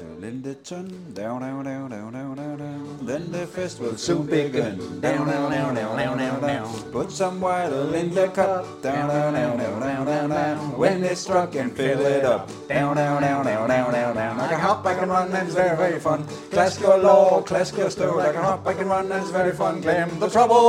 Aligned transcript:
in 0.00 0.42
the 0.42 0.54
tun, 0.54 1.12
down, 1.14 1.40
down, 1.40 1.64
down, 1.64 1.90
down, 1.90 2.12
down, 2.12 2.36
down, 2.36 2.58
down. 2.58 2.98
Then 3.02 3.30
the 3.32 3.46
fest 3.46 3.80
will 3.80 3.96
soon 3.96 4.26
begin. 4.26 5.00
Down, 5.00 5.26
down, 5.26 5.50
down, 5.50 5.74
down, 5.74 5.96
down, 5.96 6.18
down, 6.18 6.40
down. 6.40 6.82
Put 6.92 7.10
some 7.10 7.40
water 7.40 7.94
in 7.94 8.14
the 8.14 8.28
cup. 8.28 8.82
Down, 8.82 9.08
down, 9.08 9.34
down, 9.34 9.58
down, 9.58 9.80
down, 9.80 10.06
down, 10.06 10.30
down. 10.30 10.78
When 10.78 11.04
it's 11.04 11.20
struck 11.20 11.54
and 11.54 11.76
fill 11.76 12.00
it 12.00 12.24
up. 12.24 12.50
Down, 12.68 12.96
down, 12.96 13.22
down, 13.22 13.44
down, 13.44 13.68
down, 13.68 13.92
down, 13.92 14.14
down. 14.14 14.40
I 14.40 14.48
can 14.48 14.60
hop, 14.60 14.86
I 14.86 14.94
can 14.94 15.08
run, 15.08 15.32
and 15.32 15.46
it's 15.46 15.54
very, 15.54 15.76
very 15.76 16.00
fun. 16.00 16.24
Classical 16.50 16.98
law, 16.98 17.42
classical 17.42 17.90
story. 17.90 18.22
I 18.22 18.32
can 18.32 18.42
hop, 18.42 18.66
I 18.66 18.74
can 18.74 18.88
run, 18.88 19.10
it's 19.12 19.30
very 19.30 19.52
fun. 19.52 19.80
Glam 19.80 20.18
the 20.18 20.28
trouble. 20.28 20.62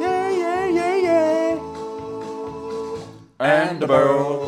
Yeah, 0.00 0.30
yeah, 0.30 0.66
yeah, 0.66 0.96
yeah. 0.96 1.58
And 3.40 3.80
the 3.80 3.86
barrel. 3.86 4.41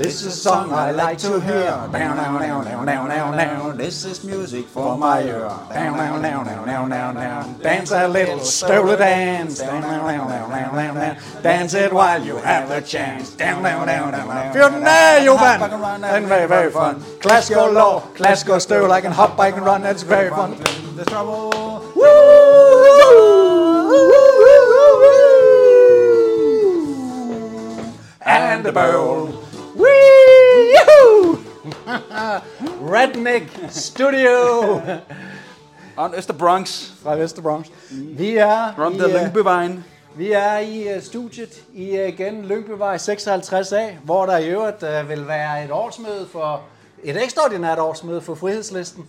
This 0.00 0.22
is 0.22 0.28
a 0.28 0.30
song 0.32 0.72
I 0.72 0.92
like 0.92 1.18
to 1.18 1.38
hear. 1.40 1.76
Down, 1.92 2.16
down, 2.16 2.40
down, 2.40 2.64
down, 2.64 2.86
down, 2.86 3.36
down. 3.36 3.76
This 3.76 4.06
is 4.06 4.24
music 4.24 4.66
for 4.66 4.96
my 4.96 5.20
ear. 5.20 5.40
Down, 5.68 5.98
down, 5.98 6.22
down, 6.22 6.46
down, 6.46 6.66
down, 6.66 6.88
down, 6.88 7.14
down. 7.14 7.58
Dance 7.60 7.90
a 7.90 8.08
little 8.08 8.40
stolen 8.40 8.98
dance. 8.98 9.58
Down, 9.58 9.82
down, 9.82 10.06
down, 10.08 10.28
down, 10.30 10.50
down, 10.50 10.74
down, 10.74 10.94
down. 10.94 11.42
Dance 11.42 11.74
it 11.74 11.92
while 11.92 12.24
you 12.24 12.38
have 12.38 12.70
the 12.70 12.80
chance. 12.80 13.36
Down, 13.36 13.62
down, 13.62 13.86
down, 13.86 14.12
down, 14.12 14.28
down. 14.28 14.52
Feel 14.54 14.70
nay, 14.80 15.20
you 15.22 15.36
man. 15.36 16.02
And 16.02 16.26
very, 16.26 16.48
very 16.48 16.70
fun. 16.72 17.04
Classical 17.20 17.70
law, 17.70 18.00
classical 18.14 18.58
stool. 18.58 18.90
I 18.90 19.02
can 19.02 19.12
hop, 19.12 19.38
I 19.38 19.52
can 19.52 19.62
run. 19.62 19.82
That's 19.82 20.02
very 20.02 20.30
fun. 20.30 20.56
The 20.96 21.04
trouble. 21.04 21.84
And 28.24 28.64
the 28.64 28.72
bowl. 28.72 29.39
Redneck 32.94 33.44
Studio 33.70 34.80
On 35.96 36.14
Øster 36.16 36.34
Bronx. 36.34 36.90
fra 37.02 37.14
Vesterbronx. 37.16 37.66
Vi 37.90 38.36
er, 38.36 38.72
From 38.76 38.94
i, 38.94 38.98
the 38.98 39.14
øh, 39.14 39.20
Lyngbyvejen. 39.22 39.84
vi 40.14 40.32
er 40.32 40.58
i 40.58 40.88
øh, 40.94 41.02
studiet 41.02 41.62
i 41.74 41.96
øh, 41.96 42.08
igen 42.08 42.44
Lyngbyvej 42.44 42.96
56A, 42.96 43.80
hvor 44.04 44.26
der 44.26 44.38
i 44.38 44.48
øvrigt 44.48 44.84
vil 45.08 45.28
være 45.28 45.64
et 45.64 45.70
årsmøde 45.70 46.26
for 46.32 46.60
et 47.04 47.22
ekstraordinært 47.22 47.78
årsmøde 47.78 48.20
for 48.20 48.34
Frihedslisten. 48.34 49.06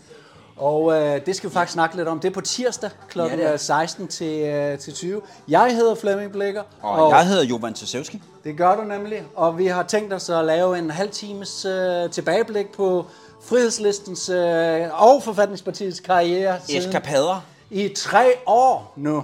Og 0.62 0.94
øh, 0.94 1.26
det 1.26 1.36
skal 1.36 1.50
vi 1.50 1.54
faktisk 1.54 1.74
snakke 1.74 1.96
lidt 1.96 2.08
om. 2.08 2.20
Det 2.20 2.28
er 2.30 2.34
på 2.34 2.42
tirsdag 2.42 2.90
kl. 3.10 3.20
Ja, 3.20 3.26
det 3.38 3.46
er. 3.46 3.58
16 3.58 4.08
til, 4.08 4.40
øh, 4.42 4.78
til 4.80 4.94
20. 4.94 5.22
Jeg 5.48 5.76
hedder 5.76 5.96
Flemming 5.96 6.32
Blikker. 6.32 6.64
Og 6.82 7.10
jeg 7.12 7.28
hedder 7.28 7.44
Jovan 7.44 7.74
Tosevski. 7.74 8.22
Det 8.44 8.58
gør 8.58 8.76
du 8.76 8.84
nemlig, 8.84 9.24
og 9.36 9.58
vi 9.58 9.68
har 9.68 9.84
tænkt 9.84 10.14
os 10.14 10.30
at 10.30 10.46
lave 10.46 10.78
en 10.78 10.92
halv 10.92 11.10
times 11.10 11.66
øh, 11.66 12.10
tilbageblik 12.10 12.72
på 12.72 13.06
Frihedslistens 13.44 14.30
øh, 14.30 15.04
og 15.04 15.24
Forfatningspartiets 15.24 16.00
karriere 16.00 16.58
Eskapader. 16.70 17.46
i 17.70 17.94
tre 17.98 18.24
år 18.48 18.94
nu. 18.98 19.24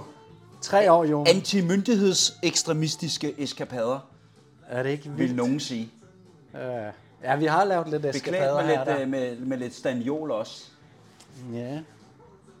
Tre 0.62 0.92
år, 0.92 1.04
jo. 1.04 1.24
Antimyndighedsekstremistiske 1.28 3.34
eskapader, 3.42 3.98
Er 4.68 4.82
det 4.82 4.90
ikke 4.90 5.08
vil 5.08 5.18
vildt? 5.18 5.36
nogen 5.36 5.60
sige. 5.60 5.90
Øh, 6.54 6.60
ja, 7.24 7.36
vi 7.36 7.46
har 7.46 7.64
lavet 7.64 7.88
lidt 7.88 8.06
eskapader 8.06 8.54
med 8.54 8.62
her. 8.64 8.84
lidt, 8.84 8.86
Der. 8.86 9.00
øh, 9.02 9.08
med, 9.08 9.36
med 9.36 9.56
lidt 9.58 9.74
stanjol 9.76 10.30
også. 10.30 10.64
Ja. 11.52 11.70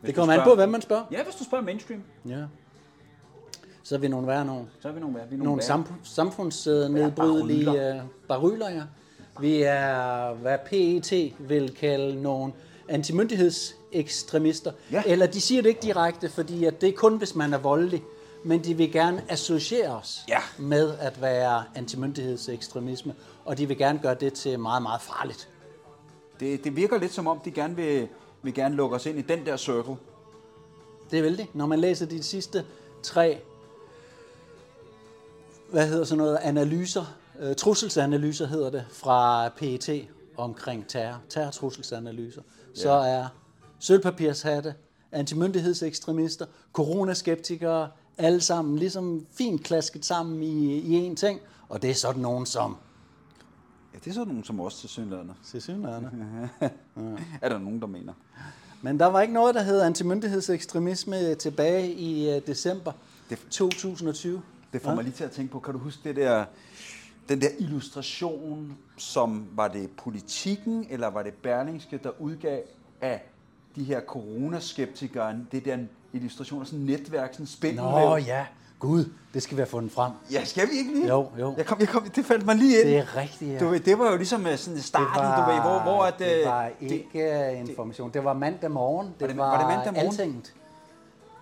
Hvis 0.00 0.06
Det 0.06 0.14
kommer 0.14 0.34
an 0.34 0.40
på, 0.44 0.54
hvem 0.54 0.68
man 0.68 0.82
spørger. 0.82 1.04
Ja, 1.10 1.24
hvis 1.24 1.34
du 1.34 1.44
spørger 1.44 1.64
mainstream, 1.64 2.02
Ja. 2.28 2.42
Så 3.82 3.94
er 3.94 3.98
vi 3.98 4.08
nogle 4.08 4.26
værre 4.26 4.44
nogen. 4.44 4.68
så 4.80 4.88
er 4.88 4.92
vi 4.92 5.00
nogle, 5.00 5.14
værre. 5.16 5.28
vi 5.28 5.34
er 5.34 5.38
Nogle 5.38 5.62
værre. 5.68 5.78
sam- 5.84 5.92
samfundsnedbrydelige 6.04 7.64
baryler. 7.64 7.94
uh, 7.94 8.08
baryler, 8.28 8.70
ja. 8.70 8.82
Vi 9.40 9.62
er, 9.62 10.34
hvad 10.34 10.58
PET 10.66 11.32
vil 11.38 11.74
kalde 11.74 12.22
nogle 12.22 12.52
antimyndighedsekstremister. 12.88 14.72
Ja. 14.92 15.02
Eller 15.06 15.26
de 15.26 15.40
siger 15.40 15.62
det 15.62 15.68
ikke 15.68 15.80
direkte, 15.82 16.28
fordi 16.28 16.64
at 16.64 16.80
det 16.80 16.88
er 16.88 16.92
kun, 16.92 17.16
hvis 17.16 17.34
man 17.34 17.52
er 17.54 17.58
voldelig. 17.58 18.02
Men 18.44 18.64
de 18.64 18.74
vil 18.74 18.92
gerne 18.92 19.22
associere 19.28 19.88
os 19.96 20.20
Ja. 20.28 20.38
med 20.58 20.94
at 21.00 21.22
være 21.22 21.64
antimyndighedsekstremisme. 21.74 23.14
Og 23.44 23.58
de 23.58 23.68
vil 23.68 23.78
gerne 23.78 23.98
gøre 24.02 24.14
det 24.14 24.32
til 24.32 24.60
meget, 24.60 24.82
meget 24.82 25.00
farligt. 25.00 25.48
Det, 26.40 26.64
det 26.64 26.76
virker 26.76 26.98
lidt 26.98 27.12
som 27.12 27.26
om, 27.26 27.38
de 27.44 27.50
gerne 27.50 27.76
vil, 27.76 28.08
vil 28.42 28.54
gerne 28.54 28.74
lukke 28.74 28.96
os 28.96 29.06
ind 29.06 29.18
i 29.18 29.22
den 29.22 29.46
der 29.46 29.56
circle. 29.56 29.96
Det 31.10 31.22
vil 31.22 31.38
de. 31.38 31.46
Når 31.54 31.66
man 31.66 31.78
læser 31.78 32.06
de 32.06 32.22
sidste 32.22 32.64
tre 33.02 33.40
hvad 35.70 35.88
hedder 35.88 36.04
sådan 36.04 36.18
noget, 36.18 36.38
analyser, 36.42 37.04
øh, 37.40 37.56
trusselsanalyser 37.56 38.46
hedder 38.46 38.70
det, 38.70 38.84
fra 38.92 39.48
PET 39.48 40.08
omkring 40.36 40.88
terror, 40.88 41.20
terrortrusselsanalyser, 41.28 42.42
ja. 42.76 42.80
så 42.80 42.90
er 42.90 43.26
sølvpapirshatte, 43.78 44.74
antimyndighedsekstremister, 45.12 46.46
coronaskeptikere, 46.72 47.88
alle 48.18 48.40
sammen 48.40 48.78
ligesom 48.78 49.26
fint 49.32 49.64
klasket 49.64 50.04
sammen 50.04 50.42
i, 50.42 50.74
i 50.78 51.10
én 51.10 51.14
ting, 51.14 51.40
og 51.68 51.82
det 51.82 51.90
er 51.90 51.94
sådan 51.94 52.22
nogen 52.22 52.46
som 52.46 52.76
Ja, 53.94 53.98
det 53.98 54.06
er 54.10 54.14
sådan 54.14 54.28
nogen 54.28 54.44
som 54.44 54.60
os 54.60 54.80
til 54.80 54.88
synligheden. 54.88 55.30
Tilsyneladende. 55.44 56.10
Er 57.42 57.48
der 57.48 57.58
nogen, 57.58 57.80
der 57.80 57.86
mener? 57.86 58.12
Men 58.82 58.98
der 59.00 59.06
var 59.06 59.20
ikke 59.20 59.34
noget, 59.34 59.54
der 59.54 59.62
hed 59.62 59.80
antimyndighedsekstremisme 59.80 61.34
tilbage 61.34 61.92
i 61.92 62.36
uh, 62.36 62.42
december 62.46 62.92
Det- 63.30 63.38
2020. 63.50 64.42
Det 64.72 64.82
får 64.82 64.94
mig 64.94 65.04
lige 65.04 65.14
til 65.14 65.24
at 65.24 65.30
tænke 65.30 65.52
på, 65.52 65.60
kan 65.60 65.72
du 65.74 65.78
huske 65.80 66.00
det 66.04 66.16
der, 66.16 66.44
den 67.28 67.40
der 67.40 67.48
illustration, 67.58 68.78
som 68.96 69.46
var 69.52 69.68
det 69.68 69.90
politikken, 69.90 70.86
eller 70.90 71.08
var 71.08 71.22
det 71.22 71.34
Berlingske, 71.34 71.96
der 72.02 72.10
udgav 72.20 72.62
af 73.00 73.22
de 73.76 73.84
her 73.84 74.00
coronaskeptikere, 74.00 75.36
det 75.52 75.64
der 75.64 75.78
illustration 76.12 76.60
af 76.60 76.66
sådan 76.66 76.80
et 76.80 76.86
netværk, 76.86 77.32
sådan 77.32 77.46
spindelvæv. 77.46 77.90
Nå 77.90 78.16
ja, 78.16 78.46
gud, 78.78 79.04
det 79.34 79.42
skal 79.42 79.56
vi 79.56 79.60
have 79.60 79.66
fundet 79.66 79.92
frem. 79.92 80.12
Ja, 80.32 80.44
skal 80.44 80.68
vi 80.70 80.76
ikke 80.78 80.92
lige? 80.92 81.06
Jo, 81.08 81.28
jo. 81.40 81.54
Jeg 81.56 81.66
kom, 81.66 81.80
jeg 81.80 81.88
kom, 81.88 82.10
det 82.10 82.26
faldt 82.26 82.46
mig 82.46 82.56
lige 82.56 82.80
ind. 82.80 82.88
Det 82.88 82.98
er 82.98 83.16
rigtigt, 83.16 83.52
ja. 83.52 83.58
Du 83.58 83.68
ved, 83.68 83.80
det 83.80 83.98
var 83.98 84.10
jo 84.10 84.16
ligesom 84.16 84.46
øh, 84.46 84.56
sådan 84.58 84.80
starten, 84.80 85.44
du 85.44 85.50
ved, 85.52 85.60
hvor, 85.60 85.78
hvor 85.82 86.02
at, 86.04 86.14
det 86.18 86.38
øh, 86.40 86.46
var 86.46 86.70
ikke 86.80 87.50
det, 87.62 87.68
information. 87.68 88.10
Det 88.14 88.24
var 88.24 88.32
mandag 88.32 88.70
morgen. 88.70 89.06
Det 89.06 89.14
Var 89.20 89.26
det- 89.26 89.36
var, 89.36 89.50
var 89.50 89.58
det 89.58 89.76
mandag 89.76 89.92
morgen? 89.92 90.20
Altinget. 90.20 90.52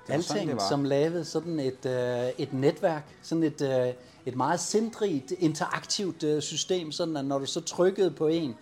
var 0.09 0.21
sådan, 0.21 0.47
det 0.49 0.57
var. 0.57 0.69
som 0.69 0.85
lavede 0.85 1.25
sådan 1.25 1.61
et, 1.61 1.87
øh, 1.87 2.29
et 2.39 2.53
netværk, 2.53 3.03
sådan 3.23 3.45
et, 3.45 3.63
øh, 3.63 3.93
et 4.27 4.37
meget 4.37 4.61
sindrigt, 4.61 5.33
interaktivt 5.39 6.23
øh, 6.23 6.43
system, 6.43 6.93
sådan 6.93 7.17
at 7.17 7.25
når 7.25 7.39
du 7.39 7.47
så 7.47 7.61
trykkede 7.61 8.11
på 8.11 8.27
en, 8.27 8.55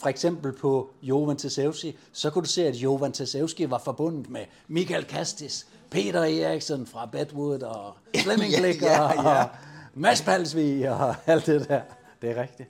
for 0.00 0.08
eksempel 0.08 0.52
på 0.52 0.90
Jovan 1.02 1.36
Tesevski, 1.36 1.96
så 2.12 2.30
kunne 2.30 2.42
du 2.42 2.48
se, 2.48 2.66
at 2.66 2.74
Jovan 2.74 3.12
Tesevski 3.12 3.70
var 3.70 3.78
forbundet 3.78 4.30
med 4.30 4.40
Michael 4.68 5.04
Kastis, 5.04 5.66
Peter 5.92 6.22
Eriksen 6.22 6.86
fra 6.86 7.06
Bedwood 7.06 7.62
og 7.62 7.94
Flemming 8.24 8.52
Ja, 8.52 8.60
Blikker 8.60 8.90
ja, 8.90 9.22
ja. 9.22 9.42
og 9.42 9.48
Mads 9.94 10.22
Palsvig 10.22 10.90
og 10.90 11.14
alt 11.26 11.46
det 11.46 11.68
der. 11.68 11.82
Det 12.22 12.30
er 12.30 12.42
rigtigt. 12.42 12.68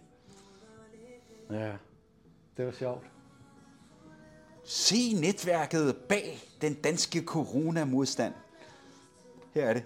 Ja, 1.51 1.73
det 2.57 2.67
var 2.67 2.73
sjovt. 2.73 3.03
Se 4.65 5.13
netværket 5.13 5.97
bag 5.97 6.43
den 6.61 6.75
danske 6.75 7.25
coronamodstand. 7.25 8.35
Her 9.55 9.65
er 9.65 9.75
det. 9.75 9.83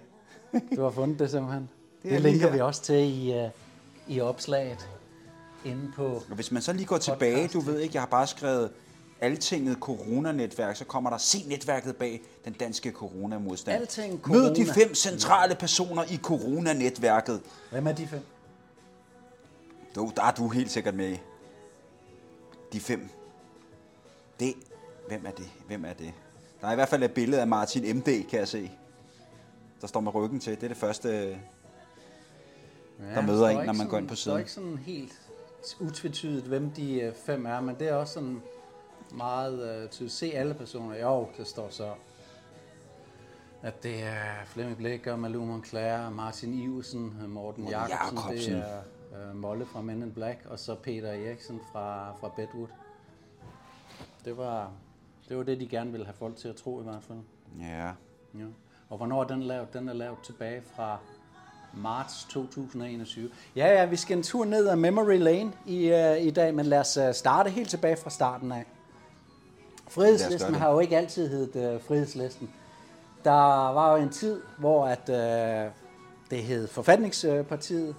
Du 0.75 0.81
har 0.83 0.91
fundet 0.91 1.19
det 1.19 1.31
simpelthen. 1.31 1.69
Det 2.03 2.11
Det, 2.11 2.15
er 2.15 2.19
linker 2.19 2.51
vi 2.51 2.59
også 2.59 2.81
til 2.81 2.95
i, 2.95 3.43
uh, 3.43 3.49
i 4.07 4.19
opslaget 4.21 4.89
inde 5.65 5.91
på... 5.95 6.05
Og 6.05 6.35
hvis 6.35 6.51
man 6.51 6.61
så 6.61 6.73
lige 6.73 6.85
går 6.85 6.97
tilbage, 6.97 7.47
du 7.47 7.59
ved 7.59 7.79
ikke, 7.79 7.95
jeg 7.95 8.01
har 8.01 8.07
bare 8.07 8.27
skrevet 8.27 8.71
Altinget 9.21 9.77
coronanetværk, 9.79 10.75
så 10.75 10.85
kommer 10.85 11.09
der, 11.09 11.17
se 11.17 11.43
netværket 11.47 11.95
bag 11.95 12.21
den 12.45 12.53
danske 12.53 12.91
coronamodstand. 12.91 13.81
Alting 13.81 14.21
Mød 14.27 14.55
de 14.55 14.65
corona. 14.65 14.83
fem 14.85 14.95
centrale 14.95 15.55
personer 15.55 16.03
i 16.03 16.17
coronanetværket. 16.17 17.41
Hvem 17.71 17.87
er 17.87 17.91
de 17.91 18.07
fem? 18.07 18.21
Du, 19.95 20.11
der 20.15 20.23
er 20.23 20.31
du 20.31 20.47
helt 20.49 20.71
sikkert 20.71 20.95
med 20.95 21.09
i. 21.11 21.19
De 22.73 22.79
fem. 22.79 23.09
Det, 24.39 24.53
hvem 25.07 25.25
er 25.25 25.31
det? 25.31 25.49
Hvem 25.67 25.85
er 25.85 25.93
det? 25.93 26.13
Der 26.61 26.67
er 26.67 26.71
i 26.71 26.75
hvert 26.75 26.89
fald 26.89 27.03
et 27.03 27.11
billede 27.11 27.41
af 27.41 27.47
Martin 27.47 27.97
MD, 27.97 28.29
kan 28.29 28.39
jeg 28.39 28.47
se. 28.47 28.71
Der 29.81 29.87
står 29.87 29.99
med 29.99 30.15
ryggen 30.15 30.39
til. 30.39 30.55
Det 30.55 30.63
er 30.63 30.67
det 30.67 30.77
første... 30.77 31.09
Ja, 31.09 33.15
Der 33.15 33.21
møder 33.21 33.47
en, 33.49 33.55
når 33.57 33.63
man 33.65 33.75
sådan- 33.75 33.89
går 33.89 33.97
ind 33.97 34.07
på 34.07 34.15
siden. 34.15 34.39
ikke 34.39 34.51
sådan 34.51 34.77
helt 34.77 35.13
utvetydigt, 35.79 36.45
hvem 36.45 36.69
de 36.71 36.99
øh, 37.01 37.13
fem 37.25 37.45
er, 37.45 37.61
men 37.61 37.75
det 37.79 37.87
er 37.89 37.93
også 37.93 38.13
sådan 38.13 38.41
meget 39.11 39.83
uh, 39.83 39.89
til 39.89 40.05
at 40.05 40.11
se 40.11 40.31
alle 40.33 40.53
personer. 40.53 40.95
Jo, 40.95 41.27
det 41.37 41.47
står 41.47 41.69
så, 41.69 41.93
at 43.61 43.83
det 43.83 44.03
er 44.03 44.45
Flemming 44.45 44.77
Blikker, 44.77 45.15
Malou 45.15 45.45
Moncler, 45.45 46.09
Martin 46.09 46.53
Iversen, 46.53 47.17
øh, 47.21 47.29
Morten 47.29 47.63
Morten 47.63 47.67
Jacobsen, 47.67 48.17
Jacobsen. 48.17 48.53
det 48.53 48.63
er 48.63 49.29
uh, 49.29 49.35
Molle 49.35 49.65
fra 49.65 49.81
Men 49.81 50.03
in 50.03 50.11
Black, 50.11 50.45
og 50.49 50.59
så 50.59 50.75
Peter 50.75 51.11
Eriksen 51.11 51.61
fra, 51.71 52.15
fra 52.19 52.31
Bedwood. 52.35 52.67
Det 54.25 54.37
var, 54.37 54.71
det 55.29 55.37
var 55.37 55.43
det, 55.43 55.59
de 55.59 55.67
gerne 55.67 55.91
ville 55.91 56.05
have 56.05 56.15
folk 56.15 56.35
til 56.35 56.47
at 56.47 56.55
tro 56.55 56.81
i 56.81 56.83
hvert 56.83 57.03
fald. 57.03 57.19
Ja. 57.59 57.91
Ja. 58.39 58.45
Og 58.89 58.97
hvornår 58.97 59.23
er 59.23 59.27
den 59.27 59.43
lavet? 59.43 59.73
Den 59.73 59.89
er 59.89 59.93
lavet 59.93 60.17
tilbage 60.23 60.61
fra 60.75 60.97
marts 61.73 62.23
2021. 62.29 63.29
Ja, 63.55 63.67
ja, 63.67 63.85
vi 63.85 63.95
skal 63.95 64.17
en 64.17 64.23
tur 64.23 64.45
ned 64.45 64.67
ad 64.67 64.75
Memory 64.75 65.17
Lane 65.17 65.51
i, 65.65 65.91
uh, 65.91 66.25
i 66.25 66.29
dag, 66.29 66.53
men 66.53 66.65
lad 66.65 66.79
os 66.79 66.97
uh, 66.97 67.11
starte 67.13 67.49
helt 67.49 67.69
tilbage 67.69 67.97
fra 67.97 68.09
starten 68.09 68.51
af. 68.51 68.65
Frihedslisten 69.89 70.55
har 70.55 70.71
jo 70.71 70.79
ikke 70.79 70.97
altid 70.97 71.29
heddet 71.29 71.75
uh, 71.75 71.81
Frihedslisten. 71.81 72.49
Der 73.23 73.71
var 73.73 73.97
jo 73.97 74.03
en 74.03 74.09
tid, 74.09 74.41
hvor 74.57 74.85
at, 74.85 75.09
uh, 75.09 75.71
det 76.31 76.43
hed 76.43 76.67
Forfatningspartiet, 76.67 77.95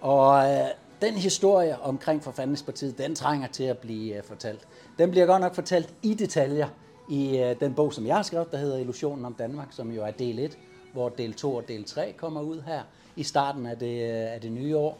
og 0.00 0.50
uh, 0.50 0.66
den 1.02 1.14
historie 1.14 1.80
omkring 1.80 2.24
Forfatningspartiet, 2.24 2.98
den 2.98 3.14
trænger 3.14 3.48
til 3.48 3.64
at 3.64 3.78
blive 3.78 4.18
uh, 4.18 4.24
fortalt. 4.24 4.60
Den 4.98 5.10
bliver 5.10 5.26
godt 5.26 5.40
nok 5.40 5.54
fortalt 5.54 5.94
i 6.02 6.14
detaljer 6.14 6.68
i 7.08 7.42
uh, 7.42 7.60
den 7.60 7.74
bog, 7.74 7.92
som 7.92 8.06
jeg 8.06 8.16
har 8.16 8.22
skrevet, 8.22 8.52
der 8.52 8.58
hedder 8.58 8.78
Illusionen 8.78 9.24
om 9.24 9.34
Danmark, 9.34 9.68
som 9.70 9.90
jo 9.90 10.02
er 10.02 10.10
del 10.10 10.38
1, 10.38 10.58
hvor 10.92 11.08
del 11.08 11.34
2 11.34 11.54
og 11.54 11.68
del 11.68 11.84
3 11.84 12.12
kommer 12.16 12.40
ud 12.40 12.62
her 12.66 12.82
i 13.16 13.22
starten 13.22 13.66
af 13.66 13.78
det, 13.78 14.02
af 14.08 14.40
det 14.40 14.52
nye 14.52 14.76
år. 14.76 14.98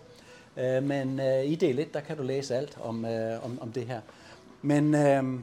Uh, 0.57 0.85
men 0.85 1.21
uh, 1.21 1.45
i 1.45 1.55
del 1.55 1.79
1, 1.79 1.95
der 1.95 2.01
kan 2.01 2.17
du 2.17 2.23
læse 2.23 2.57
alt 2.57 2.79
om, 2.83 3.05
uh, 3.05 3.45
om, 3.45 3.59
om 3.61 3.73
det 3.73 3.87
her. 3.87 4.01
Men 4.63 4.95
uh, 4.95 5.41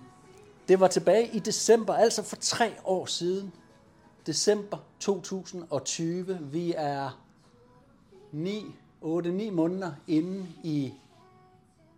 det 0.69 0.79
var 0.79 0.87
tilbage 0.87 1.27
i 1.33 1.39
december, 1.39 1.93
altså 1.93 2.23
for 2.23 2.35
tre 2.35 2.71
år 2.85 3.05
siden, 3.05 3.53
december 4.25 4.77
2020. 4.99 6.37
Vi 6.41 6.73
er 6.77 7.21
9, 8.31 8.65
8-9 9.03 9.51
måneder 9.51 9.91
inde 10.07 10.45
i 10.63 10.93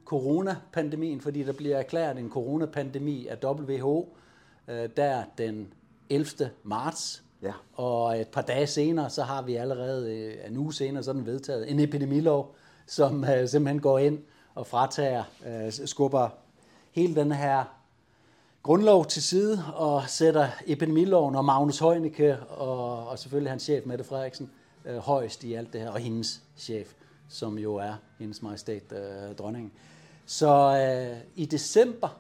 coronapandemien, 0.06 1.22
fordi 1.22 1.44
der 1.44 1.54
bliver 1.54 1.78
erklæret 1.78 2.18
en 2.18 2.30
coronapandemi 2.30 3.28
af 3.28 3.38
WHO, 3.44 4.16
øh, 4.68 4.90
der 4.98 5.24
den 5.38 5.74
11. 6.10 6.50
marts. 6.64 7.24
Ja. 7.42 7.54
Og 7.74 8.20
et 8.20 8.28
par 8.28 8.42
dage 8.42 8.68
senere, 8.68 9.10
så 9.10 9.24
har 9.24 9.42
vi 9.42 9.56
allerede 9.56 10.16
øh, 10.16 10.52
en 10.52 10.58
uge 10.58 10.74
senere 10.74 11.04
sådan 11.04 11.26
vedtaget 11.26 11.72
en 11.72 11.80
epidemilov, 11.80 12.56
som 12.88 13.24
øh, 13.24 13.48
simpelthen 13.48 13.82
går 13.82 14.00
ind 14.00 14.20
og 14.56 14.68
fratager, 14.68 15.24
øh, 15.48 15.72
skubber 15.72 16.30
hele 16.92 17.16
den 17.16 17.32
her 17.32 17.81
grundlov 18.64 19.06
til 19.06 19.24
side 19.24 19.64
og 19.76 20.04
sætter 20.08 20.48
epidemiloven 20.68 21.36
og 21.36 21.46
Magnus 21.46 21.80
Heunicke 21.80 22.40
og, 22.40 23.08
og 23.08 23.20
selvfølgelig 23.20 23.52
hans 23.52 23.64
chef 23.64 23.86
Mette 23.86 24.04
Frederiksen 24.04 24.52
øh, 24.86 24.98
højst 24.98 25.44
i 25.44 25.54
alt 25.54 25.74
det 25.74 25.82
her, 25.82 25.90
og 25.90 26.00
hendes 26.00 26.42
chef, 26.58 26.94
som 27.30 27.58
jo 27.58 27.76
er 27.76 27.94
hendes 28.20 28.42
majestæt 28.42 28.84
øh, 28.92 29.36
dronningen. 29.36 29.72
Så 30.26 30.78
øh, 30.78 31.18
i 31.36 31.46
december 31.46 32.20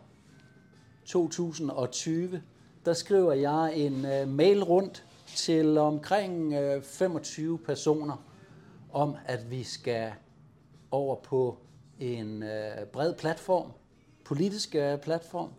2020, 1.05 2.41
der 2.85 2.93
skriver 2.93 3.33
jeg 3.33 3.73
en 3.75 4.05
øh, 4.05 4.27
mail 4.27 4.63
rundt 4.63 5.05
til 5.35 5.77
omkring 5.77 6.53
øh, 6.53 6.83
25 6.83 7.59
personer 7.59 8.23
om, 8.93 9.15
at 9.25 9.51
vi 9.51 9.63
skal 9.63 10.11
over 10.91 11.15
på 11.15 11.57
en 11.99 12.43
øh, 12.43 12.85
bred 12.93 13.13
platform, 13.13 13.71
politisk 14.25 14.75
øh, 14.75 14.97
platform, 14.97 15.49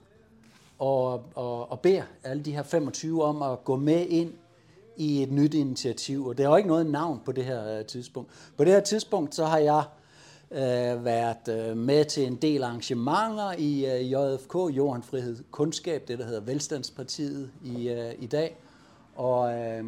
og, 0.82 1.24
og, 1.34 1.70
og 1.70 1.80
beder 1.80 2.02
alle 2.24 2.42
de 2.42 2.52
her 2.52 2.62
25 2.62 3.24
om 3.24 3.42
at 3.42 3.64
gå 3.64 3.76
med 3.76 4.06
ind 4.08 4.32
i 4.96 5.22
et 5.22 5.32
nyt 5.32 5.54
initiativ. 5.54 6.26
Og 6.26 6.38
det 6.38 6.44
er 6.44 6.48
jo 6.48 6.56
ikke 6.56 6.68
noget 6.68 6.86
navn 6.86 7.20
på 7.24 7.32
det 7.32 7.44
her 7.44 7.78
øh, 7.78 7.84
tidspunkt. 7.84 8.30
På 8.56 8.64
det 8.64 8.72
her 8.72 8.80
tidspunkt, 8.80 9.34
så 9.34 9.44
har 9.44 9.58
jeg 9.58 9.82
øh, 10.50 11.04
været 11.04 11.48
øh, 11.48 11.76
med 11.76 12.04
til 12.04 12.26
en 12.26 12.36
del 12.36 12.62
arrangementer 12.62 13.52
i 13.58 13.86
øh, 13.86 14.12
JFK, 14.12 14.76
Jorden 14.76 15.02
Frihed 15.02 15.36
Kundskab, 15.50 16.08
det 16.08 16.18
der 16.18 16.24
hedder 16.24 16.40
Velstandspartiet 16.40 17.50
i, 17.64 17.88
øh, 17.88 18.12
i 18.18 18.26
dag. 18.26 18.56
Og 19.16 19.54
øh, 19.54 19.84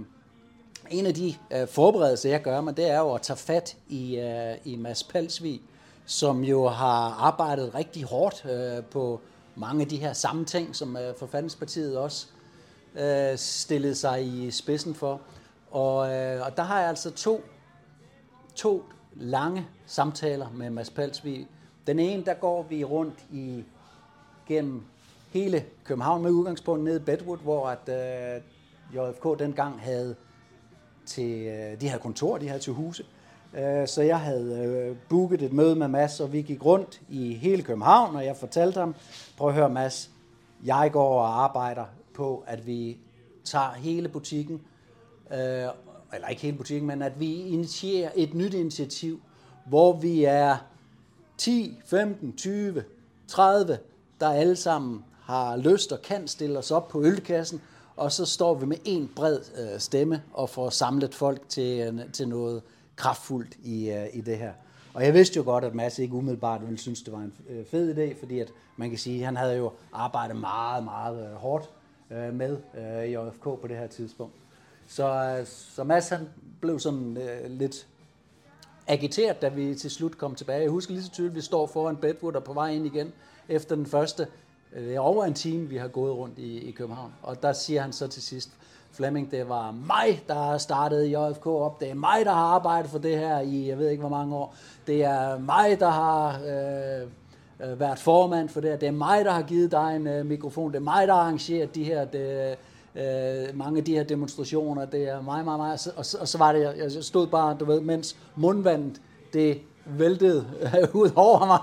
en 0.91 1.07
af 1.07 1.15
de 1.15 1.35
øh, 1.51 1.69
forberedelser, 1.69 2.31
jeg 2.31 2.43
gør 2.43 2.61
mig, 2.61 2.77
det 2.77 2.91
er 2.91 2.99
jo 2.99 3.15
at 3.15 3.23
tage 3.23 3.37
fat 3.37 3.77
i, 3.89 4.17
øh, 4.19 4.57
i 4.65 4.77
Mads 4.77 5.03
Palsvig, 5.03 5.61
som 6.07 6.45
jo 6.45 6.69
har 6.69 7.11
arbejdet 7.21 7.75
rigtig 7.75 8.05
hårdt 8.05 8.47
øh, 8.51 8.85
på 8.85 9.21
mange 9.57 9.83
af 9.83 9.89
de 9.89 9.97
her 9.97 10.13
samme 10.13 10.45
ting, 10.45 10.77
som 10.77 10.97
øh, 10.97 11.15
Forfatningspartiet 11.19 11.99
også 11.99 12.27
øh, 12.95 13.39
stillede 13.39 13.95
sig 13.95 14.27
i 14.27 14.51
spidsen 14.51 14.95
for. 14.95 15.21
Og, 15.71 16.15
øh, 16.15 16.47
og 16.47 16.57
der 16.57 16.63
har 16.63 16.81
jeg 16.81 16.89
altså 16.89 17.11
to, 17.11 17.45
to 18.55 18.85
lange 19.15 19.67
samtaler 19.87 20.51
med 20.51 20.71
Mads 20.71 20.91
Palsvig. 20.91 21.49
Den 21.87 21.99
ene, 21.99 22.25
der 22.25 22.35
går 22.35 22.63
vi 22.63 22.85
rundt 22.85 23.25
i 23.33 23.65
gennem 24.47 24.83
hele 25.31 25.65
København 25.85 26.23
med 26.23 26.31
udgangspunkt 26.31 26.85
nede 26.85 26.97
i 26.97 27.05
Bedwood, 27.05 27.39
hvor 27.39 27.69
at 27.69 27.89
øh, 27.89 28.43
JFK 28.95 29.39
dengang 29.39 29.81
havde 29.81 30.17
til 31.07 31.47
øh, 31.47 31.81
de 31.81 31.89
her 31.89 31.99
kontor, 31.99 32.39
de 32.39 32.49
her 32.49 32.59
til 32.59 32.73
huse. 32.73 33.05
Øh, 33.59 33.89
så 33.89 34.03
jeg 34.03 34.21
havde 34.21 34.65
øh, 34.65 34.97
booket 35.09 35.43
et 35.43 35.53
møde 35.53 35.77
med 35.77 35.89
Mads, 35.89 36.21
og 36.21 36.33
vi 36.33 36.43
gik 36.43 36.65
rundt 36.65 37.01
i 37.09 37.35
hele 37.35 37.63
København, 37.63 38.17
og 38.17 38.25
jeg 38.25 38.37
fortalte 38.37 38.81
ham, 38.81 38.95
prøv 39.37 39.49
at 39.49 39.55
høre 39.55 39.69
Mads, 39.69 40.11
jeg 40.65 40.91
går 40.93 41.21
og 41.21 41.45
arbejder 41.45 41.85
på, 42.15 42.45
at 42.47 42.67
vi 42.67 42.99
tager 43.45 43.73
hele 43.73 44.09
butikken, 44.09 44.61
øh, 45.31 45.69
eller 46.15 46.29
ikke 46.31 46.43
hele 46.43 46.57
butikken, 46.57 46.87
men 46.87 47.03
at 47.03 47.21
vi 47.21 47.43
initierer 47.43 48.11
et 48.15 48.35
nyt 48.35 48.55
initiativ, 48.55 49.21
hvor 49.67 49.93
vi 49.93 50.25
er 50.25 50.57
10, 51.39 51.79
15, 51.87 52.37
20, 52.37 52.85
30, 53.29 53.79
der 54.21 54.29
alle 54.29 54.57
sammen 54.57 55.05
har 55.23 55.57
lyst 55.57 55.93
og 55.93 56.03
kan 56.03 56.29
stille 56.29 56.59
os 56.59 56.71
op 56.71 56.89
på 56.89 57.03
ølkassen, 57.03 57.61
og 57.97 58.13
så 58.13 58.27
står 58.27 58.55
vi 58.55 58.67
med 58.67 58.77
en 58.85 59.11
bred 59.17 59.39
øh, 59.59 59.81
stemme 59.81 60.23
og 60.33 60.51
får 60.51 60.71
samlet 60.71 61.15
folk 61.15 61.49
til, 61.49 62.05
til 62.13 62.29
noget 62.29 62.63
kraftfuldt 62.97 63.57
i, 63.63 63.91
øh, 63.91 64.07
i 64.13 64.21
det 64.21 64.39
her. 64.39 64.53
Og 64.95 65.05
jeg 65.05 65.15
vidste 65.15 65.37
jo 65.37 65.43
godt, 65.43 65.65
at 65.65 65.75
Mads 65.75 65.99
ikke 65.99 66.15
umiddelbart 66.15 66.61
ville 66.63 66.79
synes, 66.79 67.03
det 67.03 67.13
var 67.13 67.19
en 67.19 67.33
øh, 67.49 67.67
fed 67.67 67.97
idé, 67.97 68.21
fordi 68.21 68.39
at 68.39 68.53
man 68.77 68.89
kan 68.91 68.99
sige, 68.99 69.19
at 69.19 69.25
han 69.25 69.37
havde 69.37 69.57
jo 69.57 69.73
arbejdet 69.93 70.37
meget, 70.37 70.85
meget 70.85 71.31
øh, 71.31 71.35
hårdt 71.35 71.71
øh, 72.11 72.35
med 72.35 72.59
øh, 72.79 73.11
i 73.11 73.17
OFK 73.17 73.43
på 73.43 73.65
det 73.69 73.77
her 73.77 73.87
tidspunkt. 73.87 74.35
Så, 74.87 75.37
øh, 75.39 75.47
så 75.47 75.85
Mads 75.85 76.09
han 76.09 76.29
blev 76.61 76.79
sådan 76.79 77.17
øh, 77.17 77.51
lidt 77.51 77.87
agiteret, 78.87 79.43
da 79.43 79.49
vi 79.49 79.75
til 79.75 79.91
slut 79.91 80.19
kom 80.19 80.35
tilbage. 80.35 80.61
Jeg 80.61 80.71
husker 80.71 80.93
lige 80.93 81.05
så 81.05 81.11
tydeligt, 81.11 81.33
at 81.33 81.37
vi 81.37 81.41
står 81.41 81.67
foran 81.67 81.97
Bedwood 81.97 82.35
og 82.35 82.45
på 82.45 82.53
vej 82.53 82.71
ind 82.71 82.87
igen 82.87 83.13
efter 83.49 83.77
den 83.77 83.87
første 83.87 84.27
øh, 84.73 84.97
over 84.99 85.25
en 85.25 85.35
time, 85.35 85.69
vi 85.69 85.77
har 85.77 85.89
gået 85.89 86.15
rundt 86.17 86.39
i, 86.39 86.59
i 86.59 86.71
København. 86.71 87.13
Og 87.23 87.43
der 87.43 87.53
siger 87.53 87.83
han 87.83 87.93
så 87.93 88.07
til 88.07 88.23
sidst, 88.23 88.51
Flemming, 88.95 89.31
det 89.31 89.49
var 89.49 89.71
mig, 89.71 90.23
der 90.29 90.35
har 90.35 90.59
startet 90.59 91.11
JFK 91.11 91.47
op. 91.47 91.81
Det 91.81 91.91
er 91.91 91.95
mig, 91.95 92.25
der 92.25 92.33
har 92.33 92.45
arbejdet 92.45 92.91
for 92.91 92.99
det 92.99 93.19
her 93.19 93.41
i, 93.41 93.69
jeg 93.69 93.79
ved 93.79 93.89
ikke 93.89 94.01
hvor 94.01 94.11
mange 94.11 94.37
år. 94.37 94.55
Det 94.87 95.05
er 95.05 95.39
mig, 95.39 95.81
der 95.81 95.91
har 95.91 96.29
øh, 96.29 97.09
øh, 97.71 97.81
været 97.81 97.99
formand 97.99 98.49
for 98.49 98.61
det 98.61 98.71
her. 98.71 98.77
Det 98.77 98.89
er 98.89 98.93
mig, 98.93 99.25
der 99.25 99.31
har 99.31 99.43
givet 99.43 99.71
dig 99.71 99.97
en 99.97 100.07
øh, 100.07 100.27
mikrofon. 100.27 100.73
Det 100.73 100.77
er 100.77 100.83
mig, 100.83 101.07
der 101.09 101.15
har 101.15 101.21
arrangeret 101.21 101.75
de 101.75 101.85
her, 101.85 102.05
det, 102.05 102.57
øh, 102.95 103.59
mange 103.59 103.79
af 103.79 103.85
de 103.85 103.95
her 103.95 104.05
demonstrationer. 104.05 104.85
Det 104.85 105.09
er 105.09 105.23
mig, 105.23 105.45
mig, 105.45 105.59
mig. 105.59 105.73
Og 105.73 105.79
så, 105.79 105.91
og, 105.97 106.05
og 106.21 106.29
så 106.29 106.39
var 106.39 106.53
det, 106.53 106.77
jeg 106.77 107.05
stod 107.05 107.27
bare, 107.27 107.57
du 107.61 107.65
ved, 107.65 107.81
mens 107.81 108.17
mundvandet, 108.37 109.01
det 109.33 109.61
væltede 109.85 110.47
øh, 110.63 110.95
ud 111.03 111.11
over 111.17 111.47
mig. 111.47 111.61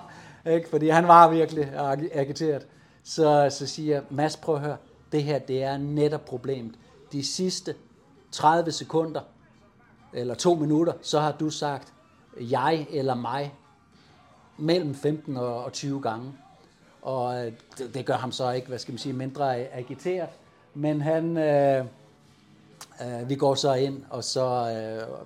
Ikke? 0.56 0.70
Fordi 0.70 0.90
han 0.90 1.08
var 1.08 1.30
virkelig 1.30 1.72
agiteret. 2.14 2.68
Så, 3.04 3.48
så 3.50 3.68
siger 3.68 3.96
jeg, 3.96 4.04
Mads, 4.10 4.38
prøv 4.38 4.56
at 4.56 4.62
høre, 4.62 4.78
det 5.12 5.24
her, 5.24 5.40
det 5.40 5.64
er 5.64 5.78
netop 5.78 6.26
problemet 6.26 6.76
de 7.12 7.24
sidste 7.24 7.76
30 8.32 8.72
sekunder, 8.72 9.22
eller 10.14 10.36
to 10.36 10.56
minutter, 10.56 10.94
så 11.02 11.20
har 11.20 11.32
du 11.32 11.50
sagt 11.50 11.94
jeg 12.38 12.88
eller 12.90 13.16
mig 13.16 13.54
mellem 14.58 14.96
15 14.96 15.38
og 15.38 15.74
20 15.74 16.02
gange. 16.02 16.34
Og 17.02 17.46
øh, 17.46 17.54
det, 17.78 17.94
det 17.94 18.06
gør 18.06 18.14
ham 18.14 18.32
så 18.32 18.52
ikke, 18.52 18.68
hvad 18.68 18.80
skal 18.80 18.92
man 18.92 19.00
sige, 19.00 19.14
mindre 19.14 19.58
agiteret. 19.58 20.30
Men 20.74 21.02
han, 21.02 21.38
øh, 21.38 21.86
øh, 23.02 23.30
vi 23.30 23.36
går 23.36 23.56
så 23.56 23.74
ind, 23.74 24.04
og 24.10 24.24
så, 24.24 24.46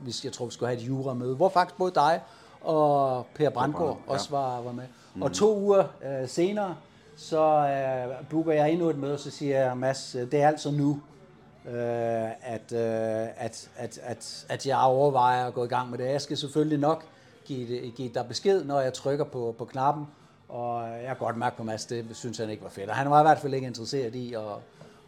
øh, 0.06 0.26
jeg 0.26 0.34
tror, 0.34 0.46
vi 0.46 0.52
skulle 0.52 0.70
have 0.70 0.82
et 0.82 0.88
juramøde, 0.88 1.36
hvor 1.36 1.50
faktisk 1.50 1.78
både 1.78 1.92
dig 1.96 2.22
og 2.62 3.26
Per 3.36 3.50
Brandgaard 3.50 3.98
ja. 4.08 4.14
også 4.14 4.30
var, 4.30 4.62
var 4.62 4.72
med. 4.72 4.84
Mm. 5.16 5.22
Og 5.22 5.32
to 5.32 5.58
uger 5.60 5.84
øh, 6.06 6.28
senere, 6.28 6.76
så 7.16 7.42
øh, 7.42 8.28
booker 8.30 8.52
jeg 8.52 8.72
endnu 8.72 8.90
et 8.90 8.98
møde, 8.98 9.18
så 9.18 9.32
siger 9.32 9.60
jeg, 9.60 9.78
Mads, 9.78 10.16
det 10.32 10.34
er 10.34 10.48
altså 10.48 10.72
nu 10.72 11.02
øh, 11.68 12.54
at, 12.54 12.74
øh, 12.74 13.28
at, 13.38 13.70
at, 13.78 14.00
at, 14.04 14.46
at 14.50 14.68
jeg 14.68 14.78
overvejer 14.78 15.48
at 15.48 15.54
gå 15.54 15.64
i 15.64 15.68
gang 15.68 15.90
med 15.90 15.98
det. 15.98 16.06
Jeg 16.06 16.22
skal 16.22 16.38
selvfølgelig 16.38 16.80
nok 16.80 17.06
give, 17.46 17.92
give 17.92 18.10
dig 18.14 18.26
besked, 18.28 18.64
når 18.64 18.80
jeg 18.80 18.94
trykker 18.94 19.26
på, 19.26 19.56
på 19.58 19.66
knappen, 19.66 20.08
og 20.50 20.90
jeg 20.90 21.08
har 21.08 21.16
godt 21.16 21.38
mærke 21.38 21.58
på 21.58 21.64
Mads, 21.64 21.86
det 21.86 22.06
synes 22.14 22.38
han 22.38 22.50
ikke 22.50 22.64
var 22.64 22.70
fedt. 22.70 22.90
Og 22.90 22.96
han 22.96 23.10
var 23.10 23.20
i 23.20 23.24
hvert 23.24 23.40
fald 23.40 23.54
ikke 23.54 23.68
interesseret 23.68 24.16
i 24.16 24.34
at, 24.34 24.42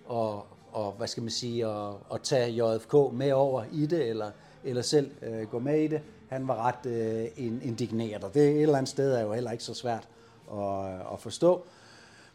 og, 0.05 0.45
og, 0.71 0.91
hvad 0.97 1.07
skal 1.07 1.23
man 1.23 1.31
sige, 1.31 1.65
at, 1.65 1.93
at 2.13 2.21
tage 2.23 2.51
JFK 2.51 2.93
med 3.13 3.31
over 3.31 3.63
i 3.71 3.85
det, 3.85 4.09
eller, 4.09 4.31
eller 4.63 4.81
selv 4.81 5.11
øh, 5.21 5.47
gå 5.47 5.59
med 5.59 5.79
i 5.79 5.87
det. 5.87 6.01
Han 6.29 6.47
var 6.47 6.67
ret 6.67 6.91
øh, 6.91 7.25
indigneret, 7.37 8.23
og 8.23 8.33
det 8.33 8.41
et 8.41 8.61
eller 8.61 8.77
andet 8.77 8.89
sted 8.89 9.13
er 9.13 9.21
jo 9.21 9.33
heller 9.33 9.51
ikke 9.51 9.63
så 9.63 9.73
svært 9.73 10.07
at, 10.53 10.85
at 11.13 11.19
forstå. 11.19 11.63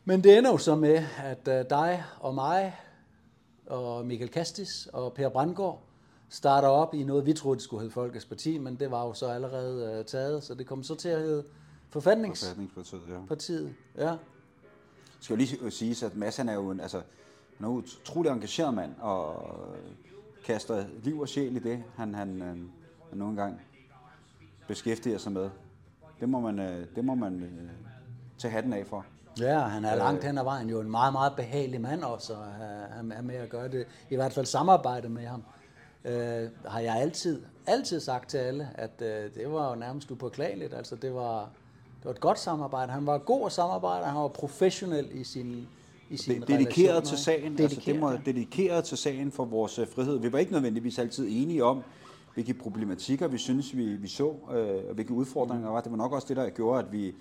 Men 0.05 0.25
det 0.25 0.39
ender 0.39 0.51
jo 0.51 0.59
så 0.59 0.75
med, 0.75 1.05
at 1.25 1.49
øh, 1.49 1.65
dig 1.71 2.05
og 2.21 2.35
mig 2.35 2.77
og 3.67 4.07
Michael 4.07 4.31
Kastis 4.31 4.89
og 4.93 5.13
Per 5.13 5.29
Brandgaard 5.29 5.83
starter 6.29 6.69
op 6.69 6.95
i 6.95 7.03
noget, 7.03 7.27
vi 7.27 7.33
troede, 7.33 7.57
det 7.57 7.65
skulle 7.65 7.81
hedde 7.81 7.93
Folkets 7.93 8.25
Parti, 8.25 8.59
men 8.59 8.77
det 8.77 8.91
var 8.91 9.07
jo 9.07 9.13
så 9.13 9.27
allerede 9.27 9.99
uh, 9.99 10.05
taget, 10.05 10.43
så 10.43 10.55
det 10.55 10.67
kom 10.67 10.83
så 10.83 10.95
til 10.95 11.09
at 11.09 11.21
hedde 11.21 11.45
Forfatningspartiet. 11.91 12.71
Forfatningspartiet, 12.71 13.75
ja. 13.97 14.11
ja. 14.11 14.17
Skal 15.21 15.35
jo 15.35 15.39
lige 15.39 15.71
sige, 15.71 16.07
at 16.07 16.17
Mads 16.17 16.37
han 16.37 16.49
er 16.49 16.55
jo 16.55 16.71
en, 16.71 16.81
altså, 16.81 17.03
han 17.57 17.67
er 17.67 17.71
jo 17.71 17.77
utrolig 17.77 18.31
engageret 18.31 18.75
mand, 18.75 18.95
og 19.01 19.49
kaster 20.45 20.85
liv 21.03 21.21
og 21.21 21.29
sjæl 21.29 21.57
i 21.57 21.59
det, 21.59 21.85
han, 21.97 22.15
han, 22.15 22.41
han, 22.41 22.71
han 23.09 23.19
nogle 23.19 23.37
gange 23.37 23.59
beskæftiger 24.69 25.19
sig 25.19 25.33
med. 25.33 25.51
Det 26.21 26.29
må 26.29 26.41
man, 26.41 26.59
øh, 26.59 26.87
det 26.97 27.05
må 27.05 27.15
man 27.15 27.43
øh, 27.43 27.71
tage 28.39 28.53
hatten 28.53 28.73
af 28.73 28.87
for. 28.87 29.07
Ja, 29.41 29.59
han 29.59 29.85
er 29.85 29.95
langt 29.95 30.25
hen 30.25 30.39
ad 30.39 30.45
vejen 30.45 30.71
jo 30.71 30.81
en 30.81 30.91
meget, 30.91 31.13
meget 31.13 31.33
behagelig 31.37 31.81
mand 31.81 32.03
også, 32.03 32.33
og 32.33 32.45
han 32.97 33.13
er 33.13 33.23
med 33.23 33.35
at 33.35 33.49
gøre 33.49 33.69
det. 33.69 33.87
I 34.11 34.17
hvert 34.17 34.33
fald 34.33 34.47
samarbejde 34.47 35.09
med 35.09 35.27
ham. 35.27 35.43
Øh, 36.05 36.49
har 36.67 36.81
jeg 36.81 36.97
altid, 36.97 37.43
altid 37.67 38.01
sagt 38.01 38.31
til 38.31 38.39
alle, 38.39 38.69
at 38.75 39.03
øh, 39.03 39.35
det 39.35 39.53
var 39.53 39.71
jo 39.71 39.75
nærmest 39.75 40.11
upåklageligt. 40.11 40.75
Altså, 40.75 40.97
det 40.97 41.15
var, 41.15 41.41
det 41.99 42.05
var 42.05 42.11
et 42.11 42.21
godt 42.21 42.39
samarbejde. 42.39 42.93
Han 42.93 43.07
var 43.07 43.19
god 43.19 43.47
at 43.47 43.53
samarbejde, 43.53 44.07
han 44.07 44.17
var 44.17 44.29
professionel 44.29 45.09
i 45.13 45.25
sin 45.25 45.69
i 46.13 46.17
sine 46.17 46.47
dedikeret 46.47 47.05
til 47.05 47.19
sagen, 47.19 47.43
dedikeret, 47.43 47.61
altså 47.61 47.91
det 47.91 48.01
må, 48.01 48.13
dedikeret 48.27 48.85
til 48.85 48.99
sagen 48.99 49.33
for 49.33 49.45
vores 49.45 49.79
øh, 49.79 49.87
frihed. 49.89 50.19
Vi 50.19 50.33
var 50.33 50.39
ikke 50.39 50.53
nødvendigvis 50.53 50.99
altid 50.99 51.27
enige 51.31 51.65
om, 51.65 51.83
hvilke 52.35 52.55
problematikker 52.55 53.29
vi 53.29 53.39
synes, 53.39 53.77
vi, 53.77 53.85
vi 53.85 54.09
så, 54.09 54.35
øh, 54.55 54.89
og 54.89 54.95
hvilke 54.95 55.13
udfordringer 55.13 55.71
var. 55.71 55.81
Det 55.81 55.91
var 55.91 55.99
nok 55.99 56.13
også 56.13 56.29
det, 56.29 56.37
der 56.37 56.51
gjorde, 56.51 56.79
at 56.79 56.93
vi 56.93 57.15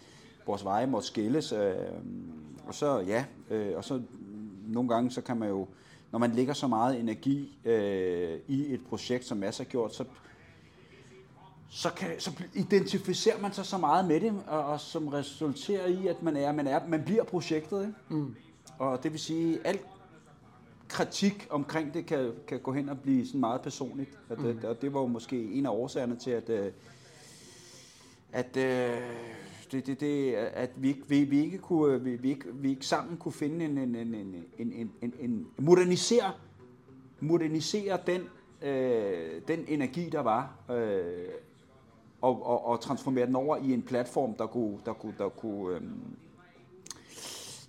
vores 0.45 0.63
veje 0.63 0.87
måtte 0.87 1.07
skilles. 1.07 1.51
Øh, 1.51 1.75
og 2.67 2.75
så, 2.75 2.99
ja, 2.99 3.25
øh, 3.49 3.77
og 3.77 3.83
så 3.83 4.01
nogle 4.67 4.89
gange, 4.89 5.11
så 5.11 5.21
kan 5.21 5.37
man 5.37 5.49
jo, 5.49 5.67
når 6.11 6.19
man 6.19 6.31
lægger 6.31 6.53
så 6.53 6.67
meget 6.67 6.99
energi 6.99 7.59
øh, 7.65 8.39
i 8.47 8.73
et 8.73 8.81
projekt, 8.89 9.25
som 9.25 9.37
Mads 9.37 9.57
har 9.57 9.65
gjort, 9.65 9.95
så, 9.95 10.05
så, 11.69 11.89
kan, 11.89 12.19
så 12.19 12.31
identificerer 12.53 13.41
man 13.41 13.53
sig 13.53 13.65
så 13.65 13.77
meget 13.77 14.07
med 14.07 14.19
det, 14.19 14.33
og, 14.47 14.65
og 14.65 14.79
som 14.79 15.07
resulterer 15.07 15.85
i, 15.85 16.07
at 16.07 16.23
man 16.23 16.37
er, 16.37 16.51
man 16.51 16.67
er, 16.67 16.87
man 16.87 17.03
bliver 17.03 17.23
projektet. 17.23 17.81
Ikke? 17.81 17.93
Mm. 18.09 18.35
Og 18.79 19.03
det 19.03 19.11
vil 19.11 19.19
sige, 19.19 19.59
alt 19.67 19.85
kritik 20.87 21.47
omkring 21.49 21.93
det 21.93 22.05
kan, 22.05 22.31
kan 22.47 22.59
gå 22.59 22.73
hen 22.73 22.89
og 22.89 22.99
blive 22.99 23.25
sådan 23.25 23.39
meget 23.39 23.61
personligt. 23.61 24.19
At, 24.29 24.39
mm. 24.39 24.59
Og 24.63 24.81
det 24.81 24.93
var 24.93 24.99
jo 24.99 25.07
måske 25.07 25.43
en 25.43 25.65
af 25.65 25.69
årsagerne 25.69 26.15
til, 26.15 26.31
at, 26.31 26.49
øh, 26.49 26.71
at, 28.31 28.57
at 28.57 29.01
det, 29.71 29.87
det, 29.87 29.99
det, 29.99 30.33
at 30.33 30.69
vi 30.75 30.87
ikke, 30.87 31.01
vi, 31.07 31.23
vi 31.23 31.43
ikke 31.43 31.57
kunne, 31.57 32.01
vi, 32.01 32.15
vi, 32.15 32.29
ikke, 32.29 32.45
vi 32.53 32.69
ikke 32.69 32.85
sammen 32.85 33.17
kunne 33.17 33.31
finde 33.31 33.65
en, 33.65 33.77
en, 33.77 33.95
en, 33.95 34.15
en, 34.15 34.43
en, 34.57 34.91
en, 35.01 35.13
en 35.19 35.47
modernisere, 35.57 36.31
modernisere 37.19 37.99
den, 38.07 38.21
øh, 38.61 39.41
den 39.47 39.65
energi, 39.67 40.09
der 40.09 40.19
var, 40.19 40.55
øh, 40.71 41.29
og, 42.21 42.45
og, 42.45 42.65
og 42.65 42.81
transformere 42.81 43.25
den 43.25 43.35
over 43.35 43.57
i 43.57 43.73
en 43.73 43.81
platform, 43.81 44.33
der 44.33 44.45
kunne, 44.45 44.77
der 44.85 44.93
kunne, 44.93 45.13
der 45.17 45.29
kunne, 45.29 45.75
øh, 45.75 45.81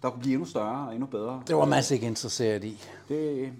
der 0.02 0.10
kunne 0.10 0.20
blive 0.20 0.32
endnu 0.32 0.46
større 0.46 0.86
og 0.86 0.92
endnu 0.92 1.06
bedre. 1.06 1.42
Det 1.46 1.56
var 1.56 1.64
Mads 1.64 1.90
ikke 1.90 2.06
interesseret 2.06 2.64
i. 2.64 2.80
Det, 3.08 3.52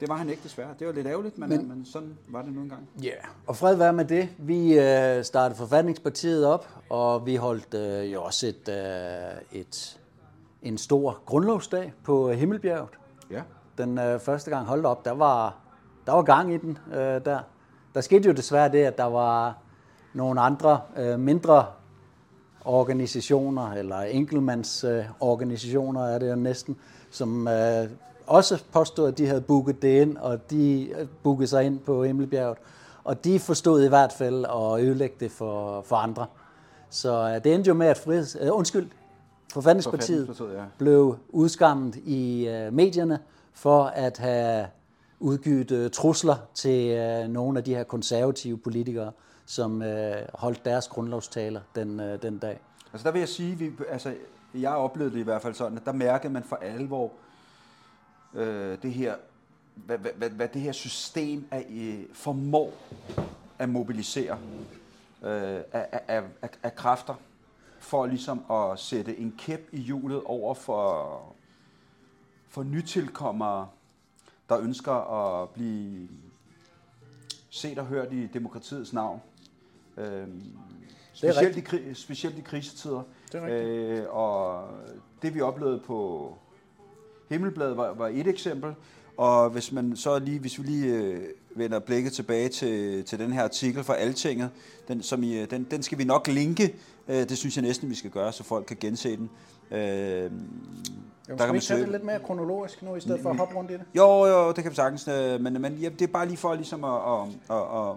det 0.00 0.08
var 0.08 0.16
han 0.16 0.28
ikke 0.28 0.42
desværre. 0.42 0.68
Det 0.78 0.86
var 0.86 0.92
lidt 0.92 1.06
ærgerligt, 1.06 1.38
men, 1.38 1.48
men, 1.48 1.68
men 1.68 1.84
sådan 1.84 2.18
var 2.28 2.42
det 2.42 2.52
nu 2.52 2.60
engang. 2.60 2.88
Ja, 3.02 3.08
yeah. 3.08 3.24
og 3.46 3.56
fred 3.56 3.76
være 3.76 3.92
med 3.92 4.04
det. 4.04 4.28
Vi 4.38 4.78
øh, 4.78 5.24
startede 5.24 5.58
Forfatningspartiet 5.58 6.46
op, 6.46 6.68
og 6.90 7.26
vi 7.26 7.36
holdt 7.36 7.74
øh, 7.74 8.12
jo 8.12 8.22
også 8.22 8.46
et, 8.46 8.68
øh, 8.68 9.60
et, 9.60 10.00
en 10.62 10.78
stor 10.78 11.18
grundlovsdag 11.26 11.92
på 12.04 12.30
Himmelbjerget. 12.30 12.88
Ja. 13.30 13.42
Den 13.78 13.98
øh, 13.98 14.20
første 14.20 14.50
gang 14.50 14.66
holdt 14.66 14.86
op, 14.86 15.04
der 15.04 15.12
var, 15.12 15.56
der 16.06 16.12
var 16.12 16.22
gang 16.22 16.54
i 16.54 16.56
den 16.56 16.78
øh, 16.92 17.24
der. 17.24 17.38
Der 17.94 18.00
skete 18.00 18.28
jo 18.28 18.34
desværre 18.34 18.72
det, 18.72 18.84
at 18.84 18.98
der 18.98 19.04
var 19.04 19.58
nogle 20.14 20.40
andre 20.40 20.80
øh, 20.96 21.20
mindre 21.20 21.66
organisationer, 22.64 23.72
eller 23.72 24.00
enkeltmandsorganisationer 24.00 26.02
øh, 26.02 26.14
er 26.14 26.18
det 26.18 26.30
jo 26.30 26.34
næsten, 26.34 26.76
som 27.10 27.48
øh, 27.48 27.88
også 28.26 28.64
påstod, 28.72 29.08
at 29.08 29.18
de 29.18 29.26
havde 29.26 29.40
booket 29.40 29.82
det 29.82 30.00
ind, 30.00 30.16
og 30.16 30.50
de 30.50 30.88
øh, 30.98 31.06
bookede 31.22 31.46
sig 31.48 31.64
ind 31.64 31.78
på 31.78 32.04
Himmelbjerget. 32.04 32.58
Og 33.04 33.24
de 33.24 33.38
forstod 33.38 33.84
i 33.84 33.88
hvert 33.88 34.12
fald 34.12 34.44
at 34.44 34.80
ødelægge 34.80 35.16
det 35.20 35.30
for, 35.30 35.82
for 35.82 35.96
andre. 35.96 36.26
Så 36.90 37.24
uh, 37.24 37.44
det 37.44 37.54
endte 37.54 37.68
jo 37.68 37.74
med, 37.74 37.86
at 37.86 37.98
friheds, 37.98 38.36
uh, 38.36 38.58
undskyld, 38.58 38.88
Forfatningspartiet 39.52 40.40
ja. 40.40 40.64
blev 40.78 41.18
udskammet 41.28 41.96
i 41.96 42.48
uh, 42.48 42.74
medierne 42.74 43.18
for 43.52 43.84
at 43.84 44.18
have 44.18 44.66
udgivet 45.20 45.70
uh, 45.70 45.90
trusler 45.90 46.36
til 46.54 47.00
uh, 47.24 47.30
nogle 47.32 47.58
af 47.58 47.64
de 47.64 47.74
her 47.74 47.84
konservative 47.84 48.58
politikere, 48.58 49.12
som 49.46 49.80
uh, 49.80 49.86
holdt 50.34 50.64
deres 50.64 50.88
grundlovstaler 50.88 51.60
den, 51.74 52.00
uh, 52.00 52.06
den 52.22 52.38
dag. 52.38 52.60
Altså 52.92 53.04
der 53.04 53.12
vil 53.12 53.18
jeg 53.18 53.28
sige, 53.28 53.58
vi, 53.58 53.70
altså, 53.88 54.14
jeg 54.54 54.70
oplevede 54.70 55.14
det 55.14 55.20
i 55.20 55.24
hvert 55.24 55.42
fald 55.42 55.54
sådan, 55.54 55.78
at 55.78 55.84
der 55.84 55.92
mærkede 55.92 56.32
man 56.32 56.42
for 56.42 56.56
alvor, 56.56 57.12
øh, 58.36 58.82
det 58.82 58.92
her, 58.92 59.16
hvad, 59.74 59.98
hvad, 59.98 60.30
hvad 60.30 60.48
det 60.48 60.62
her 60.62 60.72
system 60.72 61.46
er, 61.50 61.62
øh, 61.70 62.04
formår 62.12 62.72
at 63.58 63.68
mobilisere 63.68 64.38
øh, 65.22 65.60
af, 65.72 66.00
af, 66.08 66.22
af, 66.42 66.50
af 66.62 66.74
kræfter 66.76 67.14
for 67.78 68.06
ligesom 68.06 68.44
at 68.50 68.78
sætte 68.78 69.18
en 69.18 69.34
kæp 69.38 69.68
i 69.72 69.80
hjulet 69.80 70.22
over 70.24 70.54
for, 70.54 71.22
for 72.48 72.62
nytilkommere, 72.62 73.68
der 74.48 74.58
ønsker 74.58 74.92
at 74.92 75.48
blive 75.50 76.08
set 77.50 77.78
og 77.78 77.86
hørt 77.86 78.12
i 78.12 78.26
demokratiets 78.26 78.92
navn. 78.92 79.20
Øh, 79.96 80.28
specielt, 81.12 81.72
i, 81.72 81.94
specielt 81.94 82.38
i 82.38 82.40
krisetider. 82.40 83.02
Det 83.32 83.42
er 83.42 83.46
øh, 83.48 84.06
og 84.08 84.68
det 85.22 85.34
vi 85.34 85.40
oplevede 85.40 85.78
på 85.78 86.38
Himmelbladet 87.28 87.76
var, 87.76 87.94
var 87.94 88.08
et 88.08 88.26
eksempel, 88.26 88.74
og 89.16 89.50
hvis 89.50 89.72
man 89.72 89.96
så 89.96 90.18
lige, 90.18 90.38
hvis 90.38 90.58
vi 90.58 90.62
lige 90.62 90.94
øh, 90.94 91.20
vender 91.54 91.78
blikket 91.78 92.12
tilbage 92.12 92.48
til, 92.48 93.04
til 93.04 93.18
den 93.18 93.32
her 93.32 93.42
artikel 93.42 93.84
fra 93.84 93.94
Altinget, 93.96 94.50
den, 94.88 95.02
som 95.02 95.22
I, 95.22 95.44
den, 95.44 95.66
den 95.70 95.82
skal 95.82 95.98
vi 95.98 96.04
nok 96.04 96.26
linke. 96.26 96.74
Øh, 97.08 97.16
det 97.16 97.38
synes 97.38 97.56
jeg 97.56 97.62
næsten, 97.62 97.90
vi 97.90 97.94
skal 97.94 98.10
gøre, 98.10 98.32
så 98.32 98.44
folk 98.44 98.66
kan 98.66 98.76
gense 98.80 99.16
den. 99.16 99.30
Øh, 99.70 99.78
jo, 101.28 101.36
der 101.38 101.46
kan 101.46 101.54
vi 101.54 101.60
tage 101.60 101.80
det 101.80 101.88
lidt 101.88 102.04
mere 102.04 102.20
kronologisk 102.20 102.82
nu, 102.82 102.94
i 102.94 103.00
stedet 103.00 103.22
for 103.22 103.30
at 103.30 103.36
hoppe 103.36 103.54
rundt 103.54 103.70
i 103.70 103.74
det? 103.74 103.82
Jo, 103.94 104.24
jo, 104.24 104.52
det 104.52 104.62
kan 104.62 104.70
vi 104.70 104.76
sagtens. 104.76 105.08
Øh, 105.08 105.40
men, 105.40 105.62
men 105.62 105.72
ja, 105.72 105.88
det 105.88 106.02
er 106.02 106.12
bare 106.12 106.26
lige 106.26 106.36
for 106.36 106.54
ligesom 106.54 106.84
at, 106.84 106.90
at, 106.90 107.28
at, 107.50 107.56
at 107.56 107.96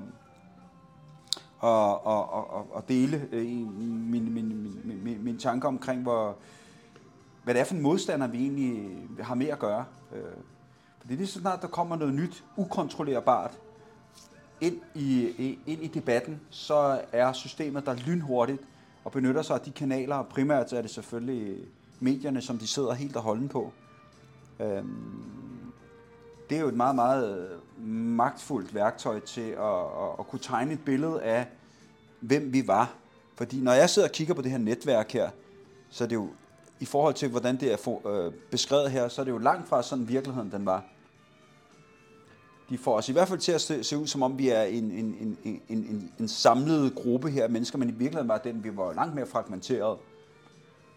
og, 1.59 2.05
og, 2.05 2.29
og, 2.33 2.67
og 2.71 2.83
dele 2.89 3.27
øh, 3.31 3.45
min, 3.45 4.11
min, 4.11 4.33
min, 4.33 5.01
min, 5.03 5.17
min 5.23 5.37
tanker 5.37 5.67
omkring, 5.67 6.01
hvor, 6.01 6.35
hvad 7.43 7.53
det 7.53 7.59
er 7.59 7.63
for 7.63 7.75
en 7.75 7.81
modstander, 7.81 8.27
vi 8.27 8.37
egentlig 8.37 8.91
øh, 9.19 9.25
har 9.25 9.35
med 9.35 9.47
at 9.47 9.59
gøre. 9.59 9.85
Øh, 10.15 10.21
fordi 11.01 11.15
lige 11.15 11.27
så 11.27 11.39
snart 11.39 11.61
der 11.61 11.67
kommer 11.67 11.95
noget 11.95 12.13
nyt, 12.13 12.43
ukontrollerbart, 12.57 13.57
ind 14.61 14.77
i, 14.95 15.59
ind 15.65 15.83
i 15.83 15.87
debatten, 15.87 16.41
så 16.49 17.01
er 17.11 17.33
systemet 17.33 17.85
der 17.85 17.93
lynhurtigt 17.93 18.61
og 19.03 19.11
benytter 19.11 19.41
sig 19.41 19.55
af 19.55 19.61
de 19.61 19.71
kanaler, 19.71 20.15
og 20.15 20.27
primært 20.27 20.73
er 20.73 20.81
det 20.81 20.91
selvfølgelig 20.91 21.57
medierne, 21.99 22.41
som 22.41 22.57
de 22.57 22.67
sidder 22.67 22.93
helt 22.93 23.15
og 23.15 23.21
holden 23.21 23.49
på. 23.49 23.73
Øhm, 24.59 25.73
det 26.49 26.57
er 26.57 26.61
jo 26.61 26.67
et 26.67 26.75
meget, 26.75 26.95
meget 26.95 27.39
øh, 27.39 27.87
magtfuldt 27.87 28.75
værktøj 28.75 29.19
til 29.19 29.49
at, 29.49 29.79
at, 29.79 30.09
at 30.19 30.27
kunne 30.27 30.39
tegne 30.39 30.73
et 30.73 30.85
billede 30.85 31.21
af, 31.21 31.47
hvem 32.19 32.53
vi 32.53 32.67
var. 32.67 32.93
Fordi 33.35 33.61
når 33.61 33.73
jeg 33.73 33.89
sidder 33.89 34.07
og 34.07 34.11
kigger 34.11 34.33
på 34.33 34.41
det 34.41 34.51
her 34.51 34.57
netværk 34.57 35.11
her, 35.11 35.29
så 35.89 36.03
er 36.03 36.07
det 36.07 36.15
jo 36.15 36.29
i 36.79 36.85
forhold 36.85 37.13
til, 37.13 37.29
hvordan 37.29 37.59
det 37.59 37.73
er 37.73 37.77
for, 37.77 38.09
øh, 38.09 38.33
beskrevet 38.51 38.91
her, 38.91 39.07
så 39.07 39.21
er 39.21 39.25
det 39.25 39.31
jo 39.31 39.37
langt 39.37 39.67
fra 39.69 39.83
sådan 39.83 40.07
virkeligheden 40.07 40.51
den 40.51 40.65
var. 40.65 40.83
De 42.69 42.77
får 42.77 42.97
os 42.97 43.09
i 43.09 43.11
hvert 43.11 43.27
fald 43.27 43.39
til 43.39 43.51
at 43.51 43.61
se, 43.61 43.83
se 43.83 43.97
ud, 43.97 44.07
som 44.07 44.23
om 44.23 44.37
vi 44.37 44.49
er 44.49 44.63
en, 44.63 44.91
en, 44.91 45.17
en, 45.21 45.37
en, 45.43 45.61
en, 45.69 46.11
en 46.19 46.27
samlet 46.27 46.95
gruppe 46.95 47.29
her 47.29 47.43
af 47.43 47.49
mennesker, 47.49 47.77
men 47.77 47.89
i 47.89 47.91
virkeligheden 47.91 48.27
var 48.27 48.37
den, 48.37 48.63
vi 48.63 48.77
var 48.77 48.93
langt 48.93 49.15
mere 49.15 49.25
fragmenteret, 49.25 49.97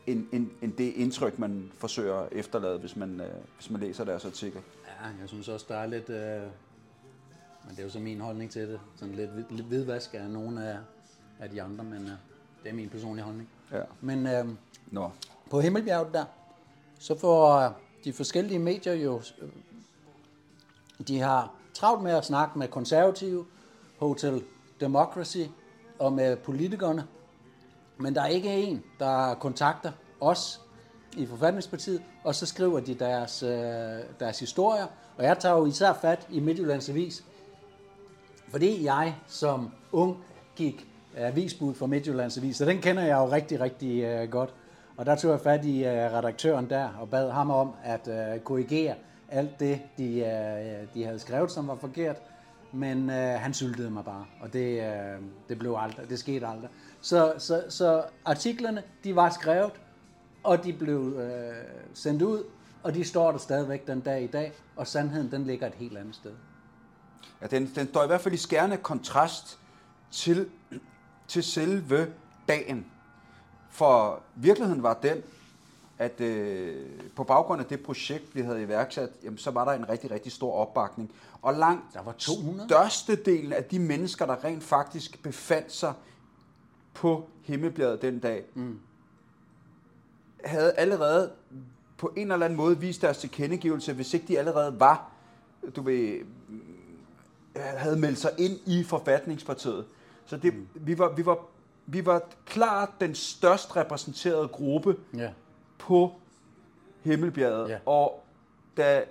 end, 0.06 0.26
end, 0.32 0.50
end 0.62 0.72
det 0.72 0.92
indtryk, 0.92 1.38
man 1.38 1.72
forsøger 1.78 2.16
at 2.16 2.28
efterlade, 2.32 2.78
hvis 2.78 2.96
man, 2.96 3.20
øh, 3.20 3.26
hvis 3.56 3.70
man 3.70 3.80
læser 3.80 4.04
deres 4.04 4.24
artikel. 4.24 4.60
Ja, 4.86 5.06
jeg 5.20 5.28
synes 5.28 5.48
også, 5.48 5.66
der 5.68 5.76
er 5.76 5.86
lidt... 5.86 6.10
Øh, 6.10 6.42
men 7.64 7.70
det 7.70 7.78
er 7.78 7.82
jo 7.82 7.90
så 7.90 7.98
min 7.98 8.20
holdning 8.20 8.50
til 8.50 8.68
det. 8.68 8.80
Sådan 8.96 9.14
lidt, 9.14 9.30
lidt 9.50 9.66
hvidvask 9.66 10.14
af 10.14 10.30
nogle 10.30 10.64
af, 10.64 10.76
af 11.40 11.50
de 11.50 11.62
andre, 11.62 11.84
men 11.84 12.02
øh, 12.02 12.12
det 12.62 12.70
er 12.70 12.74
min 12.74 12.88
personlige 12.88 13.24
holdning. 13.24 13.48
Ja. 13.72 13.82
Men 14.00 14.26
øh, 14.26 14.48
Nå 14.90 15.10
på 15.52 15.60
Himmelbjerget 15.60 16.08
der, 16.12 16.24
så 16.98 17.18
får 17.18 17.56
øh, 17.56 17.70
de 18.04 18.12
forskellige 18.12 18.58
medier 18.58 18.92
jo, 18.92 19.22
øh, 19.42 19.48
de 21.08 21.20
har 21.20 21.54
travlt 21.74 22.02
med 22.02 22.12
at 22.12 22.24
snakke 22.24 22.58
med 22.58 22.68
konservative, 22.68 23.46
Hotel 23.98 24.44
Democracy 24.80 25.38
og 25.98 26.12
med 26.12 26.36
politikerne, 26.36 27.06
men 27.98 28.14
der 28.14 28.22
er 28.22 28.26
ikke 28.26 28.48
en, 28.48 28.82
der 28.98 29.34
kontakter 29.34 29.92
os 30.20 30.60
i 31.16 31.26
Forfatningspartiet, 31.26 32.02
og 32.24 32.34
så 32.34 32.46
skriver 32.46 32.80
de 32.80 32.94
deres, 32.94 33.42
øh, 33.42 33.50
deres 34.20 34.38
historier. 34.38 34.86
Og 35.16 35.24
jeg 35.24 35.38
tager 35.38 35.56
jo 35.56 35.66
især 35.66 35.92
fat 35.92 36.26
i 36.30 36.40
Midtjyllands 36.40 36.88
Avis, 36.88 37.24
Fordi 38.48 38.84
jeg 38.84 39.16
som 39.26 39.70
ung 39.92 40.16
gik 40.56 40.86
avisbud 41.16 41.74
for 41.74 41.86
Midtjyllands 41.86 42.38
Avis, 42.38 42.56
så 42.56 42.64
den 42.64 42.80
kender 42.80 43.02
jeg 43.02 43.16
jo 43.16 43.30
rigtig, 43.30 43.60
rigtig 43.60 44.02
øh, 44.02 44.30
godt. 44.30 44.54
Og 45.02 45.06
der 45.06 45.16
tog 45.16 45.30
jeg 45.30 45.40
fat 45.40 45.64
i 45.64 45.82
uh, 45.82 45.88
redaktøren 45.88 46.70
der 46.70 46.88
og 47.00 47.10
bad 47.10 47.30
ham 47.30 47.50
om 47.50 47.74
at 47.84 48.08
uh, 48.08 48.42
korrigere 48.42 48.94
alt 49.28 49.60
det, 49.60 49.80
de, 49.98 50.04
uh, 50.04 50.94
de 50.94 51.04
havde 51.04 51.18
skrevet, 51.18 51.50
som 51.50 51.68
var 51.68 51.76
forkert. 51.76 52.16
Men 52.72 53.08
uh, 53.08 53.14
han 53.14 53.54
syltede 53.54 53.90
mig 53.90 54.04
bare, 54.04 54.26
og 54.40 54.52
det, 54.52 54.80
uh, 54.80 55.24
det 55.48 55.58
blev 55.58 55.76
aldrig, 55.78 56.10
det 56.10 56.18
skete 56.18 56.46
aldrig. 56.46 56.70
Så, 57.00 57.34
så, 57.38 57.64
så 57.68 58.04
artiklerne, 58.24 58.82
de 59.04 59.16
var 59.16 59.30
skrevet, 59.30 59.72
og 60.42 60.64
de 60.64 60.72
blev 60.72 61.00
uh, 61.00 61.22
sendt 61.94 62.22
ud, 62.22 62.44
og 62.82 62.94
de 62.94 63.04
står 63.04 63.30
der 63.30 63.38
stadigvæk 63.38 63.86
den 63.86 64.00
dag 64.00 64.22
i 64.22 64.26
dag, 64.26 64.52
og 64.76 64.86
sandheden, 64.86 65.30
den 65.30 65.44
ligger 65.44 65.66
et 65.66 65.74
helt 65.74 65.98
andet 65.98 66.14
sted. 66.14 66.32
Ja, 67.40 67.46
den, 67.46 67.72
den 67.74 67.88
står 67.88 68.04
i 68.04 68.06
hvert 68.06 68.20
fald 68.20 68.34
i 68.34 68.38
skærende 68.38 68.76
kontrast 68.76 69.58
til, 70.10 70.48
til 71.28 71.42
selve 71.42 72.06
dagen. 72.48 72.86
For 73.72 74.22
virkeligheden 74.34 74.82
var 74.82 74.94
den, 74.94 75.22
at 75.98 76.20
øh, 76.20 76.86
på 77.16 77.24
baggrund 77.24 77.60
af 77.60 77.66
det 77.66 77.82
projekt, 77.82 78.34
vi 78.34 78.40
havde 78.40 78.62
iværksat, 78.62 79.10
jamen, 79.24 79.38
så 79.38 79.50
var 79.50 79.64
der 79.64 79.72
en 79.72 79.88
rigtig, 79.88 80.10
rigtig 80.10 80.32
stor 80.32 80.52
opbakning. 80.52 81.12
Og 81.42 81.54
langt 81.54 81.84
Der 81.94 82.02
var 82.02 82.12
200? 82.12 82.68
størstedelen 82.68 83.52
af 83.52 83.64
de 83.64 83.78
mennesker, 83.78 84.26
der 84.26 84.44
rent 84.44 84.64
faktisk 84.64 85.22
befandt 85.22 85.72
sig 85.72 85.92
på 86.94 87.28
Himmelbjerget 87.42 88.02
den 88.02 88.18
dag, 88.18 88.44
mm. 88.54 88.80
havde 90.44 90.72
allerede 90.72 91.30
på 91.96 92.12
en 92.16 92.32
eller 92.32 92.44
anden 92.44 92.56
måde 92.56 92.78
vist 92.78 93.02
deres 93.02 93.18
tilkendegivelse, 93.18 93.92
hvis 93.92 94.14
ikke 94.14 94.28
de 94.28 94.38
allerede 94.38 94.80
var, 94.80 95.10
du 95.76 95.82
ved, 95.82 96.20
havde 97.56 97.96
meldt 97.96 98.18
sig 98.18 98.30
ind 98.38 98.58
i 98.66 98.84
forfatningspartiet. 98.84 99.84
Så 100.26 100.36
det, 100.36 100.54
mm. 100.54 100.68
vi, 100.74 100.98
var, 100.98 101.12
vi, 101.14 101.26
var, 101.26 101.38
vi 101.92 102.06
var 102.06 102.22
klart 102.46 102.88
den 103.00 103.14
størst 103.14 103.76
repræsenterede 103.76 104.48
gruppe 104.48 104.96
Ja. 105.16 105.30
på 105.78 106.12
Himmelbjerget. 107.00 107.68
Ja. 107.68 107.78
Og 107.86 108.24
da 108.76 109.04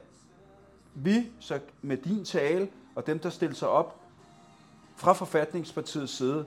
vi 0.93 1.31
så 1.39 1.59
med 1.81 1.97
din 1.97 2.25
tale 2.25 2.69
og 2.95 3.07
dem, 3.07 3.19
der 3.19 3.29
stillede 3.29 3.59
sig 3.59 3.67
op 3.69 4.00
fra 4.95 5.13
forfatningspartiets 5.13 6.13
side, 6.17 6.45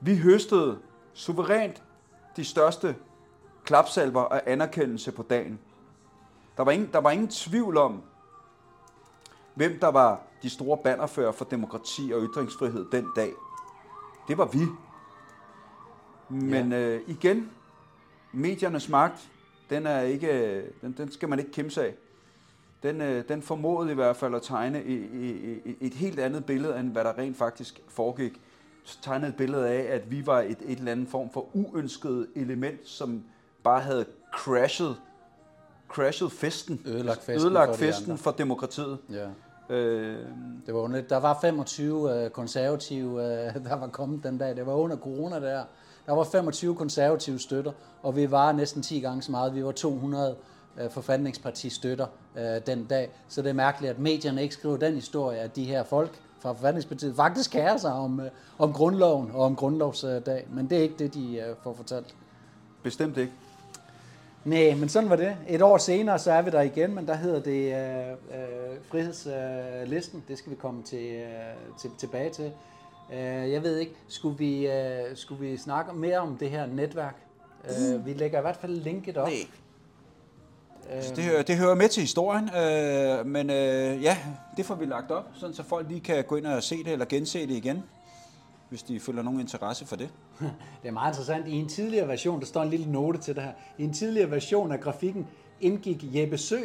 vi 0.00 0.16
høstede 0.16 0.78
suverænt 1.14 1.82
de 2.36 2.44
største 2.44 2.96
klapsalver 3.64 4.22
og 4.22 4.50
anerkendelse 4.50 5.12
på 5.12 5.22
dagen. 5.22 5.58
Der 6.56 6.62
var, 6.64 6.70
ingen, 6.72 6.90
der 6.92 6.98
var 6.98 7.10
ingen 7.10 7.28
tvivl 7.28 7.76
om, 7.76 8.02
hvem 9.54 9.78
der 9.80 9.88
var 9.88 10.20
de 10.42 10.50
store 10.50 10.78
bannerfører 10.84 11.32
for 11.32 11.44
demokrati 11.44 12.12
og 12.14 12.22
ytringsfrihed 12.22 12.86
den 12.92 13.06
dag. 13.16 13.32
Det 14.28 14.38
var 14.38 14.44
vi. 14.46 14.58
Men 16.30 16.72
ja. 16.72 16.78
øh, 16.78 17.00
igen, 17.06 17.50
mediernes 18.32 18.88
magt, 18.88 19.28
den, 19.70 19.86
er 19.86 20.00
ikke, 20.00 20.62
den, 20.80 20.94
den 20.98 21.12
skal 21.12 21.28
man 21.28 21.38
ikke 21.38 21.52
kæmpe 21.52 21.70
sig 21.70 21.84
af. 21.84 21.94
Den, 22.82 23.00
øh, 23.00 23.24
den 23.28 23.42
formåede 23.42 23.92
i 23.92 23.94
hvert 23.94 24.16
fald 24.16 24.34
at 24.34 24.42
tegne 24.42 24.84
i, 24.84 24.94
i, 24.94 25.60
i, 25.64 25.76
et 25.80 25.94
helt 25.94 26.20
andet 26.20 26.44
billede, 26.44 26.78
end 26.78 26.92
hvad 26.92 27.04
der 27.04 27.18
rent 27.18 27.36
faktisk 27.36 27.80
foregik. 27.88 28.40
Så 28.84 28.98
tegnede 29.02 29.28
et 29.28 29.36
billede 29.36 29.68
af, 29.68 29.94
at 29.94 30.10
vi 30.10 30.26
var 30.26 30.40
et, 30.40 30.58
et 30.66 30.78
eller 30.78 30.92
andet 30.92 31.08
form 31.08 31.30
for 31.30 31.56
uønsket 31.56 32.26
element, 32.34 32.88
som 32.88 33.24
bare 33.62 33.80
havde 33.80 34.04
crashet, 34.32 34.96
crashet 35.88 36.32
festen. 36.32 36.80
Ødelagt 36.86 37.22
festen 37.22 37.46
ødelagt 37.46 37.70
for 37.70 37.76
festen 37.76 38.18
for 38.18 38.30
demokratiet. 38.30 38.98
Ja. 39.10 39.28
Øh, 39.76 40.18
Det 40.66 40.74
var 40.74 40.80
under, 40.80 41.00
der 41.00 41.16
var 41.16 41.38
25 41.40 42.24
øh, 42.24 42.30
konservative, 42.30 43.10
øh, 43.10 43.54
der 43.68 43.76
var 43.76 43.88
kommet 43.88 44.24
den 44.24 44.38
dag. 44.38 44.56
Det 44.56 44.66
var 44.66 44.74
under 44.74 44.96
corona 44.96 45.40
der. 45.40 45.64
Der 46.06 46.12
var 46.12 46.24
25 46.24 46.74
konservative 46.74 47.38
støtter, 47.38 47.72
og 48.02 48.16
vi 48.16 48.30
var 48.30 48.52
næsten 48.52 48.82
10 48.82 49.00
gange 49.00 49.22
så 49.22 49.30
meget. 49.30 49.54
Vi 49.54 49.64
var 49.64 49.72
200 49.72 50.36
øh, 50.80 50.90
forfatningsparti 50.90 51.70
støtter 51.70 52.06
øh, 52.36 52.66
den 52.66 52.84
dag. 52.84 53.10
Så 53.28 53.42
det 53.42 53.48
er 53.48 53.54
mærkeligt, 53.54 53.90
at 53.90 53.98
medierne 53.98 54.42
ikke 54.42 54.54
skriver 54.54 54.76
den 54.76 54.94
historie, 54.94 55.38
at 55.38 55.56
de 55.56 55.64
her 55.64 55.84
folk 55.84 56.20
fra 56.40 56.52
forfatningspartiet 56.52 57.16
faktisk 57.16 57.50
kærer 57.50 57.76
sig 57.76 57.92
om, 57.92 58.20
øh, 58.20 58.30
om 58.58 58.72
grundloven 58.72 59.30
og 59.34 59.40
om 59.44 59.56
grundlovsdag. 59.56 60.46
Men 60.50 60.70
det 60.70 60.78
er 60.78 60.82
ikke 60.82 60.94
det, 60.98 61.14
de 61.14 61.36
øh, 61.36 61.56
får 61.62 61.74
fortalt. 61.74 62.14
bestemt 62.82 63.16
ikke. 63.16 63.32
Nej, 64.44 64.74
men 64.74 64.88
sådan 64.88 65.10
var 65.10 65.16
det. 65.16 65.36
Et 65.48 65.62
år 65.62 65.78
senere, 65.78 66.18
så 66.18 66.32
er 66.32 66.42
vi 66.42 66.50
der 66.50 66.60
igen, 66.60 66.94
men 66.94 67.06
der 67.06 67.14
hedder 67.14 67.40
det 67.40 67.74
øh, 67.74 68.10
øh, 68.10 68.78
frihedslisten. 68.90 70.20
Øh, 70.20 70.28
det 70.28 70.38
skal 70.38 70.50
vi 70.50 70.56
komme 70.56 70.82
til, 70.82 71.06
øh, 71.06 71.78
til, 71.80 71.90
tilbage 71.98 72.30
til. 72.30 72.52
Øh, 73.12 73.52
jeg 73.52 73.62
ved 73.62 73.78
ikke, 73.78 73.94
skulle 74.08 74.38
vi, 74.38 74.66
øh, 74.66 75.16
skulle 75.16 75.50
vi 75.50 75.56
snakke 75.56 75.92
mere 75.92 76.18
om 76.18 76.36
det 76.36 76.50
her 76.50 76.66
netværk? 76.66 77.16
Øh, 77.64 78.06
vi 78.06 78.12
lægger 78.12 78.38
i 78.38 78.42
hvert 78.42 78.56
fald 78.56 78.76
linket 78.76 79.16
op. 79.16 79.28
Nej. 79.28 79.36
Altså, 80.90 81.14
det, 81.14 81.24
hører, 81.24 81.42
det 81.42 81.56
hører 81.56 81.74
med 81.74 81.88
til 81.88 82.00
historien, 82.00 82.50
øh, 82.54 83.26
men 83.26 83.50
øh, 83.50 84.02
ja, 84.02 84.18
det 84.56 84.66
får 84.66 84.74
vi 84.74 84.84
lagt 84.84 85.10
op, 85.10 85.24
sådan 85.34 85.54
så 85.54 85.62
folk 85.62 85.88
lige 85.88 86.00
kan 86.00 86.24
gå 86.24 86.36
ind 86.36 86.46
og 86.46 86.62
se 86.62 86.76
det 86.84 86.92
eller 86.92 87.04
gense 87.04 87.46
det 87.46 87.50
igen, 87.50 87.82
hvis 88.68 88.82
de 88.82 89.00
føler 89.00 89.22
nogen 89.22 89.40
interesse 89.40 89.86
for 89.86 89.96
det. 89.96 90.08
Det 90.82 90.88
er 90.88 90.92
meget 90.92 91.12
interessant. 91.12 91.48
I 91.48 91.52
en 91.52 91.68
tidligere 91.68 92.08
version, 92.08 92.40
der 92.40 92.46
står 92.46 92.62
en 92.62 92.70
lille 92.70 92.92
note 92.92 93.18
til 93.18 93.34
det 93.34 93.42
her, 93.42 93.52
i 93.78 93.84
en 93.84 93.92
tidligere 93.92 94.30
version 94.30 94.72
af 94.72 94.80
grafikken 94.80 95.26
indgik 95.60 96.04
Jeppe 96.14 96.38
Sø 96.38 96.60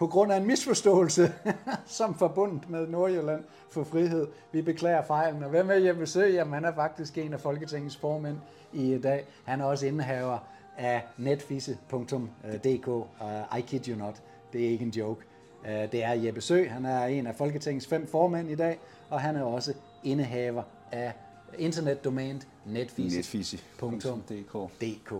på 0.00 0.06
grund 0.06 0.32
af 0.32 0.36
en 0.36 0.46
misforståelse, 0.46 1.32
som 1.98 2.14
forbundet 2.14 2.70
med 2.70 2.86
Nordjylland 2.86 3.44
for 3.70 3.84
frihed. 3.84 4.26
Vi 4.52 4.62
beklager 4.62 5.02
fejlen. 5.02 5.42
Og 5.42 5.50
hvem 5.50 5.70
er 5.70 5.74
jeg 5.74 5.96
besøg? 5.96 6.34
Jamen, 6.34 6.54
han 6.54 6.64
er 6.64 6.74
faktisk 6.74 7.18
en 7.18 7.32
af 7.32 7.40
Folketingets 7.40 7.96
formænd 7.96 8.36
i 8.72 8.98
dag. 8.98 9.26
Han 9.44 9.60
er 9.60 9.64
også 9.64 9.86
indehaver 9.86 10.38
af 10.76 11.02
netfisse.dk. 11.18 12.88
Uh, 12.88 13.58
I 13.58 13.60
kid 13.60 13.88
you 13.88 13.98
not. 13.98 14.22
Det 14.52 14.66
er 14.66 14.68
ikke 14.68 14.84
en 14.84 14.90
joke. 14.90 15.24
Uh, 15.64 15.70
det 15.70 16.04
er 16.04 16.12
Jeppe 16.12 16.40
Sø. 16.40 16.68
Han 16.68 16.84
er 16.84 17.04
en 17.04 17.26
af 17.26 17.34
Folketingets 17.34 17.86
fem 17.86 18.06
formænd 18.06 18.50
i 18.50 18.54
dag, 18.54 18.78
og 19.10 19.20
han 19.20 19.36
er 19.36 19.42
også 19.42 19.74
indehaver 20.04 20.62
af 20.92 21.12
internetdomænet 21.58 22.48
netfisse.dk. 22.66 24.54
DK. 24.80 25.12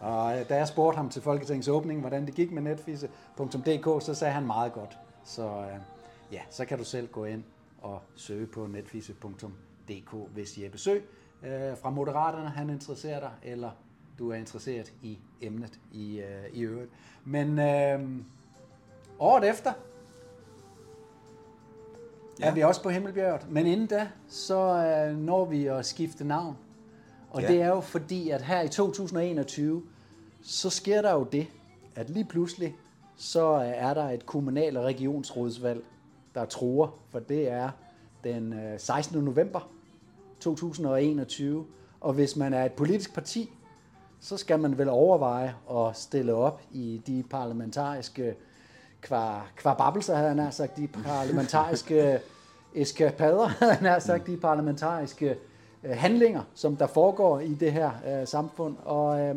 Og 0.00 0.38
øh, 0.38 0.48
da 0.48 0.56
jeg 0.56 0.68
spurgte 0.68 0.96
ham 0.96 1.10
til 1.10 1.22
Folketingets 1.22 1.68
åbning, 1.68 2.00
hvordan 2.00 2.26
det 2.26 2.34
gik 2.34 2.52
med 2.52 2.62
netfisse.dk, 2.62 4.04
så 4.04 4.14
sagde 4.14 4.34
han 4.34 4.46
meget 4.46 4.72
godt. 4.72 4.98
Så 5.24 5.42
øh, 5.42 5.80
ja, 6.32 6.40
så 6.50 6.64
kan 6.64 6.78
du 6.78 6.84
selv 6.84 7.08
gå 7.08 7.24
ind 7.24 7.42
og 7.82 8.02
søge 8.16 8.46
på 8.46 8.66
netfisse.dk, 8.66 10.14
hvis 10.34 10.58
Jeppe 10.58 10.78
Sø 10.78 10.98
øh, 11.42 11.76
fra 11.82 11.90
Moderaterne 11.90 12.48
han 12.48 12.70
interesserer 12.70 13.20
dig, 13.20 13.32
eller 13.42 13.70
du 14.18 14.30
er 14.30 14.34
interesseret 14.34 14.92
i 15.02 15.18
emnet 15.40 15.80
i, 15.92 16.20
øh, 16.20 16.52
i 16.52 16.60
øvrigt. 16.60 16.90
Men 17.24 17.58
øh, 17.58 18.00
året 19.18 19.50
efter 19.50 19.72
ja. 22.40 22.46
er 22.46 22.54
vi 22.54 22.60
også 22.62 22.82
på 22.82 22.88
Himmelbjerget. 22.88 23.50
Men 23.50 23.66
inden 23.66 23.86
da, 23.86 24.08
så 24.28 24.58
øh, 24.58 25.16
når 25.16 25.44
vi 25.44 25.66
at 25.66 25.86
skifte 25.86 26.24
navn. 26.24 26.56
Og 27.30 27.42
Ja. 27.42 27.48
det 27.48 27.62
er 27.62 27.68
jo 27.68 27.80
fordi, 27.80 28.30
at 28.30 28.42
her 28.42 28.62
i 28.62 28.68
2021, 28.68 29.82
så 30.42 30.70
sker 30.70 31.02
der 31.02 31.12
jo 31.12 31.24
det, 31.32 31.46
at 31.94 32.10
lige 32.10 32.24
pludselig, 32.24 32.76
så 33.16 33.54
øh, 33.54 33.66
er 33.66 33.94
der 33.94 34.10
et 34.10 34.26
kommunal- 34.26 34.76
og 34.76 34.84
regionsrådsvalg, 34.84 35.84
der 36.34 36.44
truer, 36.44 36.98
for 37.10 37.18
det 37.18 37.50
er 37.50 37.70
den 38.24 38.52
øh, 38.52 38.80
16. 38.80 39.24
november 39.24 39.70
2021. 40.40 41.66
Og 42.00 42.12
hvis 42.12 42.36
man 42.36 42.54
er 42.54 42.64
et 42.64 42.72
politisk 42.72 43.14
parti, 43.14 43.50
så 44.20 44.36
skal 44.36 44.60
man 44.60 44.78
vel 44.78 44.88
overveje 44.88 45.54
at 45.70 45.96
stille 45.96 46.34
op 46.34 46.62
i 46.72 47.02
de 47.06 47.24
parlamentariske 47.30 48.34
kvar, 49.06 49.50
kvarbabelser, 49.56 50.14
havde 50.14 50.28
han 50.28 50.36
nær 50.36 50.50
sagt, 50.50 50.76
de 50.76 50.88
parlamentariske 51.04 52.20
eskapader, 52.74 53.46
havde 53.46 53.72
han 53.72 53.82
nær 53.82 53.98
sagt, 53.98 54.26
de 54.26 54.36
parlamentariske 54.36 55.36
øh, 55.84 55.96
handlinger, 55.96 56.42
som 56.54 56.76
der 56.76 56.86
foregår 56.86 57.40
i 57.40 57.54
det 57.54 57.72
her 57.72 57.90
øh, 58.08 58.26
samfund. 58.26 58.76
Og 58.84 59.20
øh, 59.20 59.36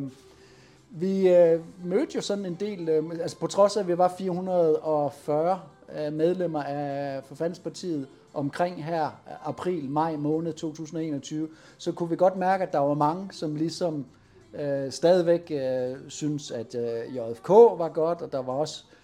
vi 0.90 1.30
øh, 1.30 1.60
mødte 1.84 2.16
jo 2.16 2.22
sådan 2.22 2.46
en 2.46 2.58
del, 2.60 2.90
øh, 2.90 3.04
altså 3.22 3.38
på 3.38 3.48
trods 3.48 3.78
af, 3.78 3.82
at 3.82 3.88
vi 3.88 3.98
var 3.98 4.14
440 4.18 5.60
øh, 5.98 6.14
medlemmer 6.14 6.64
af 6.64 7.24
Forfatningspartiet 7.24 8.08
omkring 8.34 8.86
her 8.86 9.06
øh, 9.06 9.50
april, 9.50 9.90
maj 9.90 10.16
måned 10.16 10.54
2021, 10.54 11.50
så 11.78 11.92
kunne 11.92 12.10
vi 12.10 12.16
godt 12.16 12.36
mærke, 12.36 12.64
at 12.64 12.74
der 12.74 12.80
var 12.80 12.94
mange, 12.94 13.28
som 13.32 13.56
ligesom 13.56 14.06
øh, 14.54 14.92
stadigvæk 14.92 15.52
øh, 15.52 15.98
synes, 16.08 16.52
at 16.52 16.76
øh, 16.76 17.16
JFK 17.16 17.50
var 17.50 17.90
godt, 17.90 18.22
og 18.22 18.32
der 18.32 18.42
var 18.42 18.54
også 18.54 18.84
øh, 18.88 18.99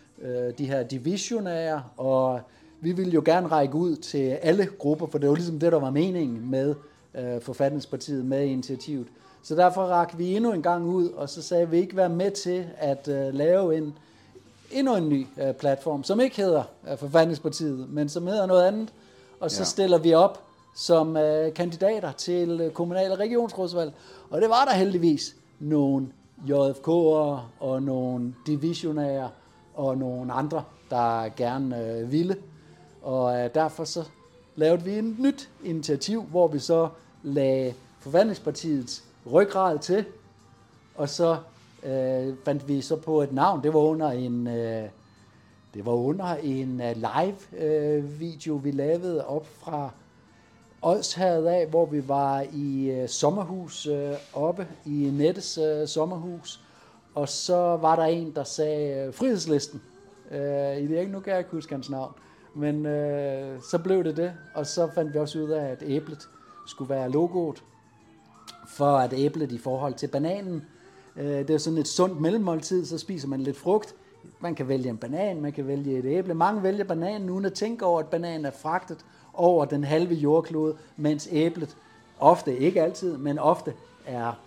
de 0.57 0.65
her 0.65 0.83
divisionære, 0.83 1.83
og 1.97 2.39
vi 2.81 2.91
ville 2.91 3.11
jo 3.11 3.21
gerne 3.25 3.47
række 3.47 3.75
ud 3.75 3.95
til 3.95 4.29
alle 4.29 4.67
grupper, 4.79 5.07
for 5.07 5.17
det 5.17 5.29
var 5.29 5.35
ligesom 5.35 5.59
det, 5.59 5.71
der 5.71 5.79
var 5.79 5.89
meningen 5.89 6.51
med 6.51 6.75
øh, 7.15 7.41
Forfatningspartiet, 7.41 8.25
med 8.25 8.45
initiativet. 8.45 9.07
Så 9.43 9.55
derfor 9.55 9.81
rakte 9.81 10.17
vi 10.17 10.35
endnu 10.35 10.51
en 10.53 10.61
gang 10.61 10.85
ud, 10.85 11.09
og 11.09 11.29
så 11.29 11.41
sagde 11.41 11.69
vi 11.69 11.77
ikke 11.77 11.95
være 11.97 12.09
med 12.09 12.31
til 12.31 12.65
at 12.77 13.07
øh, 13.07 13.33
lave 13.33 13.77
en 13.77 13.93
endnu 14.71 14.95
en 14.95 15.09
ny 15.09 15.27
øh, 15.41 15.53
platform, 15.53 16.03
som 16.03 16.19
ikke 16.19 16.35
hedder 16.37 16.63
øh, 16.91 16.97
Forfatningspartiet, 16.97 17.89
men 17.89 18.09
som 18.09 18.27
hedder 18.27 18.45
noget 18.45 18.63
andet. 18.67 18.89
og 19.39 19.51
så 19.51 19.59
Ja. 19.61 19.63
stiller 19.65 19.97
vi 19.97 20.13
op 20.13 20.41
som 20.75 21.17
øh, 21.17 21.53
kandidater 21.53 22.11
til 22.11 22.61
øh, 22.61 22.71
kommunal- 22.71 23.11
og 23.11 23.19
regionsrådsvalg. 23.19 23.93
Og 24.29 24.41
det 24.41 24.49
var 24.49 24.65
der 24.65 24.73
heldigvis 24.73 25.35
nogle 25.59 26.07
JFK'ere 26.47 27.39
og 27.59 27.83
nogle 27.83 28.33
divisionære 28.47 29.29
og 29.75 29.97
nogle 29.97 30.33
andre, 30.33 30.63
der 30.89 31.29
gerne 31.35 31.87
øh, 31.87 32.11
ville. 32.11 32.37
Og 33.01 33.39
øh, 33.39 33.49
derfor 33.55 33.83
så 33.83 34.03
lavede 34.55 34.83
vi 34.83 34.91
et 34.91 35.19
nyt 35.19 35.49
initiativ, 35.63 36.23
hvor 36.23 36.47
vi 36.47 36.59
så 36.59 36.89
lagde 37.23 37.73
forvandlingspartiets 37.99 39.03
ryggrad 39.31 39.79
til, 39.79 40.05
og 40.95 41.09
så 41.09 41.37
øh, 41.83 42.33
fandt 42.45 42.67
vi 42.67 42.81
så 42.81 42.95
på 42.95 43.21
et 43.21 43.33
navn. 43.33 43.63
Det 43.63 43.73
var 43.73 43.79
under 43.79 44.11
en, 44.11 44.47
øh, 44.47 44.89
det 45.73 45.85
var 45.85 45.91
under 45.91 46.35
en 46.35 46.81
øh, 46.81 46.95
live 46.95 47.63
øh, 47.65 48.19
video, 48.19 48.55
vi 48.55 48.71
lavede 48.71 49.27
op 49.27 49.47
fra 49.47 49.89
Odshavet 50.81 51.47
af, 51.47 51.67
hvor 51.67 51.85
vi 51.85 52.07
var 52.07 52.45
i 52.53 52.91
øh, 52.91 53.09
sommerhus 53.09 53.87
øh, 53.87 54.13
oppe 54.33 54.67
i 54.85 55.09
Nettes 55.13 55.57
øh, 55.57 55.87
sommerhus. 55.87 56.64
Og 57.15 57.29
så 57.29 57.55
var 57.55 57.95
der 57.95 58.03
en, 58.03 58.31
der 58.35 58.43
sagde 58.43 59.05
øh, 59.07 59.13
frihedslisten. 59.13 59.81
Øh, 60.31 60.77
I 60.77 60.87
det 60.87 60.99
ikke, 60.99 61.11
nu 61.11 61.19
kan 61.19 61.31
jeg 61.31 61.39
ikke 61.39 61.51
huske 61.51 61.73
hans 61.73 61.89
navn. 61.89 62.13
Men 62.55 62.85
øh, 62.85 63.61
så 63.61 63.79
blev 63.79 64.03
det 64.03 64.17
det, 64.17 64.33
og 64.53 64.67
så 64.67 64.87
fandt 64.95 65.13
vi 65.13 65.19
også 65.19 65.39
ud 65.39 65.49
af, 65.49 65.65
at 65.65 65.83
æblet 65.85 66.29
skulle 66.67 66.89
være 66.89 67.11
logoet 67.11 67.63
for 68.67 68.97
at 68.97 69.13
æblet 69.13 69.51
i 69.51 69.57
forhold 69.57 69.93
til 69.93 70.07
bananen. 70.07 70.65
Øh, 71.15 71.25
Det 71.25 71.49
er 71.49 71.57
sådan 71.57 71.79
et 71.79 71.87
sundt 71.87 72.21
mellemmåltid, 72.21 72.85
så 72.85 72.97
spiser 72.97 73.27
man 73.27 73.41
lidt 73.41 73.57
frugt. 73.57 73.95
Man 74.39 74.55
kan 74.55 74.67
vælge 74.67 74.89
en 74.89 74.97
banan, 74.97 75.41
man 75.41 75.51
kan 75.51 75.67
vælge 75.67 75.97
et 75.97 76.05
æble. 76.05 76.33
Mange 76.33 76.63
vælger 76.63 76.83
bananen 76.83 77.29
uden 77.29 77.45
at 77.45 77.53
tænke 77.53 77.85
over, 77.85 77.99
at 77.99 78.07
bananen 78.07 78.45
er 78.45 78.51
fragtet 78.51 79.05
over 79.33 79.65
den 79.65 79.83
halve 79.83 80.15
jordklode, 80.15 80.75
mens 80.97 81.29
æblet 81.31 81.77
ofte, 82.19 82.57
ikke 82.57 82.81
altid, 82.81 83.17
men 83.17 83.39
ofte 83.39 83.73
er, 84.05 84.39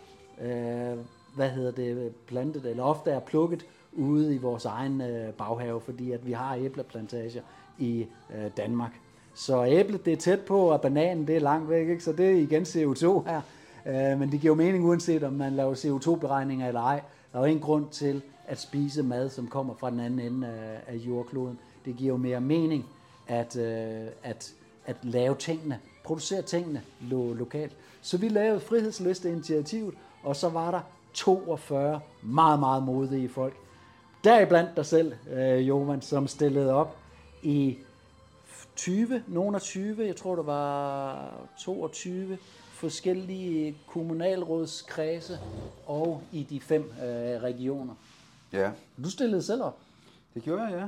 øh, 0.42 0.98
hvad 1.38 1.50
hedder 1.50 1.70
det, 1.70 2.12
plantet, 2.26 2.66
eller 2.66 2.82
ofte 2.82 3.10
er 3.10 3.20
plukket 3.20 3.66
ude 3.92 4.34
i 4.34 4.38
vores 4.38 4.64
egen 4.64 5.00
øh, 5.00 5.32
baghave, 5.32 5.80
fordi 5.80 6.12
at 6.12 6.26
vi 6.26 6.32
har 6.32 6.54
æbleplantager 6.54 7.40
i 7.78 8.06
øh, 8.34 8.50
Danmark. 8.56 9.00
Så 9.34 9.64
æblet 9.64 10.04
det 10.04 10.12
er 10.12 10.16
tæt 10.16 10.40
på, 10.40 10.58
og 10.60 10.80
bananen 10.80 11.26
det 11.26 11.36
er 11.36 11.40
langt 11.40 11.70
væk, 11.70 11.88
ikke? 11.88 12.04
så 12.04 12.12
det 12.12 12.26
er 12.26 12.34
igen 12.34 12.62
CO2 12.62 13.30
her. 13.30 13.40
Øh, 13.86 14.18
men 14.18 14.32
det 14.32 14.40
giver 14.40 14.50
jo 14.50 14.54
mening 14.54 14.84
uanset 14.84 15.22
om 15.22 15.32
man 15.32 15.52
laver 15.52 15.74
CO2-beregninger 15.74 16.68
eller 16.68 16.80
ej. 16.80 17.00
Der 17.32 17.38
er 17.38 17.42
jo 17.42 17.46
ingen 17.46 17.62
grund 17.62 17.86
til 17.90 18.22
at 18.46 18.60
spise 18.60 19.02
mad, 19.02 19.30
som 19.30 19.46
kommer 19.46 19.74
fra 19.74 19.90
den 19.90 20.00
anden 20.00 20.20
ende 20.20 20.46
af, 20.48 20.94
af 20.94 20.94
jordkloden. 20.94 21.58
Det 21.84 21.96
giver 21.96 22.12
jo 22.12 22.16
mere 22.16 22.40
mening 22.40 22.86
at, 23.26 23.56
øh, 23.56 24.06
at, 24.22 24.52
at 24.86 24.96
lave 25.02 25.34
tingene, 25.34 25.78
producere 26.04 26.42
tingene 26.42 26.82
lo- 27.00 27.32
lokalt. 27.32 27.72
Så 28.00 28.18
vi 28.18 28.28
lavede 28.28 28.60
frihedslisteinitiativet, 28.60 29.94
og 30.22 30.36
så 30.36 30.48
var 30.48 30.70
der 30.70 30.80
42 31.18 32.00
meget, 32.22 32.60
meget 32.60 32.82
modige 32.82 33.28
folk. 33.28 33.54
Deriblandt 34.24 34.76
dig 34.76 34.86
selv, 34.86 35.12
øh, 35.32 35.68
Johan, 35.68 36.02
som 36.02 36.26
stillede 36.26 36.72
op 36.72 36.96
i 37.42 37.78
20, 38.76 39.22
nogen 39.26 39.54
af 39.54 39.60
20, 39.60 40.06
jeg 40.06 40.16
tror 40.16 40.34
der 40.36 40.42
var 40.42 41.30
22 41.58 42.38
forskellige 42.72 43.76
kommunalrådskredse 43.86 45.38
og 45.86 46.22
i 46.32 46.42
de 46.42 46.60
fem 46.60 46.82
øh, 46.82 47.42
regioner. 47.42 47.94
Ja, 48.52 48.70
Du 49.04 49.10
stillede 49.10 49.42
selv 49.42 49.62
op. 49.62 49.78
det 50.34 50.42
gjorde 50.42 50.62
jeg, 50.62 50.72
ja. 50.72 50.86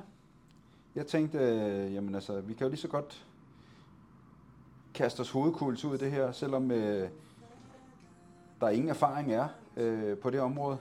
Jeg 0.95 1.07
tænkte, 1.07 1.39
øh, 1.39 1.95
jamen 1.95 2.15
altså, 2.15 2.41
vi 2.41 2.55
kan 2.55 2.65
jo 2.65 2.69
lige 2.71 2.81
så 2.81 2.89
godt 2.89 3.25
kaste 4.95 5.21
os 5.21 5.31
hovedkuls 5.31 5.85
ud 5.85 5.95
i 5.95 5.99
det 5.99 6.11
her, 6.11 6.33
selvom 6.33 6.71
øh, 6.71 7.09
der 8.61 8.69
ingen 8.69 8.89
erfaring 8.89 9.33
er 9.33 9.49
øh, 9.77 10.17
på 10.19 10.31
det 10.31 10.41
område. 10.41 10.79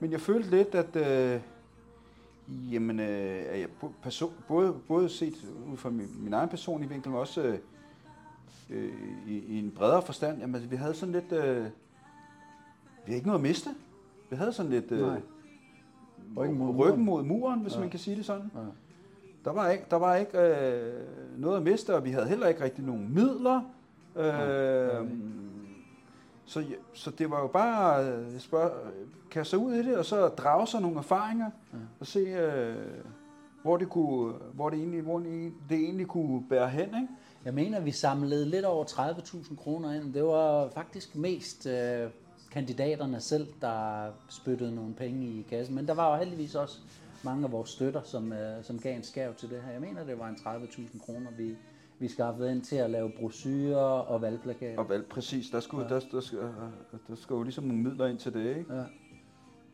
Men 0.00 0.12
jeg 0.12 0.20
følte 0.20 0.50
lidt, 0.50 0.74
at 0.74 0.96
øh, 0.96 1.40
jamen, 2.72 3.00
øh, 3.00 3.42
at 3.48 3.60
jeg 3.60 3.68
person, 4.02 4.32
både, 4.48 4.74
både 4.88 5.08
set 5.08 5.34
ud 5.72 5.76
fra 5.76 5.90
min, 5.90 6.08
min 6.18 6.32
egen 6.32 6.48
personlige 6.48 6.90
vinkel, 6.90 7.10
men 7.10 7.20
også 7.20 7.58
øh, 8.70 8.92
i, 9.28 9.38
i 9.38 9.58
en 9.58 9.70
bredere 9.70 10.02
forstand, 10.02 10.38
jamen, 10.40 10.54
altså, 10.54 10.70
vi 10.70 10.76
havde 10.76 10.94
sådan 10.94 11.12
lidt... 11.12 11.32
Øh, 11.32 11.64
vi 11.64 11.70
havde 13.06 13.16
ikke 13.16 13.26
noget 13.26 13.38
at 13.40 13.42
miste. 13.42 13.70
Vi 14.30 14.36
havde 14.36 14.52
sådan 14.52 14.70
lidt... 14.70 14.92
Øh, 14.92 15.00
Nej. 15.00 15.20
Ryggen 16.36 16.58
mod 16.58 16.68
ryggen 16.76 17.04
muren. 17.04 17.28
mod 17.28 17.38
muren, 17.38 17.60
hvis 17.60 17.74
Ja. 17.74 17.80
man 17.80 17.90
kan 17.90 17.98
sige 17.98 18.16
det 18.16 18.24
sådan. 18.24 18.50
Ja. 18.54 18.60
Der 19.44 19.52
var 19.52 19.70
ikke, 19.70 19.84
der 19.90 19.96
var 19.96 20.16
ikke 20.16 20.38
øh, 20.38 20.92
noget 21.40 21.56
at 21.56 21.62
miste, 21.62 21.94
og 21.96 22.04
vi 22.04 22.10
havde 22.10 22.28
heller 22.28 22.46
ikke 22.48 22.64
rigtig 22.64 22.84
nogen 22.84 23.14
midler. 23.14 23.60
Øh, 24.16 24.24
ja, 24.24 25.00
så 26.94 27.10
det 27.10 27.30
var 27.30 27.40
jo 27.40 27.46
bare 27.46 28.06
øh, 28.12 28.40
spørg, 28.40 28.70
kaste 29.30 29.50
sig 29.50 29.58
ud 29.58 29.72
i 29.74 29.78
det, 29.82 29.96
og 29.98 30.04
så 30.04 30.28
drage 30.28 30.66
sig 30.66 30.80
nogle 30.80 30.98
erfaringer, 30.98 31.50
Ja. 31.72 31.78
og 32.00 32.06
se, 32.06 32.18
øh, 32.18 32.76
hvor, 33.62 33.76
det 33.76 33.88
kunne, 33.88 34.32
hvor, 34.54 34.70
det 34.70 34.78
egentlig, 34.78 35.00
hvor 35.02 35.18
det 35.18 35.52
egentlig 35.70 36.06
kunne 36.06 36.48
bære 36.48 36.68
hen. 36.68 36.82
Ikke? 36.86 37.08
Jeg 37.44 37.54
mener, 37.54 37.80
vi 37.80 37.90
samlede 37.90 38.46
lidt 38.46 38.64
over 38.64 38.84
30.000 38.84 39.56
kroner 39.56 39.92
ind. 39.92 40.14
Det 40.14 40.24
var 40.24 40.68
faktisk 40.74 41.16
mest 41.16 41.66
øh, 41.66 42.10
kandidaterne 42.50 43.20
selv, 43.20 43.46
der 43.60 44.06
spyttede 44.28 44.74
nogle 44.74 44.94
penge 44.94 45.26
i 45.26 45.46
kassen. 45.50 45.74
Men 45.74 45.86
der 45.88 45.94
var 45.94 46.12
jo 46.12 46.18
heldigvis 46.18 46.54
også 46.54 46.78
mange 47.22 47.44
af 47.44 47.52
vores 47.52 47.70
støtter, 47.70 48.00
som, 48.04 48.32
øh, 48.32 48.64
som 48.64 48.78
gav 48.78 48.96
en 48.96 49.02
skæv 49.02 49.34
til 49.34 49.50
det 49.50 49.62
her. 49.66 49.72
Jeg 49.72 49.80
mener, 49.80 50.04
det 50.04 50.18
var 50.18 50.28
en 50.28 50.34
30.000 50.34 51.06
kroner, 51.06 51.30
vi, 51.38 51.56
vi 52.02 52.08
skaffede 52.08 52.50
ind 52.52 52.62
til 52.62 52.76
at 52.76 52.90
lave 52.90 53.10
brosyrer 53.18 53.76
og 53.84 54.22
valgplakater. 54.22 54.78
Og 54.78 54.88
valg, 54.88 55.06
præcis, 55.06 55.50
der 55.50 55.60
skulle, 55.60 55.86
Ja. 55.88 55.94
der, 55.94 56.00
der, 56.12 56.20
skal, 56.20 56.38
der 57.08 57.14
skal 57.14 57.34
jo 57.34 57.42
ligesom 57.42 57.64
nogle 57.64 57.82
midler 57.82 58.06
ind 58.06 58.18
til 58.18 58.34
det. 58.34 58.56
Ikke? 58.56 58.74
Ja. 58.74 58.82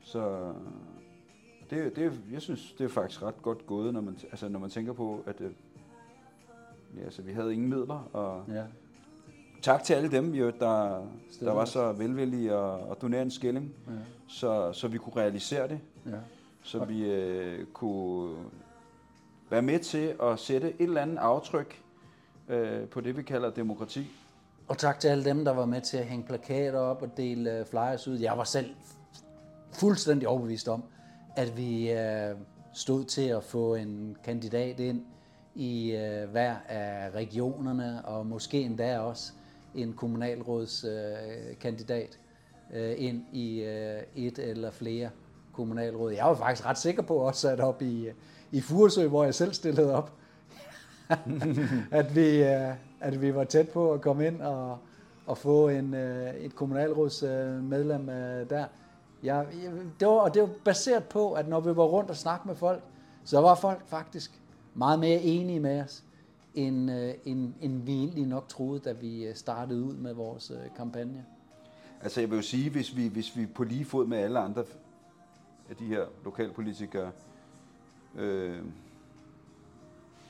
Så 0.01 0.53
det, 1.71 1.97
det, 1.97 2.21
jeg 2.33 2.43
synes, 2.43 2.73
det 2.79 2.85
er 2.85 2.89
faktisk 2.89 3.23
ret 3.23 3.43
godt 3.43 3.67
gået, 3.67 3.95
når 3.95 4.01
man, 4.01 4.19
altså, 4.31 4.49
når 4.49 4.59
man 4.59 4.71
tænker 4.71 4.93
på, 4.93 5.23
at 5.27 5.41
øh, 5.41 5.51
ja, 6.99 7.05
altså, 7.05 7.23
vi 7.23 7.33
havde 7.33 7.53
ingen 7.55 7.69
midler. 7.69 8.09
Og 8.13 8.45
ja. 8.49 8.65
tak 9.63 9.83
til 9.83 9.95
alle 9.95 10.11
dem, 10.11 10.35
jo, 10.35 10.51
der, 10.61 11.07
der 11.41 11.53
var 11.53 11.65
så 11.65 11.93
velvillige 11.93 12.55
og, 12.57 12.89
og 12.89 13.03
donere 13.03 13.23
en 13.23 13.31
skilling, 13.31 13.75
ja. 13.87 13.93
så, 14.29 14.73
så 14.73 14.89
vi 14.89 14.99
kunne 14.99 15.17
realisere 15.17 15.69
det. 15.69 15.81
ja. 16.07 16.19
Så 16.63 16.85
vi 16.85 17.11
øh, 17.11 17.67
kunne 17.67 18.37
være 19.51 19.63
med 19.63 19.79
til 19.79 20.15
at 20.23 20.39
sætte 20.39 20.69
et 20.69 20.77
eller 20.81 21.01
andet 21.03 21.17
aftryk 21.19 21.83
øh, 22.49 22.89
på 22.89 23.01
det, 23.01 23.17
vi 23.17 23.23
kalder 23.23 23.51
demokrati. 23.51 24.11
Og 24.69 24.79
tak 24.79 25.01
til 25.01 25.09
alle 25.09 25.25
dem, 25.25 25.45
der 25.45 25.53
var 25.53 25.67
med 25.67 25.81
til 25.81 25.97
at 25.97 26.07
hænge 26.07 26.25
plakater 26.27 26.79
op 26.79 27.03
og 27.03 27.17
dele 27.17 27.59
øh, 27.59 27.67
flyers 27.67 28.09
ud. 28.09 28.19
Jeg 28.19 28.39
var 28.39 28.45
selv 28.45 28.71
fuldstændig 29.73 30.29
overbevist 30.29 30.69
om, 30.69 30.83
at 31.37 31.57
vi 31.57 31.91
øh, 31.91 32.35
stod 32.73 33.05
til 33.05 33.29
at 33.29 33.45
få 33.45 33.75
en 33.75 34.17
kandidat 34.25 34.81
ind 34.81 35.03
i 35.55 35.91
øh, 35.91 36.31
hver 36.31 36.57
af 36.69 37.11
regionerne, 37.11 38.05
og 38.05 38.27
måske 38.27 38.61
endda 38.61 38.99
også 38.99 39.33
en 39.75 39.93
kommunalrådskandidat 39.93 41.51
øh, 41.51 41.59
kandidat, 41.59 42.19
øh, 42.75 42.95
ind 42.99 43.25
i 43.33 43.61
øh, 43.63 44.03
et 44.17 44.39
eller 44.39 44.71
flere 44.71 45.11
kommunalråd. 45.53 46.13
Jeg 46.13 46.25
var 46.25 46.35
faktisk 46.35 46.67
ret 46.67 46.79
sikker 46.79 47.03
på 47.03 47.15
også 47.15 47.41
sat 47.41 47.61
op 47.61 47.83
i, 47.83 48.07
øh, 48.07 48.15
i 48.53 48.61
Furesø, 48.61 49.07
hvor 49.07 49.25
jeg 49.25 49.35
selv 49.35 49.53
stillede 49.53 49.95
op 49.95 50.13
at, 51.91 52.17
vi, 52.17 52.43
øh, 52.43 52.75
at 53.01 53.23
vi 53.23 53.35
var 53.35 53.45
tæt 53.45 53.69
på 53.69 53.93
at 53.93 54.01
komme 54.01 54.27
ind 54.27 54.43
og, 54.43 54.79
og 55.27 55.39
få 55.39 55.69
en, 55.69 55.95
øh, 55.95 56.35
et 56.35 56.55
kommunalrådsmedlem 56.55 58.09
øh, 58.09 58.51
der. 58.51 58.67
Jeg, 59.23 59.47
det 60.01 60.09
var, 60.09 60.15
og 60.15 60.35
det 60.35 60.43
var 60.43 60.51
baseret 60.65 61.05
på, 61.05 61.33
at 61.33 61.49
når 61.49 61.61
vi 61.61 61.77
var 61.77 61.85
rundt 61.85 62.11
og 62.11 62.17
snakkede 62.17 62.49
med 62.49 62.57
folk, 62.57 62.83
så 63.25 63.41
var 63.41 63.55
folk 63.55 63.87
faktisk 63.87 64.41
meget 64.75 64.99
mere 64.99 65.21
enige 65.21 65.61
med 65.61 65.81
os, 65.81 66.05
end, 66.55 66.91
end, 67.25 67.53
end 67.61 67.83
vi 67.83 67.93
egentlig 67.93 68.27
nok 68.27 68.49
troede, 68.49 68.81
da 68.81 68.93
vi 68.93 69.27
startede 69.35 69.83
ud 69.83 69.95
med 69.95 70.15
vores 70.15 70.53
kampagne. 70.77 71.25
Altså 72.03 72.21
jeg 72.21 72.31
vil 72.31 72.37
jo 72.37 72.43
sige, 72.43 72.71
hvis 72.71 72.97
vi, 72.97 73.09
hvis 73.09 73.37
vi 73.37 73.47
på 73.47 73.65
lige 73.65 73.85
fod 73.85 74.07
med 74.07 74.19
alle 74.19 74.39
andre 74.39 74.65
af 75.71 75.77
de 75.77 75.85
her 75.85 76.05
lokalpolitikere 76.25 77.11
øh, 78.15 78.59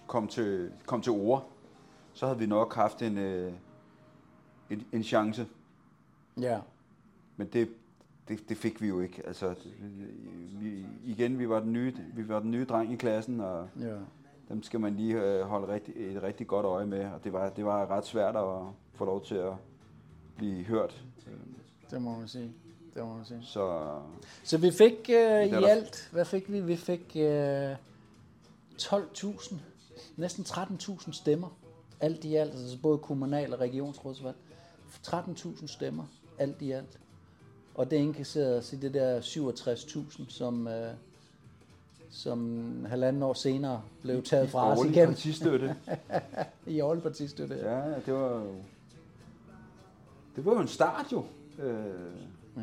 kom, 0.08 0.28
til, 0.28 0.72
kom 0.86 1.02
til 1.02 1.12
ord, 1.12 1.48
så 2.12 2.26
havde 2.26 2.38
vi 2.38 2.46
nok 2.46 2.74
haft 2.74 3.02
en, 3.02 3.18
øh, 3.18 3.52
en, 4.70 4.86
en 4.92 5.02
chance. 5.02 5.46
Ja. 6.40 6.58
Men 7.36 7.46
det, 7.46 7.68
det, 8.28 8.48
det 8.48 8.56
fik 8.56 8.82
vi 8.82 8.88
jo 8.88 9.00
ikke. 9.00 9.22
Altså, 9.26 9.54
vi, 10.60 10.86
igen, 11.04 11.38
vi 11.38 11.48
var, 11.48 11.60
den 11.60 11.72
nye, 11.72 11.94
vi 12.14 12.28
var 12.28 12.40
den 12.40 12.50
nye 12.50 12.64
dreng 12.64 12.92
i 12.92 12.96
klassen, 12.96 13.40
og 13.40 13.68
ja. 13.80 13.96
dem 14.48 14.62
skal 14.62 14.80
man 14.80 14.94
lige 14.94 15.22
øh, 15.22 15.40
holde 15.42 15.72
rigtig, 15.72 15.94
et 15.96 16.22
rigtig 16.22 16.46
godt 16.46 16.66
øje 16.66 16.86
med. 16.86 17.04
Og 17.04 17.24
det 17.24 17.32
var, 17.32 17.50
det 17.50 17.64
var 17.64 17.90
ret 17.90 18.06
svært 18.06 18.36
at 18.36 18.62
få 18.94 19.04
lov 19.04 19.24
til 19.24 19.34
at 19.34 19.52
blive 20.36 20.64
hørt. 20.64 21.04
Det 21.90 22.02
må 22.02 22.18
man 22.18 22.28
sige. 22.28 22.52
Det 22.94 23.02
må 23.02 23.14
man 23.14 23.24
sige. 23.24 23.40
Så 23.42 23.94
Så 24.44 24.58
vi 24.58 24.70
fik 24.70 25.10
øh, 25.10 25.46
i 25.46 25.64
alt, 25.64 26.08
hvad 26.12 26.24
fik 26.24 26.52
vi? 26.52 26.60
Vi 26.60 26.76
fik 26.76 27.16
øh, 27.16 27.72
12.000, 28.82 29.54
næsten 30.16 30.44
13.000 30.44 31.12
stemmer 31.12 31.48
alt 32.00 32.24
i 32.24 32.34
alt, 32.34 32.54
altså 32.54 32.78
både 32.82 32.98
kommunal- 32.98 33.52
og 33.54 33.60
regionsrådsvalg. 33.60 34.36
13.000 35.06 35.66
stemmer, 35.66 36.04
alt 36.38 36.62
i 36.62 36.70
alt. 36.70 36.98
Og 37.74 37.90
det 37.90 37.96
indkasseres 37.96 38.72
i 38.72 38.76
det 38.76 38.94
der 38.94 39.20
67.000, 39.20 40.22
som, 40.28 40.68
øh, 40.68 40.92
som 42.10 42.84
halvanden 42.88 43.22
år 43.22 43.32
senere 43.34 43.82
blev 44.02 44.22
taget 44.22 44.50
fra 44.50 44.70
os 44.72 44.76
Dårlig 44.78 44.92
igennem 44.92 45.14
partistøtte. 45.14 45.76
i 46.66 46.80
årlig 46.80 47.02
partistøtte. 47.02 47.54
Ja. 47.54 47.94
det 48.06 48.14
var 48.14 48.34
jo... 48.34 48.54
Det 50.36 50.44
var 50.44 50.52
jo 50.52 50.60
en 50.60 50.68
start 50.68 51.12
jo. 51.12 51.24
Øh, 51.58 51.84
Ja. 52.56 52.62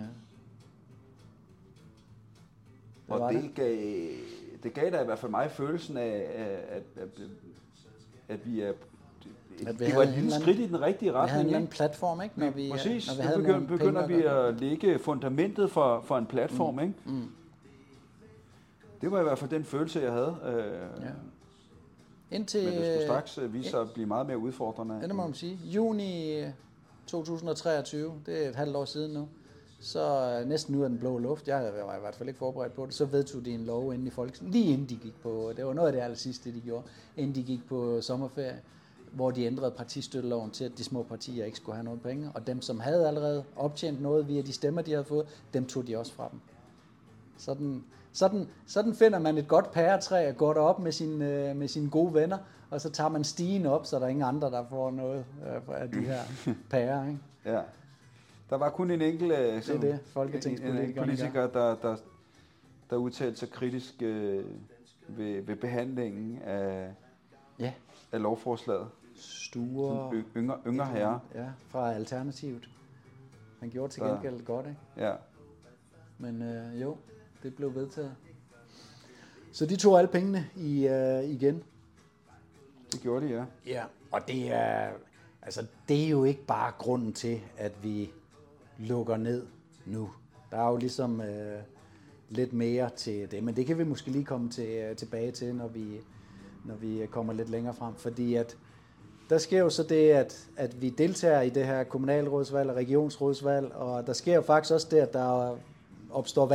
og 3.08 3.19
var 3.19 3.32
det, 3.32 3.41
det. 3.43 3.56
gav, 3.56 4.12
det 4.63 4.74
gav 4.74 4.91
da 4.91 5.02
i 5.02 5.06
hvert 5.06 5.20
fald 5.20 5.32
mig 5.32 5.52
følelsen 5.52 5.98
af, 5.98 6.26
at, 6.70 6.84
at, 7.04 7.10
at, 8.30 8.46
vi 8.46 8.62
er... 8.62 8.74
At 9.68 9.80
vi 9.80 9.86
det 9.86 9.96
var 9.96 10.02
et 10.02 10.10
lille 10.10 10.32
skridt 10.32 10.60
i 10.60 10.68
den 10.68 10.82
rigtige 10.82 11.12
Vi 11.12 11.18
havde 11.18 11.41
en 11.41 11.48
retning. 11.48 11.70
platform, 11.70 12.22
ikke? 12.22 12.39
Når 12.39 12.50
vi, 12.50 12.65
øh, 12.65 12.72
Præcis, 12.72 13.08
når 13.08 13.15
vi 13.15 13.22
nu 13.22 13.28
havde 13.28 13.41
begynder, 13.41 13.68
begynder 13.68 14.08
vi 14.08 14.24
at 14.24 14.60
lægge 14.62 15.00
fundamentet 15.00 15.72
for, 15.72 16.02
for 16.02 16.18
en 16.18 16.26
platform. 16.26 16.80
Ikke? 16.80 16.94
Mm. 17.06 17.32
Det 19.02 19.12
var 19.12 19.20
i 19.20 19.24
hvert 19.24 19.39
fald 19.39 19.50
den 19.50 19.63
følelse, 19.63 20.00
jeg 20.02 20.12
havde. 20.12 20.36
Øh, 20.46 21.04
Ja. 21.04 21.08
Indtil, 22.32 22.63
Men 22.63 22.74
det 22.74 22.76
skulle 22.82 22.96
øh, 22.98 23.02
straks 23.04 23.38
øh, 23.38 23.54
vise 23.54 23.70
sig 23.70 23.82
at 23.82 23.91
blive 23.94 24.08
meget 24.08 24.28
mere 24.28 24.38
udfordrende. 24.38 25.02
Det 25.02 25.15
må 25.15 25.24
man 25.24 25.34
sige. 25.34 25.60
Juni 25.63 26.39
øh, 26.39 26.50
2023, 27.08 28.13
det 28.26 28.46
er 28.46 28.50
et 28.50 28.56
halvt 28.56 28.76
år 28.76 28.86
siden 28.86 29.13
nu, 29.13 29.28
så 29.86 30.38
øh, 30.41 30.50
næsten 30.50 30.76
ud 30.76 30.84
af 30.84 30.89
den 30.89 31.00
blå 31.00 31.17
luft, 31.17 31.48
jeg 31.48 31.71
var 31.86 31.95
i 31.95 32.00
hvert 32.00 32.15
fald 32.15 32.30
ikke 32.30 32.38
forberedt 32.38 32.74
på 32.74 32.86
det, 32.86 32.93
så 32.93 33.06
vedtog 33.06 33.45
de 33.45 33.52
en 33.52 33.65
lov 33.65 33.93
inden 33.93 34.08
i 34.08 34.10
Folketinget, 34.10 34.54
lige 34.54 34.74
inden 34.74 34.89
de 34.89 34.95
gik 34.95 35.21
på, 35.21 35.54
det 35.58 35.65
var 35.65 35.74
noget 35.74 35.88
af 35.88 35.93
det 35.93 36.00
aller 36.00 36.17
sidste, 36.17 36.54
de 36.54 36.62
gjorde, 36.62 36.84
inden 37.17 37.36
de 37.36 37.43
gik 37.43 37.67
på 37.67 38.02
sommerferie, 38.02 38.62
hvor 39.12 39.32
de 39.32 39.45
ændrede 39.45 39.71
partistøtteloven 39.71 40.52
til, 40.52 40.65
at 40.65 40.71
de 40.78 40.84
små 40.84 41.04
partier 41.04 41.45
ikke 41.45 41.58
skulle 41.58 41.76
have 41.76 41.84
noget 41.84 42.02
penge, 42.02 42.32
og 42.36 42.48
dem, 42.48 42.62
som 42.62 42.80
havde 42.80 43.08
allerede 43.08 43.43
optjent 43.56 44.02
noget 44.02 44.28
via 44.28 44.41
de 44.41 44.54
stemmer, 44.54 44.82
de 44.82 44.91
havde 44.91 45.06
fået, 45.06 45.26
dem 45.54 45.65
tog 45.65 45.88
de 45.88 45.98
også 45.98 46.13
fra 46.13 46.30
dem. 46.32 46.39
Sådan, 47.38 47.84
sådan, 48.13 48.48
sådan 48.67 48.95
finder 48.95 49.19
man 49.19 49.38
et 49.38 49.48
godt 49.48 49.71
pæretræ 49.71 50.30
og 50.30 50.38
går 50.38 50.54
derop 50.54 50.80
med, 50.80 50.91
sin, 50.91 51.21
øh, 51.21 51.56
med 51.56 51.67
sine 51.67 51.89
gode 51.89 52.13
venner, 52.13 52.38
og 52.69 52.82
så 52.82 52.89
tager 52.89 53.10
man 53.10 53.24
stigen 53.24 53.65
op, 53.65 53.86
så 53.86 54.00
der 54.00 54.06
er 54.06 54.10
ingen 54.10 54.26
andre, 54.26 54.52
der 54.52 54.65
får 54.69 54.91
noget 54.91 55.26
øh, 55.48 55.82
af 55.82 55.89
de 55.91 56.00
her 56.00 56.21
pærer. 56.71 57.08
Ikke? 57.08 57.19
Ja. 57.45 57.62
Der 58.49 58.55
var 58.58 58.69
kun 58.69 58.91
en 58.91 59.01
enkelt 59.01 59.31
øh, 59.31 59.62
sådan, 59.63 59.81
det, 59.81 59.93
en, 59.93 59.99
folketingspolitikerne 60.05 60.88
en 60.88 60.93
politiker, 60.95 61.47
der, 61.47 61.75
der, 61.75 61.97
der 62.89 62.95
udtalte 62.95 63.39
sig 63.39 63.49
kritisk 63.49 64.01
øh, 64.01 64.45
ved, 65.08 65.41
ved 65.41 65.55
behandlingen 65.55 66.41
af, 66.41 66.93
Ja, 67.60 67.73
af 68.12 68.21
lovforslaget. 68.21 68.88
Sture 69.15 70.10
Yng- 70.10 70.38
Yngre, 70.38 70.58
yngre 70.67 70.86
herre. 70.86 71.19
ja, 71.36 71.47
fra 71.69 71.93
Alternativet. 71.93 72.69
Han 73.60 73.69
gjorde 73.69 73.93
til 73.93 74.01
Der- 74.03 74.13
gengæld 74.13 74.45
godt, 74.45 74.65
ikke? 74.65 74.79
Ja. 75.08 75.13
Men 76.17 76.41
øh, 76.41 76.81
jo, 76.81 76.97
det 77.43 77.55
blev 77.55 77.75
vedtaget. 77.75 78.15
Så 79.51 79.65
de 79.65 79.75
tog 79.75 79.97
alle 79.97 80.08
pengene 80.08 80.49
i, 80.55 80.88
øh, 80.88 81.23
igen. 81.23 81.63
Det 82.91 83.01
gjorde 83.01 83.27
de, 83.27 83.31
ja. 83.34 83.45
Ja, 83.65 83.84
og 84.12 84.27
det 84.27 84.51
er, 84.53 84.91
altså, 85.41 85.65
det 85.89 86.05
er 86.05 86.10
jo 86.10 86.23
ikke 86.23 86.45
bare 86.45 86.71
grunden 86.77 87.13
til, 87.13 87.41
at 87.58 87.84
vi 87.84 88.12
lukker 88.78 89.18
ned 89.18 89.46
nu. 89.86 90.10
Der 90.52 90.58
er 90.58 90.70
jo 90.70 90.78
ligesom 90.78 91.22
øh, 91.22 91.60
lidt 92.30 92.54
mere 92.54 92.90
til 92.96 93.32
det, 93.32 93.44
men 93.44 93.56
det 93.56 93.66
kan 93.66 93.78
vi 93.78 93.84
måske 93.84 94.12
lige 94.12 94.26
komme 94.26 94.50
til, 94.50 94.70
øh, 94.70 94.96
tilbage 94.96 95.32
til, 95.32 95.56
når 95.56 95.68
vi, 95.68 96.02
når 96.66 96.76
vi 96.76 97.06
kommer 97.12 97.34
lidt 97.34 97.50
længere 97.50 97.74
frem. 97.74 97.96
Fordi 97.96 98.36
at 98.36 98.58
der 99.30 99.38
sker 99.38 99.60
jo 99.60 99.70
så 99.70 99.84
det, 99.84 100.12
at, 100.12 100.48
at 100.58 100.82
vi 100.82 100.90
deltager 100.90 101.42
i 101.42 101.50
det 101.50 101.66
her 101.66 101.84
kommunalrådsvalg 101.84 102.70
og 102.70 102.76
regionsrådsvalg, 102.76 103.76
og 103.76 104.08
der 104.08 104.14
sker 104.14 104.36
jo 104.36 104.42
faktisk 104.42 104.74
også 104.74 104.88
det, 104.92 104.98
at 104.98 105.14
der 105.14 105.58
opstår 106.12 106.46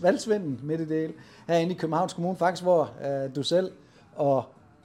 valgsvinden 0.00 0.60
midt 0.62 0.80
i 0.80 0.84
det 0.84 1.00
hele. 1.00 1.14
Herinde 1.48 1.74
i 1.74 1.78
Københavns 1.78 2.12
Kommune, 2.12 2.36
faktisk 2.36 2.62
hvor 2.62 2.90
øh, 3.04 3.34
du 3.34 3.42
selv 3.42 3.72
og 4.16 4.44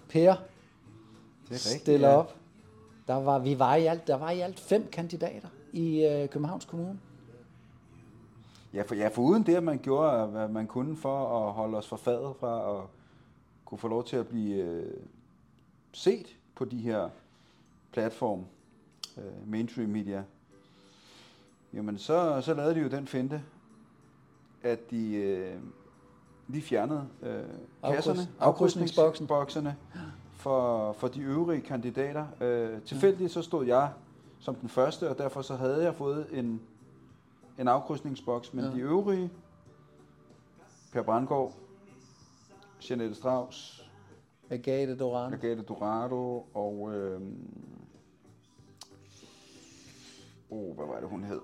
Per 0.09 0.21
Det 0.21 0.29
er 0.29 1.51
rigtigt, 1.51 1.81
stiller 1.81 2.09
ja. 2.09 2.15
op. 2.15 2.35
Der 3.07 3.15
var, 3.15 3.39
vi 3.39 3.59
var 3.59 3.75
i 3.75 3.85
alt, 3.85 4.07
der 4.07 4.15
var 4.17 4.31
i 4.31 4.39
alt 4.39 4.59
fem 4.59 4.87
kandidater 4.91 5.47
i 5.73 6.05
øh, 6.05 6.29
Københavns 6.29 6.65
Kommune. 6.65 6.99
Ja, 8.73 8.81
for, 8.81 8.95
ja, 8.95 9.07
for 9.07 9.21
uden 9.21 9.43
det, 9.43 9.55
at 9.55 9.63
man 9.63 9.77
gjorde, 9.77 10.27
hvad 10.27 10.47
man 10.47 10.67
kunne 10.67 10.97
for 10.97 11.47
at 11.47 11.53
holde 11.53 11.77
os 11.77 11.87
for 11.87 11.97
fadet 11.97 12.35
fra 12.39 12.77
at 12.77 12.83
kunne 13.65 13.77
få 13.77 13.87
lov 13.87 14.03
til 14.03 14.15
at 14.15 14.27
blive 14.27 14.55
øh, 14.55 14.93
set 15.91 16.37
på 16.55 16.65
de 16.65 16.77
her 16.77 17.09
platform, 17.91 18.45
øh, 19.17 19.49
mainstream 19.49 19.89
media, 19.89 20.23
jamen 21.73 21.97
så, 21.97 22.41
så 22.41 22.53
lavede 22.53 22.75
de 22.75 22.79
jo 22.79 22.87
den 22.87 23.07
finte, 23.07 23.43
at 24.63 24.91
de 24.91 25.15
øh, 25.15 25.55
lige 26.47 26.61
fjernede 26.61 27.07
øh, 27.21 27.43
kasserne, 27.93 28.27
afkrydsningsboksen. 28.39 29.27
bokserne 29.27 29.75
for, 30.33 30.93
for 30.93 31.07
de 31.07 31.21
øvrige 31.21 31.61
kandidater. 31.61 32.25
Øh, 32.41 32.81
tilfældigt 32.81 33.31
så 33.31 33.41
stod 33.41 33.65
jeg 33.65 33.91
som 34.39 34.55
den 34.55 34.69
første, 34.69 35.09
og 35.09 35.17
derfor 35.17 35.41
så 35.41 35.55
havde 35.55 35.83
jeg 35.83 35.95
fået 35.95 36.27
en, 36.39 36.61
en 37.59 37.67
afkrydsningsboks, 37.67 38.53
men 38.53 38.63
Ja. 38.63 38.69
ja. 38.69 38.75
de 38.75 38.81
øvrige, 38.81 39.29
Per 40.91 41.01
Brandgaard, 41.03 41.53
Jeanette 42.89 43.15
Strauss, 43.15 43.89
Agathe 44.49 44.97
Dorano. 44.97 45.35
Agathe 45.35 45.63
Dorado 45.63 46.45
og... 46.53 46.93
Øh, 46.95 47.21
oh, 50.49 50.75
hvad 50.75 50.85
var 50.85 50.99
det, 50.99 51.09
hun 51.09 51.23
hed? 51.23 51.41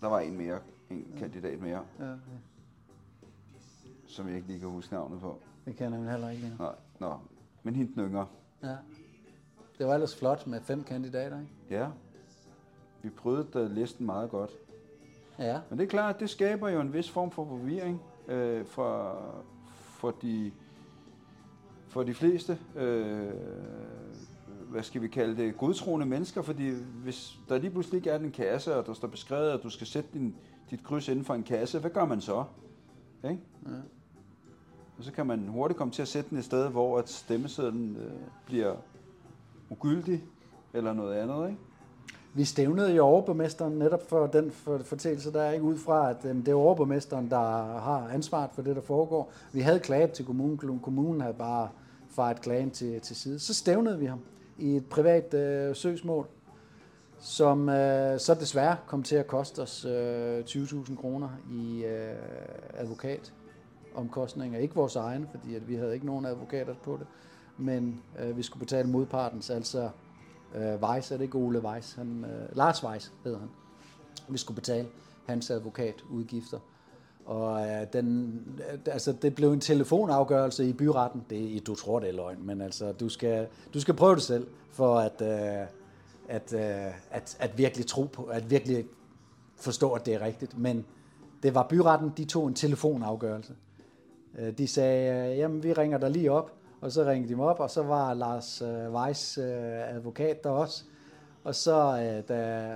Der 0.00 0.06
var 0.06 0.20
en 0.20 0.36
mere, 0.36 0.60
en 0.90 1.14
kandidat 1.18 1.60
mere, 1.60 1.84
Ja, 1.98 2.04
ja. 2.10 2.14
som 4.06 4.26
jeg 4.28 4.36
ikke 4.36 4.48
lige 4.48 4.60
kan 4.60 4.68
huske 4.68 4.92
navnet 4.94 5.20
på. 5.20 5.38
det 5.64 5.76
kan 5.76 5.84
jeg 5.84 5.90
nemlig 5.90 6.10
heller 6.10 6.30
ikke. 6.30 6.52
Nej, 6.58 6.74
nå. 6.98 7.14
Men 7.62 7.74
hende 7.76 7.94
den 7.94 8.02
yngre. 8.08 8.26
Ja. 8.62 8.76
Det 9.80 9.88
var 9.88 9.94
ellers 9.94 10.16
flot 10.16 10.46
med 10.46 10.60
fem 10.60 10.82
kandidater, 10.82 11.40
ikke? 11.40 11.52
Ja. 11.70 11.88
Vi 13.02 13.10
prøvede 13.10 13.46
da 13.54 13.66
listen 13.66 14.06
meget 14.06 14.30
godt. 14.30 14.50
Ja. 15.38 15.60
Men 15.70 15.78
det 15.78 15.84
er 15.84 15.88
klart, 15.88 16.20
det 16.20 16.30
skaber 16.30 16.68
jo 16.68 16.80
en 16.80 16.92
vis 16.92 17.10
form 17.10 17.30
for 17.30 17.44
forvirring 17.44 18.02
øh, 18.28 18.64
for, 18.64 19.18
for, 19.72 20.10
de, 20.10 20.52
for 21.88 22.02
de 22.02 22.14
fleste, 22.14 22.58
øh, 22.76 23.32
hvad 24.70 24.82
skal 24.82 25.02
vi 25.02 25.08
kalde 25.08 25.36
det, 25.36 25.58
godtroende 25.58 26.06
mennesker, 26.06 26.42
fordi 26.42 26.70
hvis 27.02 27.38
der 27.48 27.58
lige 27.58 27.70
pludselig 27.70 27.96
ikke 27.96 28.10
er 28.10 28.18
en 28.18 28.32
kasse, 28.32 28.76
og 28.76 28.86
der 28.86 28.92
står 28.92 29.08
beskrevet, 29.08 29.50
at 29.50 29.62
du 29.62 29.70
skal 29.70 29.86
sætte 29.86 30.10
din, 30.12 30.36
dit 30.70 30.84
kryds 30.84 31.08
inden 31.08 31.24
for 31.24 31.34
en 31.34 31.42
kasse, 31.42 31.78
hvad 31.78 31.90
gør 31.90 32.04
man 32.04 32.20
så? 32.20 32.44
Ikke? 33.24 33.40
Ja. 33.66 33.70
Og 34.98 35.04
så 35.04 35.12
kan 35.12 35.26
man 35.26 35.48
hurtigt 35.48 35.78
komme 35.78 35.92
til 35.92 36.02
at 36.02 36.08
sætte 36.08 36.30
den 36.30 36.38
et 36.38 36.44
sted, 36.44 36.68
hvor 36.68 36.98
at 36.98 37.08
stemmesedlen 37.08 37.96
øh, 37.96 38.12
bliver 38.46 38.76
ugyldig, 39.70 40.24
eller 40.74 40.92
noget 40.92 41.14
andet, 41.14 41.48
ikke? 41.48 41.60
Vi 42.34 42.44
stævnede 42.44 42.94
jo 42.94 43.04
overborgmesteren 43.04 43.72
netop 43.72 44.08
for 44.08 44.26
den 44.26 44.50
fortællelse, 44.84 45.32
der 45.32 45.42
er 45.42 45.52
ikke 45.52 45.64
ud 45.64 45.76
fra, 45.76 46.10
at 46.10 46.24
øhm, 46.24 46.42
det 46.42 46.52
er 46.52 46.56
overborgmesteren, 46.56 47.30
der 47.30 47.38
har 47.80 48.08
ansvaret 48.12 48.50
for 48.54 48.62
det, 48.62 48.76
der 48.76 48.82
foregår. 48.82 49.32
Vi 49.52 49.60
havde 49.60 49.80
klaget 49.80 50.12
til 50.12 50.24
kommunen, 50.24 50.80
kommunen 50.82 51.20
havde 51.20 51.34
bare 51.34 51.68
fejret 52.10 52.40
klagen 52.40 52.70
til, 52.70 53.00
til 53.00 53.16
side. 53.16 53.38
Så 53.38 53.54
stævnede 53.54 53.98
vi 53.98 54.06
ham 54.06 54.20
i 54.58 54.76
et 54.76 54.86
privat 54.86 55.34
øh, 55.34 55.76
søgsmål, 55.76 56.26
som 57.18 57.68
øh, 57.68 58.20
så 58.20 58.34
desværre 58.34 58.76
kom 58.86 59.02
til 59.02 59.16
at 59.16 59.26
koste 59.26 59.60
os 59.60 59.84
øh, 59.84 60.40
20.000 60.40 60.96
kroner 60.96 61.28
i 61.52 61.84
øh, 61.84 62.14
advokatomkostninger. 62.74 64.58
Ikke 64.58 64.74
vores 64.74 64.96
egne, 64.96 65.26
fordi 65.30 65.54
at 65.54 65.68
vi 65.68 65.74
havde 65.74 65.94
ikke 65.94 66.06
nogen 66.06 66.26
advokater 66.26 66.74
på 66.82 66.96
det, 67.00 67.06
men 67.60 68.00
øh, 68.18 68.36
vi 68.36 68.42
skulle 68.42 68.60
betale 68.60 68.88
modpartens, 68.88 69.50
altså 69.50 69.90
øh, 70.54 70.82
Weiss, 70.82 71.10
er 71.10 71.16
det 71.16 71.24
ikke 71.24 71.38
Ole 71.38 71.60
Weiss? 71.60 71.94
Han, 71.94 72.24
øh, 72.24 72.56
Lars 72.56 72.84
Weiss 72.84 73.12
hedder 73.24 73.38
han. 73.38 73.48
Vi 74.28 74.38
skulle 74.38 74.56
betale 74.56 74.88
hans 75.26 75.50
advokatudgifter. 75.50 76.58
Og 77.24 77.66
øh, 77.68 77.86
den, 77.92 78.40
øh, 78.72 78.78
altså, 78.86 79.12
det 79.12 79.34
blev 79.34 79.52
en 79.52 79.60
telefonafgørelse 79.60 80.68
i 80.68 80.72
byretten. 80.72 81.24
Det, 81.30 81.66
du 81.66 81.74
tror, 81.74 82.00
det 82.00 82.08
er 82.08 82.12
løgn, 82.12 82.46
men 82.46 82.60
altså, 82.60 82.92
du, 82.92 83.08
skal, 83.08 83.46
du 83.74 83.80
skal 83.80 83.94
prøve 83.94 84.14
det 84.14 84.22
selv, 84.22 84.46
for 84.70 84.98
at, 84.98 85.22
øh, 85.22 85.66
at, 86.28 86.52
øh, 86.52 86.92
at, 87.10 87.36
at 87.40 87.58
virkelig 87.58 87.86
tro 87.86 88.04
på, 88.04 88.22
at 88.22 88.50
virkelig 88.50 88.84
forstå, 89.56 89.92
at 89.92 90.06
det 90.06 90.14
er 90.14 90.20
rigtigt. 90.20 90.58
Men 90.58 90.84
det 91.42 91.54
var 91.54 91.66
byretten, 91.70 92.12
de 92.16 92.24
tog 92.24 92.48
en 92.48 92.54
telefonafgørelse. 92.54 93.54
Øh, 94.38 94.58
de 94.58 94.66
sagde, 94.66 95.30
øh, 95.32 95.38
jamen 95.38 95.62
vi 95.62 95.72
ringer 95.72 95.98
dig 95.98 96.10
lige 96.10 96.32
op, 96.32 96.52
og 96.80 96.92
så 96.92 97.04
ringede 97.04 97.28
de 97.28 97.36
mig 97.36 97.46
op, 97.46 97.60
og 97.60 97.70
så 97.70 97.82
var 97.82 98.14
Lars 98.14 98.62
øh, 98.62 98.92
Weiss 98.94 99.38
øh, 99.38 99.94
advokat 99.96 100.44
der 100.44 100.50
også. 100.50 100.84
Og 101.44 101.54
så, 101.54 101.98
øh, 102.02 102.28
da 102.28 102.70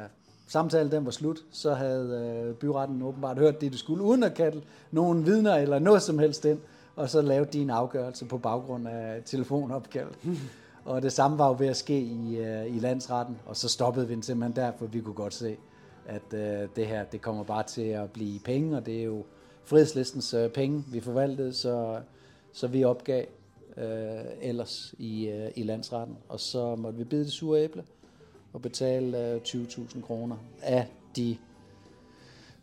samtalen 0.47 0.93
den 0.93 1.05
var 1.05 1.11
slut, 1.11 1.39
så 1.51 1.75
havde 1.75 2.45
øh, 2.49 2.55
byretten 2.55 3.03
åbenbart 3.03 3.39
hørt 3.39 3.61
det, 3.61 3.73
de 3.73 3.79
skulle, 3.79 4.03
uden 4.03 4.23
at 4.23 4.35
kalde 4.35 4.63
nogen 4.91 5.27
vidner 5.27 5.55
eller 5.55 5.79
noget 5.79 6.03
som 6.03 6.19
helst 6.19 6.45
ind, 6.45 6.59
og 6.97 7.11
så 7.11 7.23
lavede 7.23 7.53
de 7.53 7.63
en 7.63 7.71
afgørelse 7.71 8.25
på 8.25 8.39
baggrund 8.39 8.89
af 8.89 9.23
telefonopkald. 9.25 10.09
Og 10.85 11.03
det 11.03 11.13
samme 11.13 11.39
var 11.39 11.49
jo 11.49 11.57
ved 11.59 11.67
at 11.67 11.77
ske 11.77 12.01
i, 12.01 12.37
øh, 12.37 12.77
i 12.77 12.79
landsretten, 12.79 13.39
og 13.47 13.57
så 13.57 13.69
stoppede 13.69 14.09
vi 14.09 14.15
den 14.15 14.23
simpelthen 14.23 14.57
der, 14.57 14.73
for 14.79 14.87
vi 14.87 15.01
kunne 15.01 15.15
godt 15.15 15.35
se, 15.35 15.57
at 16.07 16.35
øh, 16.35 16.69
det 16.77 16.87
her 16.87 17.05
det 17.05 17.21
kommer 17.21 17.45
bare 17.45 17.63
til 17.63 17.83
at 17.83 18.11
blive 18.11 18.41
penge, 18.41 18.77
og 18.77 18.87
det 18.87 19.01
er 19.01 19.05
jo 19.05 19.25
frihedslistens 19.65 20.35
øh, 20.35 20.51
penge, 20.51 20.85
vi 20.93 21.01
forvaltede, 21.01 21.53
så, 21.53 22.01
så 22.53 22.67
vi 22.67 22.85
opgav 22.85 23.25
øh, 23.77 24.25
ellers 24.41 24.95
i, 24.99 25.29
øh, 25.29 25.51
i 25.57 25.63
landsretten. 25.63 26.17
Og 26.29 26.41
så 26.41 26.77
måtte 26.77 26.99
vi 26.99 27.05
bide 27.05 27.25
det 27.25 27.33
sure 27.33 27.61
æble 27.61 27.85
og 28.53 28.63
betale 28.63 29.33
øh, 29.33 29.41
20.000 29.45 30.03
kroner 30.03 30.37
af 30.63 30.89
de 31.17 31.37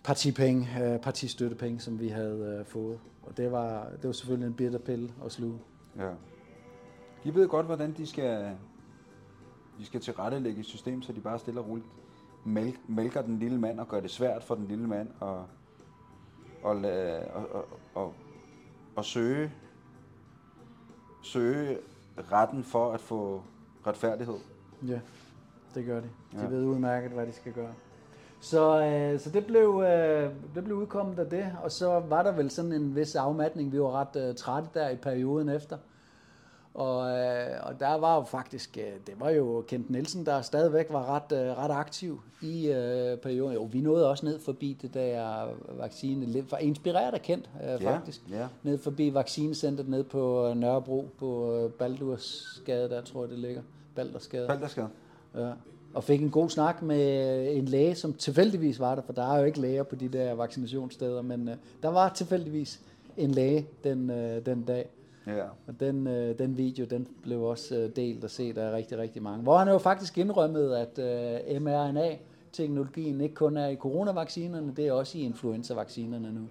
partipenge, 0.04 0.68
øh, 0.84 1.00
partistøttepenge, 1.00 1.80
som 1.80 2.00
vi 2.00 2.08
havde 2.08 2.58
øh, 2.60 2.66
fået. 2.66 3.00
Og 3.24 3.38
det 3.38 3.52
var, 3.52 3.90
det 3.90 4.04
var 4.04 4.12
selvfølgelig 4.12 4.48
en 4.48 4.54
bitter 4.54 4.80
pille 4.80 5.12
at 5.26 5.32
sluge. 5.32 5.60
Ja. 5.98 6.10
De 7.24 7.36
ved 7.36 7.48
godt, 7.48 7.66
hvordan 7.66 7.94
de 7.98 8.08
skal, 8.08 8.56
de 9.80 9.86
skal 9.86 10.02
tilrettelægge 10.02 10.60
et 10.60 10.66
system, 10.66 11.02
så 11.02 11.14
de 11.14 11.20
bare 11.20 11.40
stille 11.40 11.60
og 11.60 11.68
roligt 11.68 11.88
mælk, 12.46 12.80
mælker 12.88 13.22
den 13.22 13.40
lille 13.40 13.60
mand 13.60 13.80
og 13.80 13.88
gør 13.88 14.00
det 14.00 14.12
svært 14.12 14.44
for 14.44 14.56
den 14.56 14.68
lille 14.68 14.88
mand 14.88 15.10
at, 15.22 15.28
at, 16.72 16.86
at, 16.86 17.32
og, 17.32 17.66
og, 17.96 18.14
og 18.96 19.06
søge, 19.06 19.52
søge 21.24 21.78
retten 22.32 22.64
for 22.64 22.92
at 22.92 23.02
få 23.02 23.42
retfærdighed. 23.88 24.36
Ja, 24.88 25.00
det 25.76 25.86
gør 25.86 26.00
de. 26.00 26.10
De 26.32 26.42
Ja. 26.42 26.48
ved 26.48 26.66
udmærket, 26.66 27.12
hvad 27.12 27.26
de 27.28 27.32
skal 27.34 27.54
gøre. 27.54 27.74
Så, 28.42 28.84
øh, 28.84 29.20
så 29.20 29.30
det, 29.30 29.46
blev, 29.46 29.84
øh, 29.88 30.30
det 30.56 30.64
blev 30.64 30.78
udkommet 30.78 31.20
af 31.20 31.26
det, 31.30 31.46
og 31.64 31.72
så 31.72 32.00
var 32.00 32.24
der 32.24 32.32
vel 32.32 32.50
sådan 32.52 32.74
en 32.74 32.96
vis 32.96 33.16
afmatning. 33.16 33.72
Vi 33.72 33.80
var 33.82 33.92
ret 33.92 34.30
øh, 34.30 34.36
trætte 34.36 34.70
der 34.74 34.90
i 34.90 34.96
perioden 34.96 35.50
efter. 35.50 35.78
Og, 36.74 37.10
øh, 37.10 37.48
og 37.64 37.80
der 37.80 37.94
var 37.94 38.16
jo 38.16 38.24
faktisk, 38.24 38.78
øh, 38.78 38.84
det 39.08 39.16
var 39.20 39.30
jo 39.30 39.64
Kent 39.68 39.90
Nielsen, 39.90 40.26
der 40.26 40.42
stadigvæk 40.42 40.88
var 40.90 41.16
ret, 41.16 41.38
øh, 41.46 41.58
ret 41.58 41.72
aktiv 41.72 42.22
i 42.42 42.68
øh, 42.68 43.18
perioden. 43.18 43.54
Jo, 43.54 43.64
vi 43.64 43.82
nåede 43.82 44.10
også 44.10 44.26
ned 44.26 44.40
forbi 44.40 44.78
det 44.82 44.94
der 44.94 45.46
vaccine, 45.78 46.46
var 46.52 46.58
inspireret 46.58 47.14
af 47.14 47.22
Kent 47.22 47.50
øh, 47.64 47.84
Ja, 47.84 47.96
faktisk. 47.96 48.22
ja. 48.32 48.48
Ned 48.64 48.78
forbi 48.78 49.14
vaccinecentret 49.14 49.90
ned 49.90 50.04
på 50.04 50.54
Nørrebro, 50.56 51.08
på 51.18 51.56
øh, 51.56 51.72
Baldursgade, 51.72 52.90
der 52.90 53.02
tror 53.02 53.22
jeg 53.22 53.30
det 53.30 53.40
ligger. 53.40 53.62
Baldersgade. 53.96 54.48
Balderskade. 54.48 54.90
Ja. 55.36 55.52
Og 55.94 56.04
fik 56.04 56.22
en 56.22 56.30
god 56.30 56.50
snak 56.50 56.82
med 56.82 57.56
en 57.58 57.66
læge, 57.66 57.96
som 57.96 58.14
tilfældigvis 58.14 58.80
var 58.80 58.96
der, 58.96 59.02
for 59.02 59.14
der 59.14 59.34
er 59.34 59.40
jo 59.40 59.46
ikke 59.46 59.60
læger 59.62 59.84
på 59.84 59.96
de 59.96 60.08
der 60.08 60.34
vaccinationssteder, 60.34 61.22
men 61.22 61.50
øh, 61.50 61.56
der 61.84 61.90
var 61.90 62.10
tilfældigvis 62.10 62.82
en 63.18 63.32
læge 63.32 63.68
den, 63.84 64.10
øh, 64.10 64.46
den 64.46 64.64
dag. 64.64 64.90
Ja. 65.28 65.44
Og 65.68 65.80
den, 65.80 66.08
øh, 66.08 66.38
den 66.40 66.58
video, 66.58 66.86
den 66.86 67.08
blev 67.24 67.42
også 67.44 67.76
øh, 67.76 67.96
delt 67.96 68.24
og 68.24 68.30
set 68.30 68.58
af 68.58 68.72
rigtig, 68.72 68.98
rigtig 68.98 69.24
mange. 69.24 69.44
Hvor 69.44 69.58
han 69.58 69.68
jo 69.68 69.78
faktisk 69.78 70.18
indrømmede, 70.18 70.80
at 70.80 71.00
øh, 71.00 71.62
mRNA-teknologien 71.62 73.22
ikke 73.22 73.36
kun 73.36 73.58
er 73.58 73.68
i 73.68 73.76
coronavaccinerne, 73.76 74.74
det 74.76 74.88
er 74.88 74.92
også 74.92 75.18
i 75.18 75.22
influenza-vaccinerne 75.22 76.32
nu. 76.34 76.42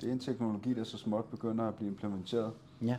Det 0.00 0.08
er 0.08 0.12
en 0.12 0.18
teknologi, 0.18 0.74
der 0.74 0.84
så 0.84 0.98
småt 0.98 1.24
begynder 1.24 1.64
at 1.64 1.74
blive 1.74 1.88
implementeret 1.90 2.52
Ja. 2.82 2.96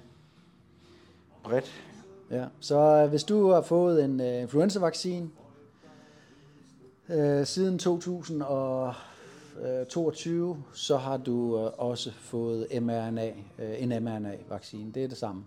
bredt. 1.43 1.83
Ja, 2.31 2.45
så 2.59 2.77
øh, 3.03 3.09
hvis 3.09 3.23
du 3.23 3.49
har 3.49 3.61
fået 3.61 4.03
en 4.05 4.21
øh, 4.21 4.41
influenza-vaccine 4.41 5.29
øh, 7.09 7.45
siden 7.45 7.79
2022, 9.59 10.63
så 10.73 10.97
har 10.97 11.17
du 11.17 11.57
øh, 11.57 11.71
også 11.77 12.11
fået 12.11 12.67
mRNA, 12.81 13.27
øh, 13.59 13.83
en 13.83 13.89
mRNA-vaccine. 14.03 14.91
Det 14.91 15.03
er 15.03 15.07
det 15.07 15.17
samme. 15.17 15.43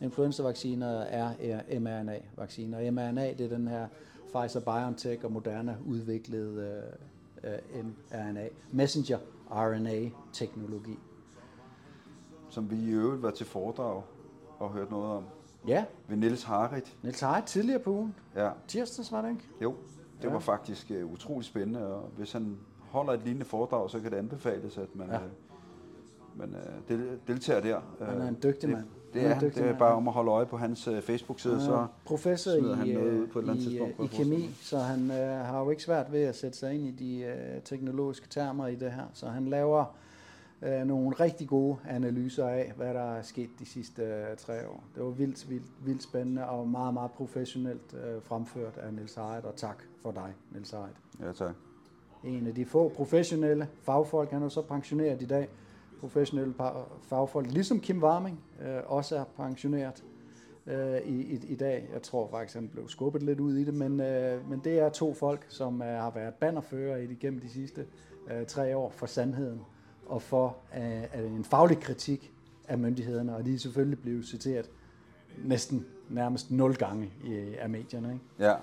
Influenza-vacciner 0.00 0.86
er, 1.00 1.30
er 1.40 1.80
mRNA-vacciner. 1.80 2.90
MRNA, 2.90 3.32
det 3.32 3.40
er 3.40 3.48
den 3.48 3.68
her 3.68 3.86
Pfizer-BioNTech 4.34 5.24
og 5.24 5.32
Moderna 5.32 5.76
udviklede 5.86 6.82
øh, 7.44 7.52
øh, 7.52 7.84
mRNA, 8.14 8.48
messenger 8.72 9.18
RNA-teknologi. 9.50 10.98
som 12.48 12.70
vi 12.70 12.76
i 12.76 12.90
øvrigt 12.90 13.22
var 13.22 13.30
til 13.30 13.46
foredrag 13.46 14.02
og 14.58 14.70
hørte 14.70 14.90
noget 14.90 15.06
om. 15.16 15.24
Ja, 15.68 15.84
Ved 16.08 16.16
Niels 16.16 16.42
Harit. 16.42 16.96
Niels 17.02 17.20
Heidt 17.20 17.46
tidligere 17.46 17.78
på 17.78 17.90
ugen. 17.90 18.14
Ja, 18.36 18.50
Tirsdags 18.68 19.12
var 19.12 19.22
det 19.22 19.30
ikke? 19.30 19.42
jo. 19.62 19.74
Det 20.22 20.28
Ja. 20.28 20.32
var 20.32 20.38
faktisk 20.38 20.92
uh, 21.04 21.12
utrolig 21.12 21.44
spændende, 21.44 21.86
og 21.94 22.08
hvis 22.16 22.32
han 22.32 22.58
holder 22.90 23.12
et 23.12 23.20
lignende 23.24 23.46
foredrag, 23.46 23.90
så 23.90 24.00
kan 24.00 24.10
det 24.10 24.16
anbefales, 24.16 24.78
at 24.78 24.88
man, 24.94 25.06
Ja. 25.08 25.14
ja. 25.14 25.20
man 26.36 26.54
del, 26.88 27.18
deltager 27.26 27.60
der. 27.60 27.80
Han 28.04 28.16
er 28.16 28.22
Øh, 28.22 28.28
en 28.28 28.38
dygtig 28.42 28.62
det, 28.62 28.70
mand. 28.70 28.84
Det 29.12 29.22
Han 29.22 29.30
er 29.30 29.34
er, 29.36 29.40
en 29.40 29.50
det 29.50 29.58
er 29.58 29.78
bare 29.78 29.94
om 29.94 30.08
at 30.08 30.14
holde 30.14 30.30
øje 30.30 30.46
på 30.46 30.56
hans 30.56 30.88
uh, 30.88 31.00
Facebook-side, 31.00 31.54
Han 31.54 31.64
så 31.64 31.72
er 31.74 31.86
professor 32.04 32.50
i, 32.52 32.74
han 32.74 32.88
noget 32.88 33.12
øh, 33.12 33.20
ud 33.22 33.26
på 33.26 33.38
et 33.38 33.42
eller 33.42 33.52
andet 33.52 33.64
i, 33.64 33.68
tidspunkt, 33.68 33.90
øh, 33.92 33.96
kunne 33.96 34.06
i 34.06 34.24
kemi, 34.24 34.50
så 34.60 34.78
han 34.78 35.10
øh, 35.10 35.16
har 35.46 35.60
jo 35.60 35.70
ikke 35.70 35.82
svært 35.82 36.12
ved 36.12 36.20
at 36.22 36.36
sætte 36.36 36.58
sig 36.58 36.74
ind 36.74 36.86
i 36.86 36.90
de 36.90 37.24
øh, 37.24 37.62
teknologiske 37.62 38.28
termer 38.28 38.66
i 38.66 38.74
det 38.74 38.92
her. 38.92 39.04
Så 39.12 39.26
han 39.28 39.46
laver 39.48 39.84
øh, 40.62 40.86
nogle 40.86 41.16
rigtig 41.20 41.48
gode 41.48 41.76
analyser 41.88 42.48
af, 42.48 42.72
hvad 42.76 42.94
der 42.94 43.00
er 43.14 43.22
sket 43.22 43.50
de 43.58 43.66
sidste 43.66 44.02
øh, 44.02 44.36
tre 44.36 44.68
år. 44.68 44.84
Det 44.94 45.02
var 45.04 45.10
vildt, 45.10 45.50
vildt, 45.50 45.66
vildt 45.86 46.02
spændende 46.02 46.46
og 46.48 46.68
meget, 46.68 46.94
meget 46.94 47.10
professionelt 47.10 47.94
øh, 47.94 48.22
fremført 48.22 48.76
af 48.78 48.94
Niels 48.94 49.14
Heidt, 49.14 49.44
og 49.44 49.56
tak 49.56 49.82
for 50.02 50.10
dig, 50.10 50.34
Niels 50.52 50.70
Heidt. 50.70 50.96
Ja, 51.20 51.32
tak. 51.32 51.54
En 52.26 52.46
af 52.46 52.54
de 52.54 52.64
få 52.64 52.88
professionelle 52.88 53.68
fagfolk, 53.82 54.30
han 54.30 54.42
er 54.42 54.48
så 54.48 54.62
pensioneret 54.62 55.22
i 55.22 55.26
dag, 55.26 55.48
professionelle 56.00 56.54
fagfolk, 57.02 57.50
ligesom 57.50 57.80
Kim 57.80 58.02
Warming 58.02 58.40
øh, 58.62 58.78
også 58.86 59.16
er 59.16 59.24
pensioneret 59.36 60.04
øh, 60.66 60.98
i, 60.98 61.34
i, 61.34 61.40
i 61.48 61.54
dag. 61.54 61.88
Jeg 61.92 62.02
tror 62.02 62.28
faktisk, 62.30 62.54
han 62.54 62.68
blev 62.68 62.88
skubbet 62.88 63.22
lidt 63.22 63.40
ud 63.40 63.54
i 63.54 63.64
det, 63.64 63.74
men, 63.74 64.00
øh, 64.00 64.50
men 64.50 64.60
det 64.64 64.78
er 64.78 64.88
to 64.88 65.14
folk, 65.14 65.46
som 65.48 65.82
øh, 65.82 65.88
har 65.88 66.10
været 66.10 66.34
bannerfører 66.34 66.96
i 66.96 67.06
det 67.06 67.18
gennem 67.18 67.40
de 67.40 67.48
sidste 67.48 67.86
øh, 68.30 68.46
tre 68.46 68.76
år 68.76 68.90
for 68.90 69.06
sandheden 69.06 69.60
og 70.06 70.22
for 70.22 70.56
øh, 70.76 71.36
en 71.36 71.44
faglig 71.44 71.80
kritik 71.80 72.32
af 72.68 72.78
myndighederne, 72.78 73.36
og 73.36 73.46
de 73.46 73.54
er 73.54 73.58
selvfølgelig 73.58 73.98
blevet 73.98 74.26
citeret 74.26 74.70
næsten 75.44 75.86
nærmest 76.08 76.50
nul 76.50 76.76
gange 76.76 77.12
i, 77.24 77.54
af 77.58 77.70
medierne. 77.70 78.12
Ikke? 78.12 78.24
Ja. 78.38 78.54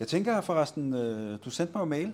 Jeg 0.00 0.08
tænker 0.08 0.40
forresten, 0.40 0.94
øh, 0.94 1.38
du 1.44 1.50
sendte 1.50 1.72
mig 1.74 1.80
jo 1.80 1.84
mail 1.84 2.12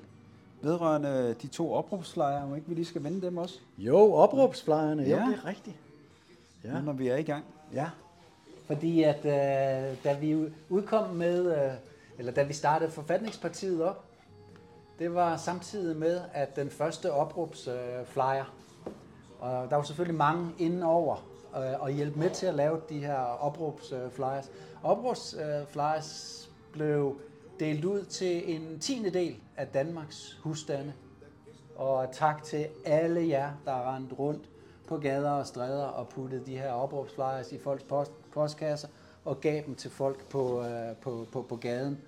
vedrørende 0.63 1.35
de 1.43 1.47
to 1.47 1.73
opråbsflyer, 1.73 2.43
om 2.43 2.55
ikke 2.57 2.69
vi 2.69 2.75
lige 2.75 2.85
skal 2.85 3.03
vende 3.05 3.23
dem 3.27 3.37
også, 3.39 3.59
Jo, 3.79 4.13
opråbsflyerne, 4.13 5.03
jo, 5.03 5.09
Ja. 5.09 5.15
det 5.27 5.35
er 5.45 5.47
rigtigt. 5.47 5.77
ja. 6.65 6.73
nu 6.73 6.81
når 6.81 6.93
vi 6.93 7.09
er 7.09 7.17
i 7.17 7.23
gang. 7.23 7.45
Ja, 7.75 7.91
fordi 8.67 9.03
at 9.03 9.19
øh, 9.25 9.97
da 10.05 10.13
vi 10.21 10.53
udkom 10.69 11.09
med, 11.11 11.57
øh, 11.65 11.73
eller 12.19 12.33
da 12.33 12.43
vi 12.43 12.53
startede 12.53 12.91
Forfatningspartiet 12.91 13.83
op, 13.85 14.05
det 14.99 15.15
var 15.15 15.37
samtidig 15.37 15.97
med, 15.97 16.21
at 16.33 16.57
den 16.57 16.71
første 16.71 17.13
opråbsflyer, 17.13 18.55
øh, 18.87 18.93
og 19.41 19.71
der 19.71 19.77
var 19.77 19.83
selvfølgelig 19.83 20.17
mange 20.19 20.51
inden 20.59 20.83
over 20.83 21.17
øh, 21.57 21.81
og 21.83 21.91
hjælpe 21.91 22.19
med 22.19 22.31
til 22.31 22.47
at 22.47 22.55
lave 22.55 22.81
de 22.89 22.99
her 22.99 23.19
opråbsflyers. 23.19 24.05
Øh, 24.05 24.11
flyers. 24.11 24.51
opråbsflyers 24.83 25.67
flyers 25.73 26.51
blev 26.73 27.17
delt 27.61 27.85
ud 27.85 28.05
til 28.05 28.55
en 28.55 28.79
tiende 28.79 29.11
del 29.11 29.37
af 29.57 29.67
Danmarks 29.67 30.39
husstande. 30.43 30.93
Og 31.77 32.09
tak 32.13 32.43
til 32.43 32.67
alle 32.85 33.29
jer, 33.29 33.53
der 33.65 33.73
har 33.73 33.97
rendt 33.97 34.19
rundt 34.19 34.51
på 34.89 34.99
gader 34.99 35.31
og 35.31 35.47
stræder 35.47 35.85
og 35.85 36.09
puttet 36.09 36.47
de 36.47 36.57
her 36.57 36.73
opråbsflyers 36.73 37.53
i 37.53 37.59
folks 37.59 37.83
post, 37.83 38.13
postkasser 38.33 38.89
og 39.25 39.41
gav 39.41 39.63
dem 39.67 39.75
til 39.75 39.91
folk 39.91 40.29
på, 40.29 40.65
øh, 40.65 40.97
på, 40.97 41.27
på, 41.33 41.43
på 41.43 41.57
gaden. 41.57 41.99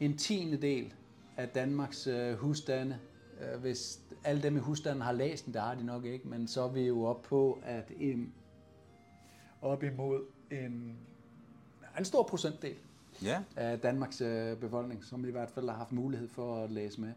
En 0.00 0.18
tiende 0.18 0.56
del 0.56 0.94
af 1.36 1.48
Danmarks 1.48 2.06
øh, 2.06 2.34
husstande. 2.34 2.98
Øh, 3.40 3.60
hvis 3.60 4.00
alle 4.24 4.42
dem 4.42 4.56
i 4.56 4.60
husstanden 4.60 5.02
har 5.02 5.12
læst 5.12 5.46
den, 5.46 5.54
det 5.54 5.62
har 5.62 5.74
de 5.74 5.86
nok 5.86 6.04
ikke, 6.04 6.28
men 6.28 6.48
så 6.48 6.62
er 6.62 6.68
vi 6.68 6.86
jo 6.86 7.04
op 7.04 7.22
på, 7.22 7.58
at 7.64 7.92
en, 8.00 8.34
op 9.62 9.82
imod 9.82 10.20
en, 10.50 10.98
en 11.98 12.04
stor 12.04 12.22
procentdel 12.22 12.76
Ja. 13.22 13.38
af 13.56 13.78
Danmarks 13.78 14.20
øh, 14.20 14.56
befolkning, 14.56 15.04
som 15.04 15.28
i 15.28 15.30
hvert 15.30 15.50
fald 15.50 15.68
har 15.68 15.76
haft 15.76 15.92
mulighed 15.92 16.28
for 16.28 16.64
at 16.64 16.70
læse 16.70 17.00
med. 17.00 17.12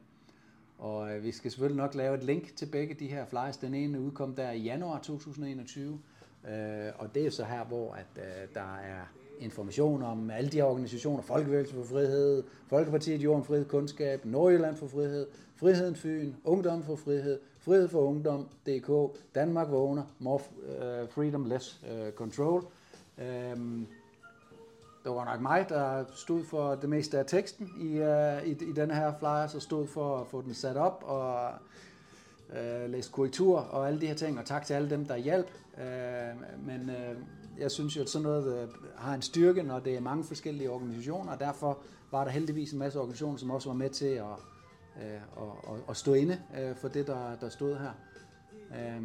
Og 0.77 1.15
øh, 1.15 1.23
vi 1.23 1.31
skal 1.31 1.51
selvfølgelig 1.51 1.77
nok 1.77 1.95
lave 1.95 2.17
et 2.17 2.23
link 2.23 2.55
til 2.55 2.65
begge 2.65 2.93
de 2.93 3.07
her 3.07 3.25
flyers. 3.25 3.57
Den 3.57 3.73
ene 3.73 3.99
udkom 3.99 4.35
der 4.35 4.51
i 4.51 4.59
januar 4.59 4.99
2021, 4.99 5.99
øh, 6.47 6.51
og 6.97 7.15
det 7.15 7.25
er 7.25 7.29
så 7.29 7.43
her, 7.43 7.63
hvor 7.63 7.93
at, 7.93 8.05
øh, 8.17 8.47
der 8.53 8.77
er 8.77 9.01
information 9.39 10.03
om 10.03 10.29
alle 10.29 10.49
de 10.49 10.57
her 10.57 10.63
organisationer, 10.63 11.21
Folkevægelsen 11.21 11.75
for 11.77 11.83
Frihed, 11.83 12.43
Folkepartiet 12.67 13.21
Jorden, 13.21 13.43
Frihed, 13.43 13.65
Kundskab, 13.65 14.25
Nordjylland 14.25 14.75
for 14.75 14.87
Frihed, 14.87 15.27
Friheden 15.55 15.95
Fyn, 15.95 16.33
Ungdom 16.43 16.83
for 16.83 16.95
Frihed, 16.95 17.39
Frihed 17.59 17.87
for 17.87 18.01
Ungdom, 18.01 18.47
DK, 18.67 19.19
Danmark 19.35 19.71
Vågner, 19.71 20.03
More 20.19 20.39
øh, 20.67 21.09
Freedom, 21.09 21.45
Less 21.45 21.81
øh, 21.91 22.11
Control. 22.11 22.63
Øhm, 23.17 23.87
det 25.09 25.17
var 25.17 25.25
nok 25.25 25.41
mig, 25.41 25.65
der 25.69 26.03
stod 26.13 26.43
for 26.43 26.75
det 26.75 26.89
meste 26.89 27.19
af 27.19 27.25
teksten 27.25 27.71
i, 27.79 27.97
øh, 27.97 28.43
i, 28.43 28.51
i 28.51 28.71
den 28.75 28.91
her 28.91 29.13
flyer, 29.19 29.47
så 29.47 29.59
stod 29.59 29.87
for 29.87 30.17
at 30.17 30.27
få 30.27 30.41
den 30.41 30.53
sat 30.53 30.77
op 30.77 31.03
og 31.05 31.51
øh, 32.57 32.89
læse 32.89 33.11
korrektur 33.11 33.59
og 33.59 33.87
alle 33.87 34.01
de 34.01 34.07
her 34.07 34.15
ting, 34.15 34.39
og 34.39 34.45
tak 34.45 34.65
til 34.65 34.73
alle 34.73 34.89
dem, 34.89 35.05
der 35.05 35.15
hjalp. 35.15 35.51
Øh, 35.77 36.65
men 36.65 36.89
øh, 36.89 37.15
jeg 37.59 37.71
synes 37.71 37.97
jo, 37.97 38.01
at 38.01 38.09
sådan 38.09 38.23
noget 38.23 38.63
øh, 38.63 38.69
har 38.95 39.13
en 39.13 39.21
styrke, 39.21 39.63
når 39.63 39.79
det 39.79 39.95
er 39.95 39.99
mange 39.99 40.23
forskellige 40.23 40.69
organisationer, 40.69 41.31
og 41.31 41.39
derfor 41.39 41.77
var 42.11 42.23
der 42.23 42.31
heldigvis 42.31 42.71
en 42.71 42.79
masse 42.79 42.99
organisationer, 42.99 43.37
som 43.37 43.51
også 43.51 43.69
var 43.69 43.75
med 43.75 43.89
til 43.89 44.05
at, 44.05 44.25
øh, 45.01 45.13
at, 45.13 45.73
at, 45.73 45.79
at 45.89 45.97
stå 45.97 46.13
inde 46.13 46.39
øh, 46.59 46.75
for 46.75 46.87
det, 46.87 47.07
der, 47.07 47.35
der 47.41 47.49
stod 47.49 47.75
her. 47.75 47.91
Øh, 48.71 49.01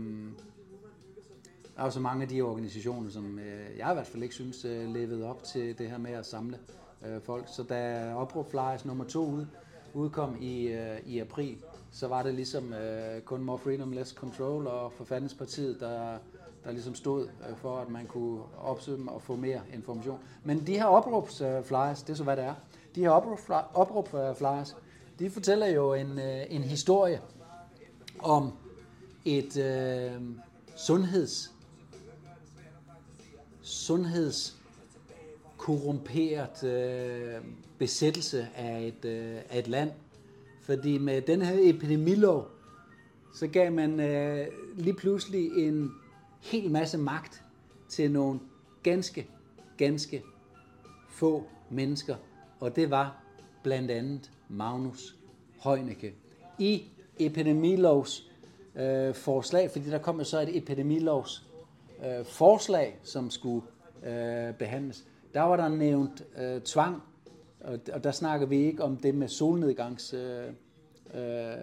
der 1.77 1.81
er 1.81 1.85
jo 1.85 1.91
så 1.91 2.01
mange 2.01 2.23
af 2.23 2.29
de 2.29 2.43
organisationer, 2.43 3.11
som 3.11 3.39
øh, 3.39 3.79
jeg 3.79 3.91
i 3.91 3.95
hvert 3.95 4.07
fald 4.07 4.23
ikke 4.23 4.35
synes 4.35 4.65
øh, 4.65 4.89
levede 4.89 5.31
op 5.31 5.43
til 5.43 5.79
det 5.79 5.91
her 5.91 5.99
med 5.99 6.11
at 6.11 6.27
samle 6.27 6.59
øh, 7.07 7.21
folk. 7.23 7.45
Så 7.47 7.63
da 7.63 8.13
Opråb 8.15 8.51
Flyers 8.51 8.85
nummer 8.85 9.05
to 9.05 9.27
ud, 9.27 9.47
udkom 9.95 10.37
i, 10.41 10.67
øh, 10.67 10.99
i 11.07 11.19
april, 11.19 11.57
så 11.93 12.09
var 12.09 12.23
det 12.23 12.35
ligesom 12.35 12.73
øh, 12.73 13.21
kun 13.23 13.43
More 13.43 13.59
Freedom, 13.59 13.93
Less 13.93 14.11
Control 14.11 14.67
og 14.67 14.93
Forfatningspartiet, 14.93 15.81
der, 15.81 16.19
der 16.65 16.73
ligesom 16.73 16.95
stod 16.95 17.23
øh, 17.23 17.57
for, 17.57 17.79
at 17.79 17.89
man 17.89 18.07
kunne 18.07 18.41
opsøge 18.63 18.99
dem 18.99 19.09
og 19.09 19.23
få 19.23 19.37
mere 19.37 19.61
information. 19.75 20.19
Men 20.45 20.67
de 20.67 20.73
her 20.73 20.85
opråbsflyers, 20.85 22.01
øh, 22.01 22.07
det 22.07 22.11
er 22.11 22.15
så 22.15 22.25
hvad 22.25 22.37
det 22.37 22.45
er, 22.45 22.55
de 22.95 23.01
her 23.01 23.11
opråbsflyers, 23.75 24.71
øh, 24.71 25.19
de 25.19 25.31
fortæller 25.31 25.67
jo 25.67 25.95
en, 25.95 26.19
øh, 26.19 26.43
en 26.49 26.63
historie 26.63 27.21
om 28.19 28.53
et 29.25 29.57
øh, 29.57 30.23
sundheds 30.77 31.54
sundhedskorrumperet 33.65 36.65
øh, 36.65 37.35
besættelse 37.79 38.49
af 38.57 38.83
et, 38.83 39.05
øh, 39.05 39.37
af 39.51 39.59
et 39.59 39.69
land. 39.69 39.91
Fordi 40.61 40.99
med 40.99 41.23
den 41.23 41.43
her 41.43 41.57
epidemilov, 41.61 42.49
så 43.35 43.47
gav 43.47 43.73
man 43.73 44.01
øh, 44.01 44.47
lige 44.77 44.95
pludselig 44.95 45.67
en 45.67 45.93
hel 46.41 46.71
masse 46.71 46.99
magt 46.99 47.43
til 47.89 48.11
nogle 48.11 48.41
ganske, 48.83 49.27
ganske 49.77 50.23
få 51.11 51.45
mennesker. 51.71 52.17
Og 52.61 52.77
det 52.77 52.91
var 52.91 53.23
blandt 53.63 53.91
andet 53.91 54.31
Magnus 54.49 55.17
Heunicke. 55.65 56.15
I 56.59 56.83
epidemilovs 57.19 58.31
øh, 58.77 59.15
forslag, 59.15 59.71
fordi 59.71 59.91
der 59.91 59.99
kom 59.99 60.19
jo 60.19 60.25
så 60.25 60.41
et 60.41 60.57
epidemilovs 60.57 61.45
øh, 62.07 62.25
forslag, 62.25 62.99
som 63.03 63.31
skulle 63.31 63.67
øh, 64.07 64.55
behandles. 64.55 65.05
Der 65.35 65.41
var 65.41 65.57
der 65.57 65.69
nævnt 65.69 66.25
øh, 66.39 66.61
tvang, 66.61 67.03
og, 67.61 67.79
og 67.93 68.05
der 68.05 68.11
snakker 68.11 68.47
vi 68.47 68.57
ikke 68.57 68.83
om 68.83 68.97
det 68.97 69.15
med 69.15 69.29
solnedgangs... 69.29 70.15
Øh, 70.15 70.49
øh, 71.15 71.55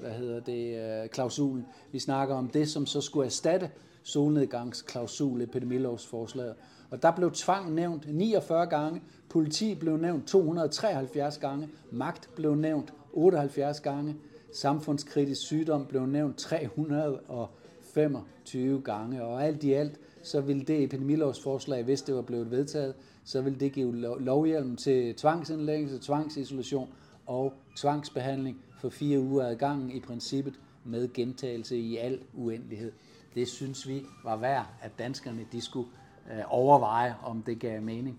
hvad 0.00 0.10
hedder 0.10 0.40
det, 0.40 1.02
øh, 1.02 1.08
klausulen. 1.08 1.66
Vi 1.92 1.98
snakker 1.98 2.34
om 2.34 2.48
det, 2.48 2.68
som 2.68 2.86
så 2.86 3.00
skulle 3.00 3.26
erstatte 3.26 3.70
solnedgangsklausul 4.02 5.42
epidemilovsforslaget. 5.42 6.54
Og 6.90 7.02
der 7.02 7.10
blev 7.10 7.32
tvang 7.32 7.74
nævnt 7.74 8.14
49 8.14 8.66
gange, 8.66 9.02
politi 9.28 9.74
blev 9.74 9.96
nævnt 9.96 10.26
273 10.26 11.38
gange, 11.38 11.68
magt 11.90 12.30
blev 12.36 12.54
nævnt 12.54 12.92
78 13.12 13.80
gange, 13.80 14.16
samfundskritisk 14.52 15.40
sygdom 15.40 15.86
blev 15.86 16.06
nævnt 16.06 16.36
300 16.36 17.20
og 17.20 17.50
25 17.94 18.82
gange, 18.82 19.24
og 19.24 19.44
alt 19.44 19.64
i 19.64 19.72
alt, 19.72 20.00
så 20.22 20.40
ville 20.40 20.62
det 20.62 20.82
epidemilovsforslag, 20.82 21.82
hvis 21.82 22.02
det 22.02 22.14
var 22.14 22.22
blevet 22.22 22.50
vedtaget, 22.50 22.94
så 23.24 23.40
ville 23.40 23.58
det 23.58 23.72
give 23.72 23.96
lovhjelm 24.20 24.76
til 24.76 25.14
tvangsindlæggelse, 25.14 25.98
tvangsisolation 25.98 26.88
og 27.26 27.52
tvangsbehandling 27.76 28.56
for 28.78 28.88
fire 28.88 29.20
uger 29.20 29.46
ad 29.46 29.56
gangen 29.56 29.90
i 29.90 30.00
princippet 30.00 30.60
med 30.84 31.12
gentagelse 31.12 31.76
i 31.76 31.96
al 31.96 32.20
uendelighed. 32.34 32.92
Det 33.34 33.48
synes 33.48 33.88
vi 33.88 34.02
var 34.24 34.36
værd, 34.36 34.66
at 34.82 34.90
danskerne 34.98 35.46
de 35.52 35.60
skulle 35.60 35.88
øh, 36.32 36.42
overveje, 36.48 37.16
om 37.24 37.42
det 37.42 37.58
gav 37.58 37.82
mening. 37.82 38.18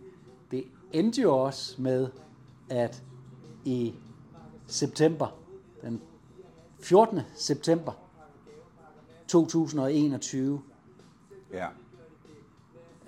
Det 0.52 0.64
endte 0.92 1.22
jo 1.22 1.38
også 1.38 1.82
med, 1.82 2.08
at 2.70 3.04
i 3.66 3.94
september, 4.68 5.38
den 5.82 6.02
14. 6.80 7.20
september 7.36 8.01
2021, 9.32 10.62
Ja. 11.54 11.68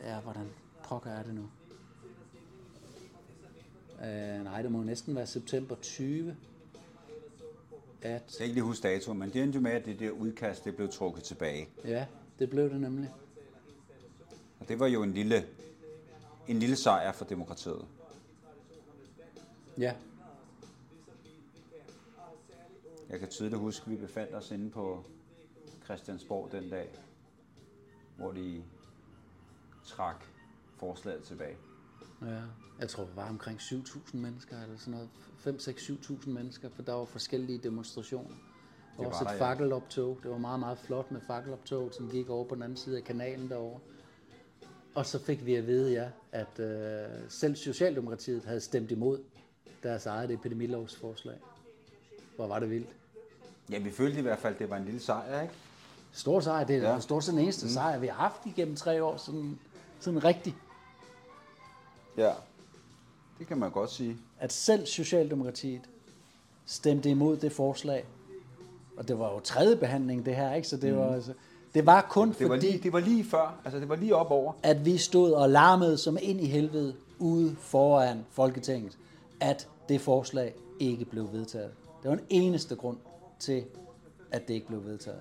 ja, 0.04 0.20
hvordan 0.20 0.50
pokker 0.84 1.10
er 1.10 1.24
det 1.24 1.34
nu? 1.36 1.42
Uh, 4.00 4.44
nej, 4.44 4.62
det 4.62 4.72
må 4.72 4.84
næsten 4.84 5.16
være 5.16 5.28
september 5.28 5.76
20, 5.76 6.36
at, 8.02 8.12
Jeg 8.12 8.22
kan 8.38 8.44
ikke 8.44 8.54
lige 8.54 8.64
huske 8.64 8.84
dato, 8.88 9.14
men 9.14 9.30
det 9.34 9.44
endte 9.44 9.56
jo 9.56 9.62
med, 9.62 9.72
at 9.72 9.86
det 9.86 10.00
der 10.00 10.12
udkast 10.12 10.66
det 10.66 10.76
blev 10.76 10.90
trukket 10.90 11.24
tilbage. 11.24 11.70
ja, 11.86 12.06
det 12.40 12.50
blev 12.50 12.70
det 12.70 12.82
nemlig. 12.82 13.10
Og 14.60 14.68
det 14.68 14.80
var 14.80 14.88
jo 14.88 15.04
en 15.04 15.14
lille, 15.14 15.46
en 16.48 16.60
lille 16.60 16.76
sejr 16.76 17.12
for 17.12 17.26
demokratiet. 17.26 17.86
Ja, 19.78 19.94
Jeg 23.10 23.20
kan 23.20 23.30
tydeligt 23.30 23.60
huske, 23.60 23.84
at 23.86 23.92
vi 23.92 23.96
befandt 23.96 24.36
os 24.36 24.52
inde 24.52 24.70
på 24.70 25.04
Christiansborg 25.86 26.52
den 26.52 26.70
dag, 26.70 26.90
hvor 28.18 28.32
de 28.32 28.64
trak 29.86 30.26
forslaget 30.78 31.24
tilbage. 31.24 31.58
ja. 32.22 32.42
Jeg 32.80 32.90
tror, 32.90 33.04
det 33.04 33.16
var 33.16 33.30
omkring 33.30 33.60
7.000 33.60 34.18
mennesker, 34.18 34.62
eller 34.64 34.78
sådan 34.78 34.94
noget. 34.94 35.10
5-6-7.000 35.48 36.30
mennesker, 36.30 36.70
for 36.70 36.82
der 36.82 36.94
var 36.94 37.06
forskellige 37.06 37.58
demonstrationer. 37.58 38.36
Og 38.98 39.06
også 39.06 39.24
et 39.24 39.28
der, 39.28 39.34
ja. 39.34 39.40
fakkeloptog. 39.40 40.20
Det 40.24 40.32
var 40.32 40.38
meget, 40.38 40.60
meget 40.60 40.78
flot 40.78 41.12
med 41.12 41.22
fakkeloptog, 41.28 41.94
som 41.94 42.10
gik 42.10 42.30
over 42.30 42.46
på 42.46 42.56
den 42.56 42.64
anden 42.64 42.78
side 42.78 42.98
af 42.98 43.04
kanalen 43.04 43.50
derovre. 43.50 43.80
Og 44.96 45.06
så 45.06 45.20
fik 45.20 45.46
vi 45.46 45.56
at 45.56 45.68
vide, 45.68 45.92
ja, 45.92 46.10
at 46.32 46.60
øh, 46.60 47.30
selv 47.30 47.56
Socialdemokratiet 47.56 48.46
havde 48.46 48.60
stemt 48.60 48.92
imod 48.92 49.24
deres 49.84 50.06
eget 50.06 50.32
epidemilovsforslag. 50.32 51.38
Hvor 52.36 52.48
var 52.48 52.60
det 52.60 52.70
vildt. 52.70 52.90
Ja, 53.72 53.80
vi 53.80 53.92
følte 53.92 54.20
i 54.20 54.22
hvert 54.22 54.40
fald, 54.40 54.54
at 54.54 54.60
det 54.60 54.70
var 54.70 54.78
en 54.78 54.86
lille 54.86 55.00
sejr, 55.00 55.42
ikke? 55.42 55.54
Stor 56.14 56.40
sejr, 56.40 56.64
det 56.64 56.76
er 56.76 56.94
Ja. 56.94 57.00
stort 57.00 57.24
set 57.24 57.34
den 57.34 57.42
eneste 57.42 57.66
mm. 57.66 57.72
sejr, 57.72 58.00
vi 58.00 58.08
har 58.08 58.14
haft 58.16 58.46
igennem 58.46 58.76
tre 58.76 59.04
år, 59.04 59.18
sådan, 59.18 59.60
sådan 60.00 60.24
rigtig. 60.24 60.56
Ja. 62.18 62.32
Det 63.40 63.48
kan 63.48 63.58
man 63.58 63.72
godt 63.72 63.92
sige. 63.92 64.18
At 64.40 64.54
selv 64.54 64.86
Socialdemokratiet 64.86 65.82
stemte 66.66 67.10
imod 67.10 67.38
det 67.38 67.52
forslag. 67.52 68.06
Og 68.98 69.08
det 69.08 69.20
var 69.20 69.34
jo 69.34 69.40
tredje 69.40 69.76
behandling, 69.76 70.26
det 70.26 70.36
her, 70.36 70.54
ikke? 70.54 70.68
Så 70.68 70.78
det, 70.78 70.94
mm. 70.94 71.00
var, 71.00 71.14
altså, 71.14 71.34
det 71.74 71.86
var 71.86 72.02
kun 72.10 72.30
Det 72.40 72.50
var, 72.50 72.56
fordi, 72.56 72.66
lige, 72.68 72.84
det 72.84 72.94
var 72.94 73.00
lige 73.00 73.24
før, 73.24 73.60
altså 73.66 73.80
det 73.80 73.90
var 73.90 73.96
lige 73.96 74.16
op 74.16 74.32
over. 74.32 74.54
at 74.64 74.86
vi 74.86 74.98
stod 74.98 75.32
og 75.32 75.50
larmede 75.50 75.98
som 75.98 76.18
ind 76.22 76.42
i 76.42 76.46
helvede 76.46 76.96
ude 77.20 77.56
foran 77.60 78.26
Folketinget, 78.32 78.98
at 79.40 79.68
det 79.90 80.02
forslag 80.02 80.56
ikke 80.80 81.06
blev 81.06 81.32
vedtaget. 81.32 81.72
Det 82.04 82.10
var 82.10 82.16
den 82.16 82.26
eneste 82.30 82.76
grund 82.76 82.98
til, 83.40 83.64
at 84.32 84.48
det 84.48 84.54
ikke 84.54 84.68
blev 84.68 84.86
vedtaget. 84.86 85.20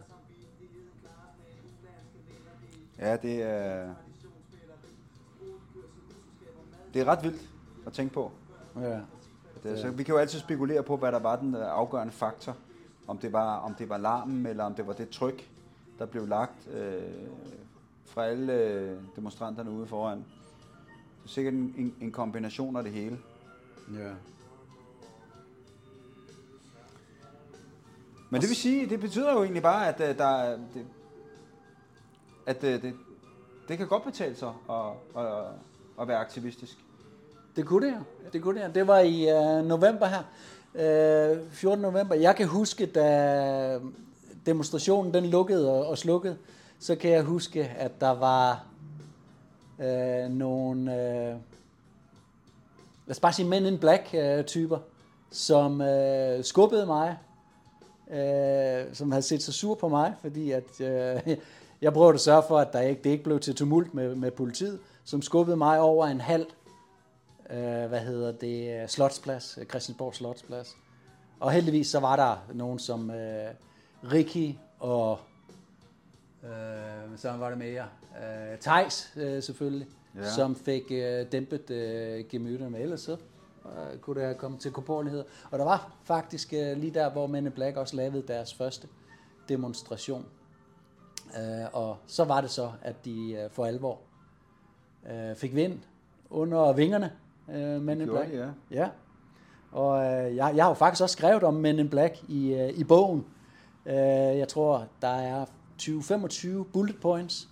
Ja, 2.99 3.17
det 3.17 3.43
er... 3.43 3.95
Det 6.95 7.03
er 7.03 7.05
ret 7.05 7.23
vildt 7.25 7.43
at 7.87 7.93
tænke 7.93 8.15
på. 8.15 8.31
Ja. 8.81 9.01
Det, 9.63 9.79
så 9.79 9.91
vi 9.91 10.03
kan 10.03 10.15
jo 10.15 10.19
altid 10.21 10.39
spekulere 10.39 10.83
på, 10.83 10.97
hvad 10.97 11.13
der 11.13 11.19
var 11.19 11.37
den 11.37 11.55
øh, 11.55 11.61
afgørende 11.65 12.13
faktor. 12.13 12.57
Om 13.07 13.19
det 13.19 13.33
var, 13.33 13.57
om 13.57 13.75
det 13.75 13.89
var 13.89 13.99
larmen, 13.99 14.47
eller 14.47 14.65
om 14.65 14.75
det 14.75 14.87
var 14.87 14.93
det 14.93 15.09
tryk, 15.09 15.51
der 15.99 16.07
blev 16.07 16.27
lagt 16.29 16.69
øh, 16.73 17.03
fra 18.07 18.25
alle 18.27 18.53
øh, 18.53 18.99
demonstranterne 19.17 19.71
ude 19.71 19.87
foran. 19.87 20.19
Det 20.19 20.25
er 21.25 21.29
sikkert 21.29 21.55
en, 21.55 21.75
en, 21.79 21.95
en 22.01 22.13
kombination 22.13 22.77
af 22.77 22.83
det 22.85 22.93
hele. 22.93 23.19
ja. 23.95 24.11
Men 28.31 28.41
det 28.41 28.49
vil 28.49 28.57
sige, 28.57 28.87
det 28.89 29.01
betyder 29.01 29.33
jo 29.33 29.43
egentlig 29.43 29.63
bare, 29.63 29.89
at 29.95 30.11
øh, 30.11 30.19
der 30.19 30.25
er- 30.27 30.57
det, 30.75 30.87
at 32.47 32.65
øh, 32.65 32.83
det, 32.83 32.95
det 33.69 33.79
kan 33.79 33.89
godt 33.89 34.05
betale 34.05 34.37
sig 34.37 34.53
at, 34.71 35.23
at, 35.23 35.45
at 36.01 36.09
være 36.09 36.19
aktivistisk. 36.19 36.77
Det 37.57 37.67
kunne 37.67 37.87
det, 37.87 37.93
ja. 37.93 38.29
Det 38.33 38.43
kunne 38.43 38.55
det, 38.55 38.67
ja. 38.67 38.69
Det 38.69 38.87
var 38.87 38.99
i 38.99 39.29
øh, 39.29 39.65
november 39.65 40.07
her. 40.07 40.23
Øh, 40.75 41.51
14. 41.51 41.83
november. 41.83 42.15
Jeg 42.15 42.37
kan 42.37 42.47
huske, 42.47 42.87
da 42.87 43.81
demonstrationen 44.47 45.15
den 45.15 45.27
lukkede 45.27 45.71
og, 45.73 45.87
og 45.87 45.99
slukkede, 45.99 46.37
så 46.79 46.97
kan 46.97 47.11
jeg 47.11 47.23
huske, 47.23 47.65
at 47.65 48.01
der 48.01 48.11
var 48.11 48.65
øh, 49.79 50.31
nogle, 50.31 50.81
øh, 50.93 51.37
lad 53.07 53.11
os 53.11 53.21
bare 53.21 53.33
sige 53.33 53.49
Men 53.49 53.67
in 53.67 53.79
Black 53.79 54.15
øh, 54.15 54.45
typer, 54.45 54.79
som 55.31 55.81
øh, 55.81 56.45
skubbede 56.45 56.87
mig, 56.87 57.17
øh, 58.11 58.95
som 58.95 59.11
havde 59.13 59.23
set 59.23 59.43
sig 59.43 59.55
sur 59.55 59.75
på 59.75 59.89
mig, 59.89 60.15
fordi 60.21 60.51
at, 60.51 60.81
øh, 60.81 61.37
jeg 61.83 61.93
prøvede 61.93 62.15
at 62.15 62.21
sørge 62.21 62.43
for, 62.49 62.59
at 62.59 62.73
der 62.73 62.81
ikke, 62.81 63.03
det 63.05 63.11
ikke 63.11 63.25
blev 63.25 63.41
til 63.41 63.55
tumult 63.55 63.95
med, 63.95 64.15
med 64.15 64.31
politiet, 64.31 64.81
som 65.05 65.23
skubbede 65.23 65.57
mig 65.57 65.81
over 65.81 66.07
en 66.07 66.21
halv 66.21 66.47
øh, 67.51 67.87
hvad 67.89 68.01
hedder 68.01 68.33
det, 68.33 68.91
Slotsplads, 68.91 69.59
øh, 69.59 69.67
Christiansborg 69.67 70.15
Slotsplads. 70.15 70.77
Og 71.41 71.53
heldigvis 71.53 71.87
så 71.87 72.01
var 72.01 72.17
der 72.17 72.37
nogen 72.55 72.79
som 72.79 73.11
øh, 73.11 73.51
Ricky 74.13 74.55
og 74.79 75.19
Øh, 76.45 77.19
så 77.19 77.31
var 77.31 77.49
det 77.49 77.59
mere. 77.59 77.85
Øh, 78.53 78.59
Thijs 78.59 79.13
øh, 79.17 79.43
selvfølgelig, 79.43 79.89
Ja. 80.17 80.31
som 80.31 80.57
fik 80.57 80.83
øh, 80.91 81.27
dæmpet 81.33 81.71
øh, 81.71 82.25
gemytterne, 82.29 82.79
ellers 82.79 83.01
så 83.01 83.17
øh, 83.67 83.99
kunne 83.99 84.15
det 84.21 84.23
have 84.23 84.35
kommet 84.35 84.61
til 84.61 84.71
korporligheder. 84.73 85.25
Og 85.51 85.59
der 85.59 85.65
var 85.65 85.93
faktisk 86.05 86.53
øh, 86.53 86.77
lige 86.77 86.95
der, 86.95 87.11
hvor 87.11 87.27
Men 87.27 87.51
Black 87.53 87.77
også 87.77 87.97
lavede 87.97 88.23
deres 88.29 88.55
første 88.55 88.89
demonstration. 89.49 90.27
Øh, 91.37 91.67
og 91.73 91.97
så 92.07 92.25
var 92.25 92.41
det 92.41 92.51
så, 92.51 92.71
at 92.83 93.05
de 93.05 93.33
øh, 93.33 93.51
for 93.51 93.67
alvor 93.67 93.99
øh, 95.11 95.37
fik 95.37 95.55
vind 95.55 95.79
under 96.31 96.73
vingerne, 96.73 97.13
øh, 97.55 97.83
Men 97.83 98.01
in 98.01 98.09
Black. 98.09 98.33
de, 98.33 98.37
ja. 98.37 98.49
Ja. 98.71 98.89
Og 99.73 100.05
øh, 100.05 100.37
jeg, 100.37 100.53
jeg 100.57 100.65
har 100.65 100.71
jo 100.71 100.75
faktisk 100.75 101.03
også 101.03 101.13
skrevet 101.13 101.43
om 101.43 101.55
Men 101.55 101.79
in 101.79 101.89
Black 101.89 102.23
i, 102.29 102.55
øh, 102.55 102.69
i 102.69 102.85
bogen. 102.85 103.25
Øh, 103.87 103.95
jeg 104.39 104.49
tror, 104.49 104.87
der 105.03 105.09
er 105.09 105.45
20-25 105.83 106.49
bullet 106.73 106.97
points, 107.01 107.49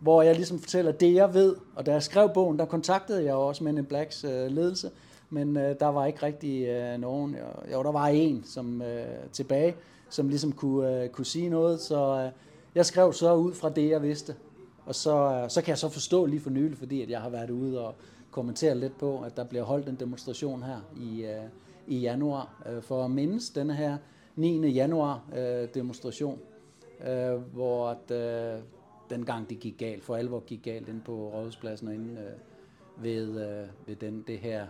hvor 0.00 0.22
jeg 0.22 0.34
ligesom 0.34 0.58
fortæller 0.58 0.92
det, 0.92 1.14
jeg 1.14 1.34
ved. 1.34 1.56
Og 1.74 1.86
da 1.86 1.92
jeg 1.92 2.02
skrev 2.02 2.30
bogen, 2.34 2.58
der 2.58 2.64
kontaktede 2.64 3.24
jeg 3.24 3.34
også 3.34 3.64
Men 3.64 3.78
in 3.78 3.84
Blacks 3.84 4.24
øh, 4.24 4.46
ledelse, 4.46 4.90
men 5.30 5.56
øh, 5.56 5.76
der 5.80 5.86
var 5.86 6.06
ikke 6.06 6.22
rigtig 6.22 6.66
øh, 6.66 7.00
nogen. 7.00 7.36
Jo, 7.72 7.82
der 7.82 7.92
var 7.92 8.06
en 8.06 8.44
som 8.44 8.82
øh, 8.82 9.06
tilbage, 9.32 9.74
som 10.10 10.28
ligesom 10.28 10.52
kunne, 10.52 11.02
øh, 11.02 11.08
kunne 11.08 11.24
sige 11.26 11.48
noget. 11.48 11.80
Så 11.80 12.20
øh, 12.24 12.30
jeg 12.74 12.86
skrev 12.86 13.12
så 13.12 13.34
ud 13.34 13.54
fra 13.54 13.68
det, 13.68 13.90
jeg 13.90 14.02
vidste. 14.02 14.34
Og 14.86 14.94
så, 14.94 15.16
øh, 15.16 15.50
så 15.50 15.62
kan 15.62 15.68
jeg 15.68 15.78
så 15.78 15.88
forstå 15.88 16.26
lige 16.26 16.40
for 16.40 16.50
nylig, 16.50 16.78
fordi 16.78 17.02
at 17.02 17.10
jeg 17.10 17.20
har 17.20 17.28
været 17.28 17.50
ude 17.50 17.86
og 17.86 17.94
kommentere 18.30 18.74
lidt 18.74 18.98
på, 18.98 19.20
at 19.20 19.36
der 19.36 19.44
bliver 19.44 19.64
holdt 19.64 19.88
en 19.88 19.96
demonstration 19.96 20.62
her 20.62 20.80
i, 20.96 21.24
øh, 21.24 21.44
i 21.86 21.98
januar, 21.98 22.64
øh, 22.68 22.82
for 22.82 23.04
at 23.04 23.10
mindes 23.10 23.50
denne 23.50 23.74
her 23.74 23.96
9. 24.36 24.68
januar 24.68 25.24
øh, 25.36 25.68
demonstration, 25.74 26.38
øh, 27.06 27.34
hvor 27.34 27.88
at, 27.88 28.10
øh, 28.10 28.60
dengang 29.10 29.50
det 29.50 29.60
gik 29.60 29.78
galt, 29.78 30.04
for 30.04 30.16
alvor 30.16 30.40
gik 30.40 30.62
galt 30.62 30.88
inde 30.88 31.00
på 31.00 31.12
Rådhuspladsen 31.12 31.88
og 31.88 31.94
inde 31.94 32.20
øh, 32.20 33.04
ved, 33.04 33.28
øh, 33.28 33.66
ved 33.86 33.96
den, 33.96 34.24
det 34.26 34.38
her 34.38 34.66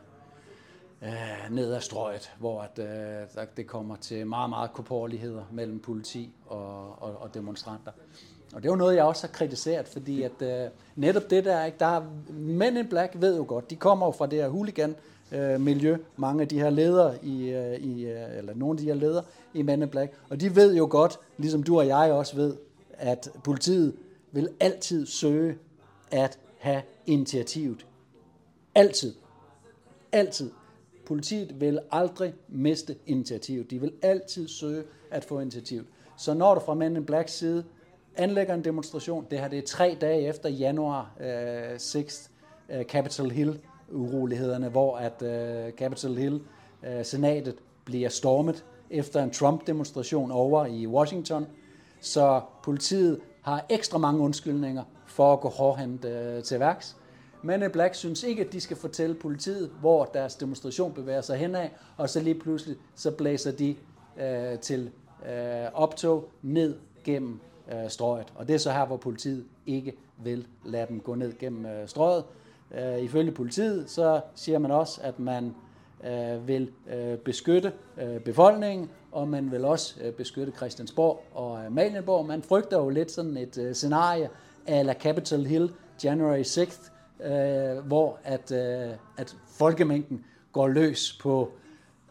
øh, 1.04 1.54
ned 1.54 1.72
ad 1.72 1.80
strøget, 1.80 2.32
hvor 2.38 2.62
at, 2.62 2.78
øh, 2.78 2.86
der, 3.34 3.44
det 3.56 3.66
kommer 3.66 3.96
til 3.96 4.26
meget, 4.26 4.50
meget 4.50 4.72
korporligheder 4.72 5.44
mellem 5.52 5.80
politi 5.80 6.32
og, 6.46 7.02
og, 7.02 7.16
og 7.22 7.34
demonstranter. 7.34 7.92
Og 8.54 8.62
det 8.62 8.68
er 8.68 8.72
jo 8.72 8.76
noget, 8.76 8.96
jeg 8.96 9.04
også 9.04 9.26
har 9.26 9.32
kritiseret, 9.32 9.88
fordi 9.88 10.22
at 10.22 10.42
øh, 10.42 10.70
netop 10.96 11.30
det 11.30 11.44
der, 11.44 11.64
ikke, 11.64 11.78
der 11.78 11.86
er, 11.86 12.02
Men 12.32 12.76
in 12.76 12.88
Black 12.88 13.12
ved 13.16 13.36
jo 13.36 13.44
godt, 13.48 13.70
de 13.70 13.76
kommer 13.76 14.06
jo 14.06 14.12
fra 14.12 14.26
det 14.26 14.38
her 14.38 14.48
hooligan 14.48 14.96
øh, 15.32 15.60
miljø, 15.60 15.96
mange 16.16 16.42
af 16.42 16.48
de 16.48 16.58
her 16.58 16.70
ledere 16.70 17.24
i, 17.24 17.48
øh, 17.48 17.74
i 17.74 18.06
øh, 18.06 18.38
eller 18.38 18.54
nogle 18.54 18.72
af 18.72 18.78
de 18.78 18.84
her 18.84 18.94
ledere 18.94 19.24
i 19.54 19.62
Men 19.62 19.82
in 19.82 19.88
Black, 19.88 20.12
og 20.28 20.40
de 20.40 20.56
ved 20.56 20.74
jo 20.74 20.86
godt, 20.90 21.18
ligesom 21.36 21.62
du 21.62 21.78
og 21.78 21.86
jeg 21.86 22.12
også 22.12 22.36
ved, 22.36 22.56
at 22.92 23.30
politiet 23.44 23.96
vil 24.32 24.48
altid 24.60 25.06
søge 25.06 25.58
at 26.10 26.38
have 26.58 26.82
initiativet. 27.06 27.86
Altid. 28.74 29.14
Altid. 30.12 30.50
Politiet 31.06 31.60
vil 31.60 31.80
aldrig 31.90 32.34
miste 32.48 32.96
initiativ. 33.06 33.64
De 33.64 33.80
vil 33.80 33.92
altid 34.02 34.48
søge 34.48 34.84
at 35.10 35.24
få 35.24 35.40
initiativ. 35.40 35.84
Så 36.16 36.34
når 36.34 36.54
du 36.54 36.60
fra 36.60 36.74
Men 36.74 36.96
in 36.96 37.04
Black 37.04 37.28
side 37.28 37.64
anlægger 38.16 38.54
en 38.54 38.64
demonstration, 38.64 39.26
det 39.30 39.38
her 39.38 39.48
det 39.48 39.58
er 39.58 39.66
tre 39.66 39.96
dage 40.00 40.28
efter 40.28 40.48
januar 40.48 41.10
øh, 41.20 41.78
6. 41.78 42.30
Øh, 42.68 42.84
Capitol 42.84 43.30
Hill 43.30 43.60
urolighederne, 43.92 44.68
hvor 44.68 44.96
at 44.96 45.22
øh, 45.22 45.72
Capitol 45.72 46.16
Hill 46.16 46.40
øh, 46.86 47.04
senatet 47.04 47.54
bliver 47.84 48.08
stormet 48.08 48.64
efter 48.90 49.22
en 49.22 49.30
Trump-demonstration 49.30 50.30
over 50.30 50.66
i 50.66 50.86
Washington. 50.86 51.46
Så 52.00 52.40
politiet 52.62 53.20
har 53.42 53.66
ekstra 53.68 53.98
mange 53.98 54.20
undskyldninger 54.20 54.82
for 55.06 55.32
at 55.32 55.40
gå 55.40 55.48
hårdhændt 55.48 56.04
øh, 56.04 56.42
til 56.42 56.60
værks. 56.60 56.96
Men 57.44 57.62
in 57.62 57.70
Black 57.70 57.94
synes 57.94 58.22
ikke, 58.22 58.44
at 58.44 58.52
de 58.52 58.60
skal 58.60 58.76
fortælle 58.76 59.14
politiet, 59.14 59.70
hvor 59.80 60.04
deres 60.04 60.34
demonstration 60.34 60.92
bevæger 60.92 61.20
sig 61.20 61.36
henad, 61.36 61.68
og 61.96 62.10
så 62.10 62.20
lige 62.20 62.34
pludselig 62.34 62.76
så 62.94 63.10
blæser 63.10 63.52
de 63.52 63.76
øh, 64.20 64.58
til 64.58 64.90
øh, 65.28 65.66
optog 65.74 66.28
ned 66.42 66.76
gennem 67.04 67.40
øh, 67.72 67.90
strøget. 67.90 68.26
Og 68.34 68.48
det 68.48 68.54
er 68.54 68.58
så 68.58 68.72
her, 68.72 68.86
hvor 68.86 68.96
politiet 68.96 69.44
ikke 69.66 69.92
vil 70.24 70.46
lade 70.64 70.86
dem 70.88 71.00
gå 71.00 71.14
ned 71.14 71.38
gennem 71.38 71.66
øh, 71.66 71.88
strøget. 71.88 72.24
Øh, 72.74 72.98
ifølge 72.98 73.32
politiet, 73.32 73.90
så 73.90 74.20
siger 74.34 74.58
man 74.58 74.70
også, 74.70 75.00
at 75.02 75.18
man 75.18 75.54
øh, 76.04 76.48
vil 76.48 76.70
øh, 76.94 77.18
beskytte 77.18 77.72
øh, 78.02 78.20
befolkningen, 78.20 78.90
og 79.12 79.28
man 79.28 79.50
vil 79.50 79.64
også 79.64 79.94
øh, 80.02 80.12
beskytte 80.12 80.52
Christiansborg 80.56 81.24
og 81.34 81.64
øh, 81.64 81.72
Malienborg. 81.72 82.26
Man 82.26 82.42
frygter 82.42 82.78
jo 82.78 82.88
lidt 82.88 83.10
sådan 83.10 83.36
et 83.36 83.58
øh, 83.58 83.74
scenarie 83.74 84.28
ala 84.66 84.94
Capitol 84.94 85.44
Hill 85.44 85.72
January 86.04 86.42
6th, 86.42 86.90
øh, 87.20 87.86
hvor 87.86 88.18
at, 88.24 88.52
øh, 88.52 88.96
at 89.16 89.36
folkemængden 89.46 90.24
går 90.52 90.68
løs 90.68 91.18
på, 91.22 91.52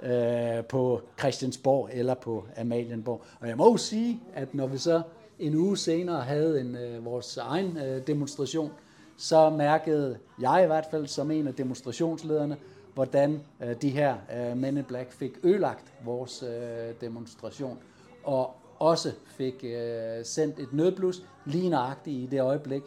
øh, 0.04 0.66
på 0.70 1.01
Christiansborg 1.20 1.89
eller 1.93 2.14
på 2.14 2.45
Amalienborg. 2.58 3.24
Og 3.39 3.47
jeg 3.47 3.58
må 3.58 3.72
jo 3.72 3.78
sige, 3.78 4.22
at 4.34 4.54
når 4.54 4.68
vi 4.68 4.78
så 4.78 5.01
en 5.39 5.56
uge 5.56 5.78
senere 5.78 6.22
havde 6.22 6.62
en, 6.62 6.76
øh, 6.76 7.06
vores 7.06 7.38
egen 7.38 7.78
øh, 7.78 8.08
demonstration, 8.08 8.72
så 9.18 9.49
mærkede 9.49 10.18
jeg 10.41 10.64
i 10.64 10.68
hvert 10.68 10.86
fald 10.91 11.08
som 11.08 11.32
en 11.32 11.47
af 11.47 11.54
demonstrationslederne, 11.54 12.58
hvordan 12.93 13.41
øh, 13.64 13.76
de 13.82 13.89
her 13.89 14.16
øh, 14.36 14.58
Men 14.58 14.78
in 14.78 14.84
Black 14.84 15.12
fik 15.12 15.32
ødelagt 15.43 15.93
vores 16.06 16.43
øh, 16.43 16.93
demonstration, 17.01 17.80
og 18.24 18.56
også 18.80 19.12
fik 19.26 19.64
øh, 19.64 20.26
sendt 20.26 20.60
et 20.60 20.74
nødblus 20.74 21.24
lige 21.45 21.70
nøjagtigt 21.70 22.18
i 22.18 22.36
det 22.36 22.41
øjeblik, 22.41 22.84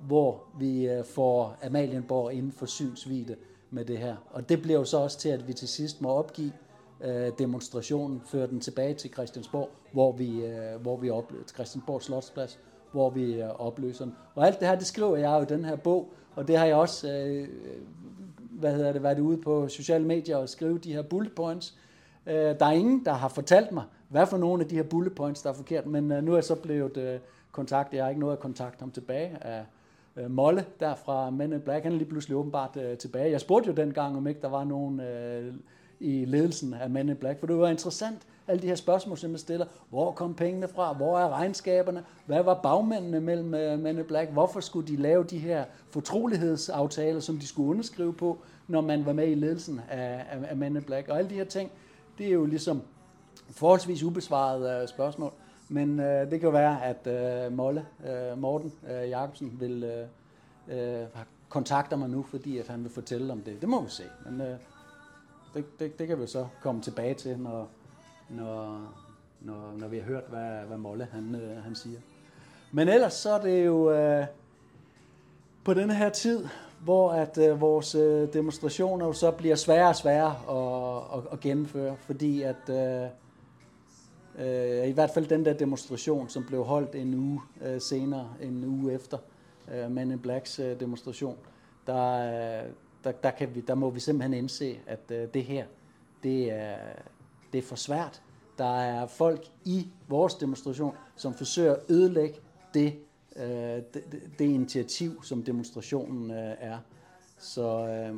hvor 0.00 0.42
vi 0.58 0.88
øh, 0.88 1.04
får 1.04 1.56
Amalienborg 1.66 2.32
inden 2.32 2.52
for 2.52 2.66
synsvide 2.66 3.36
med 3.70 3.84
det 3.84 3.98
her. 3.98 4.16
Og 4.30 4.48
det 4.48 4.62
bliver 4.62 4.78
jo 4.78 4.84
så 4.84 4.98
også 4.98 5.18
til, 5.18 5.28
at 5.28 5.48
vi 5.48 5.52
til 5.52 5.68
sidst 5.68 6.00
må 6.00 6.08
opgive 6.08 6.52
øh, 7.00 7.32
demonstrationen, 7.38 8.22
føre 8.24 8.46
den 8.46 8.60
tilbage 8.60 8.94
til 8.94 9.12
Christiansborg, 9.12 9.70
hvor 9.92 10.12
vi, 10.12 10.44
øh, 10.44 10.80
hvor 10.80 10.96
vi 10.96 11.10
opløser, 11.10 11.54
Christiansborg 11.54 12.02
Slotsplads, 12.02 12.58
hvor 12.92 13.10
vi 13.10 13.42
øh, 13.42 13.60
opløser 13.60 14.04
den. 14.04 14.14
Og 14.34 14.46
alt 14.46 14.60
det 14.60 14.68
her, 14.68 14.74
det 14.74 14.86
skriver 14.86 15.16
jeg 15.16 15.36
jo 15.38 15.42
i 15.42 15.58
den 15.58 15.64
her 15.64 15.76
bog, 15.76 16.12
og 16.36 16.48
det 16.48 16.56
har 16.56 16.64
jeg 16.64 16.76
også 16.76 17.12
øh, 17.12 17.42
øh, 17.42 17.48
hvad 18.50 18.74
hedder 18.74 18.92
det, 18.92 19.02
været 19.02 19.18
ude 19.18 19.36
på 19.36 19.68
sociale 19.68 20.04
medier 20.04 20.36
og 20.36 20.48
skrive 20.48 20.78
de 20.78 20.92
her 20.92 21.02
bullet 21.02 21.34
points. 21.34 21.78
Øh, 22.26 22.34
der 22.34 22.66
er 22.66 22.72
ingen, 22.72 23.04
der 23.04 23.12
har 23.12 23.28
fortalt 23.28 23.72
mig, 23.72 23.84
hvad 24.08 24.26
for 24.26 24.36
nogle 24.36 24.62
af 24.62 24.68
de 24.68 24.76
her 24.76 24.82
bullet 24.82 25.14
points, 25.14 25.42
der 25.42 25.50
er 25.50 25.54
forkert, 25.54 25.86
men 25.86 26.12
øh, 26.12 26.24
nu 26.24 26.32
er 26.32 26.36
jeg 26.36 26.44
så 26.44 26.54
blevet 26.54 26.96
øh, 26.96 27.20
kontaktet, 27.52 27.96
jeg 27.96 28.04
har 28.04 28.08
ikke 28.08 28.20
noget 28.20 28.36
at 28.36 28.42
kontakte 28.42 28.80
ham 28.80 28.90
tilbage 28.90 29.38
af 29.40 29.64
øh, 30.18 30.30
Molle, 30.30 30.64
der 30.80 30.94
fra 30.94 31.30
Men 31.30 31.52
in 31.52 31.60
Black, 31.60 31.82
han 31.82 31.92
er 31.92 31.96
lige 31.96 32.08
pludselig 32.08 32.36
åbenbart 32.36 32.76
øh, 32.76 32.98
tilbage. 32.98 33.30
Jeg 33.30 33.40
spurgte 33.40 33.68
jo 33.70 33.74
dengang, 33.74 34.16
om 34.16 34.26
ikke 34.26 34.40
der 34.40 34.48
var 34.48 34.64
nogen 34.64 35.00
øh, 35.00 35.54
i 36.00 36.24
ledelsen 36.24 36.74
af 36.74 36.90
Men 36.90 37.08
in 37.08 37.16
Black, 37.16 37.40
for 37.40 37.46
det 37.46 37.58
var 37.58 37.68
interessant, 37.68 38.18
alle 38.48 38.62
de 38.62 38.66
her 38.66 38.74
spørgsmål, 38.74 39.18
som 39.18 39.30
jeg 39.30 39.40
stiller. 39.40 39.66
Hvor 39.90 40.12
kom 40.12 40.34
pengene 40.34 40.68
fra? 40.68 40.92
Hvor 40.92 41.18
er 41.18 41.28
regnskaberne? 41.28 42.04
Hvad 42.26 42.42
var 42.42 42.54
bagmændene 42.54 43.20
mellem 43.20 43.54
øh, 43.54 43.78
Men 43.78 43.98
in 43.98 44.04
Black? 44.04 44.30
Hvorfor 44.30 44.60
skulle 44.60 44.88
de 44.88 44.96
lave 44.96 45.24
de 45.24 45.38
her 45.38 45.64
fortrolighedsaftaler, 45.90 47.20
som 47.20 47.38
de 47.38 47.46
skulle 47.46 47.70
underskrive 47.70 48.12
på, 48.12 48.38
når 48.68 48.80
man 48.80 49.06
var 49.06 49.12
med 49.12 49.28
i 49.28 49.34
ledelsen 49.34 49.80
af, 49.90 50.24
af, 50.30 50.38
af 50.50 50.56
Men 50.56 50.76
in 50.76 50.82
Black? 50.82 51.08
Og 51.08 51.18
alle 51.18 51.30
de 51.30 51.34
her 51.34 51.44
ting, 51.44 51.70
det 52.18 52.26
er 52.26 52.32
jo 52.32 52.44
ligesom 52.44 52.82
forholdsvis 53.50 54.02
ubesvarede 54.02 54.82
øh, 54.82 54.88
spørgsmål. 54.88 55.32
Men 55.68 56.00
øh, 56.00 56.30
det 56.30 56.40
kan 56.40 56.46
jo 56.48 56.50
være, 56.50 56.84
at 56.84 57.06
øh, 57.06 57.52
Molle, 57.52 57.86
øh, 58.06 58.38
Morten 58.38 58.72
øh, 58.90 59.10
Jacobsen, 59.10 59.56
vil 59.60 59.84
øh, 59.84 61.00
øh, 61.00 61.06
kontakter 61.48 61.96
mig 61.96 62.08
nu, 62.08 62.22
fordi 62.22 62.58
at 62.58 62.68
han 62.68 62.82
vil 62.82 62.90
fortælle 62.90 63.32
om 63.32 63.40
det. 63.40 63.60
Det 63.60 63.68
må 63.68 63.82
vi 63.82 63.90
se. 63.90 64.02
Men 64.26 64.40
øh, 64.40 64.56
det, 65.54 65.80
det, 65.80 65.98
det 65.98 66.08
kan 66.08 66.20
vi 66.20 66.26
så 66.26 66.46
komme 66.62 66.82
tilbage 66.82 67.14
til, 67.14 67.38
når, 67.38 67.68
når, 68.28 68.80
når, 69.40 69.72
når 69.78 69.88
vi 69.88 69.98
har 69.98 70.04
hørt, 70.04 70.24
hvad, 70.28 70.66
hvad 70.66 70.78
Molle 70.78 71.08
han, 71.12 71.34
øh, 71.34 71.64
han 71.64 71.74
siger. 71.74 71.98
Men 72.72 72.88
ellers 72.88 73.12
så 73.12 73.30
er 73.30 73.40
det 73.40 73.66
jo 73.66 73.90
øh, 73.90 74.26
på 75.64 75.74
denne 75.74 75.94
her 75.94 76.08
tid, 76.08 76.46
hvor 76.80 77.12
at 77.12 77.38
øh, 77.38 77.60
vores 77.60 77.94
øh, 77.94 78.32
demonstrationer 78.32 79.06
jo 79.06 79.12
så 79.12 79.30
bliver 79.30 79.56
sværere 79.56 79.88
og 79.88 79.96
sværere 79.96 80.34
at, 80.50 81.18
at, 81.18 81.32
at 81.32 81.40
gennemføre, 81.40 81.96
fordi 81.96 82.42
at 82.42 82.70
øh, 82.70 83.08
øh, 84.38 84.88
i 84.88 84.92
hvert 84.92 85.10
fald 85.10 85.26
den 85.26 85.44
der 85.44 85.52
demonstration, 85.52 86.28
som 86.28 86.44
blev 86.44 86.64
holdt 86.64 86.94
en 86.94 87.14
uge 87.14 87.40
øh, 87.62 87.80
senere, 87.80 88.28
en 88.42 88.64
uge 88.64 88.92
efter 88.92 89.18
øh, 89.74 89.90
Men 89.90 90.10
in 90.10 90.18
Blacks 90.18 90.58
øh, 90.58 90.80
demonstration, 90.80 91.36
der, 91.86 92.12
øh, 92.64 92.70
der, 93.04 93.12
der, 93.12 93.30
kan 93.30 93.54
vi, 93.54 93.60
der 93.60 93.74
må 93.74 93.90
vi 93.90 94.00
simpelthen 94.00 94.34
indse, 94.34 94.78
at 94.86 95.00
øh, 95.10 95.28
det 95.34 95.44
her, 95.44 95.64
det 96.22 96.52
er, 96.52 96.76
det 97.52 97.58
er 97.58 97.62
for 97.62 97.76
svært. 97.76 98.22
Der 98.58 98.80
er 98.80 99.06
folk 99.06 99.46
i 99.64 99.88
vores 100.08 100.34
demonstration, 100.34 100.94
som 101.16 101.34
forsøger 101.34 101.72
at 101.72 101.80
ødelægge 101.88 102.40
det, 102.74 102.94
øh, 103.36 103.44
det, 103.44 103.84
det, 103.94 104.22
det 104.38 104.44
initiativ, 104.44 105.22
som 105.22 105.42
demonstrationen 105.42 106.30
øh, 106.30 106.54
er. 106.60 106.78
Så, 107.38 107.86
øh, 107.86 108.16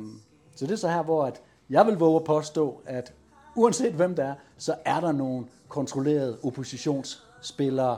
så 0.55 0.65
det 0.65 0.71
er 0.71 0.75
så 0.75 0.89
her, 0.89 1.03
hvor 1.03 1.25
at 1.25 1.41
jeg 1.69 1.87
vil 1.87 1.95
våge 1.95 2.15
at 2.15 2.23
påstå, 2.23 2.81
at 2.85 3.13
uanset 3.55 3.93
hvem 3.93 4.15
der 4.15 4.23
er, 4.23 4.33
så 4.57 4.75
er 4.85 4.99
der 4.99 5.11
nogle 5.11 5.45
kontrollerede 5.69 6.37
oppositionsspillere 6.43 7.97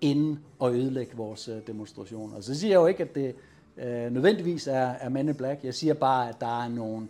inden 0.00 0.38
og 0.58 0.74
ødelægge 0.74 1.16
vores 1.16 1.48
øh, 1.48 1.66
demonstrationer. 1.66 2.40
Så 2.40 2.54
siger 2.54 2.70
jeg 2.70 2.80
jo 2.80 2.86
ikke, 2.86 3.02
at 3.02 3.14
det 3.14 3.34
øh, 3.76 4.12
nødvendigvis 4.12 4.66
er, 4.66 4.86
er 5.00 5.08
Men 5.08 5.28
in 5.28 5.34
Black. 5.34 5.64
Jeg 5.64 5.74
siger 5.74 5.94
bare, 5.94 6.28
at 6.28 6.40
der 6.40 6.62
er 6.62 6.68
nogle, 6.68 7.08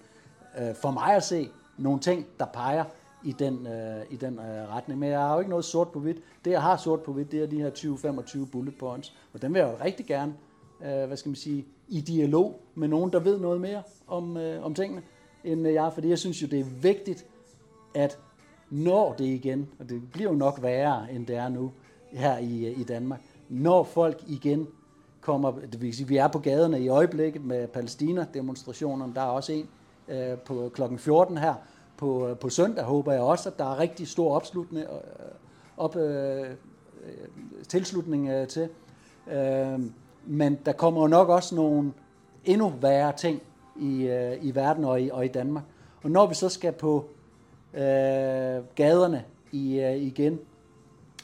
øh, 0.58 0.74
for 0.74 0.90
mig 0.90 1.14
at 1.16 1.22
se, 1.22 1.48
nogle 1.78 2.00
ting, 2.00 2.26
der 2.38 2.46
peger 2.46 2.84
i 3.24 3.32
den, 3.32 3.66
øh, 3.66 4.02
i 4.10 4.16
den 4.16 4.38
øh, 4.38 4.74
retning. 4.74 5.00
Men 5.00 5.10
jeg 5.10 5.20
har 5.20 5.32
jo 5.34 5.38
ikke 5.38 5.50
noget 5.50 5.64
sort 5.64 5.88
på 5.88 6.00
hvidt. 6.00 6.18
Det, 6.44 6.50
jeg 6.50 6.62
har 6.62 6.76
sort 6.76 7.00
på 7.00 7.12
hvidt, 7.12 7.32
det 7.32 7.42
er 7.42 7.46
de 7.46 7.60
her 7.60 7.70
20-25 7.70 8.50
bullet 8.50 8.78
points. 8.78 9.14
Og 9.34 9.42
dem 9.42 9.54
vil 9.54 9.60
jeg 9.60 9.68
jo 9.68 9.84
rigtig 9.84 10.06
gerne, 10.06 10.34
øh, 10.84 11.06
hvad 11.06 11.16
skal 11.16 11.28
man 11.28 11.36
sige, 11.36 11.66
i 11.88 12.00
dialog 12.00 12.60
med 12.74 12.88
nogen, 12.88 13.12
der 13.12 13.18
ved 13.18 13.38
noget 13.38 13.60
mere 13.60 13.82
om, 14.06 14.36
øh, 14.36 14.64
om 14.64 14.74
tingene, 14.74 15.02
end 15.44 15.68
jeg. 15.68 15.92
Fordi 15.92 16.08
jeg 16.08 16.18
synes 16.18 16.42
jo, 16.42 16.46
det 16.46 16.60
er 16.60 16.64
vigtigt, 16.64 17.26
at 17.96 18.18
når 18.70 19.12
det 19.12 19.24
igen, 19.24 19.68
og 19.78 19.88
det 19.88 20.02
bliver 20.12 20.30
jo 20.30 20.36
nok 20.36 20.62
værre, 20.62 21.12
end 21.12 21.26
det 21.26 21.36
er 21.36 21.48
nu 21.48 21.72
her 22.12 22.38
i, 22.38 22.72
i 22.72 22.84
Danmark, 22.84 23.20
når 23.48 23.84
folk 23.84 24.22
igen 24.26 24.66
kommer, 25.20 25.52
det 25.72 25.82
vil 25.82 25.94
sige, 25.94 26.08
vi 26.08 26.16
er 26.16 26.28
på 26.28 26.38
gaderne 26.38 26.80
i 26.80 26.88
øjeblikket 26.88 27.44
med 27.44 27.68
Palæstina-demonstrationerne, 27.68 29.14
der 29.14 29.20
er 29.20 29.26
også 29.26 29.52
en 29.52 29.68
øh, 30.08 30.38
på 30.38 30.70
klokken 30.74 30.98
14 30.98 31.38
her, 31.38 31.54
på, 31.96 32.28
øh, 32.28 32.36
på 32.36 32.48
søndag 32.48 32.84
håber 32.84 33.12
jeg 33.12 33.22
også, 33.22 33.48
at 33.48 33.58
der 33.58 33.64
er 33.64 33.78
rigtig 33.78 34.08
stor 34.08 34.34
opslutning, 34.34 34.84
øh, 34.84 34.98
op, 35.76 35.96
øh, 35.96 36.40
øh, 36.40 36.48
tilslutning 37.68 38.28
øh, 38.28 38.48
til. 38.48 38.68
Øh, 39.32 39.80
men 40.26 40.58
der 40.66 40.72
kommer 40.72 41.00
jo 41.00 41.06
nok 41.06 41.28
også 41.28 41.54
nogle 41.54 41.92
endnu 42.44 42.72
værre 42.80 43.12
ting 43.12 43.42
i, 43.76 44.02
øh, 44.02 44.44
i 44.44 44.54
verden 44.54 44.84
og 44.84 45.02
i, 45.02 45.10
og 45.10 45.24
i 45.24 45.28
Danmark. 45.28 45.64
Og 46.02 46.10
når 46.10 46.26
vi 46.26 46.34
så 46.34 46.48
skal 46.48 46.72
på 46.72 47.04
øh, 47.74 48.64
gaderne 48.74 49.24
i, 49.52 49.80
øh, 49.80 49.96
igen, 49.96 50.38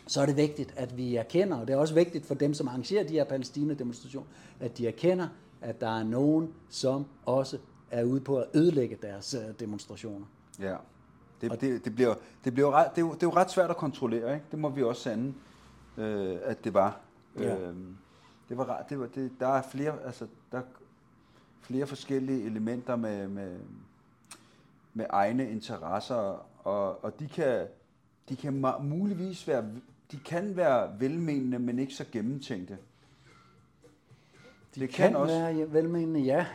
så 0.07 0.21
er 0.21 0.27
det 0.27 0.37
vigtigt, 0.37 0.75
at 0.77 0.97
vi 0.97 1.17
erkender, 1.17 1.57
og 1.57 1.67
det 1.67 1.73
er 1.73 1.77
også 1.77 1.95
vigtigt 1.95 2.27
for 2.27 2.35
dem, 2.35 2.55
som 2.55 2.69
arrangerer 2.69 3.05
de 3.05 3.13
her 3.13 3.25
Palæstina-demonstrationer, 3.25 4.27
at 4.61 4.79
de 4.79 4.87
erkender, 4.87 5.29
at 5.61 5.81
der 5.81 5.99
er 5.99 6.05
nogen, 6.05 6.55
som 6.69 7.07
også 7.27 7.59
er 7.91 8.05
ude 8.05 8.21
på 8.21 8.39
at 8.39 8.47
ødelægge 8.55 8.99
deres 9.03 9.35
øh, 9.35 9.41
demonstrationer. 9.61 10.27
Ja. 10.61 10.77
Det, 11.41 11.61
det, 11.61 11.85
det, 11.85 11.95
bliver, 11.95 12.15
det, 12.45 12.55
bliver 12.55 12.71
ret, 12.71 12.91
det, 12.91 13.03
er 13.03 13.07
jo, 13.07 13.13
det 13.13 13.23
er 13.23 13.27
jo 13.27 13.37
ret 13.37 13.51
svært 13.51 13.71
at 13.71 13.77
kontrollere, 13.77 14.35
ikke? 14.35 14.47
Det 14.51 14.59
må 14.59 14.69
vi 14.69 14.83
også 14.83 15.03
sande, 15.03 15.35
øh, 15.97 16.37
at 16.43 16.65
det 16.65 16.75
var. 16.75 17.01
Ja. 17.39 17.57
Øh, 17.57 17.75
det 18.49 18.59
var, 18.59 18.85
det 18.89 19.01
var 19.01 19.07
det, 19.07 19.31
der 19.41 19.49
er 19.49 19.63
flere, 19.63 19.95
altså, 20.05 20.27
der 20.53 20.59
er 20.59 20.63
flere 21.61 21.87
forskellige 21.87 22.45
elementer 22.45 22.97
med, 22.97 23.29
med, 23.29 23.57
med 24.95 25.07
egne 25.11 25.51
interesser, 25.51 26.47
og, 26.65 27.05
og 27.05 27.21
de 27.21 27.29
kan, 27.29 27.67
de 28.29 28.37
kan 28.37 28.65
muligvis 28.81 29.49
være, 29.49 29.65
de 30.13 30.19
kan 30.25 30.57
være 30.57 30.91
velmenende, 30.99 31.59
men 31.59 31.79
ikke 31.79 31.95
så 31.95 32.05
gennemtænkte. 32.13 32.79
De 34.75 34.81
det 34.81 34.91
kan, 34.91 35.09
kan 35.09 35.17
også 35.17 35.35
være 35.35 35.73
velmenende, 35.73 36.21
ja. 36.33 36.47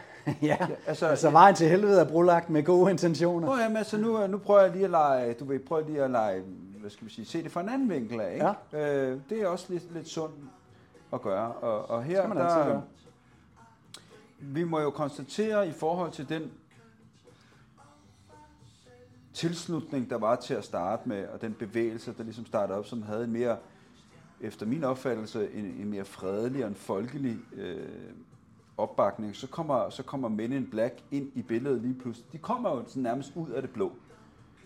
ja, 0.41 0.57
altså, 0.88 1.07
altså 1.07 1.29
vejen 1.29 1.55
til 1.55 1.69
helvede 1.69 2.01
er 2.01 2.05
brulagt 2.05 2.49
med 2.49 2.63
gode 2.63 2.91
intentioner. 2.91 3.47
Nå, 3.47 3.57
jamen, 3.57 3.77
altså 3.77 3.97
nu, 3.97 4.27
nu 4.27 4.38
prøver 4.38 4.61
jeg 4.61 4.71
lige 4.71 4.83
at 4.83 4.89
lege, 4.89 5.33
du 5.33 5.45
vil 5.45 5.59
prøve 5.59 5.85
lige 5.85 6.03
at 6.03 6.11
lege, 6.11 6.43
hvad 6.79 6.89
skal 6.89 7.07
vi 7.07 7.11
sige, 7.11 7.25
se 7.25 7.43
det 7.43 7.51
fra 7.51 7.61
en 7.61 7.69
anden 7.69 7.89
vinkel 7.89 8.21
af. 8.21 8.33
Ikke? 8.33 8.53
Ja. 8.73 9.09
Øh, 9.11 9.19
det 9.29 9.41
er 9.41 9.47
også 9.47 9.65
lidt, 9.69 9.93
lidt 9.93 10.07
sundt 10.07 10.35
at 11.13 11.21
gøre. 11.21 11.51
Og, 11.51 11.89
og 11.89 12.03
her, 12.03 12.33
der, 12.33 12.65
gøre. 12.65 12.83
vi 14.39 14.63
må 14.63 14.79
jo 14.79 14.89
konstatere 14.89 15.67
i 15.67 15.71
forhold 15.71 16.11
til 16.11 16.29
den 16.29 16.51
tilslutning, 19.38 20.09
der 20.09 20.17
var 20.17 20.35
til 20.35 20.53
at 20.53 20.63
starte 20.63 21.09
med, 21.09 21.27
og 21.27 21.41
den 21.41 21.53
bevægelse, 21.53 22.13
der 22.17 22.23
ligesom 22.23 22.45
startede 22.45 22.79
op, 22.79 22.85
som 22.85 23.01
havde 23.01 23.23
en 23.23 23.31
mere, 23.31 23.57
efter 24.41 24.65
min 24.65 24.83
opfattelse, 24.83 25.49
en, 25.53 25.65
en 25.65 25.89
mere 25.89 26.05
fredelig 26.05 26.63
og 26.63 26.69
en 26.69 26.75
folkelig 26.75 27.38
øh, 27.55 27.77
opbakning, 28.77 29.35
så 29.35 29.47
kommer, 29.47 29.89
så 29.89 30.03
kommer 30.03 30.29
Men 30.29 30.53
in 30.53 30.67
Black 30.71 30.93
ind 31.11 31.31
i 31.35 31.41
billedet 31.41 31.81
lige 31.81 31.93
pludselig. 31.93 32.31
De 32.31 32.38
kommer 32.38 32.69
jo 32.69 32.83
sådan 32.88 33.03
nærmest 33.03 33.31
ud 33.35 33.49
af 33.49 33.61
det 33.61 33.71
blå. 33.71 33.91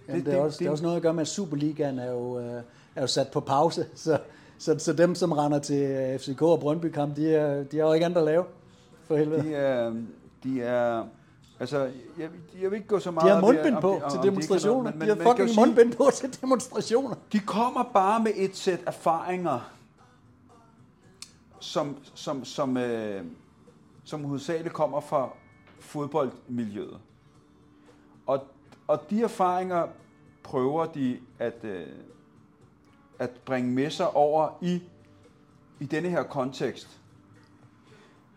Jamen, 0.08 0.20
det, 0.20 0.32
det, 0.32 0.40
er 0.40 0.42
også, 0.42 0.56
det, 0.56 0.60
det 0.60 0.68
er 0.68 0.72
også 0.72 0.84
noget 0.84 0.96
at 0.96 1.02
gøre 1.02 1.14
med, 1.14 1.22
at 1.22 1.28
Superligaen 1.28 2.00
er 2.00 2.12
jo, 2.12 2.40
øh, 2.40 2.62
er 2.96 3.02
jo 3.02 3.08
sat 3.08 3.28
på 3.34 3.40
pause, 3.40 3.86
så, 3.96 4.20
så, 4.58 4.80
så 4.80 4.94
dem, 4.94 5.16
som 5.16 5.32
render 5.32 5.60
til 5.60 5.82
øh, 5.82 6.20
FCK 6.20 6.42
og 6.42 6.60
Brøndby 6.60 6.86
kamp, 6.86 7.16
de, 7.16 7.36
er, 7.36 7.64
de 7.64 7.78
har 7.78 7.86
jo 7.86 7.94
ikke 7.94 8.06
andet 8.06 8.18
at 8.18 8.26
lave, 8.26 8.44
for 9.04 9.18
helvede. 9.18 9.44
De 9.44 9.56
er, 9.56 9.94
de 10.44 10.62
er 10.62 11.04
Altså, 11.62 11.92
jeg, 12.18 12.30
jeg 12.62 12.72
vil 12.72 12.78
ikke 12.78 12.88
gå 12.88 13.00
så 13.00 13.12
meget... 13.12 13.30
De 13.30 13.34
har 13.34 13.42
mundbind 13.42 13.82
på 13.82 14.00
om, 14.00 14.12
til 14.12 14.20
demonstrationer. 14.24 14.92
De, 14.92 14.98
men, 14.98 15.10
de 15.10 15.16
har 15.16 15.32
fucking 15.32 15.56
mundbind 15.56 15.94
på 15.94 16.10
til 16.14 16.42
demonstrationer. 16.42 17.16
De 17.32 17.40
kommer 17.40 17.84
bare 17.84 18.24
med 18.24 18.32
et 18.36 18.58
sæt 18.58 18.80
erfaringer, 18.86 19.72
som, 21.60 21.98
som, 22.14 22.46
som, 22.46 22.78
øh, 22.78 23.26
som 24.04 24.24
hovedsageligt 24.24 24.74
kommer 24.74 25.00
fra 25.00 25.30
fodboldmiljøet. 25.80 27.00
Og, 28.28 28.44
og 28.88 29.10
de 29.10 29.24
erfaringer 29.24 29.88
prøver 30.44 30.86
de 30.86 31.20
at, 31.40 31.64
øh, 31.64 31.88
at 33.20 33.30
bringe 33.46 33.72
med 33.72 33.90
sig 33.90 34.16
over 34.16 34.50
i, 34.62 34.82
i 35.80 35.86
denne 35.86 36.10
her 36.10 36.24
kontekst. 36.24 37.00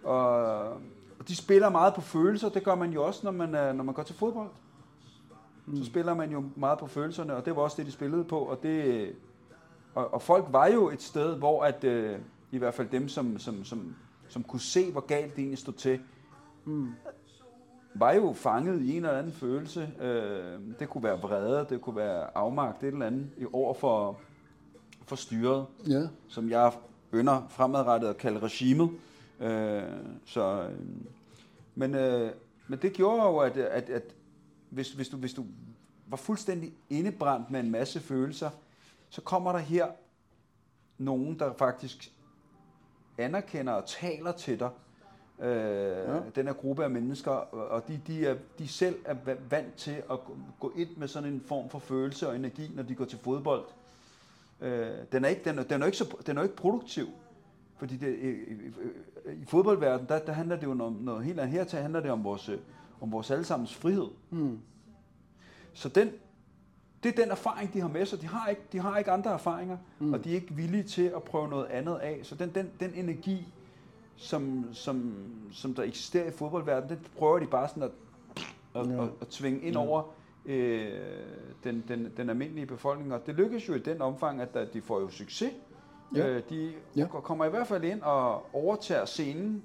Og 0.02 0.80
de 1.28 1.36
spiller 1.36 1.68
meget 1.68 1.94
på 1.94 2.00
følelser, 2.00 2.48
det 2.48 2.64
gør 2.64 2.74
man 2.74 2.92
jo 2.92 3.04
også, 3.04 3.20
når 3.24 3.30
man, 3.30 3.76
når 3.76 3.84
man 3.84 3.94
går 3.94 4.02
til 4.02 4.14
fodbold. 4.14 4.50
Mm. 5.66 5.76
Så 5.76 5.84
spiller 5.84 6.14
man 6.14 6.30
jo 6.30 6.44
meget 6.56 6.78
på 6.78 6.86
følelserne, 6.86 7.36
og 7.36 7.44
det 7.44 7.56
var 7.56 7.62
også 7.62 7.76
det, 7.76 7.86
de 7.86 7.92
spillede 7.92 8.24
på. 8.24 8.38
Og, 8.38 8.62
det, 8.62 9.12
og, 9.94 10.14
og 10.14 10.22
folk 10.22 10.44
var 10.50 10.66
jo 10.66 10.90
et 10.90 11.02
sted, 11.02 11.36
hvor 11.36 11.62
at, 11.62 11.84
øh, 11.84 12.18
i 12.50 12.58
hvert 12.58 12.74
fald 12.74 12.88
dem, 12.88 13.08
som, 13.08 13.38
som, 13.38 13.64
som, 13.64 13.94
som 14.28 14.42
kunne 14.42 14.60
se, 14.60 14.92
hvor 14.92 15.00
galt 15.00 15.36
det 15.36 15.38
egentlig 15.38 15.58
stod 15.58 15.74
til, 15.74 16.00
mm. 16.64 16.88
var 17.94 18.12
jo 18.12 18.32
fanget 18.32 18.82
i 18.82 18.96
en 18.96 19.04
eller 19.04 19.18
anden 19.18 19.32
følelse. 19.32 19.90
Øh, 20.00 20.60
det 20.78 20.88
kunne 20.88 21.04
være 21.04 21.20
vrede, 21.20 21.66
det 21.70 21.80
kunne 21.80 21.96
være 21.96 22.36
afmagt, 22.36 22.80
det 22.80 22.86
eller 22.86 23.06
andet, 23.06 23.30
over 23.52 23.74
for, 23.74 24.18
for 25.06 25.16
styret, 25.16 25.66
yeah. 25.88 26.08
som 26.28 26.50
jeg 26.50 26.72
ønder 27.12 27.46
fremadrettet 27.48 28.08
at 28.08 28.16
kalde 28.16 28.38
regimet. 28.38 28.90
Øh, 29.40 29.82
så, 30.24 30.68
øh, 30.70 30.78
men, 31.74 31.94
øh, 31.94 32.30
men 32.68 32.78
det 32.82 32.92
gjorde 32.92 33.22
jo, 33.22 33.38
at, 33.38 33.56
at, 33.56 33.90
at 33.90 34.14
hvis, 34.70 34.92
hvis, 34.92 35.08
du, 35.08 35.16
hvis 35.16 35.34
du 35.34 35.46
var 36.06 36.16
fuldstændig 36.16 36.72
indebrændt 36.90 37.50
med 37.50 37.60
en 37.60 37.70
masse 37.70 38.00
følelser, 38.00 38.50
så 39.08 39.20
kommer 39.20 39.52
der 39.52 39.58
her 39.58 39.86
nogen, 40.98 41.38
der 41.38 41.52
faktisk 41.52 42.12
anerkender 43.18 43.72
og 43.72 43.86
taler 43.86 44.32
til 44.32 44.60
dig, 44.60 44.70
øh, 45.40 45.46
ja. 45.48 46.20
den 46.34 46.46
her 46.46 46.52
gruppe 46.52 46.84
af 46.84 46.90
mennesker, 46.90 47.30
og 47.30 47.88
de, 47.88 48.00
de, 48.06 48.26
er, 48.26 48.36
de 48.58 48.68
selv 48.68 48.96
er 49.04 49.16
vant 49.50 49.74
til 49.74 50.02
at 50.10 50.18
gå 50.60 50.72
ind 50.76 50.96
med 50.96 51.08
sådan 51.08 51.32
en 51.32 51.40
form 51.40 51.68
for 51.68 51.78
følelse 51.78 52.28
og 52.28 52.36
energi, 52.36 52.70
når 52.74 52.82
de 52.82 52.94
går 52.94 53.04
til 53.04 53.18
fodbold. 53.18 53.64
Øh, 54.60 54.90
den, 55.12 55.24
er 55.24 55.28
ikke, 55.28 55.44
den, 55.44 55.58
er, 55.58 55.62
den, 55.62 55.82
er 55.82 55.86
ikke 55.86 55.98
så, 55.98 56.16
den 56.26 56.38
er 56.38 56.42
ikke 56.42 56.56
produktiv, 56.56 57.06
fordi 57.84 57.96
det, 57.96 58.18
i, 58.18 58.28
i, 58.28 59.34
i 59.42 59.44
fodboldverdenen, 59.44 60.08
der, 60.08 60.18
der 60.18 60.32
handler 60.32 60.56
det 60.56 60.66
jo 60.66 60.70
om 60.70 60.92
noget 60.92 61.24
helt 61.24 61.40
andet. 61.40 61.70
Her 61.72 61.80
handler 61.80 62.00
det 62.00 62.10
om 62.10 62.24
vores, 62.24 62.50
om 63.00 63.12
vores 63.12 63.30
allesammens 63.30 63.74
frihed. 63.74 64.08
Mm. 64.30 64.58
Så 65.72 65.88
den, 65.88 66.10
det 67.02 67.18
er 67.18 67.22
den 67.22 67.30
erfaring, 67.30 67.72
de 67.74 67.80
har 67.80 67.88
med 67.88 68.06
sig. 68.06 68.20
De 68.20 68.26
har 68.26 68.48
ikke, 68.48 68.62
de 68.72 68.78
har 68.78 68.98
ikke 68.98 69.10
andre 69.10 69.30
erfaringer, 69.30 69.76
mm. 69.98 70.12
og 70.12 70.24
de 70.24 70.30
er 70.30 70.34
ikke 70.34 70.54
villige 70.54 70.82
til 70.82 71.12
at 71.16 71.22
prøve 71.22 71.48
noget 71.48 71.66
andet 71.66 71.96
af. 71.96 72.20
Så 72.22 72.34
den, 72.34 72.50
den, 72.54 72.70
den 72.80 72.90
energi, 72.94 73.48
som, 74.16 74.64
som, 74.72 75.14
som 75.52 75.74
der 75.74 75.82
eksisterer 75.82 76.28
i 76.28 76.30
fodboldverdenen, 76.30 76.96
den 76.98 77.06
prøver 77.16 77.38
de 77.38 77.46
bare 77.46 77.68
sådan 77.68 77.82
at, 77.82 77.90
at, 78.74 78.90
ja. 78.90 79.02
at, 79.02 79.10
at 79.20 79.28
tvinge 79.28 79.60
ind 79.60 79.74
ja. 79.74 79.80
over 79.80 80.02
øh, 80.46 80.92
den, 81.64 81.84
den, 81.88 82.12
den 82.16 82.30
almindelige 82.30 82.66
befolkning. 82.66 83.14
Og 83.14 83.26
det 83.26 83.34
lykkes 83.34 83.68
jo 83.68 83.74
i 83.74 83.78
den 83.78 84.00
omfang, 84.00 84.40
at 84.40 84.54
der, 84.54 84.64
de 84.64 84.82
får 84.82 85.00
jo 85.00 85.08
succes. 85.08 85.52
Ja. 86.14 86.28
Øh, 86.28 86.42
de 86.50 86.72
ja. 86.96 87.06
kommer 87.06 87.44
i 87.44 87.50
hvert 87.50 87.66
fald 87.66 87.84
ind 87.84 88.02
og 88.02 88.54
overtager 88.54 89.04
scenen. 89.04 89.62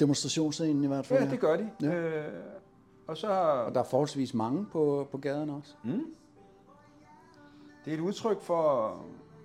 Demonstrationsscenen 0.00 0.84
i 0.84 0.86
hvert 0.86 1.06
fald. 1.06 1.24
Ja, 1.24 1.30
det 1.30 1.40
gør 1.40 1.56
de. 1.56 1.70
Ja. 1.82 1.94
Øh, 1.94 2.32
og, 3.06 3.16
så, 3.16 3.28
og 3.66 3.74
der 3.74 3.80
er 3.80 3.84
forholdsvis 3.84 4.34
mange 4.34 4.66
på, 4.66 5.08
på 5.10 5.18
gaden 5.18 5.50
også. 5.50 5.74
Mm. 5.84 6.04
Det 7.84 7.92
er 7.92 7.96
et 7.96 8.00
udtryk 8.00 8.40
for, 8.40 8.94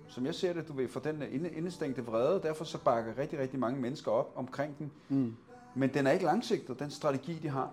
som 0.08 0.26
jeg 0.26 0.34
ser 0.34 0.52
det, 0.52 0.68
du 0.68 0.72
ved, 0.72 0.88
for 0.88 1.00
den 1.00 1.22
indestængte 1.56 2.04
vrede, 2.04 2.42
derfor 2.42 2.64
så 2.64 2.78
bakker 2.78 3.18
rigtig, 3.18 3.38
rigtig 3.38 3.58
mange 3.58 3.80
mennesker 3.80 4.10
op 4.10 4.32
omkring 4.36 4.78
den. 4.78 4.92
Mm. 5.08 5.36
Men 5.74 5.94
den 5.94 6.06
er 6.06 6.10
ikke 6.10 6.24
langsigtet, 6.24 6.78
den 6.78 6.90
strategi, 6.90 7.34
de 7.42 7.48
har. 7.48 7.70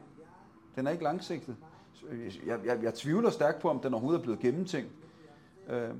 Den 0.76 0.88
er 0.88 0.92
ikke 0.92 1.04
langsigtet. 1.04 1.56
Jeg, 2.46 2.60
jeg, 2.66 2.84
jeg 2.84 2.94
tvivler 2.94 3.30
stærkt 3.30 3.60
på, 3.60 3.70
om 3.70 3.80
den 3.80 3.94
overhovedet 3.94 4.20
er 4.20 4.24
blevet 4.24 4.40
gennemtænkt. 4.40 4.92
Øhm, 5.70 5.98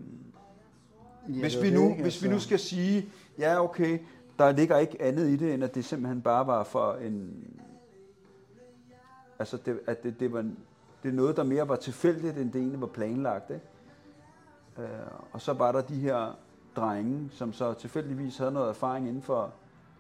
Ja, 1.30 1.40
hvis 1.40 1.62
vi, 1.62 1.70
nu, 1.70 1.90
ikke, 1.90 2.02
hvis 2.02 2.16
altså. 2.16 2.28
vi 2.28 2.34
nu 2.34 2.40
skal 2.40 2.60
sige, 2.60 3.10
ja 3.40 3.64
okay, 3.64 4.00
der 4.40 4.52
ligger 4.52 4.78
ikke 4.78 5.02
andet 5.02 5.30
i 5.30 5.36
det, 5.36 5.54
end 5.54 5.64
at 5.64 5.76
det 5.76 5.86
simpelthen 5.86 6.22
bare 6.22 6.48
var 6.48 6.64
for 6.64 6.94
en... 6.94 7.44
Altså, 9.40 9.58
det, 9.58 9.80
at 9.88 10.04
det, 10.04 10.20
det, 10.20 10.34
var, 10.34 10.42
det 11.04 11.10
er 11.10 11.14
noget, 11.14 11.38
der 11.38 11.44
mere 11.44 11.68
var 11.68 11.76
tilfældigt, 11.76 12.38
end 12.38 12.52
det 12.52 12.60
egentlig 12.60 12.82
var 12.82 12.88
planlagt. 12.88 13.50
Ikke? 13.50 13.66
Uh, 14.78 14.84
og 15.32 15.42
så 15.42 15.54
var 15.54 15.72
der 15.72 15.82
de 15.82 15.96
her 15.96 16.38
drenge, 16.76 17.30
som 17.32 17.54
så 17.54 17.74
tilfældigvis 17.74 18.38
havde 18.38 18.52
noget 18.52 18.70
erfaring 18.70 19.08
inden 19.08 19.22
for, 19.22 19.54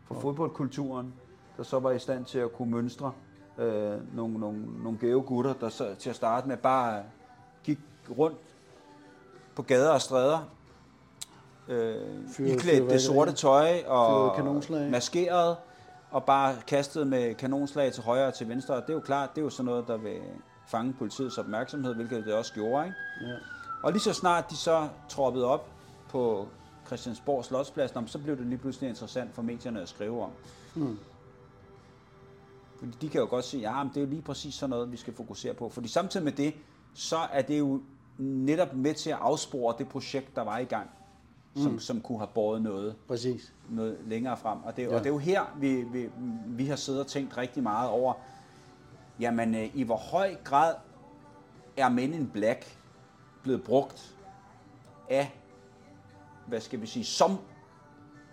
for 0.06 0.16
fodboldkulturen, 0.16 1.14
der 1.58 1.64
så 1.64 1.80
var 1.80 1.92
i 1.92 2.00
stand 2.00 2.26
til 2.26 2.40
at 2.40 2.54
kunne 2.54 2.72
mønstre 2.72 3.12
øh, 3.58 4.16
nogle, 4.16 4.40
nogle, 4.40 4.84
nogle 4.84 4.98
gave 4.98 5.22
gutter, 5.22 5.54
der 5.54 5.70
så 5.70 5.96
til 5.96 6.10
at 6.10 6.16
starte 6.16 6.48
med 6.48 6.58
bare 6.58 7.04
gik 7.64 7.80
rundt 8.18 8.38
på 9.56 9.62
gader 9.62 9.92
og 9.92 10.02
stræder, 10.02 10.40
øh, 11.70 11.96
Fyrede 12.28 12.54
iklædt 12.54 12.66
det 12.66 12.82
fyrværkeri. 12.82 13.00
sorte 13.00 13.32
tøj 13.32 13.72
Fyrede 13.72 13.88
og 13.88 14.92
maskeret, 14.92 15.58
og 16.12 16.24
bare 16.24 16.56
kastet 16.68 17.08
med 17.08 17.36
kanonslag 17.36 17.94
til 17.94 18.04
højre 18.04 18.28
og 18.28 18.34
til 18.34 18.50
venstre. 18.50 18.76
Og 18.76 18.82
det 18.82 18.90
er 18.90 18.94
jo 18.94 19.00
klart, 19.00 19.30
det 19.36 19.42
er 19.42 19.44
jo 19.44 19.50
sådan 19.50 19.66
noget, 19.66 19.88
der 19.88 19.98
vil 19.98 20.18
fange 20.68 20.94
politiets 20.94 21.38
opmærksomhed, 21.38 21.96
hvilket 21.96 22.26
det 22.26 22.34
også 22.34 22.54
gjorde. 22.54 22.86
Ikke? 22.86 22.98
Ja. 23.22 23.36
Og 23.84 23.92
lige 23.92 24.02
så 24.02 24.14
snart 24.14 24.50
de 24.50 24.56
så 24.56 24.88
troppede 25.10 25.46
op 25.46 25.70
på 26.10 26.48
Christiansborg 26.88 27.46
Slotsplads, 27.46 28.12
så 28.12 28.20
blev 28.20 28.38
det 28.38 28.46
lige 28.46 28.58
pludselig 28.58 28.90
interessant 28.90 29.36
for 29.36 29.42
medierne 29.42 29.82
at 29.82 29.90
skrive 29.90 30.24
om. 30.24 30.30
Mm. 30.76 31.00
Fordi 32.80 32.92
de 33.02 33.10
kan 33.10 33.22
jo 33.22 33.28
godt 33.30 33.46
sige, 33.46 33.62
ja, 33.62 33.84
men 33.84 33.90
det 33.94 33.98
er 33.98 34.02
jo 34.02 34.08
lige 34.08 34.22
præcis 34.22 34.56
sådan 34.56 34.70
noget, 34.70 34.92
vi 34.92 34.98
skal 34.98 35.14
fokusere 35.14 35.54
på. 35.54 35.70
Fordi 35.70 35.88
samtidig 35.88 36.24
med 36.24 36.32
det, 36.32 36.54
så 36.94 37.18
er 37.32 37.42
det 37.42 37.60
jo 37.60 37.82
netop 38.18 38.74
med 38.74 38.94
til 38.94 39.10
at 39.10 39.18
afspore 39.22 39.76
det 39.78 39.88
projekt, 39.88 40.36
der 40.36 40.42
var 40.42 40.58
i 40.58 40.64
gang, 40.64 40.90
som, 41.56 41.72
mm. 41.72 41.80
som 41.80 42.02
kunne 42.02 42.18
have 42.18 42.30
båret 42.34 42.62
noget, 42.62 42.96
Præcis. 43.08 43.54
noget 43.70 43.98
længere 44.06 44.38
frem. 44.38 44.58
Og 44.64 44.78
det, 44.78 44.84
ja. 44.84 44.96
Og 44.96 45.00
det 45.00 45.06
er 45.06 45.14
jo 45.14 45.18
her, 45.18 45.42
vi, 45.60 45.82
vi, 45.82 46.10
vi 46.48 46.66
har 46.66 46.76
siddet 46.76 47.02
og 47.02 47.08
tænkt 47.08 47.38
rigtig 47.38 47.64
meget 47.64 47.90
over, 47.90 48.14
jamen 49.20 49.56
øh, 49.56 49.76
i 49.76 49.84
hvor 49.84 49.98
høj 49.98 50.36
grad 50.44 50.76
er 51.78 51.90
Men 51.90 52.14
in 52.14 52.30
Black 52.34 52.78
blevet 53.44 53.64
brugt 53.64 54.16
af, 55.10 55.40
hvad 56.48 56.62
skal 56.62 56.82
vi 56.82 56.88
sige, 56.88 57.06
som 57.06 57.38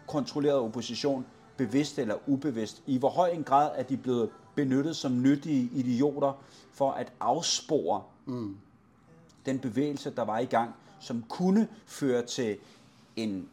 kontrolleret 0.07 0.59
opposition, 0.59 1.27
bevidst 1.57 1.99
eller 1.99 2.17
ubevidst. 2.27 2.83
I 2.87 2.99
hvor 2.99 3.09
høj 3.09 3.29
en 3.29 3.45
grad 3.45 3.71
er 3.75 3.83
de 3.83 3.97
blevet 3.97 4.31
benyttet 4.55 4.97
som 4.97 5.23
nyttige 5.23 5.71
idioter 5.73 6.33
for 6.73 6.91
at 6.91 7.13
afspore 7.21 8.03
mm. 8.27 8.57
den 9.47 9.59
bevægelse, 9.59 10.11
der 10.11 10.23
var 10.23 10.39
i 10.39 10.45
gang, 10.45 10.75
som 11.01 11.25
kunne 11.29 11.69
føre 11.87 12.23
til 12.23 12.57
en, 13.17 13.49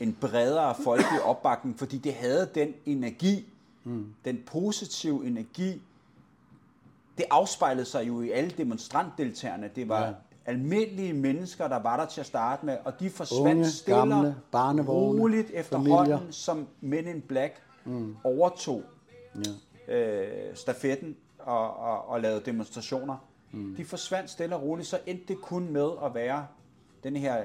en 0.00 0.16
bredere 0.20 0.74
folkelig 0.84 1.22
opbakning, 1.24 1.78
fordi 1.78 1.98
det 1.98 2.14
havde 2.14 2.50
den 2.54 2.74
energi, 2.86 3.52
mm. 3.84 4.14
den 4.24 4.42
positive 4.46 5.26
energi, 5.26 5.82
det 7.18 7.26
afspejlede 7.30 7.86
sig 7.86 8.08
jo 8.08 8.20
i 8.20 8.30
alle 8.30 8.50
demonstrantdeltagerne. 8.50 9.70
Det 9.74 9.88
var 9.88 10.04
ja. 10.06 10.12
Almindelige 10.46 11.12
mennesker, 11.12 11.68
der 11.68 11.76
var 11.76 11.96
der 11.96 12.06
til 12.06 12.20
at 12.20 12.26
starte 12.26 12.66
med, 12.66 12.76
og 12.84 13.00
de 13.00 13.10
forsvandt 13.10 13.58
Unge, 13.58 13.70
stille 13.70 13.96
gamle, 13.96 14.82
roligt 14.88 15.50
efterhånden, 15.50 15.96
familier. 15.96 16.20
som 16.30 16.66
Men 16.80 17.06
in 17.06 17.20
Black 17.20 17.62
mm. 17.84 18.16
overtog 18.24 18.82
Ja. 19.88 19.94
øh, 19.94 20.56
stafetten 20.56 21.16
og, 21.38 21.76
og, 21.76 22.08
og 22.08 22.20
lavede 22.20 22.40
demonstrationer. 22.46 23.16
Mm. 23.52 23.74
De 23.76 23.84
forsvandt 23.84 24.30
stille 24.30 24.56
og 24.56 24.62
roligt, 24.62 24.88
så 24.88 24.98
endte 25.06 25.24
det 25.28 25.40
kun 25.40 25.72
med 25.72 25.90
at 26.04 26.14
være 26.14 26.46
den 27.04 27.16
her, 27.16 27.42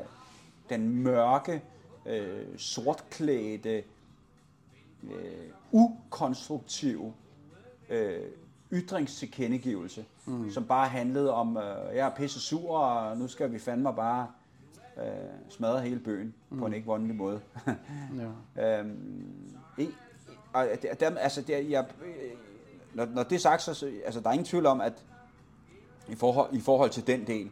den 0.74 0.90
mørke, 1.04 1.62
øh, 2.06 2.58
sortklædte, 2.58 3.84
øh, 5.04 5.50
ukonstruktive 5.72 7.14
øh, 7.90 8.20
ytringstilkendegivelse, 8.72 10.06
mm. 10.26 10.52
som 10.52 10.66
bare 10.66 10.88
handlede 10.88 11.34
om, 11.34 11.58
øh, 11.58 11.96
jeg 11.96 12.08
er 12.08 12.16
pisse 12.16 12.40
sur, 12.40 12.78
og 12.78 13.18
nu 13.18 13.28
skal 13.28 13.52
vi 13.52 13.60
fandme 13.60 13.94
bare 13.96 14.28
øh, 14.98 15.04
smadre 15.50 15.82
hele 15.82 16.00
bøen 16.00 16.34
mm. 16.50 16.58
på 16.60 16.66
en 16.66 16.74
ikke 16.74 16.86
voldelig 16.88 17.16
måde. 17.16 17.42
Ja. 18.58 18.80
Øhm, 18.80 19.26
i, 19.78 19.90
og 20.54 20.68
der, 21.00 21.16
altså, 21.18 21.42
der, 21.42 21.58
jeg, 21.58 21.86
øh, 22.06 22.32
når, 22.94 23.06
når 23.06 23.24
det 23.24 23.36
er 23.36 23.40
sagt, 23.40 23.62
så 23.62 23.74
så- 23.74 23.92
altså, 24.06 24.20
der 24.20 24.30
er 24.30 24.34
ingen 24.34 24.46
tvivl 24.46 24.66
om, 24.66 24.82
at 24.82 25.06
i 26.10 26.16
forhold, 26.16 26.54
i 26.54 26.60
forhold 26.60 26.90
til 26.90 27.08
den 27.08 27.28
del, 27.28 27.52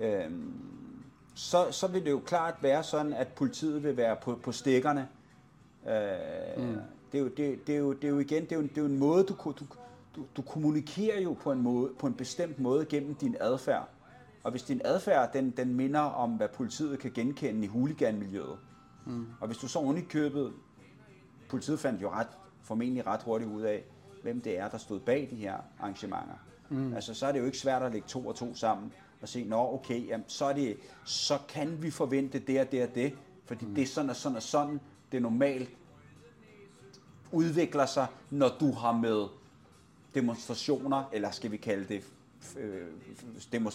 øhm, 0.00 0.52
så, 1.38 1.72
så 1.72 1.86
vil 1.86 2.04
det 2.04 2.10
jo 2.10 2.22
klart 2.26 2.54
være 2.62 2.82
sådan, 2.82 3.12
at 3.12 3.28
politiet 3.28 3.82
vil 3.82 3.96
være 3.96 4.16
på, 4.22 4.38
på 4.42 4.52
stikkerne. 4.52 5.08
Øh, 5.88 6.64
mm. 6.64 6.76
det, 7.12 7.18
er 7.18 7.22
jo, 7.22 7.28
det, 7.28 7.66
det, 7.66 7.74
er 7.74 7.78
jo, 7.78 7.92
det 7.92 8.04
er 8.04 8.08
jo 8.08 8.18
igen, 8.18 8.42
det 8.42 8.52
er 8.52 8.56
jo, 8.56 8.62
det 8.62 8.78
er 8.78 8.82
jo 8.82 8.86
en 8.86 8.98
måde, 8.98 9.24
du, 9.24 9.34
du, 9.44 9.64
du, 10.16 10.24
du 10.36 10.42
kommunikerer 10.42 11.20
jo 11.20 11.32
på 11.32 11.52
en, 11.52 11.62
måde, 11.62 11.90
på 11.98 12.06
en 12.06 12.14
bestemt 12.14 12.58
måde 12.58 12.84
gennem 12.84 13.14
din 13.14 13.36
adfærd. 13.40 13.88
Og 14.42 14.50
hvis 14.50 14.62
din 14.62 14.80
adfærd, 14.84 15.32
den, 15.32 15.50
den 15.50 15.74
minder 15.74 16.00
om, 16.00 16.30
hvad 16.30 16.48
politiet 16.48 16.98
kan 16.98 17.10
genkende 17.14 17.64
i 17.64 17.66
huliganmiljøet, 17.66 18.58
mm. 19.06 19.26
og 19.40 19.46
hvis 19.46 19.58
du 19.58 19.68
så 19.68 19.94
i 19.98 20.00
købet 20.00 20.52
politiet 21.48 21.80
fandt 21.80 22.02
jo 22.02 22.10
ret, 22.10 22.28
formentlig 22.62 23.06
ret 23.06 23.22
hurtigt 23.22 23.50
ud 23.50 23.62
af, 23.62 23.84
hvem 24.22 24.40
det 24.40 24.58
er, 24.58 24.68
der 24.68 24.78
stod 24.78 25.00
bag 25.00 25.28
de 25.30 25.36
her 25.36 25.56
arrangementer. 25.80 26.44
Mm. 26.68 26.94
Altså, 26.94 27.14
så 27.14 27.26
er 27.26 27.32
det 27.32 27.40
jo 27.40 27.44
ikke 27.44 27.58
svært 27.58 27.82
at 27.82 27.92
lægge 27.92 28.08
to 28.08 28.26
og 28.26 28.34
to 28.34 28.54
sammen 28.54 28.92
og 29.22 29.28
se, 29.28 29.44
nå, 29.44 29.74
okay, 29.74 30.08
jamen, 30.08 30.24
så, 30.28 30.44
er 30.44 30.52
det, 30.52 30.76
så 31.04 31.38
kan 31.48 31.82
vi 31.82 31.90
forvente 31.90 32.38
det 32.38 32.60
og 32.60 32.72
det 32.72 32.82
og 32.82 32.94
det, 32.94 33.12
fordi 33.44 33.66
mm. 33.66 33.74
det 33.74 33.82
er 33.82 33.86
sådan 33.86 34.10
og 34.10 34.16
sådan 34.16 34.36
og 34.36 34.42
sådan, 34.42 34.80
det 35.12 35.22
normalt 35.22 35.70
udvikler 37.32 37.86
sig, 37.86 38.06
når 38.30 38.48
du 38.60 38.72
har 38.72 38.92
med 38.92 39.26
demonstrationer, 40.14 41.04
eller 41.12 41.30
skal 41.30 41.50
vi 41.50 41.56
kalde 41.56 41.94
det, 41.94 42.04
øh, 42.56 42.86
demo, 43.52 43.70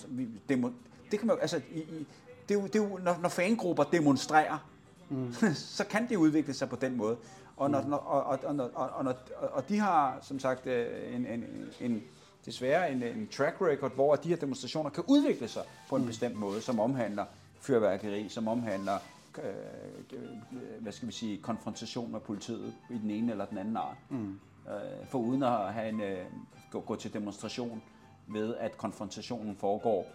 demo, 0.50 0.70
det 1.12 1.20
kan 1.20 1.28
man 1.28 1.38
altså, 1.42 1.62
i, 1.72 1.80
i, 1.80 2.08
det 2.50 2.56
er 2.56 2.60
jo, 2.60 2.68
det 2.68 2.76
er 2.76 2.80
jo 2.80 2.98
når, 2.98 3.18
når 3.22 3.30
fangrupper 3.30 3.84
demonstrerer, 3.84 4.70
mm. 5.10 5.34
så 5.78 5.84
kan 5.84 6.10
det 6.10 6.16
udvikle 6.16 6.54
sig 6.54 6.70
på 6.70 6.76
den 6.76 6.98
måde. 6.98 7.18
Og, 7.58 7.72
når, 7.72 7.82
når, 7.82 7.98
og, 7.98 8.24
og, 8.24 8.40
og, 8.44 8.72
og, 8.74 8.90
og, 8.90 9.04
når, 9.04 9.14
og 9.40 9.70
de 9.70 9.80
har 9.80 10.18
som 10.22 10.40
sagt 10.40 10.68
øh, 10.68 11.16
en, 11.16 11.26
en, 11.26 11.44
en, 11.82 12.04
desværre 12.46 12.92
en, 12.92 13.04
en 13.04 13.28
track 13.28 13.62
record, 13.62 13.96
hvor 13.96 14.16
de 14.16 14.30
her 14.30 14.36
demonstrationer 14.36 14.90
kan 14.90 15.04
udvikle 15.08 15.48
sig 15.48 15.64
på 15.90 15.96
en 15.96 16.02
mm. 16.02 16.08
bestemt 16.08 16.36
måde, 16.36 16.62
som 16.62 16.80
omhandler 16.80 17.26
fyrværkeri, 17.60 18.30
som 18.30 18.48
omhandler 18.48 18.98
øh, 19.38 19.50
øh, 20.14 20.20
hvad 20.80 20.92
skal 20.92 21.08
vi 21.08 21.14
sige, 21.14 21.38
konfrontation 21.38 22.12
med 22.12 22.20
politiet 22.20 22.74
i 22.90 22.98
den 22.98 23.10
ene 23.10 23.32
eller 23.32 23.46
den 23.46 23.58
anden 23.58 23.78
art. 23.78 23.98
Mm. 24.10 24.40
Øh, 24.68 25.08
for 25.08 25.20
uden 25.20 25.44
at 25.44 25.74
have 25.74 25.90
en, 25.90 26.02
øh, 26.02 26.26
gå, 26.72 26.80
gå 26.80 26.96
til 26.96 27.14
demonstration 27.14 27.82
ved, 28.28 28.56
at 28.56 28.78
konfrontationen 28.78 29.56
foregår 29.56 30.08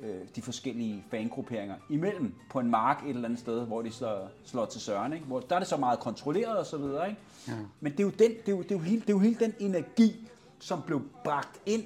øh, 0.00 0.20
de 0.36 0.42
forskellige 0.42 1.04
fangrupperinger 1.10 1.76
imellem 1.90 2.34
på 2.50 2.60
en 2.60 2.70
mark 2.70 3.02
et 3.02 3.08
eller 3.08 3.24
andet 3.24 3.38
sted, 3.40 3.66
hvor 3.66 3.82
de 3.82 3.92
slår, 3.92 4.30
slår 4.44 4.66
til 4.66 4.80
søren. 4.80 5.12
Ikke? 5.12 5.26
Hvor, 5.26 5.40
der 5.40 5.54
er 5.54 5.58
det 5.58 5.68
så 5.68 5.76
meget 5.76 6.00
kontrolleret 6.00 6.58
og 6.58 6.66
så 6.66 6.76
videre. 6.76 7.08
Ikke? 7.08 7.20
Ja. 7.48 7.52
Men 7.80 7.92
det 7.92 8.00
er, 8.00 8.04
jo 8.04 8.10
den, 8.10 8.30
det, 8.30 8.48
er 8.48 8.52
jo, 8.52 8.62
det, 8.62 8.70
er 8.70 8.74
jo 8.74 8.80
hele, 8.80 9.00
det 9.00 9.08
er 9.08 9.12
jo 9.12 9.18
hele 9.18 9.36
den 9.40 9.54
energi, 9.58 10.28
som 10.58 10.82
blev 10.82 11.02
bragt 11.24 11.60
ind 11.66 11.84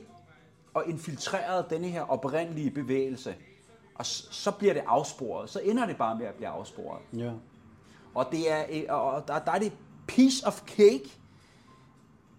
og 0.74 0.84
infiltreret 0.86 1.70
denne 1.70 1.88
her 1.88 2.02
oprindelige 2.02 2.70
bevægelse. 2.70 3.34
Og 3.94 4.06
så 4.06 4.50
bliver 4.50 4.74
det 4.74 4.82
afsporet. 4.86 5.50
Så 5.50 5.60
ender 5.60 5.86
det 5.86 5.96
bare 5.96 6.18
med 6.18 6.26
at 6.26 6.34
blive 6.34 6.48
afsporet. 6.48 7.00
Ja. 7.12 7.32
Og 8.14 8.26
det 8.32 8.52
er, 8.52 8.64
øh, 8.70 8.82
og 8.88 9.28
der, 9.28 9.38
der 9.38 9.52
er 9.52 9.58
det 9.58 9.72
piece 10.06 10.46
of 10.46 10.62
cake, 10.66 11.18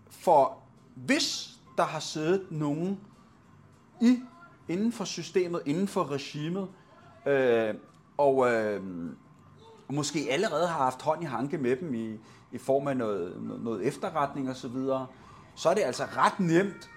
for 0.10 0.58
hvis 0.96 1.50
der 1.78 1.84
har 1.84 2.00
siddet 2.00 2.48
nogen 2.52 3.00
i, 4.02 4.20
inden 4.70 4.92
for 4.92 5.04
systemet, 5.04 5.62
inden 5.66 5.88
for 5.88 6.12
regimet, 6.12 6.68
øh, 7.26 7.74
og 8.18 8.52
øh, 8.52 8.84
måske 9.90 10.28
allerede 10.30 10.68
har 10.68 10.84
haft 10.84 11.02
hånd 11.02 11.24
i 11.24 11.26
hanke 11.26 11.58
med 11.58 11.76
dem 11.76 11.94
i, 11.94 12.18
i 12.52 12.58
form 12.58 12.88
af 12.88 12.98
noget, 12.98 13.44
noget, 13.44 13.64
noget 13.64 13.88
efterretning 13.88 14.50
og 14.50 14.56
så 14.56 14.68
videre, 14.68 15.08
så 15.56 15.70
er 15.70 15.74
det 15.74 15.82
altså 15.82 16.04
ret 16.04 16.40
nemt, 16.40 16.90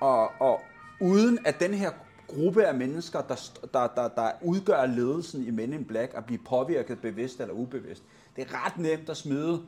og, 0.00 0.30
og 0.40 0.60
uden 1.00 1.38
at 1.44 1.60
den 1.60 1.74
her 1.74 1.90
gruppe 2.28 2.64
af 2.64 2.74
mennesker, 2.74 3.20
der, 3.20 3.50
der, 3.72 3.86
der, 3.86 4.08
der 4.08 4.30
udgør 4.42 4.86
ledelsen 4.86 5.44
i 5.44 5.50
Men 5.50 5.72
in 5.72 5.84
Black, 5.84 6.14
at 6.14 6.24
blive 6.24 6.38
påvirket 6.38 7.00
bevidst 7.00 7.40
eller 7.40 7.54
ubevidst. 7.54 8.02
Det 8.36 8.50
er 8.50 8.66
ret 8.66 8.78
nemt 8.78 9.10
at 9.10 9.16
smide, 9.16 9.62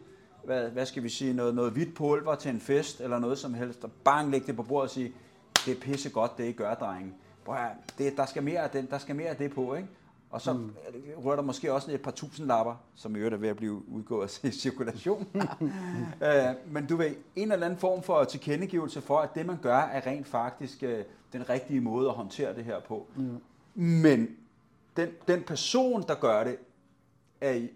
hvad, 0.45 0.70
hvad 0.70 0.86
skal 0.86 1.03
vi 1.03 1.09
sige, 1.09 1.32
noget, 1.32 1.55
noget 1.55 1.72
hvidt 1.72 1.95
pulver 1.95 2.34
til 2.34 2.51
en 2.51 2.61
fest, 2.61 3.01
eller 3.01 3.18
noget 3.18 3.38
som 3.38 3.55
helst, 3.55 3.84
og 3.84 3.90
bang, 3.92 4.30
lægge 4.30 4.47
det 4.47 4.57
på 4.57 4.62
bordet 4.62 4.82
og 4.82 4.90
sige, 4.90 5.12
det 5.66 5.76
er 5.76 5.80
pisse 5.80 6.11
godt, 6.11 6.38
det 6.38 6.49
I 6.49 6.53
gør, 6.53 6.74
drenge. 6.74 7.12
Prøv 7.45 7.57
at 7.57 7.99
det, 7.99 8.16
der, 8.16 8.26
skal 8.26 8.42
mere 8.42 8.61
af 8.61 8.70
den, 8.70 8.86
der 8.90 8.99
skal 8.99 9.16
mere 9.16 9.28
af 9.28 9.36
det 9.36 9.55
på, 9.55 9.74
ikke? 9.74 9.88
Og 10.35 10.41
så 10.41 10.53
mm. 10.53 10.72
rører 11.16 11.37
der 11.37 11.43
måske 11.43 11.72
også 11.72 11.93
et 11.93 12.03
par 12.03 12.11
tusind 12.11 12.47
lapper, 12.47 12.74
som 12.95 13.16
i 13.16 13.18
øvrigt 13.18 13.35
er 13.35 13.39
ved 13.39 13.49
at 13.49 13.57
blive 13.57 13.89
udgået 13.89 14.41
af 14.45 14.53
cirkulation. 14.62 15.26
øh, 16.22 16.72
men 16.72 16.87
du 16.87 16.97
ved, 16.97 17.14
en 17.37 17.53
eller 17.53 17.66
anden 17.66 17.78
form 17.78 18.03
for 18.03 18.24
tilkendegivelse 18.24 19.01
for, 19.01 19.18
at 19.18 19.35
det 19.35 19.47
man 19.47 19.59
gør, 19.62 19.76
er 19.76 20.07
rent 20.07 20.26
faktisk 20.26 20.82
øh, 20.82 21.05
den 21.32 21.49
rigtige 21.49 21.80
måde 21.80 22.09
at 22.09 22.14
håndtere 22.14 22.55
det 22.55 22.64
her 22.64 22.80
på. 22.80 23.07
Mm. 23.16 23.39
Men 23.82 24.37
den, 24.97 25.09
den 25.28 25.43
person, 25.43 26.03
der 26.03 26.14
gør 26.14 26.45
det, 26.45 26.57
er, 27.41 27.66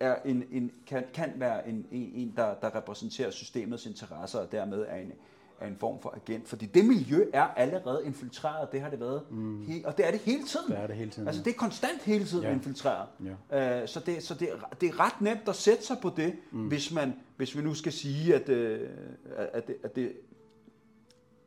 er 0.00 0.16
en, 0.24 0.44
en, 0.50 0.72
kan, 0.86 1.04
kan 1.14 1.32
være 1.36 1.68
en, 1.68 1.86
en, 1.90 2.12
en 2.14 2.32
der, 2.36 2.54
der 2.54 2.74
repræsenterer 2.74 3.30
systemets 3.30 3.86
interesser, 3.86 4.38
og 4.38 4.52
dermed 4.52 4.86
er 4.88 4.96
en, 4.96 5.12
er 5.60 5.66
en 5.66 5.76
form 5.80 6.00
for 6.02 6.14
agent. 6.16 6.48
Fordi 6.48 6.66
det 6.66 6.84
miljø 6.84 7.24
er 7.32 7.42
allerede 7.56 8.02
infiltreret, 8.04 8.72
det 8.72 8.80
har 8.80 8.90
det 8.90 9.00
været. 9.00 9.22
Mm. 9.30 9.66
He, 9.66 9.82
og 9.84 9.96
det 9.96 10.06
er 10.06 10.10
det 10.10 10.20
hele 10.20 10.44
tiden. 10.44 10.70
Det 10.70 10.78
er 10.78 10.86
det 10.86 10.96
hele 10.96 11.10
tiden, 11.10 11.28
Altså 11.28 11.42
det 11.42 11.50
er 11.50 11.54
konstant 11.58 12.02
hele 12.02 12.24
tiden 12.24 12.44
Ja. 12.44 12.52
infiltreret. 12.52 13.08
Ja. 13.50 13.82
Øh, 13.82 13.88
så 13.88 14.00
det, 14.00 14.22
så 14.22 14.34
det, 14.34 14.48
det 14.80 14.88
er 14.88 15.00
ret 15.00 15.20
nemt 15.20 15.48
at 15.48 15.56
sætte 15.56 15.86
sig 15.86 15.96
på 16.02 16.10
det, 16.16 16.32
mm. 16.50 16.68
hvis, 16.68 16.92
man, 16.94 17.14
hvis 17.36 17.56
vi 17.56 17.62
nu 17.62 17.74
skal 17.74 17.92
sige, 17.92 18.34
at, 18.34 18.48
øh, 18.48 18.88
at, 19.36 19.66
det, 19.66 19.76
at, 19.84 19.96
det, 19.96 20.12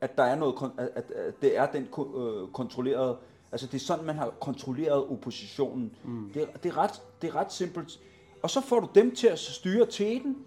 at 0.01 0.17
der 0.17 0.23
er 0.23 0.35
noget, 0.35 0.55
at, 0.77 0.89
at, 0.95 1.41
det 1.41 1.57
er 1.57 1.65
den 1.71 1.81
øh, 2.17 2.47
kontrollerede, 2.53 3.17
altså 3.51 3.67
det 3.67 3.73
er 3.73 3.79
sådan, 3.85 4.05
man 4.05 4.15
har 4.15 4.29
kontrolleret 4.29 5.07
oppositionen. 5.09 5.91
Mm. 6.03 6.31
Det, 6.33 6.41
er, 6.41 6.57
det, 6.63 6.69
er 6.69 6.77
ret, 6.77 7.01
det 7.21 7.29
er 7.29 7.35
ret 7.35 7.53
simpelt. 7.53 7.99
Og 8.41 8.49
så 8.49 8.61
får 8.61 8.79
du 8.79 8.87
dem 8.95 9.15
til 9.15 9.27
at 9.27 9.39
styre 9.39 9.85
teten 9.85 10.37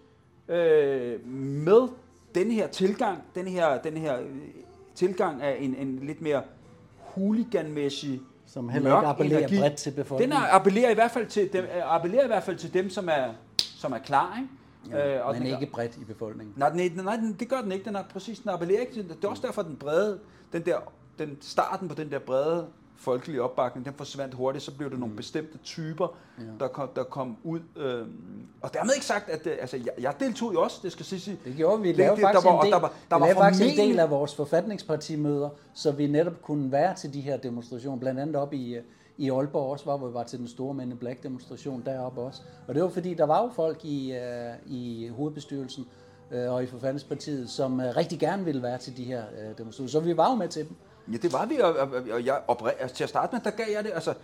øh, 0.49 1.27
med 1.27 1.89
den 2.37 2.51
her 2.51 2.67
tilgang, 2.67 3.19
den 3.35 3.47
her, 3.47 3.79
den 3.79 3.97
her 3.97 4.21
øh, 4.21 4.27
tilgang 4.95 5.43
af 5.43 5.57
en, 5.61 5.75
en 5.75 5.99
lidt 6.03 6.21
mere 6.23 6.43
huliganmæssig 7.17 8.21
Som 8.47 8.69
heller 8.69 8.97
ikke 8.99 9.07
appellerer 9.09 9.39
energi. 9.39 9.59
bredt 9.61 9.75
til 9.77 9.91
befolkningen. 9.91 10.37
Den 10.37 10.43
er, 10.45 10.49
appellerer 10.55 10.91
i 10.91 10.95
hvert 10.95 11.11
fald 11.11 11.27
til 11.27 11.53
dem, 11.53 11.65
øh, 11.65 11.95
appellerer 11.95 12.25
i 12.25 12.27
hvert 12.27 12.43
fald 12.43 12.57
til 12.57 12.75
dem, 12.75 12.91
som 12.91 13.09
er, 13.09 13.29
som 13.59 13.93
er 13.93 13.99
klar, 13.99 14.39
ikke? 14.43 14.99
Ja, 14.99 15.21
og 15.21 15.35
men 15.35 15.43
den- 15.43 15.61
ikke 15.61 15.73
bredt 15.73 15.97
i 15.97 16.05
befolkningen. 16.05 16.55
Nej, 16.57 16.69
den, 16.69 16.93
nej, 17.05 17.17
den, 17.17 17.37
det 17.41 17.49
gør 17.49 17.61
den 17.61 17.73
ikke. 17.73 17.85
Den 17.85 17.97
er 17.97 18.03
præcis, 18.13 18.39
den 18.39 18.51
appellerer 18.51 18.81
ikke 18.81 18.93
til, 18.93 19.09
det 19.09 19.25
er 19.25 19.29
også 19.29 19.43
derfor, 19.47 19.63
den 19.63 19.77
brede, 19.77 20.19
den 20.53 20.63
der, 20.63 20.77
den 21.19 21.37
starten 21.41 21.89
på 21.89 21.95
den 21.95 22.11
der 22.11 22.19
brede 22.19 22.67
folkelige 22.99 23.43
opbakning, 23.43 23.87
den 23.87 23.95
forsvandt 23.95 24.35
hurtigt, 24.35 24.65
så 24.65 24.77
blev 24.77 24.91
det 24.91 24.99
nogle 24.99 25.15
bestemte 25.17 25.59
typer, 25.59 26.17
Ja. 26.39 26.45
der, 26.61 26.69
kom, 26.69 26.89
der 26.97 27.03
kom 27.05 27.37
ud. 27.45 27.61
Øh, 27.77 28.07
og 28.63 28.75
dermed 28.75 28.95
ikke 28.95 29.07
sagt, 29.07 29.29
at 29.31 29.47
øh, 29.47 29.57
altså, 29.61 29.77
jeg, 29.77 29.93
jeg 30.01 30.15
deltog 30.21 30.55
jo 30.55 30.63
også, 30.63 30.81
det 30.83 30.93
skal 30.93 31.07
sige. 31.07 31.39
Det 31.45 31.55
gjorde 31.57 31.83
vi. 31.83 31.89
Det- 31.89 31.97
lavede 31.97 32.17
det- 32.17 32.23
faktisk, 32.23 32.45
der 32.45 32.51
var- 32.53 32.59
en 32.61 32.65
del, 32.65 32.73
der 32.73 32.81
var- 32.81 32.93
der 33.11 33.17
vi 33.17 33.21
var 33.21 33.27
lavede 33.27 33.35
faktisk 33.41 33.63
en 33.63 33.69
formentlig- 33.69 33.89
del 33.93 34.01
af 34.01 34.11
vores 34.11 34.35
forfatningspartimøder, 34.35 35.49
så 35.75 35.91
vi 35.93 36.07
netop 36.07 36.43
kunne 36.43 36.73
være 36.73 36.95
til 36.95 37.15
de 37.15 37.21
her 37.21 37.37
demonstrationer. 37.37 37.99
Blandt 37.99 38.21
andet 38.21 38.37
op 38.37 38.53
i, 38.53 38.75
øh, 38.75 38.83
i 39.19 39.31
Aalborg 39.31 39.71
også, 39.73 39.85
var, 39.85 39.97
hvor 39.97 40.09
vi 40.09 40.15
var 40.15 40.23
til 40.25 40.39
den 40.39 40.49
store 40.49 40.75
Men 40.75 40.91
in 40.93 40.97
Black 40.99 41.23
demonstration 41.23 41.83
deroppe 41.87 42.21
også. 42.21 42.41
Og 42.69 42.75
det 42.75 42.83
var 42.83 42.89
fordi, 42.89 43.15
der 43.15 43.27
var 43.27 43.43
jo 43.43 43.51
folk 43.57 43.85
i, 43.85 44.13
øh, 44.13 44.55
i 44.67 45.09
hovedbestyrelsen 45.09 45.87
øh, 46.31 46.53
og 46.53 46.63
i 46.63 46.67
forfatningspartiet, 46.67 47.51
som 47.51 47.81
øh, 47.81 47.97
rigtig 47.97 48.19
gerne 48.19 48.45
ville 48.45 48.63
være 48.63 48.79
til 48.79 48.97
de 48.97 49.05
her 49.05 49.23
øh, 49.33 49.59
demonstrationer. 49.59 49.89
Så 49.91 50.01
vi 50.01 50.17
var 50.17 50.31
jo 50.31 50.37
med 50.37 50.49
til 50.49 50.69
dem. 50.69 50.77
Ja, 51.13 51.17
det 51.17 51.33
var 51.33 51.47
vi, 51.47 51.59
og, 51.59 51.75
og, 51.77 51.89
og 52.13 52.27
jeg, 52.27 52.41
opre- 52.51 52.81
altså, 52.83 52.97
til 52.97 53.05
at 53.05 53.11
starte 53.11 53.35
med, 53.35 53.41
der 53.45 53.51
gav 53.51 53.67
jeg 53.75 53.85
det, 53.85 53.91
altså, 53.95 54.15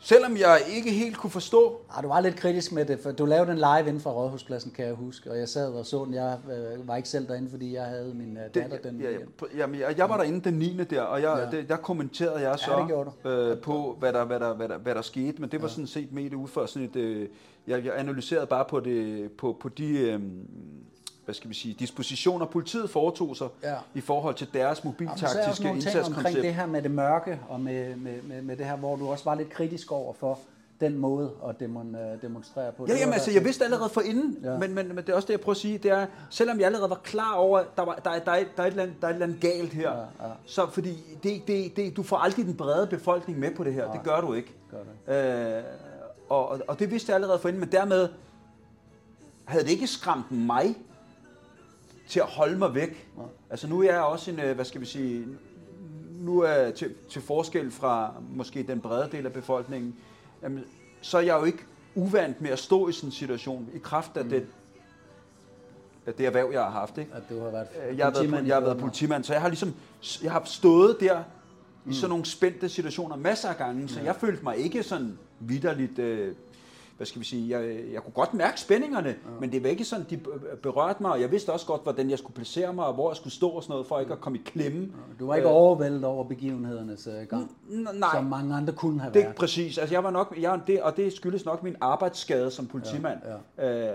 selvom 0.00 0.36
jeg 0.36 0.60
ikke 0.76 0.90
helt 0.92 1.16
kunne 1.16 1.30
forstå, 1.30 1.80
Ah, 1.96 2.02
du 2.02 2.08
var 2.08 2.20
lidt 2.20 2.36
kritisk 2.36 2.72
med 2.72 2.84
det, 2.84 3.00
for 3.00 3.12
du 3.12 3.24
lavede 3.24 3.50
en 3.52 3.56
live 3.58 3.80
inden 3.80 4.00
for 4.00 4.10
Rådhuspladsen, 4.10 4.70
kan 4.70 4.84
jeg 4.86 4.94
huske. 4.94 5.30
Og 5.30 5.38
jeg 5.38 5.48
sad 5.48 5.72
og 5.72 5.86
så 5.86 6.04
den. 6.04 6.14
Jeg 6.14 6.38
øh, 6.78 6.88
var 6.88 6.96
ikke 6.96 7.08
selv 7.08 7.28
derinde, 7.28 7.50
fordi 7.50 7.74
jeg 7.74 7.84
havde 7.84 8.14
min 8.14 8.36
øh, 8.36 8.54
datter 8.54 8.78
den 8.78 9.00
ja, 9.00 9.10
ja, 9.10 9.18
jamen, 9.56 9.80
jeg, 9.80 9.98
jeg 9.98 10.08
var 10.08 10.16
derinde 10.16 10.40
den 10.40 10.54
9. 10.54 10.84
der, 10.90 11.02
og 11.02 11.22
jeg, 11.22 11.34
Ja. 11.38 11.44
ja. 11.44 11.50
det, 11.50 11.68
der 11.68 11.76
kommenterede 11.76 12.48
jeg 12.48 12.58
så 12.58 12.78
det 12.78 12.86
gjorde 12.86 13.10
øh, 13.24 13.58
på, 13.60 13.96
hvad 13.98 14.12
der, 14.12 14.24
hvad, 14.24 14.40
der, 14.40 14.54
hvad, 14.54 14.68
der, 14.68 14.78
hvad 14.78 14.94
der 14.94 15.02
skete, 15.02 15.40
men 15.40 15.50
det 15.50 15.62
var 15.62 15.68
sådan 15.68 15.86
set 15.86 16.12
mest 16.12 16.34
ud 16.34 16.48
for 16.48 16.66
sådan 16.66 16.88
et, 16.88 16.96
øh, 16.96 17.28
jeg, 17.66 17.84
jeg 17.84 17.98
analyserede 17.98 18.46
bare 18.46 18.64
på, 18.64 18.80
det, 18.80 19.30
på, 19.32 19.56
på 19.60 19.68
de, 19.68 19.98
øh, 19.98 20.20
hvad 21.24 21.34
skal 21.34 21.50
vi 21.50 21.54
sige, 21.54 21.76
dispositioner, 21.78 22.46
politiet 22.46 22.90
foretog 22.90 23.36
sig 23.36 23.48
Ja. 23.62 23.74
i 23.94 24.00
forhold 24.00 24.34
til 24.34 24.48
deres 24.54 24.78
er 24.78 24.84
mobiltaktiske 24.84 25.40
ting 25.42 25.48
omkring 25.68 25.74
indsatskoncept. 25.76 26.42
det 26.42 26.54
her 26.54 26.66
med 26.66 26.82
det 26.82 26.90
mørke, 26.90 27.40
og 27.48 27.60
med, 27.60 27.96
med, 27.96 28.22
med, 28.22 28.42
med 28.42 28.56
det 28.56 28.66
her, 28.66 28.76
hvor 28.76 28.96
du 28.96 29.08
også 29.10 29.24
var 29.24 29.34
lidt 29.34 29.50
kritisk 29.50 29.92
over 29.92 30.12
for 30.12 30.38
den 30.80 30.98
måde 30.98 31.30
at 31.48 31.60
demon, 31.60 31.94
øh, 31.94 32.22
demonstrere 32.22 32.72
på. 32.72 32.86
Ja, 32.88 32.92
Det 32.92 33.00
jamen, 33.00 33.12
altså, 33.12 33.30
der- 33.30 33.36
jeg 33.36 33.44
vidste 33.44 33.64
allerede 33.64 33.88
for 33.88 34.00
inden, 34.00 34.36
Ja. 34.44 34.58
men, 34.58 34.74
men, 34.74 34.88
men 34.88 34.96
det 34.96 35.08
er 35.08 35.14
også 35.14 35.26
det, 35.26 35.32
jeg 35.32 35.40
prøver 35.40 35.54
at 35.54 35.60
sige, 35.60 35.78
det 35.78 35.90
er, 35.90 36.06
selvom 36.30 36.58
jeg 36.58 36.66
allerede 36.66 36.90
var 36.90 37.00
klar 37.04 37.34
over, 37.34 37.58
at 37.58 37.66
der, 37.76 37.82
var, 37.82 37.94
der, 37.94 38.10
er- 38.10 38.18
der, 38.18 38.32
er, 38.32 38.44
der, 38.56 38.62
er 38.62 38.66
et 38.66 38.70
eller 38.70 38.82
andet, 38.82 38.96
der 39.00 39.06
er 39.06 39.10
et 39.10 39.14
eller 39.14 39.26
andet 39.26 39.40
galt 39.40 39.72
her, 39.72 39.90
Ja, 39.92 39.98
ja. 40.26 40.32
så 40.46 40.66
fordi 40.70 40.98
det, 41.22 41.42
det, 41.46 41.76
det, 41.76 41.96
du 41.96 42.02
får 42.02 42.16
aldrig 42.16 42.46
den 42.46 42.56
brede 42.56 42.86
befolkning 42.86 43.38
med 43.38 43.50
på 43.56 43.64
det 43.64 43.74
her, 43.74 43.84
Nej. 43.86 43.96
det 43.96 44.04
gør 44.04 44.20
du 44.20 44.32
ikke. 44.32 44.52
Gør 44.70 45.56
Øh, 45.58 45.62
og, 46.28 46.48
og, 46.48 46.60
og 46.68 46.78
det 46.78 46.90
vidste 46.90 47.10
jeg 47.10 47.14
allerede 47.14 47.38
for 47.38 47.48
inden, 47.48 47.60
men 47.60 47.72
dermed 47.72 48.08
havde 49.44 49.64
det 49.64 49.70
ikke 49.70 49.86
skræmt 49.86 50.30
mig 50.32 50.74
til 52.08 52.20
at 52.20 52.26
holde 52.26 52.58
mig 52.58 52.74
væk. 52.74 53.08
Nej. 53.16 53.26
Altså 53.50 53.68
nu 53.68 53.80
er 53.80 53.92
jeg 53.92 54.02
også 54.02 54.30
en, 54.30 54.40
øh, 54.40 54.54
hvad 54.54 54.64
skal 54.64 54.80
vi 54.80 54.86
sige, 54.86 55.26
nu 56.20 56.40
er 56.40 56.50
jeg 56.50 56.74
til, 56.74 56.94
til 57.10 57.22
forskel 57.22 57.70
fra 57.70 58.14
måske 58.30 58.62
den 58.62 58.80
brede 58.80 59.08
del 59.12 59.26
af 59.26 59.32
befolkningen, 59.32 59.96
jamen, 60.42 60.64
så 61.00 61.18
er 61.18 61.22
jeg 61.22 61.40
jo 61.40 61.44
ikke 61.44 61.64
uvant 61.94 62.40
med 62.40 62.50
at 62.50 62.58
stå 62.58 62.88
i 62.88 62.92
sådan 62.92 63.08
en 63.08 63.12
situation 63.12 63.68
i 63.74 63.78
kraft 63.78 64.16
af, 64.16 64.24
mm. 64.24 64.30
det, 64.30 64.46
af 66.06 66.14
det 66.14 66.26
erhverv, 66.26 66.50
jeg 66.52 66.62
har 66.62 66.70
haft. 66.70 66.98
Ikke? 66.98 67.10
At 67.14 67.22
du 67.30 67.40
har 67.40 67.50
været 67.50 67.66
Øh, 67.90 67.98
Jeg 67.98 68.06
har, 68.06 68.12
været, 68.12 68.46
jeg 68.46 68.56
har 68.56 68.60
været 68.60 68.78
politimand, 68.78 69.24
så 69.24 69.32
jeg 69.32 69.42
har 69.42 69.48
ligesom 69.48 69.74
jeg 70.22 70.32
har 70.32 70.42
stået 70.44 70.96
der 71.00 71.22
i 71.86 71.94
sådan 71.94 72.08
nogle 72.08 72.24
spændte 72.24 72.68
situationer 72.68 73.16
masser 73.16 73.48
af 73.48 73.56
gange, 73.56 73.88
så 73.88 74.00
jeg 74.00 74.16
følte 74.16 74.44
mig 74.44 74.56
ikke 74.56 74.82
sådan 74.82 75.18
vidderligt, 75.40 75.98
øh, 75.98 76.34
hvad 76.96 77.06
skal 77.06 77.20
vi 77.20 77.24
sige, 77.26 77.58
jeg, 77.58 77.80
jeg 77.92 78.02
kunne 78.02 78.12
godt 78.12 78.34
mærke 78.34 78.60
spændingerne, 78.60 79.08
ja. 79.08 79.14
men 79.40 79.52
det 79.52 79.62
var 79.62 79.68
ikke 79.68 79.84
sådan, 79.84 80.06
de 80.10 80.20
berørte 80.62 81.02
mig, 81.02 81.10
og 81.10 81.20
jeg 81.20 81.30
vidste 81.30 81.52
også 81.52 81.66
godt, 81.66 81.82
hvordan 81.82 82.10
jeg 82.10 82.18
skulle 82.18 82.34
placere 82.34 82.72
mig, 82.74 82.86
og 82.86 82.94
hvor 82.94 83.10
jeg 83.10 83.16
skulle 83.16 83.32
stå 83.32 83.48
og 83.48 83.62
sådan 83.62 83.72
noget, 83.72 83.86
for 83.86 84.00
ikke 84.00 84.12
at 84.12 84.20
komme 84.20 84.38
i 84.38 84.42
klemme. 84.44 84.88
Du 85.20 85.26
var 85.26 85.34
ikke 85.34 85.48
overvældet 85.48 86.04
over 86.04 86.24
begivenhedernes 86.24 87.06
øh, 87.06 87.28
gang, 87.28 87.50
nej. 87.94 88.08
som 88.14 88.24
mange 88.24 88.54
andre 88.54 88.72
kunne 88.72 89.00
have 89.00 89.12
Det 89.14 89.20
er 89.20 89.24
været. 89.24 89.36
præcis. 89.36 89.78
Altså, 89.78 89.94
jeg 89.94 90.04
var 90.04 90.10
nok, 90.10 90.34
jeg, 90.40 90.60
det, 90.66 90.82
og 90.82 90.96
det 90.96 91.12
skyldes 91.12 91.44
nok 91.44 91.62
min 91.62 91.76
arbejdsskade 91.80 92.50
som 92.50 92.66
politimand. 92.66 93.18
Ja, 93.24 93.34
Øh, 93.58 93.88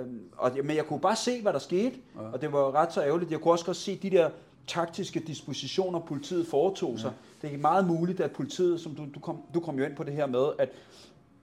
øh, 0.00 0.06
og, 0.36 0.52
men 0.64 0.76
jeg 0.76 0.86
kunne 0.86 1.00
bare 1.00 1.16
se, 1.16 1.42
hvad 1.42 1.52
der 1.52 1.58
skete, 1.58 1.96
ja. 2.16 2.20
og 2.32 2.40
det 2.40 2.52
var 2.52 2.74
ret 2.74 2.92
så 2.92 3.02
ærgerligt. 3.02 3.30
Jeg 3.30 3.40
kunne 3.40 3.52
også 3.54 3.64
godt 3.64 3.76
se 3.76 3.98
de 4.02 4.10
der 4.10 4.28
taktiske 4.66 5.20
dispositioner, 5.20 5.98
politiet 6.00 6.46
foretog 6.46 6.98
sig. 6.98 7.12
Det 7.42 7.54
er 7.54 7.58
meget 7.58 7.86
muligt, 7.86 8.20
at 8.20 8.30
politiet, 8.30 8.80
som 8.80 8.94
du, 8.94 9.06
du, 9.14 9.20
kom, 9.20 9.38
du 9.54 9.60
kom 9.60 9.78
jo 9.78 9.84
ind 9.84 9.96
på 9.96 10.04
det 10.04 10.12
her 10.14 10.26
med, 10.26 10.46
at 10.58 10.68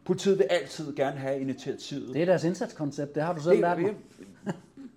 politiet 0.05 0.37
vil 0.39 0.45
altid 0.49 0.95
gerne 0.95 1.17
have 1.17 1.39
initiativet. 1.39 2.13
Det 2.13 2.21
er 2.21 2.25
deres 2.25 2.43
indsatskoncept, 2.43 3.15
det 3.15 3.23
har 3.23 3.33
du 3.33 3.41
selv 3.43 3.61
lært 3.61 3.79
mig. 3.81 3.93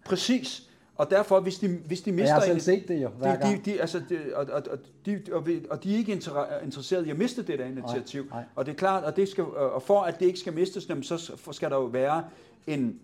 Præcis. 0.05 0.63
Og 0.97 1.11
derfor, 1.11 1.41
hvis 1.41 1.59
de, 1.59 1.69
hvis 1.87 2.01
de 2.01 2.13
mister... 2.13 2.27
jeg 2.27 2.35
har 2.35 2.41
selv 2.41 2.55
en- 2.55 2.61
set 2.61 2.89
det 2.89 3.03
jo, 3.03 3.09
hver 3.09 3.37
de, 3.37 3.47
de, 3.47 3.51
gang. 3.53 3.65
de, 3.65 3.81
altså, 3.81 4.03
de, 4.09 4.19
og, 4.35 4.47
og, 4.53 4.63
og, 4.71 4.79
de, 5.07 5.21
og, 5.33 5.47
og 5.71 5.85
de 5.85 5.95
er 5.95 5.99
ikke 5.99 6.13
inter- 6.13 6.65
interesseret 6.65 7.07
i 7.07 7.11
at 7.11 7.19
miste 7.19 7.43
det 7.43 7.59
der 7.59 7.65
initiativ. 7.67 8.27
nej. 8.31 8.43
Og 8.55 8.67
det 8.67 8.73
er 8.73 8.77
klart, 8.77 9.05
og, 9.05 9.17
det 9.17 9.29
skal, 9.29 9.45
og 9.45 9.83
for 9.83 10.01
at 10.01 10.21
det 10.21 10.27
ikke 10.27 10.39
skal 10.39 10.53
mistes, 10.53 10.83
så 11.03 11.53
skal 11.53 11.71
der 11.71 11.77
jo 11.77 11.85
være 11.85 12.25
en, 12.67 13.01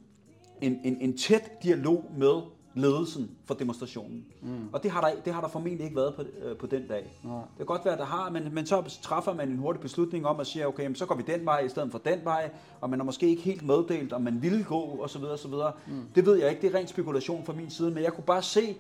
en, 0.61 0.80
en, 0.84 0.96
en 1.00 1.16
tæt 1.16 1.62
dialog 1.62 2.11
med 2.18 2.40
ledelsen 2.75 3.31
for 3.45 3.55
demonstrationen. 3.55 4.25
Mm. 4.43 4.68
Og 4.72 4.83
det 4.83 4.91
har, 4.91 5.01
der, 5.01 5.11
det 5.25 5.35
har 5.35 5.41
der 5.41 5.49
formentlig 5.49 5.85
ikke 5.85 5.97
været 5.97 6.14
på, 6.14 6.22
øh, 6.43 6.57
på 6.57 6.66
den 6.66 6.89
dag. 6.89 7.12
Nej. 7.22 7.35
Det 7.37 7.57
kan 7.57 7.66
godt 7.66 7.85
være, 7.85 7.95
at 7.95 8.01
der 8.01 8.07
har, 8.07 8.31
men, 8.31 8.55
men 8.55 8.66
så 8.66 8.99
træffer 9.03 9.35
man 9.35 9.49
en 9.49 9.59
hurtig 9.59 9.81
beslutning 9.81 10.27
om 10.27 10.41
at 10.41 10.47
sige, 10.47 10.66
okay, 10.66 10.83
jamen, 10.83 10.97
så 10.97 11.07
går 11.07 11.14
vi 11.14 11.22
den 11.22 11.45
vej 11.45 11.61
i 11.61 11.68
stedet 11.68 11.91
for 11.91 11.99
den 11.99 12.25
vej, 12.25 12.51
og 12.81 12.91
man 12.91 12.99
har 12.99 13.05
måske 13.05 13.29
ikke 13.29 13.43
helt 13.43 13.62
meddelt, 13.62 14.12
om 14.12 14.22
man 14.22 14.43
ville 14.43 14.64
gå, 14.64 14.99
osv. 15.03 15.25
osv. 15.25 15.53
Mm. 15.87 16.03
Det 16.14 16.27
ved 16.27 16.37
jeg 16.37 16.51
ikke, 16.51 16.62
det 16.62 16.75
er 16.75 16.79
ren 16.79 16.87
spekulation 16.87 17.45
fra 17.45 17.53
min 17.53 17.70
side, 17.70 17.91
men 17.91 18.03
jeg 18.03 18.12
kunne 18.12 18.25
bare 18.25 18.43
se, 18.43 18.77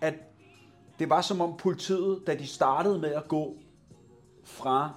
at 0.00 0.14
det 0.98 1.10
var 1.10 1.20
som 1.20 1.40
om 1.40 1.56
politiet, 1.58 2.26
da 2.26 2.34
de 2.34 2.46
startede 2.46 2.98
med 2.98 3.10
at 3.10 3.28
gå 3.28 3.56
fra 4.44 4.90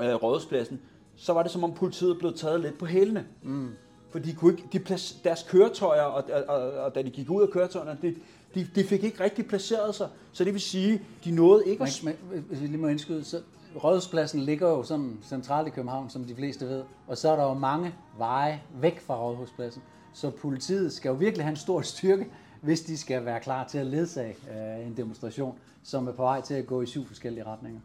øh, 0.00 0.14
Rådhuspladsen, 0.14 0.80
så 1.16 1.32
var 1.32 1.42
det 1.42 1.52
som 1.52 1.64
om 1.64 1.74
politiet 1.74 2.18
blev 2.18 2.36
taget 2.36 2.60
lidt 2.60 2.78
på 2.78 2.86
hælene. 2.86 3.26
Mm. 3.42 3.70
For 4.10 4.18
de 4.18 4.32
kunne 4.32 4.52
ikke, 4.52 4.68
de 4.72 4.98
deres 5.24 5.46
køretøjer, 5.48 6.02
og, 6.02 6.24
og, 6.32 6.44
og, 6.56 6.70
og 6.70 6.94
da 6.94 7.02
de 7.02 7.10
gik 7.10 7.30
ud 7.30 7.42
af 7.42 7.48
køretøjerne, 7.48 7.98
de, 8.02 8.14
de, 8.54 8.68
de 8.74 8.84
fik 8.84 9.04
ikke 9.04 9.24
rigtig 9.24 9.46
placeret 9.46 9.94
sig. 9.94 10.08
Så 10.32 10.44
det 10.44 10.52
vil 10.52 10.60
sige, 10.60 11.02
de 11.24 11.30
nåede 11.30 11.66
ikke 11.66 11.82
at... 11.82 12.00
Men, 12.04 12.16
men, 12.30 12.44
hvis 12.48 12.60
vi 12.60 12.66
lige 12.66 12.78
må 12.78 12.88
indskyde, 12.88 13.24
så 13.24 13.40
Rådhuspladsen 13.84 14.40
ligger 14.40 14.68
jo 14.68 14.82
sådan 14.82 15.18
centralt 15.22 15.68
i 15.68 15.70
København, 15.70 16.10
som 16.10 16.24
de 16.24 16.34
fleste 16.34 16.66
ved, 16.66 16.82
og 17.06 17.18
så 17.18 17.30
er 17.30 17.36
der 17.36 17.44
jo 17.44 17.54
mange 17.54 17.94
veje 18.18 18.62
væk 18.80 19.00
fra 19.00 19.22
Rådhuspladsen. 19.22 19.82
Så 20.12 20.30
politiet 20.30 20.92
skal 20.92 21.08
jo 21.08 21.14
virkelig 21.14 21.44
have 21.44 21.50
en 21.50 21.56
stor 21.56 21.80
styrke, 21.80 22.26
hvis 22.60 22.80
de 22.80 22.98
skal 22.98 23.24
være 23.24 23.40
klar 23.40 23.66
til 23.66 23.78
at 23.78 23.86
ledsage 23.86 24.36
øh, 24.50 24.86
en 24.86 24.96
demonstration, 24.96 25.58
som 25.82 26.08
er 26.08 26.12
på 26.12 26.22
vej 26.22 26.40
til 26.40 26.54
at 26.54 26.66
gå 26.66 26.82
i 26.82 26.86
syv 26.86 27.06
forskellige 27.06 27.44
retninger. 27.44 27.80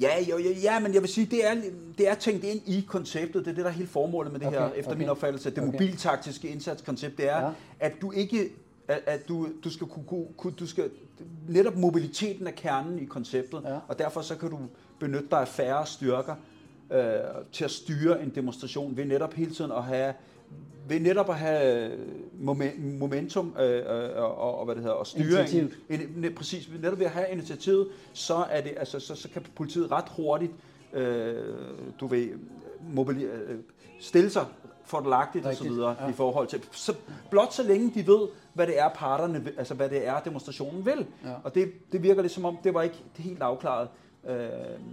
Ja, 0.00 0.20
jo, 0.30 0.38
ja, 0.38 0.50
ja, 0.62 0.78
men 0.80 0.94
jeg 0.94 1.02
vil 1.02 1.10
sige, 1.10 1.26
det 1.30 1.46
er, 1.46 1.54
det 1.98 2.08
er 2.08 2.14
tænkt 2.14 2.44
ind 2.44 2.60
i 2.66 2.84
konceptet. 2.88 3.44
Det 3.44 3.50
er 3.50 3.54
det, 3.54 3.64
der 3.64 3.70
er 3.70 3.74
hele 3.74 3.88
formålet 3.88 4.32
med 4.32 4.40
det 4.40 4.48
Okay, 4.48 4.58
her, 4.58 4.70
efter 4.72 4.90
okay. 4.90 4.98
min 5.00 5.08
opfattelse. 5.08 5.50
Det 5.50 5.58
Okay. 5.58 5.72
mobiltaktiske 5.72 6.48
indsatskoncept, 6.48 7.18
det 7.18 7.28
er, 7.28 7.40
Ja. 7.44 7.50
at 7.80 7.92
du 8.02 8.12
ikke 8.12 8.50
at, 8.88 9.00
at 9.06 9.28
du, 9.28 9.48
du 9.64 9.70
skal 9.70 9.86
kunne, 9.86 10.04
kunne, 10.06 10.26
kunne 10.36 10.52
du 10.58 10.66
skal, 10.66 10.90
netop 11.48 11.76
mobiliteten 11.76 12.46
er 12.46 12.50
kernen 12.50 12.98
i 12.98 13.04
konceptet, 13.04 13.60
Ja. 13.64 13.78
og 13.88 13.98
derfor 13.98 14.20
så 14.20 14.36
kan 14.36 14.50
du 14.50 14.58
benytte 15.00 15.26
dig 15.30 15.40
af 15.40 15.48
færre 15.48 15.86
styrker 15.86 16.34
øh, 16.92 17.02
til 17.52 17.64
at 17.64 17.70
styre 17.70 18.22
en 18.22 18.32
demonstration 18.34 18.96
ved 18.96 19.04
netop 19.04 19.34
hele 19.34 19.54
tiden 19.54 19.72
at 19.72 19.82
have 19.84 20.14
ved 20.88 21.00
netop 21.00 21.28
at 21.30 21.36
have 21.36 21.90
momen- 22.40 22.98
momentum 22.98 23.54
øh, 23.60 23.76
øh, 23.78 24.22
og, 24.22 24.58
og, 24.58 24.64
hvad 24.64 24.74
det 24.74 24.82
hedder, 24.82 24.96
og 24.96 25.06
en, 25.90 26.12
ne, 26.16 26.30
præcis, 26.30 26.68
netop 26.82 26.98
ved 26.98 27.06
at 27.06 27.12
have 27.12 27.26
initiativet, 27.32 27.88
så, 28.12 28.44
er 28.50 28.60
det, 28.60 28.72
altså, 28.76 29.00
så, 29.00 29.14
så 29.14 29.28
kan 29.28 29.42
politiet 29.54 29.90
ret 29.90 30.04
hurtigt 30.16 30.52
øh, 30.92 31.34
du 32.00 32.06
ved, 32.06 32.28
mobili- 32.96 33.24
øh, 33.24 33.58
stille 34.00 34.30
sig 34.30 34.46
fordelagtigt 34.84 35.46
og 35.46 35.54
så 35.54 35.60
Rigtigt, 35.60 35.74
videre 35.76 35.96
ja. 36.00 36.08
i 36.08 36.12
forhold 36.12 36.46
til, 36.46 36.62
så 36.72 36.94
blot 37.30 37.52
så 37.52 37.62
længe 37.62 37.92
de 37.94 38.06
ved, 38.06 38.28
hvad 38.54 38.66
det 38.66 38.78
er 38.80 38.88
parterne, 38.88 39.44
altså 39.58 39.74
hvad 39.74 39.88
det 39.88 40.06
er 40.06 40.20
demonstrationen 40.20 40.86
vil. 40.86 41.06
Ja. 41.24 41.32
Og 41.44 41.54
det, 41.54 41.72
det 41.92 42.02
virker 42.02 42.22
lidt 42.22 42.32
som 42.32 42.44
om, 42.44 42.58
det 42.64 42.74
var 42.74 42.82
ikke 42.82 43.02
helt 43.16 43.42
afklaret. 43.42 43.88
Øh, 44.28 44.48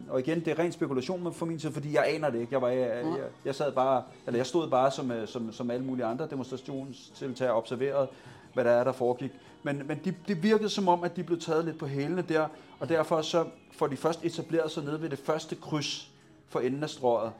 og 0.09 0.19
igen, 0.19 0.39
det 0.39 0.47
er 0.47 0.59
ren 0.59 0.71
spekulation 0.71 1.33
fra 1.33 1.45
min 1.45 1.59
side, 1.59 1.73
fordi 1.73 1.93
jeg 1.95 2.05
aner 2.07 2.29
det 2.29 2.39
ikke. 2.39 2.53
Jeg, 2.53 2.61
var, 2.61 2.69
jeg, 2.69 2.89
jeg, 3.03 3.23
jeg, 3.45 3.55
sad 3.55 3.71
bare, 3.71 4.03
eller 4.27 4.39
jeg 4.39 4.45
stod 4.45 4.69
bare 4.69 4.91
som, 4.91 5.11
øh, 5.11 5.27
som, 5.27 5.51
som 5.51 5.71
alle 5.71 5.85
mulige 5.85 6.05
andre 6.05 6.27
demonstrationstiltagere 6.27 7.53
og 7.53 7.57
observerede, 7.57 8.07
hvad 8.53 8.63
der 8.63 8.71
er, 8.71 8.83
der 8.83 8.91
foregik. 8.91 9.31
Men, 9.63 9.83
men 9.87 9.99
de, 10.05 10.13
det 10.27 10.43
virkede 10.43 10.69
som 10.69 10.87
om, 10.87 11.03
at 11.03 11.15
de 11.15 11.23
blev 11.23 11.39
taget 11.39 11.65
lidt 11.65 11.79
på 11.79 11.85
hælene 11.85 12.21
der, 12.21 12.47
og 12.79 12.89
derfor 12.89 13.21
så 13.21 13.45
får 13.71 13.87
de 13.87 13.97
først 13.97 14.25
etableret 14.25 14.71
sig 14.71 14.83
nede 14.83 15.01
ved 15.01 15.09
det 15.09 15.19
første 15.19 15.55
kryds 15.55 16.11
for 16.49 16.59
enden 16.59 16.83
af 16.83 16.89
strøget. 16.89 17.31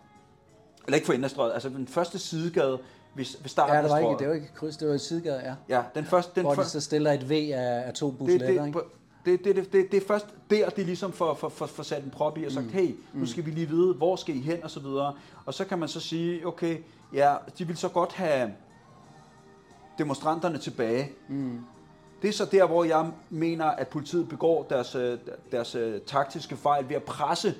Eller 0.86 0.96
ikke 0.96 1.06
for 1.06 1.14
enden 1.14 1.24
af 1.24 1.30
strøget, 1.30 1.54
altså 1.54 1.70
den 1.70 1.88
første 1.88 2.20
sidegade 2.20 2.80
ved, 3.16 3.26
ved 3.42 3.50
starten 3.50 3.76
Ja, 3.76 3.82
det 3.82 3.90
var 3.90 3.96
af 3.96 4.00
ikke, 4.00 4.06
strøget. 4.06 4.20
det 4.20 4.28
var 4.28 4.34
ikke 4.34 4.46
et 4.46 4.54
kryds, 4.54 4.78
det 4.78 4.88
var 4.88 4.94
et 4.94 5.02
sidegade, 5.02 5.42
ja. 5.70 5.78
Ja, 5.78 5.84
den 5.96 6.06
første, 6.06 6.32
den 6.36 6.44
Hvor 6.44 6.56
de 6.56 6.66
så 6.66 6.82
stiller 6.82 7.12
et 7.12 7.30
V 7.30 7.32
af, 7.32 7.88
af 7.88 7.94
to 7.94 8.10
det, 8.10 8.18
busletter, 8.18 8.48
det, 8.48 8.68
ikke? 8.68 8.80
Det, 9.26 9.46
det, 9.46 9.56
det, 9.56 9.74
det, 9.74 9.92
det 9.92 10.04
er 10.04 10.08
først 10.08 10.26
der, 10.50 10.70
de 10.70 10.84
ligesom 10.84 11.12
får, 11.12 11.34
får, 11.34 11.50
får, 11.50 11.66
får 11.66 11.84
sat 11.84 12.04
en 12.04 12.10
prop 12.10 12.38
i 12.38 12.46
og 12.46 12.52
sagt, 12.52 12.72
hey, 12.72 12.96
nu 13.14 13.26
skal 13.26 13.46
vi 13.46 13.52
lige 13.52 13.70
vide, 13.70 13.94
hvor 13.94 14.16
skal 14.16 14.36
I 14.36 14.40
hen 14.40 14.64
og 14.64 14.72
så 14.72 14.80
videre. 14.80 15.14
Og 15.46 15.54
så 15.54 15.66
kan 15.66 15.80
man 15.80 15.90
så 15.90 16.00
sige, 16.00 16.48
okay, 16.48 16.78
ja, 17.14 17.36
de 17.58 17.68
vil 17.68 17.78
så 17.78 17.90
godt 17.90 18.14
have 18.14 18.54
demonstranterne 19.98 20.58
tilbage. 20.58 21.12
Mm. 21.28 21.60
Det 22.22 22.28
er 22.28 22.34
så 22.34 22.46
der, 22.46 22.68
hvor 22.68 22.84
jeg 22.84 23.12
mener, 23.30 23.66
at 23.66 23.88
politiet 23.88 24.30
begår 24.30 24.64
deres, 24.64 24.96
øh, 24.96 25.18
deres 25.52 25.76
øh, 25.76 26.02
taktiske 26.02 26.56
fejl 26.56 26.90
ved 26.90 26.96
at 26.96 27.04
presse 27.04 27.56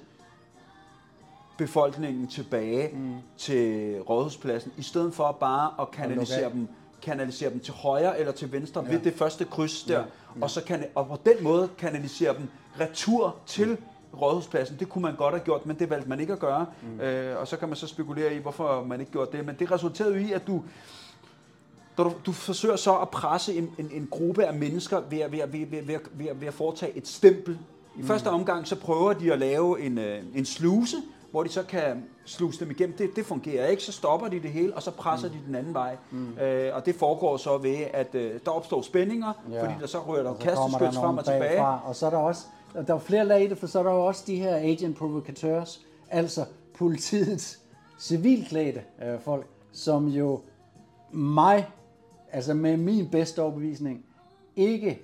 befolkningen 1.58 2.28
tilbage 2.28 2.90
mm. 2.94 3.16
til 3.38 3.98
rådhuspladsen, 4.02 4.72
i 4.78 4.84
stedet 4.84 5.14
for 5.14 5.32
bare 5.32 5.72
at 5.82 5.92
kanalisere 5.92 6.52
dem, 6.52 6.68
kanalisere 7.04 7.50
dem 7.50 7.60
til 7.60 7.74
højre 7.74 8.20
eller 8.20 8.32
til 8.32 8.52
venstre 8.52 8.84
ja. 8.86 8.92
ved 8.92 9.00
det 9.00 9.14
første 9.14 9.46
kryds 9.46 9.84
der, 9.84 9.94
Ja. 9.94 10.00
ja. 10.00 10.06
Ja. 10.36 10.42
Og, 10.42 10.50
så 10.50 10.64
kan, 10.64 10.86
og 10.96 11.08
på 11.08 11.18
den 11.26 11.44
måde 11.44 11.70
kanalisere 11.78 12.34
dem 12.38 12.48
retur 12.80 13.36
til 13.46 13.78
rådhuspladsen. 14.22 14.78
Det 14.80 14.90
kunne 14.90 15.02
man 15.02 15.16
godt 15.16 15.34
have 15.34 15.44
gjort, 15.44 15.66
men 15.66 15.80
det 15.80 15.90
valgte 15.90 16.10
man 16.10 16.20
ikke 16.20 16.34
at 16.34 16.40
gøre. 16.40 16.66
Mm. 16.82 17.00
Øh, 17.00 17.40
og 17.40 17.48
så 17.48 17.58
kan 17.58 17.68
man 17.68 17.78
så 17.78 17.88
spekulere 17.88 18.36
i, 18.36 18.38
hvorfor 18.38 18.84
man 18.84 19.00
ikke 19.00 19.12
gjorde 19.12 19.38
det. 19.38 19.46
Men 19.46 19.56
det 19.60 19.72
resulterede 19.72 20.14
jo 20.14 20.20
i, 20.28 20.32
at 20.32 20.48
du, 20.48 20.64
når 21.98 22.04
du, 22.04 22.14
du 22.26 22.32
forsøger 22.32 22.76
så 22.76 22.98
at 22.98 23.10
presse 23.10 23.54
en, 23.54 23.70
en, 23.78 23.90
en 23.92 24.08
gruppe 24.12 24.46
af 24.46 24.54
mennesker 24.54 25.02
ved 25.10 25.20
at, 25.20 25.32
ved, 25.32 25.40
at, 25.40 25.54
ved, 25.54 25.66
ved, 25.66 25.82
ved, 25.84 25.96
at, 25.96 26.42
ved 26.42 26.48
at 26.48 26.54
foretage 26.54 26.98
et 26.98 27.08
stempel. 27.08 27.60
I 28.00 28.04
første 28.04 28.28
omgang 28.28 28.68
så 28.68 28.76
prøver 28.76 29.14
de 29.14 29.34
at 29.34 29.40
lave 29.40 29.82
en, 29.82 29.98
øh, 29.98 30.24
en 30.36 30.46
sluse, 30.46 30.98
hvor 31.34 31.44
de 31.44 31.50
så 31.50 31.64
kan 31.64 32.04
sluse 32.26 32.60
dem 32.60 32.72
igennem. 32.72 32.98
Det, 32.98 33.16
det 33.16 33.26
fungerer 33.26 33.68
ikke, 33.68 33.84
så 33.84 33.92
stopper 33.92 34.28
de 34.28 34.40
det 34.40 34.52
hele, 34.52 34.76
og 34.76 34.84
så 34.84 34.92
presser 34.92 35.28
mm. 35.28 35.34
de 35.34 35.40
den 35.48 35.56
anden 35.56 35.74
vej. 35.74 35.98
Mm. 36.12 36.38
Øh, 36.38 36.76
og 36.76 36.86
det 36.86 36.96
foregår 36.96 37.38
så 37.38 37.58
ved, 37.58 37.78
at 37.94 38.16
øh, 38.16 38.40
der 38.46 38.52
opstår 38.52 38.82
spændinger, 38.82 39.34
ja. 39.52 39.64
fordi 39.64 39.74
der 39.82 39.88
så 39.88 40.00
rører 40.00 40.24
der 40.24 40.34
kasteskyts 40.34 40.98
frem 40.98 41.18
og 41.18 41.26
tilbage. 41.26 41.58
bagfra, 41.58 41.82
Og 41.86 41.96
så 41.96 42.06
er 42.06 42.10
der 42.10 42.18
også, 42.18 42.46
der 42.88 42.96
er 42.96 43.00
flere 43.00 43.26
lag 43.26 43.44
i 43.44 43.48
det, 43.48 43.58
for 43.58 43.68
så 43.68 43.80
er 43.80 43.84
der 43.84 43.92
jo 43.92 44.06
også 44.06 44.24
de 44.28 44.36
her 44.36 44.56
agent 44.56 44.98
provocateurs, 44.98 45.82
altså 46.10 46.46
politiets 46.74 47.60
civilklædte 48.00 48.82
øh, 49.04 49.20
folk, 49.20 49.46
som 49.72 50.08
jo 50.08 50.42
mig, 51.12 51.70
altså 52.32 52.54
med 52.54 52.78
min 52.78 53.10
bedste 53.10 53.42
overbevisning, 53.42 54.06
ikke 54.56 55.02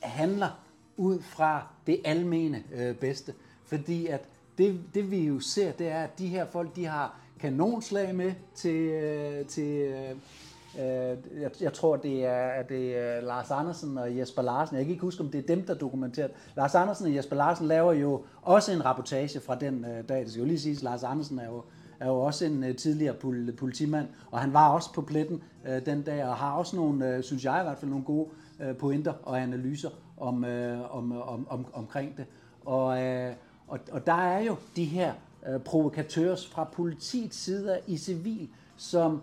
handler 0.00 0.48
ud 0.96 1.20
fra 1.20 1.66
det 1.86 2.00
almene 2.04 2.62
øh, 2.74 2.94
bedste. 2.94 3.34
Fordi 3.64 4.06
at 4.06 4.20
det, 4.58 4.80
det 4.94 5.10
vi 5.10 5.26
jo 5.26 5.40
ser, 5.40 5.72
det 5.72 5.88
er, 5.88 6.02
at 6.02 6.18
de 6.18 6.26
her 6.26 6.46
folk, 6.46 6.76
de 6.76 6.84
har 6.84 7.20
kanonslag 7.40 8.14
med 8.14 8.32
til, 8.54 8.76
øh, 8.76 9.46
til 9.46 9.64
øh, 9.64 10.10
øh 10.10 11.16
jeg, 11.40 11.50
jeg 11.60 11.72
tror, 11.72 11.96
det 11.96 12.24
er, 12.24 12.46
at 12.46 12.68
det 12.68 12.98
er 12.98 13.20
Lars 13.20 13.50
Andersen 13.50 13.98
og 13.98 14.18
Jesper 14.18 14.42
Larsen. 14.42 14.76
Jeg 14.76 14.84
kan 14.84 14.92
ikke 14.92 15.02
huske, 15.02 15.22
om 15.22 15.30
det 15.30 15.38
er 15.38 15.54
dem, 15.54 15.66
der 15.66 15.74
dokumenterer. 15.74 16.28
Lars 16.56 16.74
Andersen 16.74 17.06
og 17.06 17.14
Jesper 17.14 17.36
Larsen 17.36 17.66
laver 17.66 17.92
jo 17.92 18.24
også 18.42 18.72
en 18.72 18.84
rapportage 18.84 19.40
fra 19.40 19.54
den 19.54 19.84
øh, 19.84 20.08
dag. 20.08 20.20
Det 20.20 20.30
skal 20.30 20.40
jo 20.40 20.46
lige 20.46 20.60
siges, 20.60 20.82
Lars 20.82 21.02
Andersen 21.02 21.38
er 21.38 21.46
jo 21.46 21.62
er 22.00 22.06
jo 22.06 22.20
også 22.20 22.44
en 22.44 22.64
øh, 22.64 22.76
tidligere 22.76 23.14
pol- 23.14 23.52
politimand, 23.56 24.08
og 24.30 24.40
han 24.40 24.52
var 24.52 24.68
også 24.68 24.92
på 24.92 25.02
pletten 25.02 25.42
øh, 25.68 25.86
den 25.86 26.02
dag, 26.02 26.24
og 26.24 26.36
har 26.36 26.52
også 26.52 26.76
nogle, 26.76 27.08
øh, 27.08 27.22
synes 27.22 27.44
jeg 27.44 27.60
i 27.60 27.64
hvert 27.64 27.78
fald, 27.78 27.90
nogle 27.90 28.04
gode 28.04 28.28
øh, 28.60 28.76
pointer 28.76 29.12
og 29.22 29.42
analyser 29.42 29.90
om, 30.16 30.44
øh, 30.44 30.96
om, 30.96 31.12
om, 31.12 31.46
om, 31.50 31.66
omkring 31.72 32.16
det. 32.16 32.26
Og, 32.64 33.02
øh, 33.02 33.32
og, 33.68 33.78
og 33.92 34.06
der 34.06 34.12
er 34.12 34.40
jo 34.40 34.56
de 34.76 34.84
her 34.84 35.12
øh, 35.48 35.60
provokatører 35.60 36.36
fra 36.50 36.64
politiets 36.64 37.36
side 37.36 37.78
i 37.86 37.96
civil, 37.96 38.48
som 38.76 39.22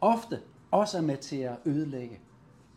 ofte 0.00 0.40
også 0.70 0.98
er 0.98 1.02
med 1.02 1.16
til 1.16 1.36
at 1.36 1.56
ødelægge 1.64 2.18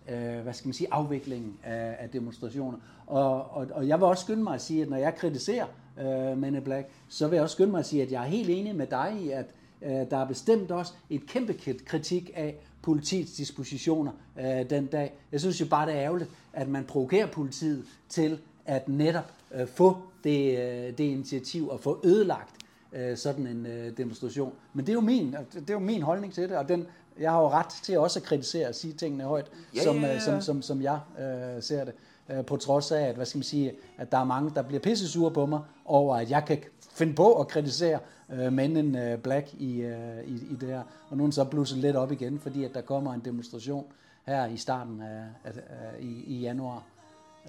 øh, 0.09 0.39
hvad 0.39 0.53
skal 0.53 0.67
man 0.67 0.73
sige, 0.73 0.87
afviklingen 0.91 1.57
af, 1.63 1.95
af 1.99 2.09
demonstrationer. 2.09 2.77
Og, 3.07 3.51
og, 3.51 3.67
og 3.71 3.87
jeg 3.87 3.99
vil 3.99 4.05
også 4.05 4.23
skynde 4.23 4.43
mig 4.43 4.53
at 4.53 4.61
sige, 4.61 4.81
at 4.81 4.89
når 4.89 4.97
jeg 4.97 5.15
kritiserer 5.15 5.65
øh, 5.99 6.37
Men 6.37 6.55
in 6.55 6.61
Black, 6.61 6.87
så 7.07 7.27
vil 7.27 7.35
jeg 7.35 7.43
også 7.43 7.53
skynde 7.53 7.71
mig 7.71 7.79
at 7.79 7.85
sige, 7.85 8.03
at 8.03 8.11
jeg 8.11 8.23
er 8.23 8.27
helt 8.27 8.49
enig 8.49 8.75
med 8.75 8.87
dig 8.87 9.17
i, 9.21 9.29
at 9.29 9.45
øh, 9.81 9.91
der 9.91 10.17
er 10.17 10.27
bestemt 10.27 10.71
også 10.71 10.93
et 11.09 11.25
kæmpe 11.27 11.53
kritik 11.85 12.31
af 12.35 12.55
politiets 12.81 13.33
dispositioner 13.33 14.11
øh, 14.39 14.69
den 14.69 14.85
dag. 14.85 15.13
Jeg 15.31 15.39
synes 15.39 15.61
jo 15.61 15.65
bare, 15.65 15.87
det 15.87 15.95
er 15.95 16.01
ærgerligt, 16.01 16.29
at 16.53 16.69
man 16.69 16.83
provokerer 16.83 17.27
politiet 17.27 17.85
til 18.09 18.39
at 18.65 18.89
netop 18.89 19.33
øh, 19.51 19.67
få 19.67 19.97
det, 20.23 20.59
øh, 20.59 20.97
det 20.97 20.99
initiativ 20.99 21.69
og 21.69 21.79
få 21.79 21.99
ødelagt 22.03 22.55
øh, 22.93 23.17
sådan 23.17 23.47
en 23.47 23.65
øh, 23.65 23.97
demonstration. 23.97 24.53
Men 24.73 24.85
det 24.85 24.91
er, 24.91 24.93
jo 24.93 25.01
min, 25.01 25.35
det 25.53 25.69
er 25.69 25.73
jo 25.73 25.79
min 25.79 26.01
holdning 26.01 26.33
til 26.33 26.49
det, 26.49 26.57
og 26.57 26.69
den, 26.69 26.87
jeg 27.19 27.31
har 27.31 27.41
jo 27.41 27.49
ret 27.49 27.69
til 27.83 27.99
også 27.99 28.19
at 28.19 28.23
kritisere 28.23 28.67
og 28.67 28.75
sige 28.75 28.93
tingene 28.93 29.23
højt, 29.23 29.51
Ja, 29.75 29.83
som, 29.83 30.03
øh, 30.03 30.21
som, 30.21 30.41
som, 30.41 30.61
som 30.61 30.81
jeg 30.81 30.99
øh, 31.19 31.63
ser 31.63 31.85
det. 31.85 31.93
Øh, 32.29 32.45
på 32.45 32.57
trods 32.57 32.91
af, 32.91 33.01
at, 33.01 33.15
hvad 33.15 33.25
skal 33.25 33.37
man 33.37 33.43
sige, 33.43 33.73
at 33.97 34.11
der 34.11 34.17
er 34.17 34.23
mange, 34.23 34.51
der 34.55 34.61
bliver 34.61 34.79
pisse 34.79 35.07
sure 35.07 35.31
på 35.31 35.45
mig 35.45 35.59
over, 35.85 36.15
at 36.15 36.31
jeg 36.31 36.45
kan 36.45 36.57
finde 36.91 37.13
på 37.13 37.39
at 37.39 37.47
kritisere 37.47 37.99
øh, 38.33 38.53
Men 38.53 38.77
in 38.77 38.95
øh, 38.95 39.17
Black 39.17 39.53
i, 39.53 39.81
øh, 39.81 40.23
i, 40.25 40.33
i 40.33 40.55
det 40.61 40.69
her. 40.69 40.83
Og 41.09 41.17
nu 41.17 41.23
er 41.23 41.25
den 41.27 41.31
så 41.31 41.43
blusset 41.43 41.77
lidt 41.77 41.95
op 41.95 42.11
igen, 42.11 42.39
fordi 42.39 42.63
at 42.63 42.73
der 42.73 42.81
kommer 42.81 43.13
en 43.13 43.21
demonstration 43.25 43.85
her 44.25 44.45
i 44.45 44.57
starten 44.57 45.01
af, 45.01 45.23
af, 45.43 45.51
af 45.69 45.99
i, 45.99 46.23
i 46.27 46.39
januar. 46.39 46.83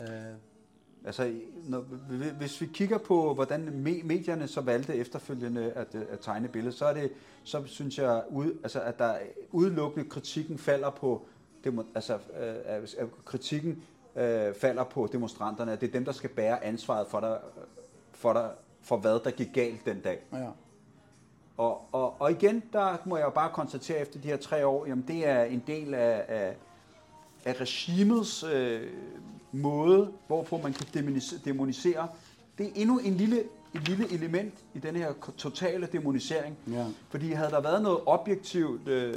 Øh, 0.01 0.07
Altså, 1.05 1.35
når, 1.65 1.81
hvis 2.39 2.61
vi 2.61 2.67
kigger 2.67 2.99
på, 2.99 3.35
hvordan 3.35 3.69
me- 3.69 4.07
medierne 4.07 4.49
så 4.49 4.61
valgte 4.61 4.95
efterfølgende 4.95 5.73
at, 5.73 5.95
øh, 5.95 6.03
at 6.11 6.21
tegne 6.21 6.49
billedet, 6.49 6.79
så 6.79 6.85
er 6.85 6.95
det, 6.95 7.11
så 7.45 7.63
synes 7.67 7.99
jeg, 7.99 8.23
ud, 8.31 8.59
altså, 8.63 8.81
at 8.81 8.99
der 8.99 9.15
udelukkende 9.53 10.09
kritikken 10.09 10.59
falder 10.59 10.91
på, 10.91 11.23
demo, 11.65 11.83
altså, 11.95 12.15
øh, 12.15 12.55
at 12.65 12.95
at 12.99 13.09
kritikken 13.25 13.83
øh, 14.17 14.55
falder 14.55 14.85
på 14.85 15.09
demonstranterne. 15.13 15.73
at 15.73 15.81
Det 15.81 15.89
er 15.89 15.93
dem, 15.93 16.05
der 16.05 16.13
skal 16.13 16.31
bære 16.31 16.65
ansvaret 16.65 17.07
for, 17.07 17.21
der, 17.21 17.37
for, 18.13 18.33
der, 18.33 18.49
for 18.83 18.97
hvad 18.97 19.21
der 19.25 19.31
gik 19.31 19.49
galt 19.55 19.87
den 19.87 20.01
dag. 20.01 20.21
ja. 20.33 20.49
Og, 21.57 21.89
og, 21.93 22.21
og 22.21 22.31
igen, 22.31 22.63
der 22.73 22.97
må 23.05 23.17
jeg 23.17 23.25
jo 23.25 23.31
bare 23.31 23.51
konstatere 23.53 23.99
efter 23.99 24.21
de 24.21 24.29
her 24.29 24.37
tre 24.37 24.67
år, 24.67 24.87
jamen 24.87 25.05
det 25.09 25.27
er 25.29 25.43
en 25.43 25.63
del 25.67 25.95
af, 25.95 26.25
af, 26.29 26.57
af 27.45 27.61
regimets 27.61 28.45
øh, 28.45 28.81
måde, 29.53 30.11
hvorpå 30.27 30.61
man 30.63 30.73
kan 30.73 30.87
demonisere. 31.45 32.09
Det 32.59 32.67
er 32.67 32.71
endnu 32.75 32.99
en 32.99 33.15
lille, 33.15 33.41
et 33.75 33.89
lille 33.89 34.13
element 34.13 34.55
i 34.75 34.79
den 34.79 34.97
her 34.97 35.13
totale 35.37 35.89
demonisering. 35.93 36.57
Ja. 36.71 36.87
Fordi 37.11 37.33
havde 37.33 37.51
der 37.51 37.61
været 37.61 37.83
noget 37.83 37.99
objektivt, 38.07 38.89
øh, 38.89 39.15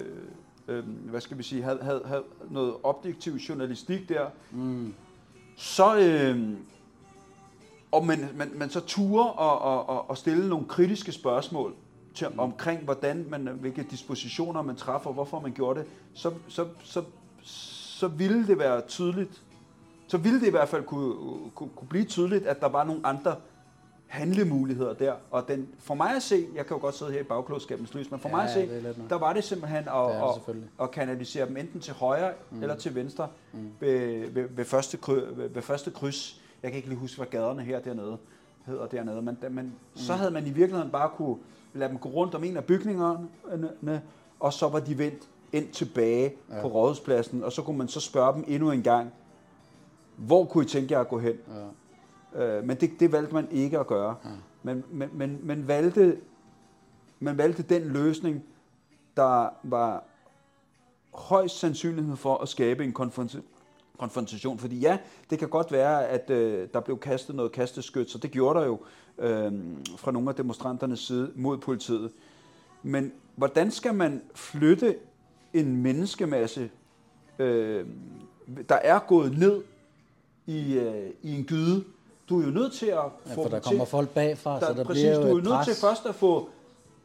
øh, 0.68 0.84
hvad 0.88 1.22
skal 1.22 1.38
vi 1.38 1.44
sige, 1.44 1.64
havde, 1.64 1.80
havde, 1.84 2.02
havde 2.06 2.24
noget 2.50 2.74
objektiv 2.84 3.34
journalistik 3.34 4.10
der, 4.10 4.26
mm. 4.52 4.94
så... 5.56 5.98
Øh, 5.98 6.58
og 7.92 8.06
man, 8.06 8.30
man, 8.36 8.52
man 8.56 8.70
så 8.70 8.80
ture 8.80 9.32
og, 9.32 9.60
og, 9.60 9.90
og, 9.90 10.10
og 10.10 10.18
stille 10.18 10.50
nogle 10.50 10.66
kritiske 10.68 11.12
spørgsmål 11.12 11.74
til, 12.14 12.28
mm. 12.30 12.40
omkring, 12.40 12.84
hvordan 12.84 13.26
man, 13.30 13.50
hvilke 13.60 13.86
dispositioner 13.92 14.62
man 14.62 14.76
træffer, 14.76 15.12
hvorfor 15.12 15.40
man 15.40 15.52
gjorde 15.52 15.80
det, 15.80 15.88
så, 16.14 16.34
så, 16.48 16.68
så, 16.84 17.04
så 18.02 18.08
ville 18.08 18.48
det 18.48 18.60
være 18.60 18.82
tydeligt, 18.82 19.42
så 20.08 20.18
ville 20.18 20.40
det 20.40 20.48
i 20.48 20.50
hvert 20.50 20.70
fald 20.70 20.84
kunne, 20.84 21.16
kunne, 21.56 21.70
kunne 21.76 21.88
blive 21.90 22.06
tydeligt, 22.06 22.46
at 22.46 22.62
der 22.62 22.70
var 22.70 22.84
nogle 22.84 23.02
andre 23.04 23.36
handlemuligheder 24.08 24.94
der. 24.94 25.14
Og 25.32 25.48
den, 25.48 25.68
for 25.80 25.94
mig 25.94 26.16
at 26.16 26.24
se, 26.24 26.48
jeg 26.56 26.66
kan 26.66 26.78
jo 26.78 26.82
godt 26.82 26.96
sidde 26.96 27.12
her 27.12 27.20
i 27.20 27.24
bagklodskabens 27.24 27.94
lys, 27.94 28.12
men 28.12 28.20
for 28.20 28.30
Ja, 28.30 28.36
mig 28.36 28.44
at 28.44 28.52
se, 28.52 28.94
der 29.10 29.16
var 29.16 29.34
det 29.34 29.44
simpelthen 29.44 29.78
at, 29.78 29.86
Det 30.48 30.54
at, 30.54 30.84
at 30.84 30.92
kanalisere 30.92 31.48
dem 31.48 31.58
enten 31.58 31.80
til 31.82 31.94
højre 31.94 32.34
mm. 32.52 32.62
eller 32.62 32.76
til 32.76 32.96
venstre 32.96 33.28
mm. 33.54 33.60
ved, 33.80 34.30
ved, 34.30 34.48
ved, 34.50 34.66
første 34.66 34.98
kry, 34.98 35.14
ved, 35.14 35.50
ved 35.50 35.62
første 35.62 35.92
kryds. 35.92 36.42
Jeg 36.64 36.72
kan 36.72 36.78
ikke 36.78 36.90
lige 36.90 37.00
huske, 37.00 37.18
hvad 37.18 37.28
gaderne 37.28 37.62
her 37.62 37.80
dernede 37.80 38.18
hedder 38.66 38.88
dernede, 38.88 39.22
men, 39.22 39.38
men 39.50 39.66
mm. 39.66 39.72
så 39.96 40.14
havde 40.14 40.32
man 40.32 40.48
i 40.48 40.52
virkeligheden 40.52 40.92
bare 40.92 41.10
kunne 41.10 41.38
lade 41.74 41.90
dem 41.90 41.98
gå 41.98 42.10
rundt 42.10 42.36
om 42.36 42.44
en 42.44 42.58
af 42.58 42.64
bygningerne, 42.64 44.02
og 44.40 44.54
så 44.54 44.70
var 44.70 44.80
de 44.80 44.98
vendt 44.98 45.28
ind 45.54 45.68
tilbage 45.72 46.34
ja. 46.50 46.62
på 46.62 46.68
rådhuspladsen, 46.68 47.44
og 47.44 47.52
så 47.52 47.62
kunne 47.62 47.78
man 47.78 47.88
så 47.88 48.00
spørge 48.00 48.34
dem 48.34 48.44
endnu 48.48 48.72
en 48.72 48.84
gang, 48.84 49.14
hvor 50.18 50.46
kunne 50.46 50.64
I 50.64 50.68
tænke 50.68 50.94
jer 50.94 51.00
at 51.00 51.08
gå 51.08 51.20
hen? 51.20 51.36
Ja. 52.36 52.58
Øh, 52.58 52.64
men 52.64 52.78
det, 52.78 52.92
det 53.00 53.12
valgte 53.12 53.34
man 53.34 53.48
ikke 53.52 53.80
at 53.80 53.88
gøre. 53.88 54.16
Ja. 54.26 54.30
Men, 54.64 54.84
men, 54.92 55.10
men, 55.14 55.40
men 55.44 55.68
valgte, 55.68 56.18
man 57.20 57.38
valgte 57.38 57.64
den 57.64 57.82
løsning, 57.82 58.44
der 59.18 59.50
var 59.64 60.04
højst 61.14 61.60
sandsynlighed 61.60 62.16
for 62.16 62.38
at 62.38 62.50
skabe 62.50 62.84
en 62.84 62.94
konfrontation 62.94 63.46
konfrontation. 64.02 64.60
Fordi 64.60 64.80
ja, 64.80 64.98
det 65.30 65.40
kan 65.40 65.50
godt 65.50 65.72
være, 65.72 66.08
at 66.08 66.30
øh, 66.30 66.68
der 66.74 66.80
blev 66.80 67.00
kastet 67.00 67.36
noget 67.36 67.52
kasteskyt, 67.52 68.12
så 68.12 68.18
det 68.18 68.32
gjorde 68.32 68.60
der 68.60 68.66
jo 68.66 68.80
øh, 69.18 69.54
fra 69.98 70.12
nogle 70.12 70.30
af 70.30 70.36
demonstranternes 70.36 71.00
side 71.00 71.32
mod 71.36 71.58
politiet. 71.58 72.12
Men 72.84 73.12
hvordan 73.36 73.72
skal 73.72 73.94
man 73.94 74.22
flytte 74.36 74.96
en 75.54 75.76
menneskemasse, 75.76 76.70
øh, 77.40 77.86
der 78.70 78.76
er 78.76 79.00
gået 79.00 79.38
ned 79.38 79.64
i, 80.48 80.74
øh, 80.74 81.10
i 81.22 81.36
en 81.36 81.44
gyde? 81.44 81.84
Du 82.30 82.42
er 82.42 82.46
jo 82.46 82.52
nødt 82.52 82.74
til 82.74 82.86
at 82.86 82.92
Ja, 83.28 83.36
få 83.36 83.44
for 83.44 83.50
der 83.50 83.60
kommer 83.60 83.86
til, 83.86 83.90
folk 83.90 84.10
bagfra, 84.10 84.60
der, 84.60 84.68
så 84.68 84.74
der 84.74 84.84
præcis, 84.84 85.04
bliver 85.04 85.16
jo 85.16 85.22
du 85.22 85.36
er 85.36 85.38
et 85.38 85.44
nødt 85.44 85.66
til 85.66 85.76
først 85.76 86.06
at 86.06 86.16
få 86.16 86.50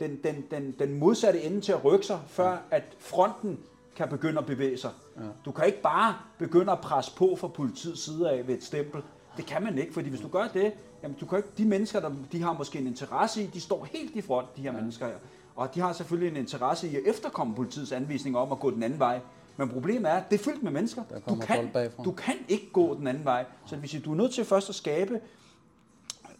den, 0.00 0.18
den, 0.24 0.44
den, 0.50 0.74
den 0.78 0.98
modsatte 0.98 1.42
ende 1.42 1.60
til 1.60 1.72
at 1.72 1.84
rykke 1.84 2.06
sig, 2.06 2.20
før 2.26 2.58
at 2.70 2.82
fronten 2.98 3.58
kan 3.96 4.08
begynde 4.08 4.38
at 4.38 4.46
bevæge 4.46 4.78
sig. 4.78 4.90
Ja. 5.16 5.22
Du 5.44 5.52
kan 5.52 5.66
ikke 5.66 5.82
bare 5.82 6.14
begynde 6.38 6.72
at 6.72 6.80
presse 6.80 7.12
på 7.16 7.36
fra 7.36 7.48
politiets 7.48 8.04
side 8.04 8.30
af 8.30 8.46
ved 8.46 8.54
et 8.54 8.64
stempel. 8.64 9.02
Det 9.36 9.46
kan 9.46 9.62
man 9.62 9.78
ikke, 9.78 9.94
fordi 9.94 10.08
hvis 10.08 10.20
du 10.20 10.28
gør 10.28 10.48
det, 10.54 10.72
jamen 11.02 11.16
du 11.20 11.26
kan 11.26 11.38
ikke, 11.38 11.48
de 11.58 11.64
mennesker, 11.64 12.00
der 12.00 12.10
de 12.32 12.42
har 12.42 12.52
måske 12.52 12.78
en 12.78 12.86
interesse 12.86 13.42
i, 13.42 13.46
de 13.46 13.60
står 13.60 13.84
helt 13.92 14.16
i 14.16 14.20
front, 14.20 14.56
de 14.56 14.62
her 14.62 14.72
ja. 14.72 14.78
mennesker 14.78 15.06
her. 15.06 15.14
Og 15.56 15.74
de 15.74 15.80
har 15.80 15.92
selvfølgelig 15.92 16.30
en 16.30 16.36
interesse 16.36 16.88
i 16.88 16.96
at 16.96 17.02
efterkomme 17.06 17.54
politiets 17.54 17.92
anvisninger 17.92 18.40
om 18.40 18.52
at 18.52 18.58
gå 18.58 18.70
den 18.70 18.82
anden 18.82 18.98
vej. 18.98 19.20
Men 19.56 19.68
problemet 19.68 20.10
er, 20.10 20.14
at 20.14 20.30
det 20.30 20.40
er 20.40 20.44
fyldt 20.44 20.62
med 20.62 20.72
mennesker. 20.72 21.02
Du 21.28 21.34
kan, 21.34 21.70
du 22.04 22.12
kan 22.12 22.34
ikke 22.48 22.70
gå 22.72 22.94
den 22.94 23.06
anden 23.06 23.24
vej. 23.24 23.44
Så 23.66 23.74
det 23.74 23.82
vil 23.82 23.90
sige, 23.90 24.00
du 24.00 24.12
er 24.12 24.16
nødt 24.16 24.34
til 24.34 24.44
først 24.44 24.68
at 24.68 24.74
skabe 24.74 25.20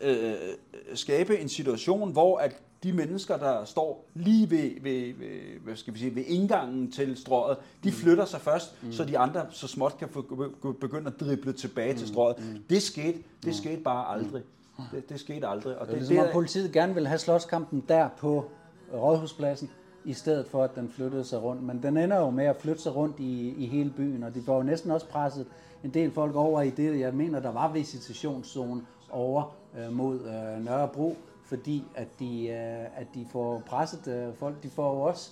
øh, 0.03 0.35
skabe 0.95 1.39
en 1.39 1.49
situation, 1.49 2.13
hvor 2.13 2.39
at 2.39 2.57
de 2.83 2.93
mennesker, 2.93 3.37
der 3.37 3.65
står 3.65 4.05
lige 4.15 4.51
ved, 4.51 4.71
ved, 4.83 5.15
ved, 5.19 5.61
hvad 5.65 5.77
skal 5.77 5.95
vi 5.95 5.99
sige, 5.99 6.15
ved 6.15 6.25
indgangen 6.27 6.93
til 6.93 7.17
strøget, 7.17 7.59
de 7.85 7.93
flytter 7.93 8.25
sig 8.25 8.41
først, 8.41 8.83
mm. 8.83 8.93
så 8.93 9.05
de 9.05 9.19
andre 9.19 9.47
så 9.51 9.69
småt 9.69 9.99
kan 9.99 10.09
få, 10.09 10.21
begynde 10.81 11.07
at 11.07 11.21
drible 11.21 11.53
tilbage 11.53 11.93
mm. 11.93 11.99
til 11.99 12.09
strøget. 12.09 12.39
Mm. 12.39 12.63
Det 12.71 12.83
skete, 12.83 13.19
det 13.45 13.55
skete 13.55 13.81
bare 13.83 14.17
aldrig. 14.17 14.43
Det, 14.93 15.09
det 15.09 15.21
skete 15.21 15.47
aldrig. 15.47 15.79
Og 15.79 15.87
Det 15.87 15.93
er 15.93 15.99
det, 15.99 16.09
ligesom, 16.09 16.17
det, 16.17 16.27
om 16.27 16.33
politiet 16.33 16.73
gerne 16.73 16.95
vil 16.95 17.07
have 17.07 17.19
slåskampen 17.19 17.85
der 17.89 18.09
på 18.19 18.51
Rådhuspladsen, 18.93 19.71
i 20.05 20.13
stedet 20.13 20.47
for, 20.47 20.65
at 20.65 20.75
den 20.75 20.89
flyttede 20.89 21.25
sig 21.25 21.43
rundt. 21.43 21.63
Men 21.63 21.83
den 21.83 21.97
ender 21.97 22.17
jo 22.17 22.31
med 22.31 22.45
at 22.45 22.57
flytte 22.57 22.83
sig 22.83 22.97
rundt 22.97 23.21
i, 23.21 23.55
i 23.65 23.67
hele 23.67 23.91
byen, 23.97 24.23
og 24.23 24.35
de 24.35 24.47
var 24.47 24.55
jo 24.55 24.63
næsten 24.63 24.91
også 24.91 25.09
presset 25.09 25.47
en 25.85 25.95
del 25.95 26.11
folk 26.11 26.35
over 26.35 26.63
i 26.63 26.71
det, 26.71 27.01
jeg 27.01 27.15
mener, 27.15 27.41
der 27.41 27.53
var 27.53 27.73
visitationszone 27.73 28.83
over 29.11 29.57
øh, 29.79 29.93
mod 29.93 30.21
øh, 30.21 30.65
Nørrebro, 30.65 31.17
fordi 31.45 31.85
at 31.95 32.09
de, 32.19 32.49
øh, 32.49 33.01
at 33.01 33.07
de 33.15 33.27
får 33.33 33.63
presset 33.67 34.09
øh, 34.09 34.35
folk, 34.35 34.63
de 34.63 34.71
får 34.71 34.95
jo 34.95 35.01
også 35.01 35.31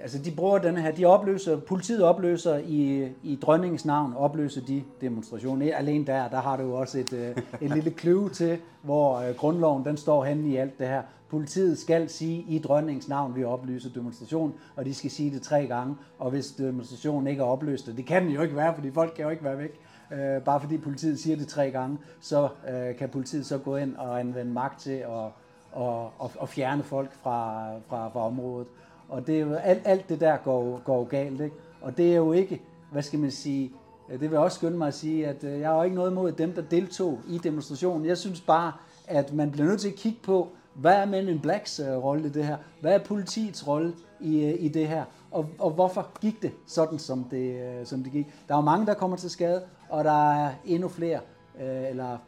Altså, 0.00 0.18
de 0.18 0.30
bruger 0.30 0.58
den 0.58 0.76
her, 0.76 0.90
de 0.90 1.04
opløser, 1.04 1.60
politiet 1.60 2.02
opløser 2.02 2.56
i, 2.56 3.08
i 3.22 3.38
dronningens 3.42 3.84
navn, 3.84 4.14
opløser 4.16 4.60
de 4.60 4.82
demonstrationer. 5.00 5.76
Alene 5.76 6.06
der, 6.06 6.28
der 6.28 6.40
har 6.40 6.56
du 6.56 6.62
jo 6.62 6.74
også 6.74 6.98
et, 6.98 7.12
øh, 7.12 7.36
et 7.60 7.70
lille 7.70 7.90
kløve 7.90 8.28
til, 8.28 8.58
hvor 8.82 9.18
øh, 9.18 9.34
grundloven, 9.34 9.84
den 9.84 9.96
står 9.96 10.24
henne 10.24 10.48
i 10.48 10.56
alt 10.56 10.78
det 10.78 10.88
her. 10.88 11.02
Politiet 11.30 11.78
skal 11.78 12.08
sige 12.08 12.44
i 12.48 12.58
dronningens 12.58 13.08
navn, 13.08 13.36
vi 13.36 13.44
oplyser 13.44 13.90
demonstration, 13.94 14.54
og 14.76 14.84
de 14.84 14.94
skal 14.94 15.10
sige 15.10 15.30
det 15.30 15.42
tre 15.42 15.66
gange. 15.66 15.96
Og 16.18 16.30
hvis 16.30 16.46
demonstrationen 16.52 17.26
ikke 17.26 17.42
er 17.42 17.46
opløst, 17.46 17.88
og 17.88 17.96
det 17.96 18.06
kan 18.06 18.22
den 18.22 18.30
jo 18.30 18.42
ikke 18.42 18.56
være, 18.56 18.74
fordi 18.74 18.90
folk 18.90 19.12
kan 19.16 19.24
jo 19.24 19.30
ikke 19.30 19.44
være 19.44 19.58
væk, 19.58 19.80
øh, 20.12 20.42
bare 20.42 20.60
fordi 20.60 20.78
politiet 20.78 21.20
siger 21.20 21.36
det 21.36 21.48
tre 21.48 21.70
gange, 21.70 21.98
så 22.20 22.48
øh, 22.70 22.96
kan 22.96 23.08
politiet 23.08 23.46
så 23.46 23.58
gå 23.58 23.76
ind 23.76 23.96
og 23.96 24.20
anvende 24.20 24.52
magt 24.52 24.80
til 24.80 24.90
at, 24.90 25.30
og, 25.72 26.12
og, 26.18 26.30
og 26.38 26.48
fjerne 26.48 26.82
folk 26.82 27.12
fra, 27.14 27.68
fra, 27.88 28.08
fra 28.08 28.26
området. 28.26 28.66
Og 29.08 29.26
det 29.26 29.36
er 29.36 29.40
jo, 29.40 29.54
alt, 29.54 29.82
alt 29.84 30.08
det 30.08 30.20
der 30.20 30.36
går, 30.36 30.82
går 30.84 31.04
galt, 31.04 31.40
ikke? 31.40 31.56
Og 31.80 31.96
det 31.96 32.12
er 32.12 32.16
jo 32.16 32.32
ikke, 32.32 32.62
hvad 32.92 33.02
skal 33.02 33.18
man 33.18 33.30
sige, 33.30 33.72
det 34.10 34.20
vil 34.20 34.30
jeg 34.30 34.38
også 34.38 34.56
skynde 34.56 34.78
mig 34.78 34.88
at 34.88 34.94
sige, 34.94 35.26
at 35.26 35.44
øh, 35.44 35.60
jeg 35.60 35.68
har 35.68 35.76
jo 35.76 35.82
ikke 35.82 35.96
noget 35.96 36.10
imod 36.10 36.32
dem, 36.32 36.52
der 36.52 36.62
deltog 36.62 37.20
i 37.28 37.38
demonstrationen. 37.38 38.06
Jeg 38.06 38.18
synes 38.18 38.40
bare, 38.40 38.72
at 39.06 39.34
man 39.34 39.50
bliver 39.50 39.66
nødt 39.66 39.80
til 39.80 39.88
at 39.88 39.94
kigge 39.94 40.18
på, 40.22 40.48
hvad 40.74 40.94
er 40.94 41.06
Men 41.06 41.28
in 41.28 41.40
Blacks 41.40 41.80
øh, 41.80 41.96
rolle 41.96 42.26
i 42.26 42.30
det 42.30 42.44
her? 42.44 42.56
Hvad 42.80 42.94
er 42.94 42.98
politiets 42.98 43.66
rolle 43.68 43.94
i, 44.20 44.44
øh, 44.44 44.54
i 44.58 44.68
det 44.68 44.88
her? 44.88 45.04
Og, 45.30 45.46
og 45.58 45.70
hvorfor 45.70 46.08
gik 46.20 46.42
det 46.42 46.52
sådan, 46.66 46.98
som 46.98 47.24
det, 47.24 47.60
som 47.84 48.02
det 48.02 48.12
gik? 48.12 48.26
Der 48.48 48.54
er 48.54 48.58
jo 48.58 48.64
mange, 48.64 48.86
der 48.86 48.94
kommer 48.94 49.16
til 49.16 49.30
skade, 49.30 49.62
og 49.88 50.04
der 50.04 50.32
er 50.32 50.50
endnu 50.64 50.88
flere, 50.88 51.20
eller 51.60 52.18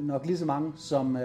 nok 0.00 0.26
lige 0.26 0.38
så 0.38 0.44
mange, 0.44 0.72
som, 0.76 1.18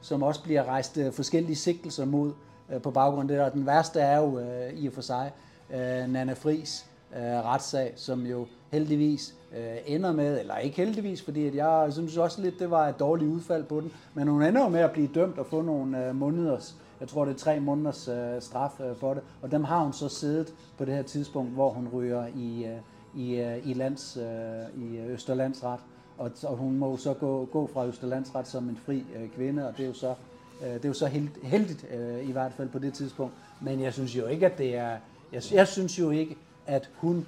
som 0.00 0.22
også 0.22 0.42
bliver 0.42 0.64
rejst 0.64 0.98
forskellige 1.12 1.56
sigtelser 1.56 2.04
mod 2.04 2.32
øh, 2.72 2.82
på 2.82 2.90
baggrund 2.90 3.30
af 3.30 3.36
det. 3.36 3.46
Og 3.46 3.52
den 3.52 3.66
værste 3.66 4.00
er 4.00 4.18
jo 4.18 4.38
øh, 4.38 4.72
i 4.72 4.86
og 4.86 4.92
for 4.92 5.02
sig 5.02 5.32
øh, 5.70 6.08
Nana 6.08 6.32
Fris 6.32 6.86
øh, 7.16 7.22
retssag, 7.22 7.92
som 7.96 8.26
jo 8.26 8.46
heldigvis 8.72 9.34
øh, 9.56 9.76
ender 9.86 10.12
med, 10.12 10.40
eller 10.40 10.56
ikke 10.56 10.76
heldigvis, 10.76 11.22
fordi 11.22 11.46
at 11.46 11.54
jeg 11.54 11.88
synes 11.92 12.16
også 12.16 12.42
lidt, 12.42 12.58
det 12.58 12.70
var 12.70 12.88
et 12.88 13.00
dårligt 13.00 13.30
udfald 13.30 13.64
på 13.64 13.80
den, 13.80 13.92
men 14.14 14.28
hun 14.28 14.42
ender 14.42 14.62
jo 14.62 14.68
med 14.68 14.80
at 14.80 14.90
blive 14.92 15.08
dømt 15.14 15.38
og 15.38 15.46
få 15.46 15.62
nogle 15.62 16.08
øh, 16.08 16.14
måneders, 16.14 16.76
jeg 17.00 17.08
tror 17.08 17.24
det 17.24 17.34
er 17.34 17.38
tre 17.38 17.60
måneders 17.60 18.08
øh, 18.08 18.40
straf 18.42 18.80
øh, 18.80 18.96
for 18.96 19.14
det, 19.14 19.22
og 19.42 19.50
dem 19.50 19.64
har 19.64 19.82
hun 19.82 19.92
så 19.92 20.08
siddet 20.08 20.54
på 20.78 20.84
det 20.84 20.94
her 20.94 21.02
tidspunkt, 21.02 21.52
hvor 21.52 21.70
hun 21.70 21.88
ryger 21.94 22.26
i, 22.26 22.64
øh, 22.64 23.22
i, 23.22 23.34
øh, 23.34 23.68
i, 23.68 23.74
lands, 23.74 24.16
øh, 24.16 24.82
i 24.82 24.98
Østerlandsret, 24.98 25.80
og, 26.18 26.30
og 26.44 26.56
hun 26.56 26.78
må 26.78 26.90
jo 26.90 26.96
så 26.96 27.14
gå, 27.14 27.44
gå 27.44 27.66
fra 27.66 27.86
Østerlandsret 27.86 28.48
som 28.48 28.68
en 28.68 28.78
fri 28.86 29.04
øh, 29.16 29.28
kvinde, 29.28 29.68
og 29.68 29.76
det 29.76 29.82
er 29.82 29.88
jo 29.88 29.94
så 29.94 30.14
det 30.60 30.84
er 30.84 30.88
jo 30.88 30.94
så 30.94 31.06
held- 31.06 31.42
heldigt, 31.42 31.86
øh, 31.94 32.28
i 32.28 32.32
hvert 32.32 32.52
fald 32.56 32.68
på 32.68 32.78
det 32.78 32.94
tidspunkt. 32.94 33.34
Men 33.60 33.80
jeg 33.80 33.92
synes 33.92 34.16
jo 34.16 34.26
ikke, 34.26 34.46
at 34.46 34.58
det 34.58 34.76
er... 34.76 34.90
Jeg, 35.32 35.42
jeg 35.52 35.68
synes 35.68 35.98
jo 35.98 36.10
ikke, 36.10 36.36
at 36.66 36.90
hun... 36.96 37.26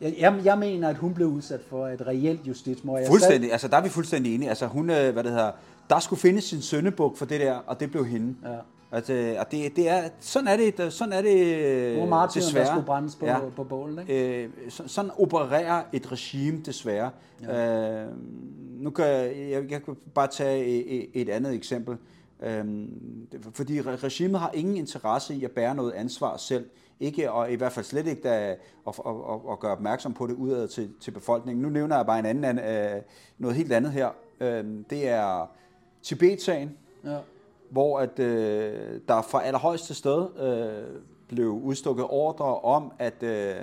Jeg, 0.00 0.40
jeg, 0.44 0.58
mener, 0.58 0.88
at 0.88 0.96
hun 0.96 1.14
blev 1.14 1.26
udsat 1.28 1.60
for 1.68 1.88
et 1.88 2.06
reelt 2.06 2.40
justitsmord. 2.46 2.98
Jeg 3.00 3.08
Fuldstændig, 3.08 3.52
altså 3.52 3.68
der 3.68 3.76
er 3.76 3.82
vi 3.82 3.88
fuldstændig 3.88 4.34
enige. 4.34 4.48
Altså 4.48 4.66
hun, 4.66 4.90
øh, 4.90 5.12
hvad 5.12 5.24
det 5.24 5.32
hedder, 5.32 5.50
der 5.90 5.98
skulle 5.98 6.20
findes 6.20 6.44
sin 6.44 6.62
søndebuk 6.62 7.16
for 7.16 7.26
det 7.26 7.40
der, 7.40 7.54
og 7.66 7.80
det 7.80 7.90
blev 7.90 8.06
hende. 8.06 8.34
Ja. 8.44 8.56
Altså, 8.92 9.36
og 9.38 9.50
det, 9.52 9.76
det 9.76 9.88
er, 9.88 10.08
sådan 10.20 10.48
er 10.48 10.56
det, 10.56 10.92
sådan 10.92 11.12
er 11.12 11.22
det 11.22 11.96
var 11.96 12.02
øh, 12.02 12.08
martyren, 12.08 12.40
der 12.42 12.46
desværre. 12.46 12.66
skulle 12.66 12.86
brændes 12.86 13.16
på, 13.16 13.26
Ja. 13.26 13.38
på 13.56 13.64
bålen, 13.64 13.98
ikke? 13.98 14.42
Øh, 14.44 14.50
så, 14.68 14.82
sådan 14.86 15.10
opererer 15.18 15.82
et 15.92 16.12
regime 16.12 16.60
desværre. 16.66 17.10
Ja. 17.42 18.02
Øh, 18.04 18.08
nu 18.80 18.90
kan 18.90 19.04
jeg, 19.04 19.36
jeg, 19.50 19.70
jeg 19.70 19.82
kan 19.82 19.96
bare 20.14 20.26
tage 20.26 20.64
et, 20.64 21.06
et 21.14 21.28
andet 21.28 21.54
eksempel. 21.54 21.96
Øh, 22.42 22.64
det- 23.32 23.48
fordi 23.52 23.80
re- 23.80 23.96
regimet 24.04 24.40
har 24.40 24.50
ingen 24.54 24.76
interesse 24.76 25.34
i 25.34 25.44
at 25.44 25.50
bære 25.50 25.74
noget 25.74 25.92
ansvar 25.92 26.36
selv. 26.36 26.68
Ikke, 27.00 27.32
og 27.32 27.52
i 27.52 27.54
hvert 27.54 27.72
fald 27.72 27.84
slet 27.84 28.06
ikke 28.06 28.28
at, 28.30 28.58
at, 28.88 28.94
at, 29.06 29.14
at 29.50 29.58
gøre 29.60 29.72
opmærksom 29.72 30.14
på 30.14 30.26
det 30.26 30.34
udad 30.34 30.68
til, 30.68 30.90
til 31.00 31.10
befolkningen. 31.10 31.62
Nu 31.62 31.68
nævner 31.68 31.96
jeg 31.96 32.06
bare 32.06 32.18
en 32.18 32.26
anden, 32.26 32.58
øh, 32.58 33.02
noget 33.38 33.56
helt 33.56 33.72
andet 33.72 33.92
her. 33.92 34.08
Øh, 34.40 34.64
det 34.90 35.08
er 35.08 35.50
Tibet-sagen 36.02 36.76
Ja. 37.04 37.16
hvor 37.70 37.98
at, 37.98 38.18
øh, 38.18 39.00
der 39.08 39.22
fra 39.22 39.42
allerhøjeste 39.44 39.94
sted 39.94 40.26
øh, 40.40 41.00
blev 41.28 41.48
udstukket 41.50 42.06
ordre 42.08 42.60
om, 42.60 42.92
at, 42.98 43.22
øh, 43.22 43.54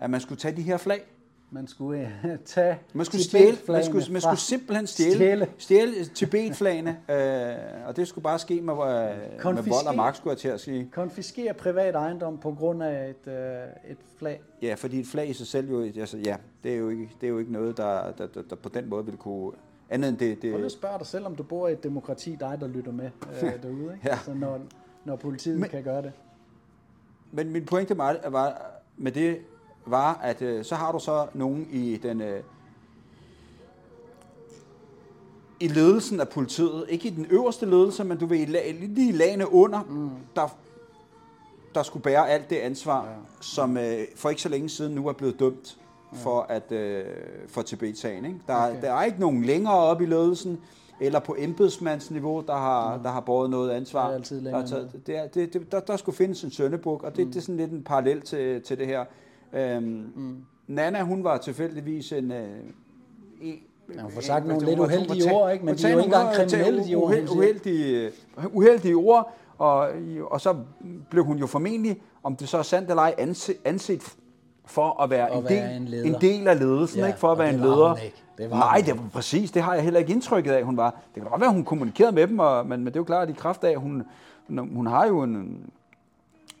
at 0.00 0.10
man 0.10 0.20
skulle 0.20 0.38
tage 0.38 0.56
de 0.56 0.62
her 0.62 0.76
flag. 0.76 1.02
Man 1.54 1.66
skulle 1.66 2.12
øh, 2.24 2.38
tage 2.44 2.78
Man 2.92 3.06
skulle, 3.06 3.24
stjæle, 3.24 3.56
man 3.68 3.84
skulle, 3.84 4.12
man 4.12 4.20
skulle 4.20 4.38
simpelthen 4.38 4.86
stjæle, 4.86 5.14
Stjæle. 5.14 5.48
stjæle 5.58 6.04
Tibet-flagene, 6.04 6.90
øh, 7.08 7.88
og 7.88 7.96
det 7.96 8.08
skulle 8.08 8.22
bare 8.22 8.38
ske 8.38 8.60
med, 8.60 8.72
øh, 8.72 9.54
med 9.54 9.62
vold 9.62 9.86
og 9.86 9.96
magt, 9.96 10.16
skulle 10.16 10.30
jeg 10.30 10.38
til 10.38 10.48
at 10.48 10.60
sige. 10.60 10.88
konfiskere 10.92 11.54
privat 11.54 11.94
ejendom 11.94 12.38
på 12.38 12.52
grund 12.58 12.82
af 12.82 13.08
et, 13.08 13.32
øh, 13.32 13.90
et 13.90 13.96
flag. 14.16 14.40
Ja, 14.62 14.74
fordi 14.74 15.00
et 15.00 15.06
flag 15.06 15.28
i 15.28 15.32
sig 15.32 15.46
selv, 15.46 15.70
jo, 15.70 15.82
altså, 15.82 16.18
ja, 16.18 16.36
det 16.62 16.72
er 16.72 16.76
jo 16.76 16.88
ikke, 16.88 17.08
det 17.20 17.26
er 17.26 17.30
jo 17.30 17.38
ikke 17.38 17.52
noget, 17.52 17.76
der, 17.76 18.12
der, 18.12 18.26
der, 18.26 18.42
der 18.42 18.56
på 18.56 18.68
den 18.68 18.88
måde 18.88 19.04
ville 19.04 19.18
kunne... 19.18 19.52
Andet 19.90 20.08
end 20.08 20.18
det, 20.18 20.38
Prøv 20.38 20.48
lige 20.48 20.56
at 20.56 20.62
det 20.62 20.72
spørge 20.72 20.98
dig 20.98 21.06
selv, 21.06 21.26
om 21.26 21.36
du 21.36 21.42
bor 21.42 21.68
i 21.68 21.72
et 21.72 21.82
demokrati, 21.82 22.36
dig 22.40 22.56
der 22.60 22.68
lytter 22.68 22.92
med 22.92 23.10
øh, 23.42 23.62
derude. 23.62 23.82
Ikke? 23.94 23.98
Ja. 24.04 24.10
Altså, 24.10 24.34
når, 24.34 24.60
når 25.04 25.16
politiet 25.16 25.60
Men, 25.60 25.68
kan 25.70 25.82
gøre 25.82 26.02
det. 26.02 26.12
Men 27.32 27.50
min 27.50 27.64
pointe 27.66 27.98
var, 27.98 28.16
var 28.28 28.62
med 28.96 29.12
det 29.12 29.38
var, 29.86 30.20
at 30.22 30.42
øh, 30.42 30.64
så 30.64 30.74
har 30.74 30.92
du 30.92 30.98
så 30.98 31.26
nogen 31.34 31.68
i 31.72 31.96
den 31.96 32.20
øh, 32.20 32.42
i 35.60 35.68
ledelsen 35.68 36.20
af 36.20 36.28
politiet, 36.28 36.86
ikke 36.88 37.08
i 37.08 37.10
den 37.10 37.26
øverste 37.30 37.66
ledelse, 37.66 38.04
men 38.04 38.18
du 38.18 38.26
ved, 38.26 38.46
lige 38.72 39.08
i 39.08 39.12
lagene 39.12 39.52
under, 39.52 39.82
mm. 39.82 40.10
der, 40.36 40.56
der 41.74 41.82
skulle 41.82 42.02
bære 42.02 42.30
alt 42.30 42.50
det 42.50 42.56
ansvar, 42.56 43.04
ja. 43.04 43.10
som 43.40 43.76
øh, 43.76 44.06
for 44.16 44.30
ikke 44.30 44.42
så 44.42 44.48
længe 44.48 44.68
siden 44.68 44.94
nu 44.94 45.08
er 45.08 45.12
blevet 45.12 45.40
dømt 45.40 45.78
for, 46.12 46.46
at, 46.48 46.72
øh, 46.72 47.04
for 47.48 47.62
Tibet-sagen. 47.62 48.24
Ikke? 48.24 48.40
Der, 48.46 48.68
okay. 48.68 48.82
Der 48.82 48.92
er 48.92 49.04
ikke 49.04 49.20
nogen 49.20 49.44
længere 49.44 49.74
op 49.74 50.00
i 50.00 50.06
ledelsen, 50.06 50.60
eller 51.00 51.18
på 51.18 51.36
embedsmandsniveau, 51.38 52.40
der 52.46 52.56
har, 52.56 52.96
mm. 52.96 53.02
der 53.02 53.10
har 53.10 53.20
båret 53.20 53.50
noget 53.50 53.70
ansvar. 53.70 54.06
Det 54.06 54.12
er 54.12 54.16
altid 54.16 54.36
der, 54.36 54.42
længere 54.42 54.62
er 54.62 54.66
taget, 54.66 55.06
det 55.06 55.16
er, 55.16 55.26
det, 55.26 55.52
det, 55.52 55.72
der, 55.72 55.80
der 55.80 55.96
skulle 55.96 56.16
findes 56.16 56.44
en 56.44 56.50
søndebuk, 56.50 57.02
og 57.02 57.16
det, 57.16 57.26
mm. 57.26 57.32
det 57.32 57.38
er 57.38 57.42
sådan 57.42 57.56
lidt 57.56 57.70
en 57.70 57.84
parallel 57.84 58.20
til, 58.20 58.62
til 58.62 58.78
det 58.78 58.86
her. 58.86 59.04
Øhm, 59.52 60.12
mm. 60.16 60.36
Nana, 60.66 61.02
hun 61.02 61.24
var 61.24 61.36
tilfældigvis 61.38 62.12
en, 62.12 62.32
øh, 62.32 62.48
en, 63.40 63.58
Ja, 63.96 64.02
hun 64.02 64.10
får 64.12 64.20
sagt 64.20 64.46
nogle 64.46 64.60
Hun 64.60 64.68
lidt 64.68 64.78
uheldige 64.80 65.32
ord, 65.32 65.52
ikke? 65.52 65.64
Men 65.64 65.74
de 65.76 65.86
er 65.86 65.92
jo 65.92 65.98
ikke 65.98 66.04
engang 66.06 66.24
nogle, 66.24 66.48
kriminelle, 66.50 66.84
de 66.86 66.94
ord, 66.94 67.12
uheldige, 67.36 68.10
uheldige 68.52 68.94
ord, 68.94 69.34
og, 69.58 69.88
og 70.30 70.40
så 70.40 70.56
blev 71.10 71.24
hun 71.24 71.38
jo 71.38 71.46
formentlig, 71.46 72.00
om 72.22 72.36
det 72.36 72.48
så 72.48 72.58
er 72.58 72.62
sandt 72.62 72.90
eller 72.90 73.02
ej, 73.02 73.14
anset, 73.18 73.56
anset 73.64 74.16
for 74.66 75.02
at 75.02 75.10
være, 75.10 75.30
At 75.30 75.38
en, 75.38 75.44
være 75.44 75.68
del, 75.68 75.76
en 75.76 75.88
leder. 75.88 76.04
en 76.04 76.20
del 76.20 76.48
af 76.48 76.58
ledelsen, 76.58 76.98
Ja, 77.00 77.06
ikke? 77.06 77.18
for 77.18 77.28
at 77.28 77.32
og 77.32 77.38
være 77.38 77.48
det 77.48 77.54
en 77.54 77.60
var 77.60 77.66
leder. 77.66 77.88
hun 77.88 77.98
ikke. 78.04 78.22
Det 78.38 78.50
var 78.50 78.56
Nej, 78.56 78.82
det 78.86 78.98
var 78.98 79.08
præcis. 79.12 79.50
Det 79.50 79.62
har 79.62 79.74
jeg 79.74 79.82
heller 79.84 80.00
ikke 80.00 80.12
indtrykket 80.12 80.52
af, 80.52 80.64
hun 80.64 80.76
var. 80.76 80.90
Det 80.90 81.22
kan 81.22 81.30
godt 81.30 81.40
være, 81.40 81.48
at 81.48 81.54
hun 81.54 81.64
kommunikerede 81.64 82.12
med 82.14 82.26
dem, 82.26 82.38
og, 82.38 82.66
men, 82.66 82.78
men 82.80 82.86
det 82.86 82.96
er 82.96 83.00
jo 83.00 83.04
klart, 83.04 83.22
at 83.28 83.34
i 83.34 83.38
kraft 83.38 83.64
af, 83.64 83.70
at 83.70 83.80
hun, 83.80 84.02
hun, 84.46 84.58
hun 84.74 84.86
har 84.86 85.06
jo 85.06 85.22
en... 85.22 85.70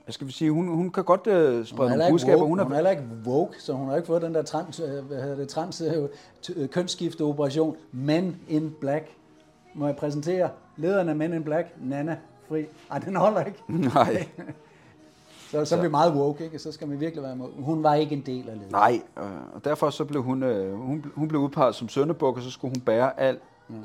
Hvad 0.04 0.12
skal 0.12 0.26
vi 0.26 0.32
sige? 0.32 0.50
Hun, 0.50 0.68
hun 0.68 0.90
kan 0.90 1.04
godt 1.04 1.26
er 1.26 1.64
sprede 1.64 1.90
nogle 1.90 2.10
budskaber. 2.10 2.36
woke, 2.38 2.48
Hun 2.48 2.58
hun 2.58 2.66
er 2.66 2.70
er, 2.70 2.74
heller 2.74 2.90
ikke 2.90 3.02
woke, 3.26 3.62
så 3.62 3.72
hun 3.72 3.88
har 3.88 3.96
ikke 3.96 4.06
fået 4.06 4.22
den 4.22 4.34
der 4.34 4.42
trans, 4.42 4.80
øh, 4.80 5.04
hvad 5.04 5.22
hedder 5.22 5.36
det, 5.36 5.48
trans 5.48 5.80
øh, 5.80 6.08
øh, 6.56 6.68
kønsskifteoperation. 6.68 7.76
Men 7.92 8.36
in 8.48 8.74
Black. 8.80 9.06
Må 9.74 9.86
jeg 9.86 9.96
præsentere 9.96 10.50
lederen 10.76 11.08
af 11.08 11.16
Men 11.16 11.32
in 11.32 11.44
Black, 11.44 11.68
Nana 11.80 12.16
Fri. 12.48 12.64
Ej, 12.90 12.98
den 12.98 13.16
holder 13.16 13.44
ikke. 13.44 13.58
nej, 13.94 14.26
Så, 15.50 15.64
så 15.64 15.76
er 15.76 15.82
vi 15.82 15.88
meget 15.88 16.14
woke, 16.14 16.44
ikke? 16.44 16.58
Så 16.58 16.72
skal 16.72 16.90
vi 16.90 16.96
virkelig 16.96 17.22
være 17.22 17.36
woke. 17.36 17.52
Hun 17.62 17.82
var 17.82 17.94
ikke 17.94 18.14
en 18.14 18.22
del 18.26 18.48
af 18.48 18.54
ledelsen. 18.54 18.70
nej. 18.72 19.00
øh, 19.18 19.24
Og 19.54 19.64
derfor 19.64 19.90
så 19.90 20.04
blev 20.04 20.22
hun, 20.22 20.42
øh, 20.42 20.74
hun, 20.78 21.04
hun 21.14 21.28
blev 21.28 21.40
udpeget 21.40 21.74
som 21.74 21.88
søndebuk, 21.88 22.36
og 22.36 22.42
så 22.42 22.50
skulle 22.50 22.74
hun 22.76 22.80
bære 22.80 23.20
alt 23.20 23.40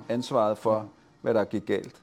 ansvaret 0.09 0.57
for, 0.57 0.85
hvad 1.21 1.33
der 1.33 1.43
gik 1.43 1.65
galt. 1.65 2.01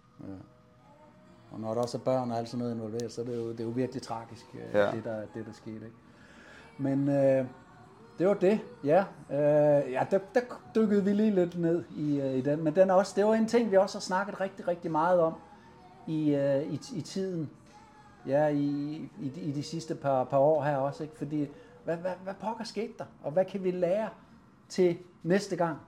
Og 1.55 1.61
når 1.61 1.75
der 1.75 1.81
også 1.81 1.99
er 1.99 2.03
børn 2.03 2.31
og 2.31 2.39
alt 2.39 2.49
sådan 2.49 2.59
noget 2.59 2.75
involveret, 2.75 3.13
så 3.13 3.21
er 3.21 3.25
det 3.25 3.37
jo, 3.37 3.51
det 3.53 3.61
er 3.61 3.65
jo 3.65 3.71
virkelig 3.71 4.03
tragisk, 4.03 4.47
øh, 4.55 4.75
Ja. 4.75 4.91
det, 4.91 5.05
der, 5.05 5.21
det 5.35 5.47
der 5.47 5.53
skete. 5.53 5.75
Ikke? 5.77 5.97
Men 6.79 7.09
øh, 7.09 7.47
det 8.19 8.29
var 8.29 8.35
det, 8.35 8.61
ja. 8.85 9.05
Øh, 9.31 9.93
ja 9.93 10.07
der, 10.11 10.19
der 10.35 10.41
dykkede 10.75 11.05
vi 11.05 11.13
lige 11.13 11.31
lidt 11.31 11.59
ned 11.59 11.85
i, 11.97 12.21
øh, 12.21 12.35
i 12.35 12.41
den. 12.41 12.65
Men 12.65 12.75
den 12.77 12.91
er 12.91 12.95
også, 12.95 13.13
det 13.17 13.25
var 13.25 13.35
en 13.35 13.47
ting, 13.47 13.71
vi 13.71 13.77
også 13.77 13.99
har 13.99 14.01
snakket 14.01 14.41
rigtig, 14.41 14.69
rigtig 14.69 14.91
meget 14.91 15.21
om 15.21 15.35
i, 16.07 16.35
øh, 16.35 16.63
i, 16.63 16.81
i 16.95 17.01
tiden. 17.01 17.51
Ja, 18.27 18.47
i, 18.47 18.61
i, 19.21 19.33
i 19.37 19.53
de 19.53 19.63
sidste 19.63 19.95
par, 19.95 20.25
par 20.25 20.39
år 20.39 20.63
her 20.63 20.77
også. 20.77 21.03
Ikke? 21.03 21.19
Fordi, 21.19 21.49
hvad, 21.85 21.97
hvad, 21.97 22.13
hvad 22.25 22.35
pokker 22.41 22.65
skete 22.65 22.93
der? 22.99 23.05
Og 23.23 23.33
hvad 23.33 23.45
kan 23.45 23.65
vi 23.65 23.71
lære 23.71 24.09
til 24.69 24.99
næste 25.23 25.57
gang? 25.57 25.79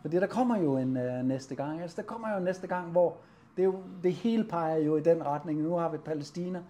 Fordi 0.00 0.16
der 0.16 0.26
kommer 0.26 0.56
jo 0.58 0.76
en 0.76 0.96
øh, 0.96 1.24
næste 1.24 1.54
gang. 1.54 1.80
Altså, 1.82 1.96
der 1.96 2.02
kommer 2.02 2.30
jo 2.30 2.36
en 2.36 2.44
næste 2.44 2.66
gang, 2.66 2.90
hvor 2.90 3.16
det, 3.56 3.62
er 3.62 3.66
jo, 3.66 3.82
det 4.02 4.12
hele 4.12 4.44
peger 4.44 4.76
jo 4.76 4.96
i 4.96 5.00
den 5.00 5.26
retning. 5.26 5.60
Nu 5.62 5.74
har 5.74 5.88
vi 5.88 5.98
Palæstina. 5.98 6.62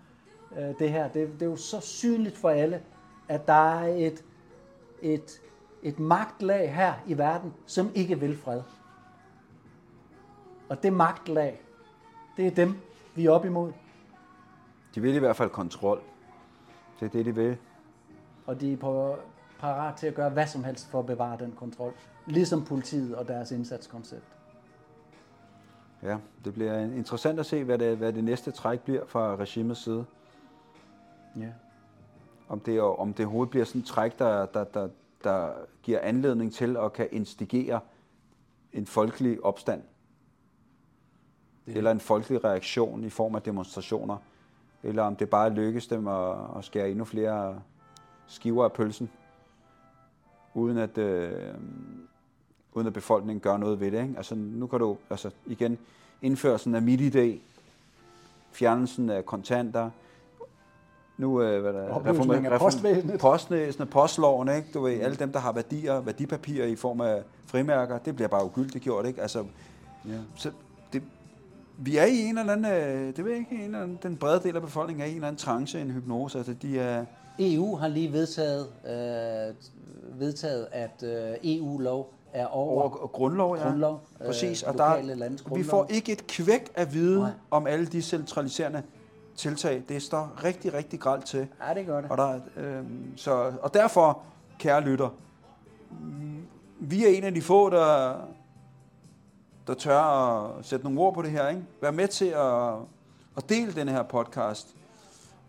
Øh, 0.58 0.78
det 0.78 0.90
her, 0.90 1.08
det, 1.08 1.32
det 1.32 1.42
er 1.42 1.50
jo 1.50 1.56
så 1.56 1.80
synligt 1.80 2.36
for 2.38 2.48
alle, 2.48 2.82
at 3.28 3.46
der 3.46 3.80
er 3.80 4.06
et, 4.06 4.24
et, 5.02 5.40
et 5.82 5.98
magtlag 5.98 6.74
her 6.74 6.94
i 7.06 7.18
verden, 7.18 7.54
som 7.66 7.90
ikke 7.94 8.20
vil 8.20 8.36
fred. 8.36 8.62
Og 10.68 10.82
det 10.82 10.92
magtlag, 10.92 11.62
det 12.36 12.46
er 12.46 12.50
dem, 12.50 12.74
vi 13.14 13.26
er 13.26 13.30
op 13.30 13.44
imod. 13.44 13.72
De 14.94 15.00
vil 15.00 15.14
i 15.14 15.18
hvert 15.18 15.36
fald 15.36 15.50
kontrol. 15.50 16.00
Det 17.00 17.06
er 17.06 17.10
det, 17.10 17.26
de 17.26 17.34
vil. 17.34 17.56
Og 18.46 18.60
de 18.60 18.72
er 18.72 18.76
på, 18.76 19.16
parat 19.60 19.94
til 19.94 20.06
at 20.06 20.14
gøre 20.14 20.30
hvad 20.30 20.46
som 20.46 20.64
helst 20.64 20.90
for 20.90 20.98
at 20.98 21.06
bevare 21.06 21.38
den 21.38 21.52
kontrol. 21.52 21.92
Ligesom 22.26 22.64
politiet 22.64 23.16
og 23.16 23.28
deres 23.28 23.50
indsatskoncept. 23.50 24.39
Ja, 26.02 26.18
det 26.44 26.52
bliver 26.54 26.78
interessant 26.78 27.40
at 27.40 27.46
se, 27.46 27.64
hvad 27.64 27.78
det, 27.78 27.96
hvad 27.96 28.12
det 28.12 28.24
næste 28.24 28.50
træk 28.50 28.80
bliver 28.80 29.06
fra 29.06 29.36
regimets 29.36 29.84
side. 29.84 30.04
Ja. 31.36 31.48
Om 32.48 32.60
det, 32.60 32.80
om 32.80 33.12
det 33.14 33.26
overhovedet 33.26 33.50
bliver 33.50 33.64
sådan 33.64 33.80
et 33.80 33.86
træk, 33.86 34.18
der, 34.18 34.46
der, 34.46 34.64
der, 34.64 34.88
der 35.24 35.52
giver 35.82 35.98
anledning 36.00 36.52
til 36.52 36.76
at 36.76 36.92
kan 36.92 37.08
instigere 37.12 37.80
en 38.72 38.86
folkelig 38.86 39.44
opstand. 39.44 39.82
Det- 41.66 41.76
Eller 41.76 41.90
en 41.90 42.00
folkelig 42.00 42.44
reaktion 42.44 43.04
i 43.04 43.08
form 43.10 43.34
af 43.34 43.42
demonstrationer. 43.42 44.16
Eller 44.82 45.02
om 45.02 45.16
det 45.16 45.30
bare 45.30 45.50
lykkes 45.50 45.86
dem 45.86 46.08
at, 46.08 46.36
at 46.58 46.64
skære 46.64 46.90
endnu 46.90 47.04
flere 47.04 47.60
skiver 48.26 48.64
af 48.64 48.72
pølsen. 48.72 49.10
Uden 50.54 50.78
at, 50.78 50.98
øh, 50.98 51.54
uden 52.74 52.86
at 52.86 52.92
befolkningen 52.92 53.40
gør 53.40 53.56
noget 53.56 53.80
ved 53.80 53.90
det. 53.90 54.02
Ikke? 54.02 54.14
Altså, 54.16 54.34
nu 54.34 54.66
kan 54.66 54.78
du 54.78 54.96
altså, 55.10 55.30
igen 55.46 55.78
indførelsen 56.22 56.74
af 56.74 56.82
MitID, 56.82 57.38
fjernelsen 58.52 59.10
af 59.10 59.26
kontanter, 59.26 59.90
nu 61.18 61.42
øh, 61.42 61.62
hvad 61.62 61.72
der, 61.72 61.88
Opløsning 61.88 62.46
af 62.46 62.58
postvæsenet. 62.58 63.20
postvæsenet, 63.20 63.90
postloven, 63.90 64.48
ikke? 64.48 64.68
Du 64.74 64.80
ved, 64.80 65.00
alle 65.00 65.16
dem, 65.16 65.32
der 65.32 65.38
har 65.38 65.52
værdier, 65.52 66.00
værdipapirer 66.00 66.66
i 66.66 66.76
form 66.76 67.00
af 67.00 67.22
frimærker, 67.46 67.98
det 67.98 68.14
bliver 68.14 68.28
bare 68.28 68.44
ugyldigt 68.44 68.84
gjort, 68.84 69.06
ikke? 69.06 69.22
Altså, 69.22 69.44
ja. 70.08 70.18
så 70.36 70.50
det, 70.92 71.02
vi 71.78 71.96
er 71.96 72.04
i 72.04 72.18
en 72.18 72.38
eller 72.38 72.52
anden, 72.52 72.72
øh, 72.72 73.16
det 73.16 73.24
ved 73.24 73.30
jeg 73.30 73.40
ikke, 73.40 73.54
en 73.54 73.60
eller 73.60 73.82
anden, 73.82 73.98
den 74.02 74.16
brede 74.16 74.40
del 74.42 74.56
af 74.56 74.62
befolkningen 74.62 75.02
er 75.02 75.06
i 75.06 75.10
en 75.10 75.16
eller 75.16 75.28
anden 75.28 75.38
trance, 75.38 75.80
en 75.80 75.90
hypnose, 75.90 76.38
altså 76.38 76.54
de 76.62 76.78
er, 76.78 77.04
EU 77.38 77.76
har 77.76 77.88
lige 77.88 78.12
vedtaget, 78.12 78.66
øh, 78.86 79.54
vedtaget 80.20 80.66
at 80.72 81.02
øh, 81.02 81.36
EU-lov 81.44 82.14
er 82.32 82.46
over, 82.46 82.82
over 82.82 83.06
grundlov, 83.06 83.56
ja. 83.56 83.62
grundlov, 83.62 84.00
Præcis, 84.26 84.62
øh, 84.62 84.68
og 84.68 84.78
der, 84.78 84.88
lokale 84.88 85.14
landes 85.14 85.44
vi 85.54 85.62
får 85.62 85.86
ikke 85.90 86.12
et 86.12 86.26
kvæk 86.26 86.70
af 86.74 86.94
viden 86.94 87.22
Nej. 87.22 87.30
om 87.50 87.66
alle 87.66 87.86
de 87.86 88.02
centraliserende 88.02 88.82
tiltag. 89.36 89.82
Det 89.88 90.02
står 90.02 90.44
rigtig, 90.44 90.74
rigtig 90.74 91.00
gralt 91.00 91.24
til. 91.24 91.48
Ja, 91.68 91.74
det 91.74 91.86
gør 91.86 92.00
det. 92.00 92.10
Og, 92.10 92.16
der, 92.16 92.40
øh, 92.56 92.84
så, 93.16 93.52
og 93.62 93.74
derfor, 93.74 94.22
kære 94.58 94.80
lytter, 94.80 95.08
vi 96.80 97.04
er 97.04 97.08
en 97.08 97.24
af 97.24 97.34
de 97.34 97.42
få, 97.42 97.70
der, 97.70 98.16
der 99.66 99.74
tør 99.74 99.98
at 99.98 100.64
sætte 100.64 100.84
nogle 100.84 101.00
ord 101.00 101.14
på 101.14 101.22
det 101.22 101.30
her. 101.30 101.48
Ikke? 101.48 101.62
Vær 101.80 101.90
med 101.90 102.08
til 102.08 102.26
at, 102.26 102.74
at 103.36 103.48
dele 103.48 103.72
den 103.72 103.88
her 103.88 104.02
podcast. 104.02 104.74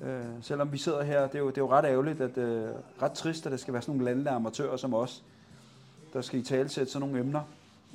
Øh, 0.02 0.26
selvom 0.42 0.72
vi 0.72 0.78
sidder 0.78 1.04
her, 1.04 1.28
det 1.28 1.36
er 1.36 1.40
jo, 1.40 1.48
det 1.48 1.58
er 1.58 1.62
jo 1.62 1.72
ret 1.72 1.86
ærgerligt, 1.86 2.22
at 2.22 2.38
øh, 2.38 2.70
ret 3.02 3.12
trist, 3.12 3.46
at 3.46 3.52
det 3.52 3.60
skal 3.60 3.74
være 3.74 3.82
sådan 3.82 3.96
nogle 3.96 4.06
landlige 4.06 4.34
amatører 4.34 4.78
som 4.78 4.94
os, 4.94 5.24
der 6.14 6.22
skal 6.22 6.40
i 6.40 6.44
tale 6.44 6.70
sætte 6.70 6.92
sådan 6.92 7.08
nogle 7.08 7.24
emner. 7.24 7.42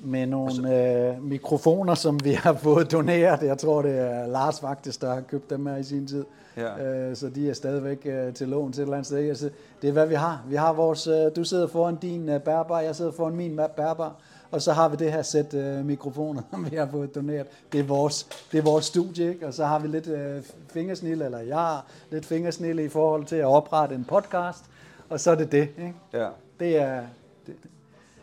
Med 0.05 0.27
nogle 0.27 0.85
øh, 1.11 1.23
mikrofoner, 1.23 1.95
som 1.95 2.25
vi 2.25 2.33
har 2.33 2.53
fået 2.53 2.93
doneret. 2.93 3.43
Jeg 3.43 3.59
tror, 3.59 3.83
det 3.83 3.99
er 3.99 4.27
Lars 4.27 4.61
faktisk, 4.61 5.01
der 5.01 5.15
har 5.15 5.21
købt 5.21 5.51
dem 5.51 5.67
her 5.67 5.77
i 5.77 5.83
sin 5.83 6.07
tid. 6.07 6.25
Ja. 6.57 6.85
Øh, 6.85 7.17
så 7.17 7.29
de 7.29 7.51
er 7.51 7.55
stadigvæk 7.55 8.07
øh, 8.07 8.35
til 8.35 8.49
lån 8.49 8.73
til 8.73 8.81
et 8.81 8.83
eller 8.83 8.97
andet 8.97 9.07
sted. 9.07 9.29
Altså, 9.29 9.51
det 9.83 9.89
er, 9.89 9.93
hvad 9.93 10.07
vi 10.07 10.15
har. 10.15 10.45
Vi 10.49 10.55
har 10.57 10.73
vores, 10.73 11.07
øh, 11.07 11.37
du 11.37 11.45
sidder 11.45 11.67
foran 11.67 11.97
din 11.97 12.29
øh, 12.29 12.41
bærbar, 12.41 12.81
jeg 12.81 12.97
sidder 12.97 13.13
foran 13.13 13.37
min 13.37 13.61
bærbar. 13.77 14.15
Og 14.51 14.63
så 14.63 14.73
har 14.73 14.89
vi 14.89 14.97
det 14.97 15.13
her 15.13 15.23
sæt 15.23 15.55
øh, 15.55 15.85
mikrofoner, 15.85 16.43
som 16.51 16.67
vi 16.71 16.77
har 16.77 16.89
fået 16.91 17.15
doneret. 17.15 17.47
Det 17.73 17.81
er 17.81 17.85
vores, 17.85 18.47
det 18.53 18.59
er 18.59 18.63
vores 18.63 18.85
studie, 18.85 19.29
ikke? 19.29 19.47
Og 19.47 19.55
så 19.55 19.65
har 19.65 19.79
vi 19.79 19.89
lidt 19.89 20.09
øh, 20.09 20.43
fingersnille, 20.69 21.25
eller 21.25 21.39
jeg 21.39 21.57
har 21.57 21.87
lidt 22.11 22.27
fingersnille 22.27 22.85
i 22.85 22.89
forhold 22.89 23.25
til 23.25 23.37
at 23.37 23.47
oprette 23.47 23.95
en 23.95 24.05
podcast. 24.05 24.65
Og 25.09 25.21
så 25.21 25.31
er 25.31 25.35
det 25.35 25.53
det, 25.53 25.69
ikke? 25.79 25.95
Ja. 26.13 26.29
Det 26.61 26.77
er, 26.77 27.03
det, 27.47 27.55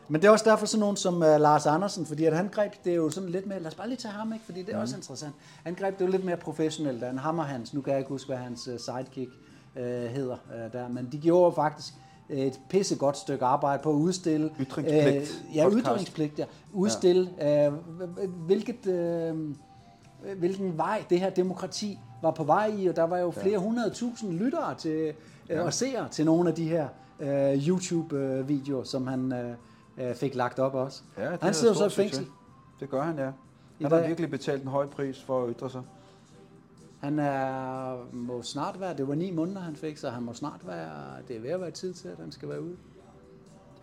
men 0.07 0.21
det 0.21 0.27
er 0.27 0.31
også 0.31 0.49
derfor 0.49 0.65
sådan 0.65 0.79
nogen 0.79 0.97
som 0.97 1.15
uh, 1.15 1.21
Lars 1.21 1.65
Andersen, 1.65 2.05
fordi 2.05 2.25
at 2.25 2.35
han 2.35 2.47
greb 2.47 2.73
det 2.83 2.91
er 2.91 2.95
jo 2.95 3.09
sådan 3.09 3.29
lidt 3.29 3.47
mere, 3.47 3.59
lad 3.59 3.67
os 3.67 3.75
bare 3.75 3.87
lige 3.87 3.97
tage 3.97 4.11
ham, 4.11 4.33
ikke? 4.33 4.45
fordi 4.45 4.61
det 4.61 4.69
er 4.69 4.77
mm. 4.77 4.81
også 4.81 4.95
interessant. 4.95 5.33
Han 5.63 5.73
greb 5.73 5.99
det 5.99 6.05
jo 6.05 6.11
lidt 6.11 6.23
mere 6.23 6.37
professionelt, 6.37 7.01
da 7.01 7.05
han 7.05 7.17
hammer 7.17 7.43
hans, 7.43 7.73
nu 7.73 7.81
kan 7.81 7.91
jeg 7.91 7.99
ikke 7.99 8.09
huske, 8.09 8.27
hvad 8.27 8.37
hans 8.37 8.67
uh, 8.67 8.79
sidekick 8.79 9.31
uh, 9.75 9.81
hedder 9.83 10.37
uh, 10.49 10.73
der, 10.73 10.87
men 10.87 11.09
de 11.11 11.17
gjorde 11.17 11.45
jo 11.45 11.51
faktisk 11.51 11.93
et 12.29 12.59
pissegodt 12.69 13.17
stykke 13.17 13.45
arbejde 13.45 13.83
på 13.83 13.89
at 13.89 13.95
udstille... 13.95 14.51
Ytringspligt. 14.59 15.45
Øh, 15.49 15.55
ja, 15.55 15.63
Podcast. 15.63 15.85
ytringspligt, 15.85 16.39
ja. 16.39 16.45
Udstille, 16.73 17.29
ja. 17.37 17.67
Øh, 17.67 17.73
hvilket, 18.45 18.87
øh, 18.87 19.35
hvilken 20.37 20.77
vej 20.77 21.03
det 21.09 21.19
her 21.19 21.29
demokrati 21.29 21.99
var 22.21 22.31
på 22.31 22.43
vej 22.43 22.73
i, 22.77 22.87
og 22.87 22.95
der 22.95 23.03
var 23.03 23.17
jo 23.17 23.31
flere 23.31 23.57
hundrede 23.57 23.89
tusind 23.89 24.33
lyttere 24.33 24.75
til, 24.75 24.91
øh, 24.91 25.13
ja. 25.49 25.61
og 25.61 25.73
seere 25.73 26.09
til 26.09 26.25
nogle 26.25 26.49
af 26.49 26.55
de 26.55 26.69
her 26.69 26.87
øh, 27.19 27.67
YouTube-videoer, 27.67 28.83
som 28.83 29.07
han 29.07 29.33
øh, 29.33 29.55
øh, 29.97 30.15
fik 30.15 30.35
lagt 30.35 30.59
op 30.59 30.73
også. 30.73 31.01
Ja, 31.17 31.31
det 31.31 31.41
han 31.41 31.53
sidder 31.53 31.73
så 31.73 31.85
i 31.85 31.89
fængsel. 31.89 32.25
succes. 32.25 32.33
Det 32.79 32.89
gør 32.89 33.01
han, 33.01 33.17
ja. 33.17 33.31
Han 33.81 33.91
har 33.91 34.07
virkelig 34.07 34.29
betalt 34.29 34.61
en 34.61 34.67
høj 34.67 34.87
pris 34.87 35.23
for 35.23 35.43
at 35.43 35.55
ytre 35.55 35.69
sig. 35.69 35.81
Han 36.99 37.19
er, 37.19 37.97
må 38.13 38.41
snart 38.41 38.79
være, 38.79 38.97
det 38.97 39.07
var 39.07 39.15
ni 39.15 39.31
måneder, 39.31 39.61
han 39.61 39.75
fik, 39.75 39.97
så 39.97 40.09
han 40.09 40.23
må 40.23 40.33
snart 40.33 40.67
være, 40.67 41.21
det 41.27 41.35
er 41.35 41.39
ved 41.39 41.49
at 41.49 41.61
være 41.61 41.71
tid 41.71 41.93
til, 41.93 42.07
at 42.07 42.17
han 42.19 42.31
skal 42.31 42.49
være 42.49 42.61
ude. 42.61 42.77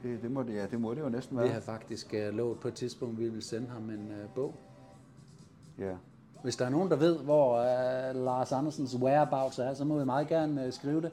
Det, 0.03 0.23
det, 0.23 0.31
må, 0.31 0.43
det, 0.43 0.55
ja, 0.55 0.66
det 0.66 0.81
må 0.81 0.95
det 0.95 1.01
jo 1.01 1.09
næsten 1.09 1.37
Vi 1.37 1.43
være. 1.43 1.53
har 1.53 1.61
faktisk 1.61 2.15
uh, 2.28 2.37
lovet 2.37 2.59
på 2.59 2.69
et 2.69 2.74
tidspunkt, 2.74 3.19
vi 3.19 3.28
vil 3.28 3.43
sende 3.43 3.69
ham 3.69 3.91
en 3.91 4.09
uh, 4.09 4.35
bog. 4.35 4.55
Ja. 5.78 5.93
Hvis 6.43 6.57
der 6.57 6.66
er 6.66 6.70
nogen, 6.70 6.91
der 6.91 6.97
ved, 6.97 7.19
hvor 7.19 7.59
uh, 7.59 8.24
Lars 8.24 8.53
Andersens 8.53 8.97
whereabouts 8.97 9.59
er, 9.59 9.74
så 9.74 9.85
må 9.85 9.99
vi 9.99 10.05
meget 10.05 10.28
gerne 10.28 10.66
uh, 10.66 10.73
skrive 10.73 11.01
det 11.03 11.11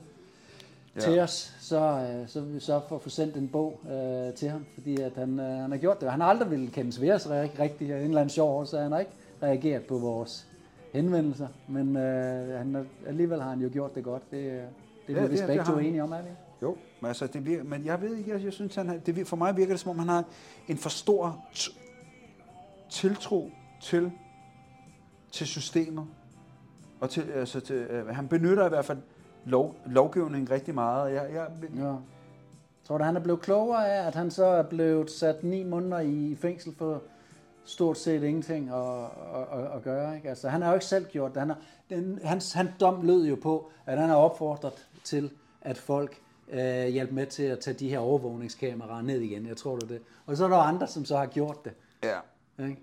ja. 0.98 1.02
til 1.02 1.20
os, 1.20 1.56
så, 1.60 1.80
uh, 2.22 2.28
så 2.30 2.42
vil 2.42 2.54
vi 2.56 2.60
sørge 2.60 2.82
for 2.90 2.96
at 2.96 3.02
få 3.02 3.10
sendt 3.10 3.36
en 3.36 3.48
bog 3.48 3.80
uh, 3.84 4.34
til 4.36 4.50
ham, 4.50 4.66
fordi 4.74 5.02
at 5.02 5.12
han, 5.16 5.40
uh, 5.40 5.46
han 5.46 5.72
har 5.72 5.78
gjort 5.78 6.02
det. 6.02 6.12
Han 6.12 6.22
har 6.22 6.28
aldrig 6.28 6.52
ville 6.52 6.68
kendes 6.68 7.02
ved 7.02 7.12
os 7.12 7.26
ri- 7.28 7.60
rigtigt 7.60 7.92
en 7.92 7.98
eller 7.98 8.22
anden 8.22 8.30
sjov 8.30 8.66
så 8.66 8.80
han 8.80 8.92
har 8.92 9.00
ikke 9.00 9.12
reageret 9.44 9.84
på 9.84 9.98
vores 9.98 10.48
henvendelser, 10.94 11.48
men 11.68 11.88
uh, 11.96 12.02
han, 12.58 12.88
alligevel 13.08 13.42
har 13.42 13.50
han 13.50 13.60
jo 13.62 13.70
gjort 13.74 13.96
det 13.96 14.04
godt. 14.04 14.32
Det, 14.32 14.38
uh, 14.38 14.44
det 15.08 15.18
er 15.18 15.22
Ja, 15.22 15.28
vi 15.28 15.38
begge 15.48 15.88
enige 15.88 16.04
om, 16.04 16.12
er 16.12 16.22
vi? 16.22 16.30
Jo, 16.62 16.78
Men, 17.02 17.08
altså, 17.08 17.28
det 17.28 17.46
virker, 17.46 17.64
men 17.64 17.86
jeg 17.86 18.02
ved 18.02 18.16
ikke, 18.16 18.32
jeg, 18.32 18.44
jeg 18.44 18.54
synes, 18.54 18.76
han, 18.76 18.88
har- 18.90 18.98
det, 18.98 19.28
for 19.28 19.36
mig 19.36 19.58
virker 19.58 19.74
det, 19.74 19.80
som 19.80 19.90
om 19.90 20.00
han 20.00 20.08
har 20.10 20.24
en 20.68 20.78
for 20.78 20.90
stor 20.90 21.46
tiltro 22.90 23.52
til, 23.82 24.12
til 25.32 25.48
systemet. 25.48 26.06
Og 27.00 27.10
til, 27.10 27.22
altså, 27.36 27.60
til, 27.60 27.76
øh, 27.76 28.08
han 28.08 28.28
benytter 28.28 28.66
i 28.66 28.70
hvert 28.70 28.86
fald 28.86 28.98
lov, 29.48 29.76
lovgivningen 29.86 30.52
rigtig 30.52 30.74
meget. 30.74 31.14
Jeg, 31.14 31.30
jeg, 31.34 31.48
Ja. 31.78 31.94
Tror 32.88 32.98
du, 32.98 33.04
han 33.04 33.16
er 33.16 33.20
blevet 33.20 33.42
klogere 33.42 33.90
af, 33.92 34.08
at 34.08 34.16
han 34.16 34.32
så 34.32 34.46
er 34.46 34.64
blevet 34.64 35.12
sat 35.12 35.44
ni 35.44 35.64
måneder 35.64 36.00
i 36.00 36.38
fængsel 36.42 36.76
for 36.78 37.02
stort 37.66 37.98
set 37.98 38.24
ingenting 38.24 38.70
at, 38.70 39.04
at, 39.36 39.60
at, 39.60 39.76
at 39.76 39.84
gøre? 39.84 40.16
Ikke? 40.16 40.30
Altså, 40.30 40.50
han 40.50 40.62
har 40.62 40.70
jo 40.70 40.74
ikke 40.76 40.86
selv 40.86 41.06
gjort 41.06 41.32
det. 41.32 41.40
Han 41.40 41.50
har, 41.50 41.58
den, 41.90 42.20
hans, 42.24 42.54
hans 42.54 42.70
dom 42.80 43.02
lød 43.06 43.28
jo 43.28 43.38
på, 43.44 43.72
at 43.86 43.98
han 43.98 44.10
har 44.10 44.16
opfordret 44.16 44.88
til, 45.04 45.32
at 45.62 45.78
folk 45.78 46.18
øh, 46.52 46.88
hjælper 46.88 47.14
med 47.14 47.26
til 47.26 47.44
at 47.44 47.60
tage 47.60 47.74
de 47.80 47.90
her 47.90 48.00
overvågningskameraer 48.00 49.02
ned 49.02 49.20
igen. 49.22 49.46
Jeg 49.48 49.58
tror 49.58 49.76
det 49.76 49.84
er 49.84 49.88
det. 49.88 50.02
Og 50.26 50.38
så 50.38 50.44
er 50.46 50.50
der 50.50 50.58
andre, 50.58 50.88
som 50.88 51.06
så 51.06 51.18
har 51.18 51.26
gjort 51.26 51.66
det. 51.66 51.74
ja. 52.04 52.18
Ikke? 52.66 52.82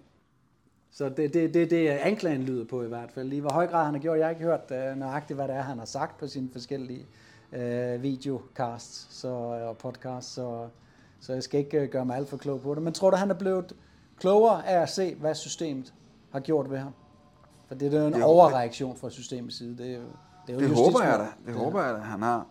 Så 0.97 1.09
det 1.09 1.35
det, 1.35 1.55
det, 1.55 1.71
det 1.71 1.89
anklagen 1.89 2.43
lyder 2.43 2.65
på 2.65 2.83
i 2.83 2.89
hvert 2.89 3.11
fald. 3.12 3.33
I 3.33 3.39
hvor 3.39 3.51
høj 3.51 3.66
grad 3.66 3.85
han 3.85 3.95
har 3.95 4.01
gjort, 4.01 4.19
jeg 4.19 4.27
har 4.27 4.31
ikke 4.31 4.43
hørt 4.43 4.71
uh, 4.71 4.99
nøjagtigt, 4.99 5.37
hvad 5.37 5.49
det 5.49 5.57
er, 5.57 5.62
han 5.62 5.79
har 5.79 5.85
sagt 5.85 6.19
på 6.19 6.27
sine 6.27 6.49
forskellige 6.53 7.07
uh, 7.53 8.03
videocasts 8.03 9.07
så, 9.11 9.29
og 9.29 9.77
podcasts, 9.77 10.33
så, 10.33 10.69
så 11.21 11.33
jeg 11.33 11.43
skal 11.43 11.61
ikke 11.61 11.83
uh, 11.83 11.89
gøre 11.89 12.05
mig 12.05 12.16
alt 12.16 12.29
for 12.29 12.37
klog 12.37 12.61
på 12.61 12.75
det. 12.75 12.83
Men 12.83 12.93
tror 12.93 13.11
du, 13.11 13.16
han 13.16 13.31
er 13.31 13.35
blevet 13.35 13.73
klogere 14.19 14.66
af 14.69 14.83
at 14.83 14.89
se, 14.89 15.15
hvad 15.15 15.35
systemet 15.35 15.95
har 16.33 16.41
gjort 16.41 16.71
ved 16.71 16.79
ham? 16.79 16.93
For 17.69 17.75
det 17.75 17.95
er 17.95 18.01
jo 18.01 18.07
en 18.07 18.15
Jo, 18.15 18.25
overreaktion 18.25 18.97
fra 18.97 19.11
systemets 19.11 19.59
side. 19.59 19.79
Det, 19.79 19.91
er 19.91 19.97
jo, 19.97 20.03
det, 20.47 20.53
er 20.53 20.55
jo 20.55 20.61
Det 20.61 20.77
håber 20.77 21.03
jeg 21.03 21.19
da. 21.19 21.25
justitsmord. 21.25 21.55
Det 21.55 21.65
håber 21.65 21.83
jeg 21.83 21.95
da, 21.95 21.99
han 21.99 22.23
har. 22.23 22.47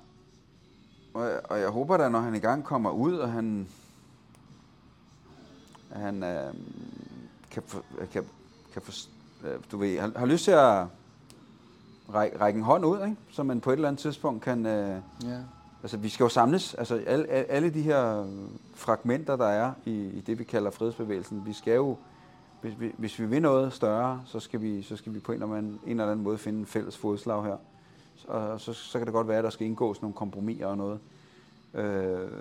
Og 1.14 1.26
jeg, 1.26 1.40
og 1.44 1.60
jeg 1.60 1.70
håber 1.70 1.98
da, 1.98 2.10
når 2.10 2.20
han 2.20 2.36
engang 2.36 2.64
kommer 2.64 2.91
ud, 2.91 3.18
og 3.18 3.32
han, 3.32 3.68
han 5.91 6.24
øh, 6.24 6.53
kan, 7.53 7.63
for, 7.67 7.84
kan, 8.11 8.23
kan 8.73 8.81
for, 8.81 8.93
du 9.71 9.77
ved, 9.77 9.99
har, 9.99 10.11
har 10.15 10.25
lyst 10.25 10.43
til 10.43 10.51
at 10.51 10.85
række, 12.13 12.39
række 12.39 12.57
en 12.57 12.63
hånd 12.63 12.85
ud, 12.85 13.05
ikke? 13.05 13.17
så 13.30 13.43
man 13.43 13.61
på 13.61 13.69
et 13.69 13.73
eller 13.73 13.88
andet 13.88 14.01
tidspunkt 14.01 14.43
kan... 14.43 14.65
Øh, 14.65 14.97
Ja. 15.23 15.38
Altså, 15.84 15.97
vi 15.97 16.09
skal 16.09 16.23
jo 16.23 16.30
samles. 16.30 16.73
Altså, 16.73 17.03
alle, 17.07 17.27
alle 17.27 17.69
de 17.69 17.81
her 17.81 18.25
fragmenter, 18.75 19.35
der 19.35 19.45
er 19.45 19.71
i, 19.85 19.91
i 19.91 20.21
det, 20.21 20.39
vi 20.39 20.43
kalder 20.43 20.71
fredsbevægelsen, 20.71 21.45
vi 21.45 21.53
skal 21.53 21.75
jo, 21.75 21.97
hvis 22.61 22.80
vi, 22.80 22.91
hvis 22.97 23.19
vi 23.19 23.25
vil 23.25 23.41
noget 23.41 23.73
større, 23.73 24.21
så 24.25 24.39
skal 24.39 24.61
vi, 24.61 24.81
så 24.81 24.95
skal 24.95 25.13
vi 25.13 25.19
på 25.19 25.31
en 25.31 25.43
eller, 25.43 25.55
anden, 25.55 25.80
en 25.85 25.99
eller 25.99 26.11
anden 26.11 26.23
måde 26.23 26.38
finde 26.38 26.59
en 26.59 26.65
fælles 26.65 26.97
fodslag 26.97 27.43
her. 27.43 27.57
Og 28.27 28.61
så, 28.61 28.73
så 28.73 28.97
kan 28.97 29.05
det 29.05 29.13
godt 29.13 29.27
være, 29.27 29.38
at 29.38 29.43
der 29.43 29.49
skal 29.49 29.67
indgås 29.67 30.01
nogle 30.01 30.13
kompromiser 30.15 30.67
og 30.67 30.77
noget, 30.77 30.99
øh, 31.73 32.31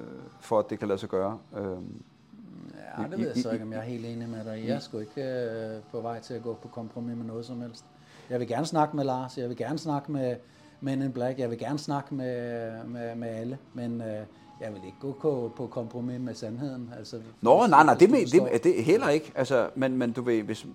for 0.40 0.58
at 0.58 0.70
det 0.70 0.78
kan 0.78 0.88
lade 0.88 0.98
sig 0.98 1.08
gøre. 1.08 1.38
Øh, 1.56 1.78
Ja, 2.98 3.08
det 3.10 3.18
ved 3.18 3.26
jeg 3.26 3.36
så 3.36 3.50
ikke, 3.50 3.64
om 3.64 3.72
jeg 3.72 3.78
er 3.78 3.84
helt 3.84 4.06
enig 4.06 4.28
med 4.28 4.44
dig. 4.44 4.64
Jeg 4.66 4.76
er 4.76 4.78
sgu 4.78 4.98
ikke 4.98 5.22
øh, 5.22 5.80
på 5.90 6.00
vej 6.00 6.20
til 6.20 6.34
at 6.34 6.42
gå 6.42 6.54
på 6.62 6.68
kompromis 6.68 7.16
med 7.16 7.24
noget 7.24 7.46
som 7.46 7.60
helst. 7.60 7.84
Jeg 8.30 8.40
vil 8.40 8.48
gerne 8.48 8.66
snakke 8.66 8.96
med 8.96 9.04
Lars, 9.04 9.38
jeg 9.38 9.48
vil 9.48 9.56
gerne 9.56 9.78
snakke 9.78 10.12
med 10.12 10.36
Men 10.80 11.02
in 11.02 11.12
Black, 11.12 11.38
jeg 11.38 11.50
vil 11.50 11.58
gerne 11.58 11.78
snakke 11.78 12.14
med, 12.14 12.84
med, 12.84 13.14
med 13.14 13.28
alle, 13.28 13.58
men 13.74 14.00
øh, 14.00 14.26
jeg 14.60 14.72
vil 14.72 14.80
ikke 14.86 14.98
gå 15.00 15.12
på, 15.20 15.52
på 15.56 15.66
kompromis 15.66 16.20
med 16.20 16.34
sandheden. 16.34 16.90
Altså, 16.98 17.20
Nå, 17.40 17.66
nej, 17.66 17.84
nej, 17.84 17.94
det, 17.94 18.10
med, 18.10 18.26
det, 18.26 18.64
det 18.64 18.78
er 18.78 18.82
heller 18.82 19.08
ikke. 19.08 19.32
Altså, 19.34 19.70
men, 19.74 19.96
men 19.96 20.12
du 20.12 20.22
ved, 20.22 20.42
hvis, 20.42 20.66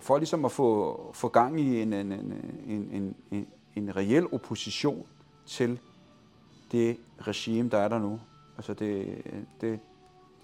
for 0.00 0.18
ligesom 0.18 0.44
at 0.44 0.52
få, 0.52 1.00
få 1.14 1.28
gang 1.28 1.60
i 1.60 1.82
en, 1.82 1.92
en, 1.92 2.12
en, 2.12 2.34
en, 2.66 2.88
en, 2.92 3.16
en, 3.30 3.46
en 3.74 3.96
reel 3.96 4.26
opposition 4.32 5.06
til 5.46 5.78
det 6.72 6.96
regime, 7.20 7.68
der 7.68 7.78
er 7.78 7.88
der 7.88 7.98
nu. 7.98 8.20
Altså 8.56 8.74
det, 8.74 9.06
det, 9.60 9.80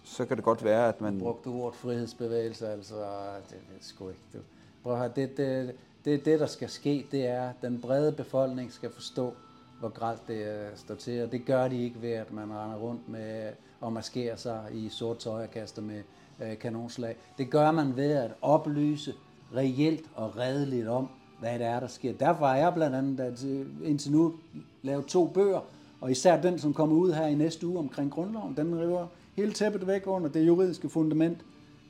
så 0.09 0.25
kan 0.25 0.37
det 0.37 0.45
godt 0.45 0.65
være, 0.65 0.89
at 0.89 1.01
man... 1.01 1.19
brugte 1.19 1.51
du 1.51 1.55
ordet 1.55 1.79
frihedsbevægelse, 1.79 2.69
altså, 2.69 2.95
det 2.95 3.53
ved 3.53 3.75
jeg 3.75 3.81
sgu 3.81 4.09
ikke. 4.09 4.21
Du. 4.33 4.39
Prøv 4.83 4.93
at 4.93 4.99
høre, 4.99 5.13
det, 5.17 5.37
det, 5.37 5.75
det, 6.05 6.25
det, 6.25 6.41
der 6.41 6.47
skal 6.47 6.69
ske, 6.69 7.07
det 7.11 7.27
er, 7.27 7.49
at 7.49 7.55
den 7.63 7.81
brede 7.81 8.13
befolkning 8.13 8.73
skal 8.73 8.91
forstå, 8.91 9.35
hvor 9.81 9.89
gralt 9.89 10.29
det 10.29 10.47
øh, 10.47 10.77
står 10.77 10.95
til, 10.95 11.23
og 11.23 11.33
det 11.33 11.45
gør 11.45 11.69
de 11.69 11.83
ikke 11.83 12.03
ved, 12.03 12.11
at 12.13 12.33
man 12.33 12.45
render 12.45 12.77
rundt 12.77 13.09
med 13.09 13.53
og 13.81 13.93
maskerer 13.93 14.37
sig 14.37 14.65
i 14.73 14.89
sort 14.89 15.19
tøj 15.19 15.43
og 15.43 15.51
kaster 15.51 15.83
med 15.83 16.03
øh, 16.43 16.59
kanonslag. 16.59 17.17
Det 17.39 17.51
gør 17.51 17.71
man 17.71 17.97
ved 17.97 18.11
at 18.11 18.31
oplyse 18.43 19.15
reelt 19.57 20.05
og 20.15 20.37
redeligt 20.37 20.89
om, 20.89 21.09
hvad 21.41 21.59
det 21.59 21.67
er, 21.67 21.81
der 21.81 21.87
sker. 21.87 22.13
Derfor 22.13 22.47
har 22.47 22.57
jeg 22.57 22.75
blandt 22.75 22.97
andet 22.97 23.21
at, 23.21 23.45
øh, 23.45 23.67
indtil 23.85 24.13
nu 24.13 24.35
lavet 24.83 25.07
to 25.07 25.27
bøger, 25.27 25.61
og 26.01 26.11
især 26.11 26.41
den, 26.41 26.59
som 26.59 26.75
kommer 26.75 26.97
ud 26.97 27.13
her 27.13 27.27
i 27.27 27.35
næste 27.35 27.67
uge 27.67 27.79
omkring 27.79 28.11
grundloven, 28.11 28.57
den 28.57 28.81
river 28.81 29.07
hele 29.39 29.53
tæppet 29.53 29.87
væk 29.87 30.03
under 30.07 30.29
det 30.29 30.47
juridiske 30.47 30.89
fundament, 30.89 31.39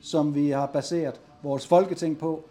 som 0.01 0.35
vi 0.35 0.49
har 0.49 0.65
baseret 0.65 1.21
vores 1.43 1.67
folketing 1.67 2.17
på, 2.17 2.43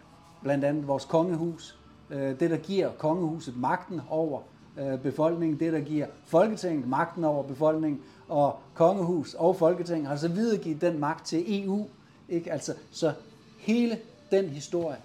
blandt 0.43 0.65
andet 0.65 0.87
vores 0.87 1.05
kongehus. 1.05 1.79
Øh, 2.09 2.39
det, 2.39 2.49
der 2.49 2.57
giver 2.57 2.89
kongehuset 2.97 3.57
magten 3.57 4.01
over 4.09 4.41
øh, 4.79 4.99
befolkningen, 4.99 5.59
det, 5.59 5.73
der 5.73 5.79
giver 5.79 6.07
Folketinget 6.25 6.87
magten 6.87 7.23
over 7.23 7.43
befolkningen, 7.43 8.01
og 8.27 8.59
kongehus 8.73 9.33
og 9.33 9.55
Folketing 9.55 10.07
har 10.07 10.15
så 10.15 10.27
videregivet 10.27 10.81
den 10.81 10.99
magt 10.99 11.25
til 11.25 11.63
EU. 11.63 11.85
Ikke? 12.29 12.51
Altså, 12.51 12.73
så 12.91 13.13
hele 13.57 13.97
den 14.31 14.45
historie, 14.45 14.97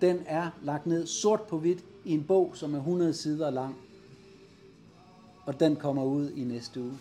den 0.00 0.18
er 0.26 0.50
lagt 0.62 0.86
ned 0.86 1.06
sort 1.06 1.42
på 1.42 1.58
hvidt 1.58 1.84
i 2.04 2.14
en 2.14 2.24
bog, 2.24 2.50
som 2.54 2.74
er 2.74 2.78
100 2.78 3.14
sider 3.14 3.50
lang. 3.50 3.76
Og 5.46 5.60
den 5.60 5.76
kommer 5.76 6.04
ud 6.04 6.30
i 6.30 6.44
næste 6.44 6.80
uge. 6.80 6.98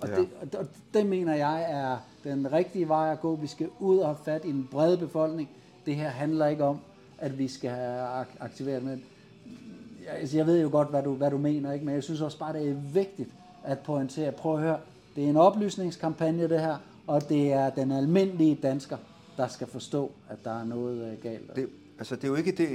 Og, 0.00 0.08
Ja. 0.08 0.16
det, 0.16 0.28
og, 0.40 0.60
og 0.60 0.66
det 0.94 1.06
mener 1.06 1.34
jeg 1.34 1.66
er 1.70 1.96
den 2.24 2.52
rigtige 2.52 2.88
vej 2.88 3.12
at 3.12 3.20
gå. 3.20 3.36
Vi 3.36 3.46
skal 3.46 3.68
ud 3.80 3.98
og 3.98 4.06
have 4.06 4.18
fat 4.24 4.44
i 4.44 4.48
den 4.52 4.68
brede 4.70 4.98
befolkning. 4.98 5.48
Det 5.86 5.96
her 5.96 6.08
handler 6.08 6.46
ikke 6.46 6.64
om, 6.64 6.78
at 7.18 7.38
vi 7.38 7.48
skal 7.48 7.70
have 7.70 8.20
ak- 8.22 8.36
aktiveret 8.40 8.82
med. 8.82 8.98
Jeg, 10.06 10.14
altså, 10.14 10.36
jeg 10.36 10.46
ved 10.46 10.62
jo 10.62 10.68
godt, 10.70 10.88
hvad 10.88 11.02
du, 11.02 11.14
hvad 11.14 11.30
du 11.30 11.38
mener, 11.38 11.72
ikke? 11.72 11.84
men 11.84 11.94
jeg 11.94 12.02
synes 12.02 12.20
også 12.20 12.38
bare, 12.38 12.52
det 12.52 12.68
er 12.68 12.74
vigtigt 12.74 13.28
at 13.64 13.78
pointere. 13.78 14.32
Prøv 14.32 14.54
at 14.54 14.60
høre, 14.60 14.78
det 15.16 15.24
er 15.24 15.28
en 15.28 15.36
oplysningskampagne 15.36 16.48
det 16.48 16.60
her, 16.60 16.76
og 17.06 17.28
det 17.28 17.52
er 17.52 17.70
den 17.70 17.92
almindelige 17.92 18.54
dansker, 18.62 18.96
der 19.36 19.48
skal 19.48 19.66
forstå, 19.66 20.12
at 20.30 20.36
der 20.44 20.60
er 20.60 20.64
noget 20.64 21.12
øh, 21.12 21.22
galt. 21.22 21.56
Det, 21.56 21.68
altså, 21.98 22.16
det 22.16 22.24
er 22.24 22.28
jo 22.28 22.34
ikke 22.34 22.52
det, 22.52 22.68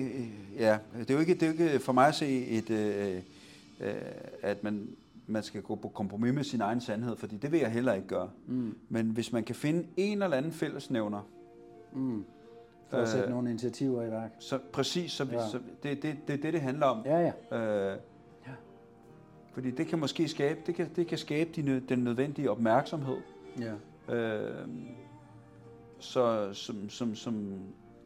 ja, 0.59 0.77
det 0.99 1.09
er 1.09 1.13
jo 1.13 1.19
ikke, 1.19 1.33
det 1.33 1.43
er 1.43 1.47
jo 1.47 1.51
ikke 1.51 1.79
for 1.79 1.93
mig 1.93 2.07
at 2.07 2.15
se 2.15 2.45
et, 2.45 2.69
øh, 2.69 3.15
øh, 3.79 3.93
at 4.41 4.63
man, 4.63 4.87
man 5.27 5.43
skal 5.43 5.61
gå 5.61 5.75
på 5.75 5.87
kompromis 5.87 6.33
med 6.33 6.43
sin 6.43 6.61
egen 6.61 6.81
sandhed, 6.81 7.15
fordi 7.15 7.37
det 7.37 7.51
vil 7.51 7.59
jeg 7.59 7.71
heller 7.71 7.93
ikke 7.93 8.07
gøre. 8.07 8.29
Mm. 8.47 8.77
Men 8.89 9.09
hvis 9.09 9.31
man 9.31 9.43
kan 9.43 9.55
finde 9.55 9.87
en 9.97 10.21
eller 10.21 10.37
anden 10.37 10.51
fællesnævner, 10.51 11.21
for 12.93 12.97
at 12.97 13.09
sætte 13.09 13.25
øh, 13.25 13.31
nogle 13.31 13.49
initiativer 13.49 14.03
i 14.03 14.11
værk. 14.11 14.31
så 14.39 14.59
præcis, 14.73 15.11
så, 15.11 15.27
ja. 15.31 15.41
Ja. 15.41 15.47
så 15.47 15.59
det, 15.83 16.03
det, 16.03 16.17
det 16.27 16.33
er 16.33 16.41
det, 16.41 16.53
det 16.53 16.61
handler 16.61 16.85
om. 16.85 17.05
Ja, 17.05 17.33
ja. 17.51 17.91
Øh, 17.93 17.99
fordi 19.53 19.71
det 19.71 19.87
kan 19.87 19.99
måske 19.99 20.27
skabe, 20.27 20.59
det 20.65 20.75
kan, 20.75 20.89
det 20.95 21.07
kan 21.07 21.17
skabe 21.17 21.49
de, 21.55 21.79
den 21.79 21.99
nødvendige 21.99 22.51
opmærksomhed, 22.51 23.17
ja. 23.59 24.15
øh, 24.15 24.67
så, 25.99 26.53
som, 26.53 26.89
som, 26.89 27.15
som, 27.15 27.59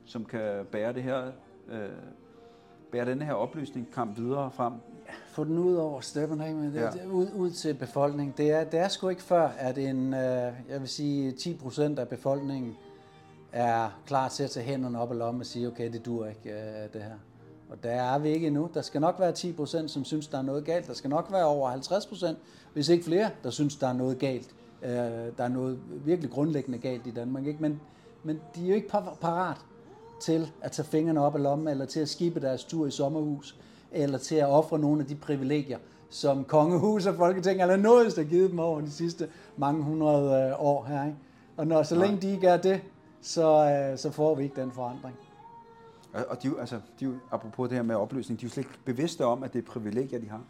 som 0.06 0.26
kan 0.26 0.66
bære 0.72 0.94
det 0.94 1.04
her, 1.04 1.32
øh, 1.70 1.90
bære 2.92 3.06
denne 3.06 3.26
her 3.26 3.34
oplysningskamp 3.34 4.18
videre 4.18 4.52
frem. 4.52 4.74
Få 5.32 5.44
den 5.44 5.58
ud 5.58 5.76
over 5.76 6.02
steppen, 6.02 6.42
ikke? 6.42 6.54
Men 6.56 6.74
det, 6.74 6.82
Ja. 6.82 6.90
det, 6.90 7.06
ud, 7.12 7.28
ud 7.36 7.52
til 7.52 7.74
befolkningen. 7.74 8.34
Det 8.38 8.52
er, 8.52 8.64
det 8.64 8.80
er 8.80 8.88
sgu 8.88 9.10
ikke 9.10 9.22
før, 9.24 9.48
at 9.58 9.78
en, 9.78 10.14
øh, 10.14 10.20
jeg 10.70 10.80
vil 10.80 10.88
sige, 10.90 11.32
10 11.32 11.56
procent 11.56 12.00
af 12.00 12.08
befolkningen 12.08 12.78
er 13.52 14.00
klar 14.08 14.30
til 14.30 14.44
at 14.44 14.50
tage 14.50 14.66
hænderne 14.66 15.00
op 15.02 15.10
og 15.10 15.16
lommen 15.16 15.42
og 15.42 15.46
sige, 15.46 15.68
okay, 15.68 15.92
det 15.94 16.06
dur 16.06 16.26
ikke, 16.26 16.50
øh, 16.50 16.94
det 16.94 17.02
her. 17.04 17.12
Og 17.70 17.84
der 17.84 17.90
er 17.92 18.20
vi 18.20 18.30
ikke 18.30 18.48
endnu. 18.48 18.70
Der 18.74 18.82
skal 18.82 19.02
nok 19.02 19.16
være 19.20 19.32
10 19.32 19.54
procent, 19.54 19.92
som 19.92 20.06
synes, 20.06 20.28
der 20.28 20.38
er 20.38 20.42
noget 20.42 20.66
galt. 20.66 20.88
Der 20.88 20.94
skal 20.94 21.10
nok 21.10 21.28
være 21.32 21.46
over 21.46 21.70
50 21.70 22.06
procent, 22.06 22.38
hvis 22.74 22.90
ikke 22.90 23.04
flere, 23.06 23.30
der 23.44 23.50
synes, 23.50 23.76
der 23.76 23.88
er 23.88 23.94
noget 23.94 24.20
galt. 24.20 24.50
Øh, 24.84 24.90
der 25.38 25.44
er 25.44 25.48
noget 25.48 25.80
virkelig 26.06 26.32
grundlæggende 26.32 26.78
galt 26.78 27.08
i 27.08 27.12
Danmark. 27.12 27.46
Ikke? 27.48 27.62
Men, 27.62 27.82
men 28.24 28.40
de 28.56 28.64
er 28.64 28.68
jo 28.70 28.76
ikke 28.76 28.88
par- 28.90 29.18
parat 29.22 29.58
til 30.22 30.52
at 30.62 30.72
tage 30.72 30.86
fingrene 30.86 31.22
op 31.22 31.36
af 31.36 31.44
lommen, 31.44 31.68
eller 31.68 31.86
til 31.86 32.00
at 32.00 32.10
skibe 32.10 32.40
deres 32.40 32.64
tur 32.64 32.88
i 32.88 32.92
sommerhus, 32.92 33.56
eller 33.92 34.18
til 34.18 34.36
at 34.36 34.48
ofre 34.48 34.80
nogle 34.80 35.02
af 35.02 35.08
de 35.08 35.16
privilegier, 35.16 35.78
som 36.10 36.44
kongehus 36.44 37.06
og 37.06 37.16
folketing 37.16 37.62
eller 37.62 37.76
noget, 37.78 38.16
der 38.16 38.24
givet 38.24 38.52
dem 38.52 38.60
over 38.60 38.82
de 38.82 38.92
sidste 38.92 39.30
mange 39.58 39.84
hundrede 39.84 40.48
øh, 40.50 40.62
år 40.66 40.84
her. 40.84 41.06
Ikke? 41.06 41.18
Og 41.58 41.68
når 41.68 41.84
så 41.84 41.96
længe 41.96 42.18
de 42.22 42.48
er 42.48 42.58
det, 42.58 42.82
så, 43.22 43.70
øh, 43.92 43.98
så 43.98 44.12
får 44.12 44.36
vi 44.36 44.44
ikke 44.44 44.62
den 44.62 44.72
forandring. 44.72 45.16
Og 46.14 46.26
og 46.30 46.44
de, 46.44 46.52
altså, 46.60 46.80
de, 47.00 47.20
apropos 47.32 47.70
det 47.70 47.76
her 47.78 47.84
med 47.84 47.96
oplysning, 47.96 48.40
de 48.40 48.46
er 48.46 48.48
jo 48.48 48.52
slet 48.52 48.64
ikke 48.64 48.78
bevidste 48.86 49.26
om, 49.26 49.44
at 49.44 49.54
det 49.54 49.60
er 49.60 49.72
privilegier, 49.72 50.20
de 50.20 50.30
har. 50.30 50.42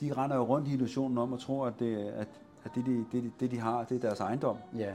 De 0.00 0.12
render 0.12 0.36
jo 0.36 0.42
rundt 0.42 0.68
i 0.68 0.72
illusionen 0.72 1.18
om 1.18 1.32
at 1.32 1.38
tro, 1.38 1.62
at 1.62 1.72
det, 1.78 1.96
at, 1.96 2.28
at 2.64 2.70
det, 2.74 2.86
de, 2.86 3.04
det, 3.12 3.22
de, 3.22 3.30
det, 3.40 3.50
de 3.50 3.58
har, 3.60 3.84
det 3.84 3.96
er 3.96 4.00
deres 4.00 4.20
ejendom. 4.20 4.56
Ja, 4.78 4.92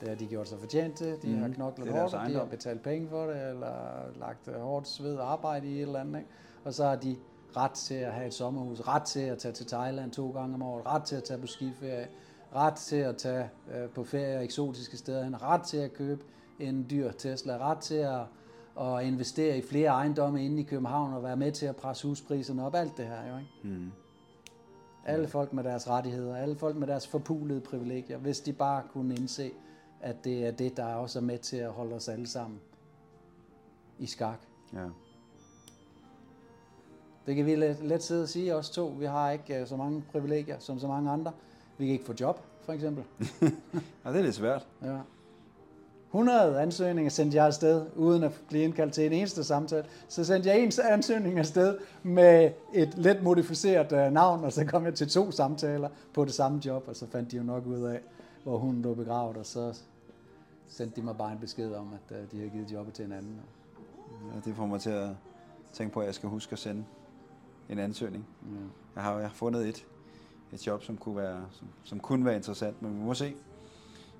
det 0.00 0.08
har 0.08 0.16
de 0.16 0.26
gjort 0.26 0.48
sig 0.48 0.58
fortjent 0.58 0.94
til. 0.94 1.06
De 1.22 1.28
Mhm. 1.28 1.40
har 1.42 1.48
knoklet 1.48 1.88
er 1.88 1.92
deres 1.92 2.12
hårdt, 2.12 2.24
og 2.24 2.30
de 2.30 2.34
har 2.38 2.44
betalt 2.44 2.82
penge 2.82 3.08
for 3.08 3.26
det, 3.26 3.48
eller 3.50 3.72
lagt 4.20 4.56
hårdt 4.60 4.88
sved 4.88 5.16
og 5.16 5.32
arbejde 5.32 5.66
i 5.66 5.74
et 5.76 5.82
eller 5.82 6.00
andet. 6.00 6.18
Ikke? 6.18 6.30
Og 6.64 6.74
så 6.74 6.84
har 6.84 6.96
de 6.96 7.16
ret 7.56 7.70
til 7.70 7.94
at 7.94 8.12
have 8.12 8.26
et 8.26 8.34
sommerhus, 8.34 8.80
ret 8.80 9.02
til 9.02 9.20
at 9.20 9.38
tage 9.38 9.52
til 9.52 9.66
Thailand 9.66 10.10
to 10.10 10.30
gange 10.30 10.54
om 10.54 10.62
året, 10.62 10.86
ret 10.86 11.02
til 11.02 11.16
at 11.16 11.24
tage 11.24 11.40
på 11.40 11.46
skiferie, 11.46 12.08
ret 12.54 12.74
til 12.74 12.96
at 12.96 13.16
tage 13.16 13.50
øh, 13.74 13.88
på 13.88 14.04
ferie 14.04 14.42
eksotiske 14.42 14.96
steder 14.96 15.24
hen, 15.24 15.42
ret 15.42 15.62
til 15.62 15.76
at 15.76 15.92
købe 15.92 16.24
en 16.58 16.86
dyr 16.90 17.12
Tesla, 17.12 17.58
ret 17.58 17.78
til 17.78 17.94
at, 17.94 18.20
at 18.80 19.04
investere 19.04 19.58
i 19.58 19.62
flere 19.62 19.88
ejendomme 19.88 20.44
inde 20.44 20.60
i 20.60 20.64
København 20.64 21.14
og 21.14 21.22
være 21.22 21.36
med 21.36 21.52
til 21.52 21.66
at 21.66 21.76
presse 21.76 22.08
huspriserne 22.08 22.66
op, 22.66 22.74
alt 22.74 22.96
det 22.96 23.06
her 23.06 23.32
jo, 23.32 23.38
ikke? 23.38 23.76
Mm. 23.78 23.92
Alle 25.06 25.28
folk 25.28 25.52
med 25.52 25.64
deres 25.64 25.88
rettigheder, 25.88 26.36
alle 26.36 26.56
folk 26.56 26.76
med 26.76 26.86
deres 26.86 27.08
forpulede 27.08 27.60
privilegier, 27.60 28.18
hvis 28.18 28.40
de 28.40 28.52
bare 28.52 28.82
kunne 28.92 29.14
indse, 29.14 29.50
at 30.00 30.24
det 30.24 30.46
er 30.46 30.50
det, 30.50 30.76
der 30.76 30.94
også 30.94 31.18
er 31.18 31.22
med 31.22 31.38
til 31.38 31.56
at 31.56 31.70
holde 31.70 31.96
os 31.96 32.08
alle 32.08 32.26
sammen 32.26 32.60
i 33.98 34.06
skak. 34.06 34.40
Ja. 34.74 34.86
Det 37.30 37.36
kan 37.36 37.46
vi 37.46 37.54
let, 37.54 37.76
let 37.82 38.02
sidde 38.02 38.22
og 38.22 38.28
sige, 38.28 38.56
os 38.56 38.70
to. 38.70 38.94
Vi 38.98 39.06
har 39.06 39.30
ikke 39.30 39.60
uh, 39.62 39.68
så 39.68 39.76
mange 39.76 40.04
privilegier 40.12 40.56
som 40.58 40.78
så 40.78 40.86
mange 40.86 41.10
andre. 41.10 41.32
Vi 41.78 41.86
kan 41.86 41.92
ikke 41.92 42.04
få 42.04 42.14
job, 42.20 42.40
for 42.62 42.72
eksempel. 42.72 43.04
ja, 44.04 44.10
det 44.10 44.18
er 44.18 44.22
lidt 44.22 44.34
svært. 44.34 44.66
Ja. 44.82 44.98
100 46.06 46.60
ansøgninger 46.60 47.10
sendte 47.10 47.36
jeg 47.36 47.46
afsted, 47.46 47.86
uden 47.96 48.22
at 48.22 48.32
blive 48.48 48.64
indkaldt 48.64 48.92
til 48.92 49.06
en 49.06 49.12
eneste 49.12 49.44
samtale. 49.44 49.84
Så 50.08 50.24
sendte 50.24 50.48
jeg 50.48 50.60
en 50.60 50.72
ansøgning 50.90 51.38
afsted 51.38 51.78
med 52.02 52.50
et 52.74 52.98
let 52.98 53.22
modificeret 53.22 53.92
uh, 53.92 54.12
navn, 54.12 54.44
og 54.44 54.52
så 54.52 54.64
kom 54.64 54.84
jeg 54.84 54.94
til 54.94 55.08
to 55.08 55.30
samtaler 55.30 55.88
på 56.14 56.24
det 56.24 56.34
samme 56.34 56.60
job, 56.66 56.84
og 56.88 56.96
så 56.96 57.06
fandt 57.06 57.30
de 57.30 57.36
jo 57.36 57.42
nok 57.42 57.66
ud 57.66 57.82
af, 57.82 58.00
hvor 58.42 58.58
hun 58.58 58.82
lå 58.82 58.94
begravet, 58.94 59.36
og 59.36 59.46
så 59.46 59.78
sendte 60.68 61.00
de 61.00 61.04
mig 61.04 61.16
bare 61.16 61.32
en 61.32 61.38
besked 61.38 61.74
om, 61.74 61.88
at 61.92 62.16
uh, 62.16 62.30
de 62.32 62.36
havde 62.36 62.50
givet 62.50 62.72
jobbet 62.72 62.94
til 62.94 63.04
en 63.04 63.12
anden. 63.12 63.40
Ja, 64.34 64.40
det 64.44 64.56
får 64.56 64.66
mig 64.66 64.80
til 64.80 64.90
at 64.90 65.08
tænke 65.72 65.92
på, 65.92 66.00
at 66.00 66.06
jeg 66.06 66.14
skal 66.14 66.28
huske 66.28 66.52
at 66.52 66.58
sende 66.58 66.84
en 67.70 67.78
ansøgning. 67.78 68.26
Ja. 68.42 68.56
Jeg 68.94 69.02
har, 69.02 69.18
jeg 69.18 69.28
har 69.28 69.34
fundet 69.34 69.68
et, 69.68 69.86
et 70.52 70.66
job, 70.66 70.82
som 70.82 70.96
kunne, 70.96 71.16
være, 71.16 71.40
som, 71.52 71.68
som 71.84 72.00
kunne 72.00 72.24
være 72.24 72.36
interessant, 72.36 72.82
men 72.82 72.98
vi 72.98 73.04
må 73.04 73.14
se. 73.14 73.34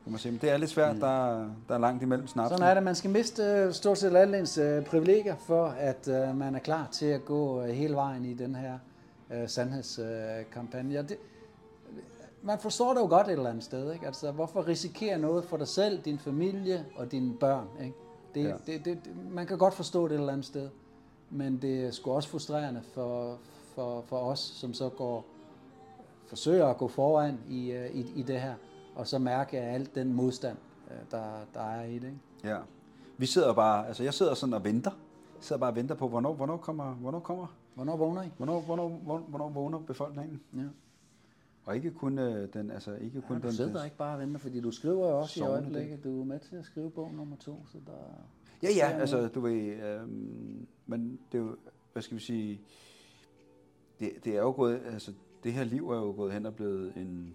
Vi 0.05 0.11
må 0.11 0.19
se. 0.19 0.31
Men 0.31 0.41
det 0.41 0.51
er 0.51 0.57
lidt 0.57 0.71
svært, 0.71 0.95
mm. 0.95 1.01
der, 1.01 1.51
der 1.69 1.75
er 1.75 1.79
langt 1.79 2.03
imellem 2.03 2.27
snapsen. 2.27 2.59
Sådan 2.59 2.71
er 2.71 2.75
det. 2.75 2.83
Man 2.83 2.95
skal 2.95 3.11
miste 3.11 3.43
øh, 3.43 3.73
stort 3.73 3.99
set 3.99 4.17
alle 4.17 4.39
ens 4.39 4.59
øh, 4.59 4.85
privilegier, 4.85 5.37
for 5.37 5.67
at 5.67 6.09
uh, 6.09 6.37
man 6.37 6.55
er 6.55 6.59
klar 6.59 6.89
til 6.93 7.07
at 7.07 7.25
gå 7.25 7.63
uh, 7.63 7.69
hele 7.69 7.95
vejen 7.95 8.25
i 8.25 8.35
den 8.35 8.55
her 8.55 8.79
uh, 9.31 9.49
sandhedskampagne. 9.49 10.99
Uh, 10.99 11.09
det, 11.09 11.17
man 12.43 12.59
forstår 12.59 12.95
det 12.95 13.01
jo 13.01 13.07
godt 13.07 13.27
et 13.27 13.33
eller 13.33 13.51
andet 13.51 13.65
sted. 13.65 13.93
Ikke? 13.93 14.07
Altså, 14.07 14.31
hvorfor 14.31 14.69
risikere 14.69 15.19
noget 15.19 15.45
for 15.45 15.57
dig 15.57 15.69
selv, 15.69 16.03
din 16.03 16.19
familie 16.19 16.85
og 16.97 17.13
dine 17.13 17.35
børn? 17.35 17.67
Ikke? 17.81 17.95
Det, 18.35 18.45
ja. 18.45 18.55
det, 18.67 18.85
det, 18.85 19.05
det, 19.05 19.13
man 19.31 19.47
kan 19.47 19.59
godt 19.59 19.75
forstå 19.75 20.09
det 20.09 20.15
et 20.15 20.19
eller 20.19 20.33
andet 20.33 20.47
sted, 20.47 20.69
men 21.31 21.63
det 21.63 21.87
er 21.87 21.91
sgu 21.91 22.11
også 22.11 22.29
frustrerende 22.29 22.83
for, 22.83 23.39
for, 23.75 24.01
for 24.07 24.17
os, 24.17 24.39
som 24.39 24.75
så 24.75 24.89
går 24.89 25.25
forsøger 26.27 26.67
at 26.67 26.77
gå 26.79 26.89
foran 26.89 27.39
i, 27.49 27.73
i, 27.93 28.13
i 28.17 28.23
det 28.23 28.41
her, 28.41 28.55
og 28.95 29.07
så 29.07 29.19
mærke 29.19 29.59
alt 29.59 29.95
den 29.95 30.13
modstand, 30.13 30.57
der, 31.11 31.25
der 31.55 31.61
er 31.61 31.85
i 31.85 31.95
det. 31.99 32.05
Ikke? 32.07 32.19
Ja. 32.45 32.59
Vi 33.19 33.27
sidder 33.27 33.53
bare, 33.55 33.87
altså 33.89 34.03
jeg 34.03 34.15
sidder 34.15 34.35
sådan 34.35 34.55
og 34.55 34.65
venter. 34.65 34.91
Jeg 35.37 35.45
sidder 35.45 35.61
bare 35.61 35.71
og 35.71 35.77
venter 35.77 35.95
på, 35.95 36.09
hvornår, 36.09 36.33
hvornår 36.35 36.57
kommer, 36.57 36.95
hvornår 36.95 37.21
kommer, 37.21 37.47
Hvornår 37.75 37.97
vågner 37.97 38.23
I? 38.23 38.29
hvornår, 38.37 38.61
hvornår, 38.61 38.89
hvornår, 38.89 39.25
hvornår 39.29 39.49
vågner 39.49 39.79
befolkningen? 39.79 40.41
Ja. 40.57 40.63
Og 41.65 41.77
ikke 41.77 41.91
kun 41.91 42.19
øh, 42.19 42.49
den, 42.55 42.71
altså 42.71 42.95
ikke 42.95 43.21
kun 43.21 43.37
Ja, 43.37 43.43
du 43.43 43.47
den. 43.47 43.57
sidder 43.57 43.85
ikke 43.85 43.97
bare 43.97 44.15
og 44.15 44.21
venter, 44.21 44.39
fordi 44.41 44.61
du 44.61 44.71
skriver 44.71 45.09
jo 45.09 45.19
også 45.19 45.41
i 45.41 45.47
øjeblikket. 45.47 46.05
Du 46.05 46.21
er 46.21 46.25
med 46.25 46.39
til 46.41 46.57
at 46.57 46.65
skrive 46.65 46.91
bog 46.91 47.15
nummer 47.15 47.37
to, 47.37 47.67
så 47.73 47.79
der... 47.87 47.93
Ja, 48.63 48.69
ja, 48.77 48.87
altså 48.91 49.29
du 49.29 49.41
ved, 49.41 49.53
øh, 49.53 50.09
men 50.87 51.19
det 51.33 51.39
er 51.39 51.43
jo, 51.43 51.57
hvad 51.93 52.03
skal 52.03 52.17
vi 52.17 52.23
sige, 52.23 52.61
det, 54.01 54.13
det 54.25 54.37
er 54.37 54.41
jo 54.41 54.53
gået, 54.57 54.81
altså 54.93 55.13
det 55.45 55.53
her 55.53 55.65
liv 55.65 55.91
er 55.91 55.97
jo 55.97 56.13
gået 56.17 56.33
hen 56.33 56.47
og 56.47 56.55
blevet 56.55 56.93
en, 56.97 57.35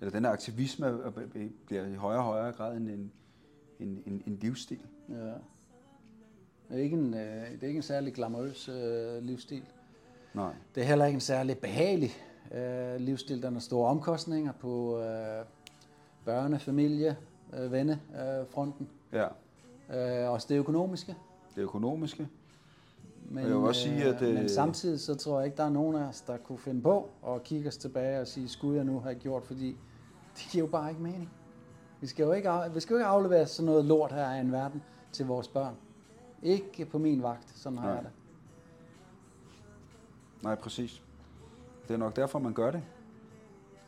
eller 0.00 0.12
den 0.12 0.24
her 0.24 0.30
aktivisme 0.32 0.86
er- 0.86 0.90
er- 1.06 1.48
bliver 1.66 1.86
i 1.86 1.94
højere 1.94 2.20
og 2.20 2.24
højere 2.24 2.52
grad 2.52 2.76
en, 2.76 2.88
en, 2.88 3.12
en, 3.80 4.22
en, 4.26 4.38
livsstil. 4.42 4.80
Ja. 5.08 5.14
Det 5.14 5.34
er 6.70 6.76
ikke 6.76 6.96
en, 6.96 7.14
øh, 7.14 7.20
det 7.52 7.62
er 7.62 7.66
ikke 7.66 7.76
en 7.76 7.82
særlig 7.82 8.14
glamourøs 8.14 8.68
øh, 8.68 9.22
livsstil. 9.22 9.62
Nej. 10.34 10.54
Det 10.74 10.82
er 10.82 10.86
heller 10.86 11.04
ikke 11.06 11.16
en 11.16 11.20
særlig 11.20 11.58
behagelig 11.58 12.10
øh, 12.54 13.00
livsstil. 13.00 13.42
Der 13.42 13.50
er 13.50 13.58
store 13.58 13.88
omkostninger 13.90 14.52
på 14.52 15.00
øh, 15.00 15.44
børne, 16.24 16.58
familie, 16.58 17.16
øh, 17.54 17.72
vennefronten. 17.72 18.40
Øh, 18.40 18.46
fronten. 18.50 18.88
Ja, 19.12 19.26
øh, 19.90 20.30
også 20.30 20.46
det 20.50 20.58
økonomiske. 20.58 21.16
det 21.54 21.62
økonomiske. 21.62 22.28
Men, 23.30 23.38
jeg 23.38 23.48
vil 23.48 23.56
også 23.56 23.80
sige, 23.80 24.04
at, 24.04 24.22
øh, 24.22 24.28
øh, 24.28 24.34
men 24.34 24.48
samtidig 24.48 25.00
så 25.00 25.14
tror 25.14 25.38
jeg 25.38 25.46
ikke, 25.46 25.56
der 25.56 25.64
er 25.64 25.70
nogen 25.70 25.96
af 25.96 26.08
os, 26.08 26.20
der 26.20 26.36
kunne 26.36 26.58
finde 26.58 26.82
på 26.82 27.10
at 27.26 27.44
kigge 27.44 27.68
os 27.68 27.76
tilbage 27.76 28.20
og 28.20 28.26
sige, 28.26 28.48
skulle 28.48 28.76
jeg 28.76 28.84
nu 28.84 29.00
have 29.00 29.14
gjort, 29.14 29.44
fordi 29.44 29.76
det 30.36 30.48
giver 30.50 30.64
jo 30.64 30.70
bare 30.70 30.90
ikke 30.90 31.02
mening. 31.02 31.30
Vi 32.00 32.06
skal 32.06 32.22
jo 32.22 32.32
ikke, 32.32 32.50
af, 32.50 32.74
vi 32.74 32.80
skal 32.80 32.94
jo 32.94 32.98
ikke 32.98 33.06
aflevere 33.06 33.46
sådan 33.46 33.66
noget 33.66 33.84
lort 33.84 34.12
her 34.12 34.24
af 34.24 34.40
en 34.40 34.52
verden 34.52 34.82
til 35.12 35.26
vores 35.26 35.48
børn. 35.48 35.74
Ikke 36.42 36.84
på 36.84 36.98
min 36.98 37.22
vagt, 37.22 37.58
sådan 37.58 37.78
har 37.78 37.86
Nej. 37.86 37.94
jeg 37.94 38.04
det. 38.04 38.12
Nej, 40.42 40.54
præcis. 40.54 41.02
Det 41.88 41.94
er 41.94 41.98
nok 41.98 42.16
derfor, 42.16 42.38
man 42.38 42.52
gør 42.52 42.70
det. 42.70 42.82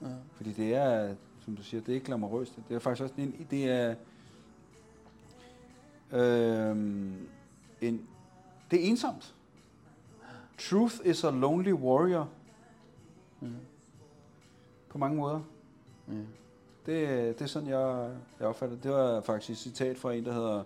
Ja. 0.03 0.07
Fordi 0.33 0.53
det 0.53 0.75
er, 0.75 1.15
som 1.41 1.57
du 1.57 1.63
siger, 1.63 1.81
det 1.81 1.89
er 1.89 1.95
ikke 1.95 2.07
glamourøst. 2.07 2.59
Det 2.69 2.75
er 2.75 2.79
faktisk 2.79 3.03
også 3.03 3.15
en, 3.19 3.47
det 3.51 3.71
er, 3.71 3.95
øhm, 6.13 7.29
en, 7.81 8.09
det 8.71 8.85
er 8.85 8.89
ensomt. 8.91 9.35
Truth 10.59 10.95
is 11.05 11.25
a 11.25 11.31
lonely 11.31 11.73
warrior. 11.73 12.29
Mhm. 13.41 13.57
På 14.89 14.99
mange 14.99 15.17
måder. 15.17 15.41
Ja. 16.09 16.15
Det, 16.87 17.39
det 17.39 17.45
er 17.45 17.47
sådan, 17.47 17.69
jeg, 17.69 18.17
jeg 18.41 18.49
opfatter 18.49 18.77
det. 18.77 18.85
Det 18.85 18.93
var 18.93 19.21
faktisk 19.21 19.51
et 19.51 19.59
citat 19.59 19.99
fra 19.99 20.13
en, 20.13 20.25
der 20.25 20.33
hedder... 20.33 20.65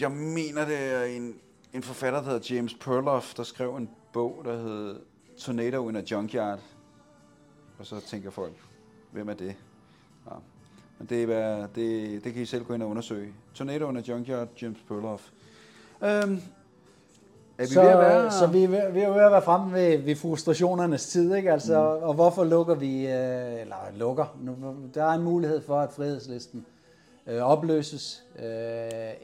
Jeg 0.00 0.10
mener, 0.10 0.64
det 0.64 0.78
er 0.78 1.04
en, 1.04 1.34
en 1.72 1.82
forfatter, 1.82 2.22
der 2.22 2.30
hedder 2.30 2.54
James 2.54 2.74
Perloff, 2.74 3.34
der 3.34 3.42
skrev 3.42 3.76
en 3.76 3.90
bog, 4.12 4.42
der 4.44 4.56
hed 4.56 5.00
Tornado 5.38 5.88
in 5.88 5.96
a 5.96 6.02
Junkyard. 6.10 6.60
Og 7.78 7.86
så 7.86 8.00
tænker 8.00 8.30
folk, 8.30 8.54
hvem 9.10 9.28
er 9.28 9.34
det? 9.34 9.56
Men 10.98 11.08
det, 11.08 11.22
er, 11.22 11.66
det, 11.74 12.24
det 12.24 12.32
kan 12.32 12.42
I 12.42 12.46
selv 12.46 12.64
gå 12.64 12.74
ind 12.74 12.82
og 12.82 12.88
undersøge. 12.88 13.32
Tornado 13.54 13.90
in 13.90 13.96
a 13.96 14.00
Junkyard, 14.00 14.48
James 14.62 14.78
Perloff. 14.88 15.30
Øhm, 16.02 16.40
er 17.58 17.62
vi 17.62 17.66
så, 17.66 17.82
ved 17.82 17.90
at 17.90 17.98
være... 17.98 18.30
så 18.30 18.46
vi, 18.46 18.64
er 18.64 18.68
ved, 18.68 18.92
vi 18.92 19.00
er 19.00 19.12
ved 19.12 19.22
at 19.22 19.32
være 19.32 19.42
fremme 19.42 19.72
ved, 19.72 19.98
ved 19.98 20.16
frustrationernes 20.16 21.06
tid, 21.06 21.34
ikke? 21.34 21.52
Altså, 21.52 21.96
mm. 21.98 22.08
og 22.08 22.14
hvorfor 22.14 22.44
lukker 22.44 22.74
vi, 22.74 23.06
øh, 23.06 23.60
eller 23.60 23.76
lukker, 23.94 24.36
nu, 24.40 24.56
der 24.94 25.04
er 25.04 25.14
en 25.14 25.22
mulighed 25.22 25.60
for, 25.60 25.80
at 25.80 25.92
frihedslisten 25.92 26.66
øh, 27.26 27.42
opløses 27.42 28.24
øh, 28.38 28.44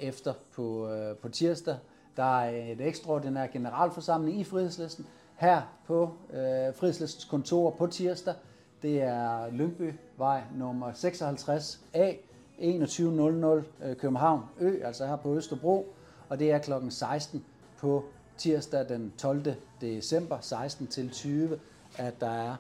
efter 0.01 0.33
på, 0.55 0.89
øh, 0.89 1.17
på 1.17 1.29
tirsdag. 1.29 1.77
Der 2.17 2.41
er 2.41 2.73
et 2.73 2.81
ekstraordinær 2.81 3.47
generalforsamling 3.47 4.41
i 4.41 4.45
frihedslisten 4.45 5.07
her 5.37 5.63
på 5.87 6.11
øh, 6.33 6.75
frihedslistens 6.75 7.25
kontor 7.25 7.71
på 7.71 7.87
tirsdag. 7.87 8.35
Det 8.83 9.03
er 9.03 9.51
Lyngbyvej 9.51 10.43
nummer 10.55 10.93
56A 10.93 12.17
2100 12.59 13.65
øh, 13.85 13.97
København 13.97 14.41
Ø, 14.61 14.79
altså 14.85 15.07
her 15.07 15.17
på 15.17 15.37
Østerbro, 15.37 15.95
og 16.29 16.39
det 16.39 16.53
er 16.53 16.59
klokken 16.59 16.91
16 16.91 17.45
på 17.79 18.05
tirsdag 18.37 18.89
den 18.89 19.13
12. 19.19 19.55
december 19.81 20.39
16 20.41 20.87
til 20.87 21.11
20, 21.11 21.59
at 21.99 22.21
der 22.21 22.31
er 22.31 22.57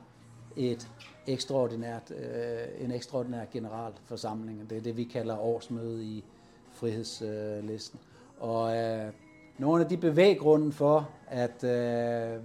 et 0.56 0.88
ekstraordinært, 1.26 2.10
øh, 2.10 2.84
en 2.84 2.92
ekstraordinær 2.92 3.44
generalforsamling. 3.52 4.70
Det 4.70 4.78
er 4.78 4.82
det, 4.82 4.96
vi 4.96 5.04
kalder 5.04 5.38
årsmøde 5.38 6.04
i 6.04 6.24
frihedslisten. 6.72 8.00
Og 8.40 8.76
øh, 8.76 9.12
nogle 9.58 9.82
af 9.82 9.88
de 9.88 9.96
bevæggrunde 9.96 10.72
for, 10.72 11.10
at 11.28 11.64
øh, 11.64 12.40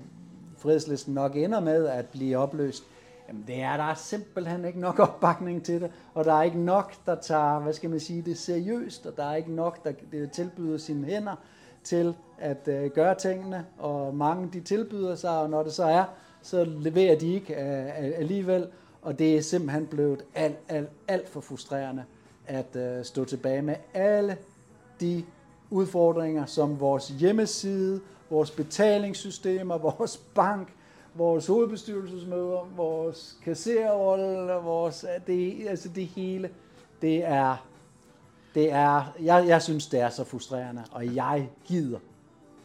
frihedslisten 0.57 1.13
nok 1.13 1.35
ender 1.35 1.59
med 1.59 1.87
at 1.87 2.05
blive 2.05 2.37
opløst, 2.37 2.83
jamen 3.27 3.43
det 3.47 3.61
er, 3.61 3.77
der 3.77 3.83
er 3.83 3.95
simpelthen 3.95 4.65
ikke 4.65 4.79
nok 4.79 4.99
opbakning 4.99 5.63
til 5.63 5.81
det, 5.81 5.91
og 6.13 6.25
der 6.25 6.33
er 6.33 6.43
ikke 6.43 6.59
nok, 6.59 6.93
der 7.05 7.15
tager, 7.15 7.59
hvad 7.59 7.73
skal 7.73 7.89
man 7.89 7.99
sige, 7.99 8.21
det 8.21 8.37
seriøst, 8.37 9.05
og 9.05 9.17
der 9.17 9.23
er 9.23 9.35
ikke 9.35 9.51
nok, 9.51 9.83
der 9.83 9.93
tilbyder 10.33 10.77
sine 10.77 11.07
hænder 11.07 11.35
til 11.83 12.15
at 12.37 12.67
øh, 12.67 12.91
gøre 12.91 13.15
tingene, 13.15 13.65
og 13.77 14.15
mange 14.15 14.49
de 14.53 14.59
tilbyder 14.59 15.15
sig, 15.15 15.39
og 15.39 15.49
når 15.49 15.63
det 15.63 15.73
så 15.73 15.83
er, 15.83 16.03
så 16.41 16.63
leverer 16.63 17.19
de 17.19 17.33
ikke 17.33 17.53
øh, 17.53 18.19
alligevel, 18.19 18.67
og 19.01 19.19
det 19.19 19.37
er 19.37 19.41
simpelthen 19.41 19.87
blevet 19.87 20.23
alt, 20.35 20.57
alt, 20.69 20.89
alt 21.07 21.29
for 21.29 21.41
frustrerende 21.41 22.03
at 22.47 22.75
øh, 22.75 23.05
stå 23.05 23.25
tilbage 23.25 23.61
med 23.61 23.75
alle 23.93 24.37
de 24.99 25.23
udfordringer, 25.69 26.45
som 26.45 26.79
vores 26.79 27.07
hjemmeside, 27.07 28.01
vores 28.29 28.51
betalingssystemer, 28.51 29.77
vores 29.87 30.17
bank, 30.17 30.73
vores 31.17 31.47
hovedbestyrelsesmøder, 31.47 32.69
vores 32.75 33.37
kassererrolle, 33.43 34.53
vores, 34.53 35.05
det, 35.27 35.67
altså 35.67 35.89
det 35.89 36.05
hele, 36.05 36.49
det 37.01 37.25
er, 37.25 37.67
det 38.55 38.71
er, 38.71 39.13
jeg, 39.21 39.47
jeg 39.47 39.61
synes, 39.61 39.87
det 39.87 39.99
er 39.99 40.09
så 40.09 40.23
frustrerende, 40.23 40.83
og 40.91 41.15
jeg 41.15 41.49
gider 41.65 41.99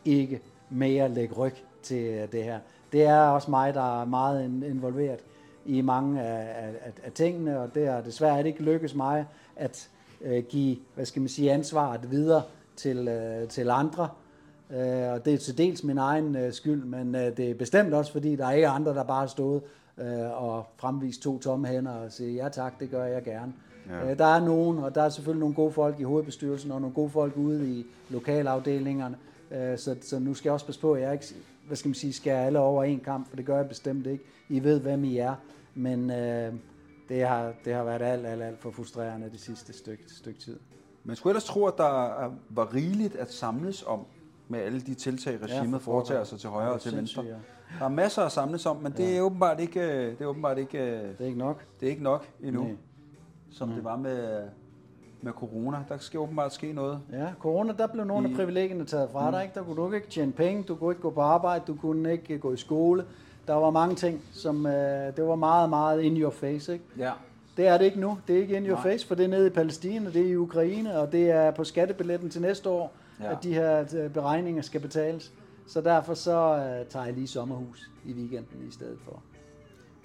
ikke 0.04 0.40
mere 0.70 1.08
lægge 1.08 1.34
ryg 1.34 1.54
til 1.82 2.04
øh, 2.04 2.32
det 2.32 2.44
her. 2.44 2.58
Det 2.92 3.02
er 3.02 3.20
også 3.20 3.50
mig, 3.50 3.74
der 3.74 4.00
er 4.00 4.04
meget 4.04 4.44
involveret 4.44 5.20
i 5.66 5.80
mange 5.80 6.22
af, 6.22 6.66
af, 6.66 6.92
af 7.02 7.12
tingene, 7.12 7.60
og 7.60 7.74
det 7.74 7.86
er 7.86 8.00
desværre 8.00 8.46
ikke 8.46 8.62
lykkes 8.62 8.94
mig 8.94 9.26
at 9.56 9.90
øh, 10.20 10.44
give, 10.44 10.76
hvad 10.94 11.06
skal 11.06 11.22
man 11.22 11.28
sige, 11.28 11.52
ansvaret 11.52 12.10
videre 12.10 12.42
til, 12.76 13.08
øh, 13.08 13.48
til 13.48 13.70
andre. 13.70 14.08
Øh, 14.72 15.12
og 15.12 15.24
det 15.24 15.34
er 15.34 15.38
til 15.38 15.58
dels 15.58 15.84
min 15.84 15.98
egen 15.98 16.36
øh, 16.36 16.52
skyld, 16.52 16.84
men 16.84 17.14
øh, 17.14 17.36
det 17.36 17.50
er 17.50 17.54
bestemt 17.54 17.94
også, 17.94 18.12
fordi 18.12 18.36
der 18.36 18.46
er 18.46 18.52
ikke 18.52 18.68
andre, 18.68 18.94
der 18.94 19.04
bare 19.04 19.20
har 19.20 19.26
stået 19.26 19.62
og 20.34 20.66
fremvist 20.76 21.22
to 21.22 21.38
tomme 21.38 21.66
hænder 21.68 21.92
og 21.92 22.12
sige, 22.12 22.42
ja 22.42 22.48
tak, 22.48 22.80
det 22.80 22.90
gør 22.90 23.04
jeg 23.04 23.22
gerne. 23.22 23.52
Ja. 23.90 24.14
Der 24.14 24.24
er 24.24 24.44
nogen, 24.44 24.78
og 24.78 24.94
der 24.94 25.02
er 25.02 25.08
selvfølgelig 25.08 25.40
nogle 25.40 25.54
gode 25.54 25.72
folk 25.72 26.00
i 26.00 26.02
hovedbestyrelsen, 26.02 26.70
og 26.70 26.80
nogle 26.80 26.94
gode 26.94 27.10
folk 27.10 27.36
ude 27.36 27.70
i 27.70 27.86
lokalafdelingerne, 28.10 29.16
så, 29.76 29.96
så 30.02 30.18
nu 30.18 30.34
skal 30.34 30.48
jeg 30.48 30.52
også 30.54 30.66
passe 30.66 30.80
på, 30.80 30.92
at 30.92 31.02
jeg 31.02 31.12
ikke 31.12 31.24
hvad 31.66 31.76
skal 31.76 31.88
man 31.88 31.94
sige, 31.94 32.12
skærer 32.12 32.46
alle 32.46 32.58
over 32.58 32.84
en 32.84 33.00
kamp, 33.00 33.28
for 33.28 33.36
det 33.36 33.46
gør 33.46 33.56
jeg 33.56 33.68
bestemt 33.68 34.06
ikke. 34.06 34.24
I 34.48 34.62
ved, 34.64 34.80
hvem 34.80 35.04
I 35.04 35.16
er, 35.18 35.34
men 35.74 36.10
øh, 36.10 36.52
det, 37.08 37.26
har, 37.26 37.52
det 37.64 37.74
har 37.74 37.84
været 37.84 38.02
alt, 38.02 38.26
alt, 38.26 38.42
alt 38.42 38.58
for 38.58 38.70
frustrerende 38.70 39.30
det 39.30 39.40
sidste 39.40 39.72
stykke, 39.72 40.02
stykke 40.08 40.40
tid. 40.40 40.58
Man 41.04 41.16
skulle 41.16 41.30
ellers 41.30 41.44
tro, 41.44 41.66
at 41.66 41.74
der 41.78 42.06
er- 42.24 42.30
var 42.50 42.74
rigeligt 42.74 43.16
at 43.16 43.32
samles 43.32 43.82
om 43.86 44.00
med 44.48 44.60
alle 44.60 44.80
de 44.80 44.94
tiltag, 44.94 45.38
regimet 45.42 45.82
for 45.82 45.92
foretager 45.92 46.24
sig 46.24 46.38
til 46.40 46.50
højre 46.50 46.66
Ja, 46.66 46.72
og 46.72 46.80
til 46.80 46.96
venstre. 46.96 47.24
Der 47.78 47.84
er 47.84 47.88
masser 47.88 48.22
at 48.22 48.32
samles 48.32 48.66
om, 48.66 48.76
men 48.76 48.92
det 48.92 49.16
er 49.16 49.20
åbenbart 49.20 49.60
ikke, 49.60 49.80
øh, 49.80 50.10
det 50.10 50.20
er 50.20 50.26
åbenbart 50.26 50.58
ikke, 50.58 50.78
øh, 50.78 51.02
Det 51.02 51.16
er 51.20 51.24
ikke 51.24 51.38
nok. 51.38 51.64
det 51.80 51.86
er 51.86 51.90
ikke 51.90 52.02
nok 52.02 52.26
endnu, 52.42 52.62
Nej. 52.62 52.72
som 53.50 53.68
det 53.68 53.84
var 53.84 53.96
med, 53.96 54.42
med 55.22 55.32
corona. 55.32 55.78
Der 55.88 55.98
skal 55.98 56.20
åbenbart 56.20 56.52
ske 56.54 56.72
noget. 56.72 57.00
Ja, 57.12 57.26
corona, 57.38 57.72
der 57.78 57.86
blev 57.86 58.04
nogle 58.04 58.28
af 58.28 58.34
privilegierne 58.36 58.84
taget 58.84 59.10
fra 59.12 59.30
dig. 59.30 59.42
Ikke? 59.42 59.54
Der 59.54 59.62
kunne 59.62 59.76
du 59.76 59.92
ikke 59.92 60.08
tjene 60.08 60.32
penge, 60.32 60.62
du 60.62 60.74
kunne 60.74 60.92
ikke 60.92 61.02
gå 61.02 61.10
på 61.10 61.20
arbejde, 61.20 61.64
du 61.66 61.74
kunne 61.74 62.12
ikke 62.12 62.38
gå 62.38 62.52
i 62.52 62.56
skole. 62.56 63.04
Der 63.46 63.54
var 63.54 63.70
mange 63.70 63.94
ting, 63.94 64.20
som 64.32 64.66
øh, 64.66 65.16
det 65.16 65.24
var 65.26 65.34
meget, 65.36 65.70
meget 65.70 66.02
in 66.02 66.16
your 66.16 66.30
face. 66.30 66.72
Ikke? 66.72 66.84
Ja. 66.98 67.10
Det 67.56 67.66
er 67.66 67.78
det 67.78 67.84
ikke 67.84 68.00
nu. 68.00 68.18
Det 68.28 68.36
er 68.36 68.40
ikke 68.40 68.56
in 68.56 68.66
your 68.66 68.74
Nej. 68.74 68.82
face, 68.82 69.06
for 69.06 69.14
det 69.14 69.24
er 69.24 69.28
nede 69.28 69.46
i 69.46 69.50
Palæstina, 69.50 70.10
det 70.10 70.22
er 70.22 70.26
i 70.30 70.36
Ukraine, 70.36 70.98
og 70.98 71.12
det 71.12 71.30
er 71.30 71.50
på 71.50 71.64
skattebilletten 71.64 72.30
til 72.30 72.42
næste 72.42 72.68
år, 72.70 72.92
Ja. 73.22 73.32
at 73.32 73.42
de 73.42 73.54
her 73.54 73.84
øh, 73.96 74.10
beregninger 74.10 74.62
skal 74.62 74.80
betales. 74.80 75.32
Så 75.66 75.80
derfor 75.80 76.14
så 76.14 76.56
øh, 76.56 76.86
tager 76.86 77.04
jeg 77.04 77.14
lige 77.14 77.28
sommerhus 77.28 77.90
i 78.04 78.12
weekenden 78.12 78.68
i 78.68 78.70
stedet 78.70 78.98
for. 79.04 79.22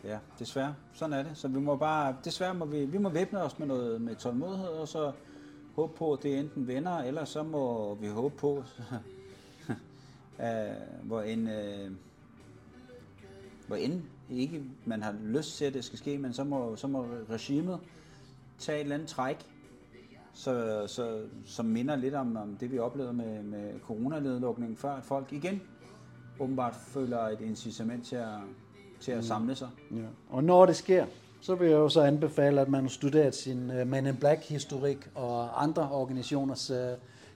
Ja, 0.03 0.17
desværre. 0.39 0.75
Sådan 0.93 1.13
er 1.13 1.23
det. 1.23 1.31
Så 1.33 1.47
vi 1.47 1.59
må 1.59 1.75
bare, 1.75 2.15
desværre 2.23 2.53
må 2.53 2.65
vi, 2.65 2.85
vi 2.85 2.97
må 2.97 3.09
væbne 3.09 3.41
os 3.41 3.59
med 3.59 3.67
noget 3.67 4.01
med 4.01 4.15
tålmodighed, 4.15 4.67
og 4.67 4.87
så 4.87 5.11
håbe 5.75 5.93
på, 5.97 6.13
at 6.13 6.23
det 6.23 6.39
enten 6.39 6.67
vender, 6.67 6.97
eller 6.97 7.25
så 7.25 7.43
må 7.43 7.95
vi 7.95 8.07
håbe 8.07 8.35
på, 8.37 8.63
at 10.37 10.75
hvor 11.03 11.21
en, 11.21 11.47
øh, 11.49 11.91
hvor 13.67 13.75
end 13.75 14.01
ikke 14.29 14.63
man 14.85 15.03
har 15.03 15.15
lyst 15.23 15.57
til, 15.57 15.65
at 15.65 15.73
det 15.73 15.83
skal 15.83 15.99
ske, 15.99 16.17
men 16.17 16.33
så 16.33 16.43
må, 16.43 16.75
så 16.75 16.87
må 16.87 17.05
regimet 17.29 17.79
tage 18.59 18.77
et 18.77 18.81
eller 18.81 18.95
andet 18.95 19.09
træk, 19.09 19.45
så, 20.37 20.83
så, 20.87 21.21
som 21.45 21.65
minder 21.65 21.95
lidt 21.95 22.13
om, 22.13 22.37
om 22.37 22.57
det, 22.59 22.71
vi 22.71 22.79
oplevede 22.79 23.13
med, 23.13 23.43
med 23.43 23.79
coronanedlukningen 23.79 24.77
før, 24.77 24.91
at 24.91 25.03
folk 25.03 25.33
igen 25.33 25.61
åbenbart 26.39 26.75
føler 26.75 27.19
et 27.19 27.41
incitament 27.41 28.05
til 28.05 28.15
at, 28.15 28.39
til 28.99 29.11
at 29.11 29.25
samle 29.25 29.55
sig. 29.55 29.69
Ja. 29.91 30.03
Og 30.29 30.43
når 30.43 30.65
det 30.65 30.75
sker, 30.75 31.05
så 31.41 31.55
vil 31.55 31.67
jeg 31.67 31.75
jo 31.75 31.89
så 31.89 32.01
anbefale, 32.01 32.61
at 32.61 32.69
man 32.69 32.81
har 32.81 32.89
studeret 32.89 33.35
sin 33.35 33.69
uh, 33.81 33.87
Man 33.87 34.07
in 34.07 34.15
Black-historik 34.15 35.09
og 35.15 35.63
andre 35.63 35.91
organisationers 35.91 36.71
uh, 36.71 36.77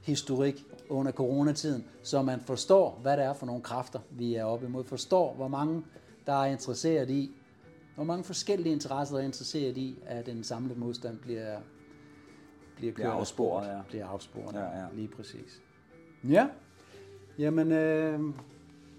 historik 0.02 0.65
under 0.90 1.11
coronatiden, 1.11 1.86
så 2.03 2.22
man 2.22 2.40
forstår, 2.40 2.99
hvad 3.02 3.18
det 3.18 3.26
er 3.26 3.34
for 3.34 3.45
nogle 3.45 3.61
kræfter, 3.61 3.99
vi 4.10 4.36
er 4.36 4.44
oppe 4.44 4.65
imod. 4.65 4.84
Forstår, 4.84 5.34
hvor 5.34 5.48
mange, 5.48 5.84
der 6.28 6.34
er 6.34 6.45
interesseret 6.45 7.10
i, 7.10 7.32
hvor 7.95 8.03
mange 8.03 8.23
forskellige 8.23 8.73
interesser, 8.73 9.15
der 9.15 9.22
er 9.22 9.26
interesseret 9.26 9.78
i, 9.78 9.99
at 10.06 10.30
en 10.30 10.44
samlet 10.44 10.78
modstand 10.78 11.18
bliver, 11.18 11.57
bliver, 12.82 12.94
kørt 13.10 13.16
af 13.16 13.20
afsporet, 13.20 13.64
sporet. 13.66 13.78
ja. 13.78 13.82
Bliver 13.90 14.08
afsporet, 14.08 14.53
Ja, 14.56 14.60
ja. 14.80 14.86
lige 14.94 15.08
præcis. 15.08 15.62
Ja, 16.30 16.48
jamen, 17.40 17.72
øh, 17.72 18.20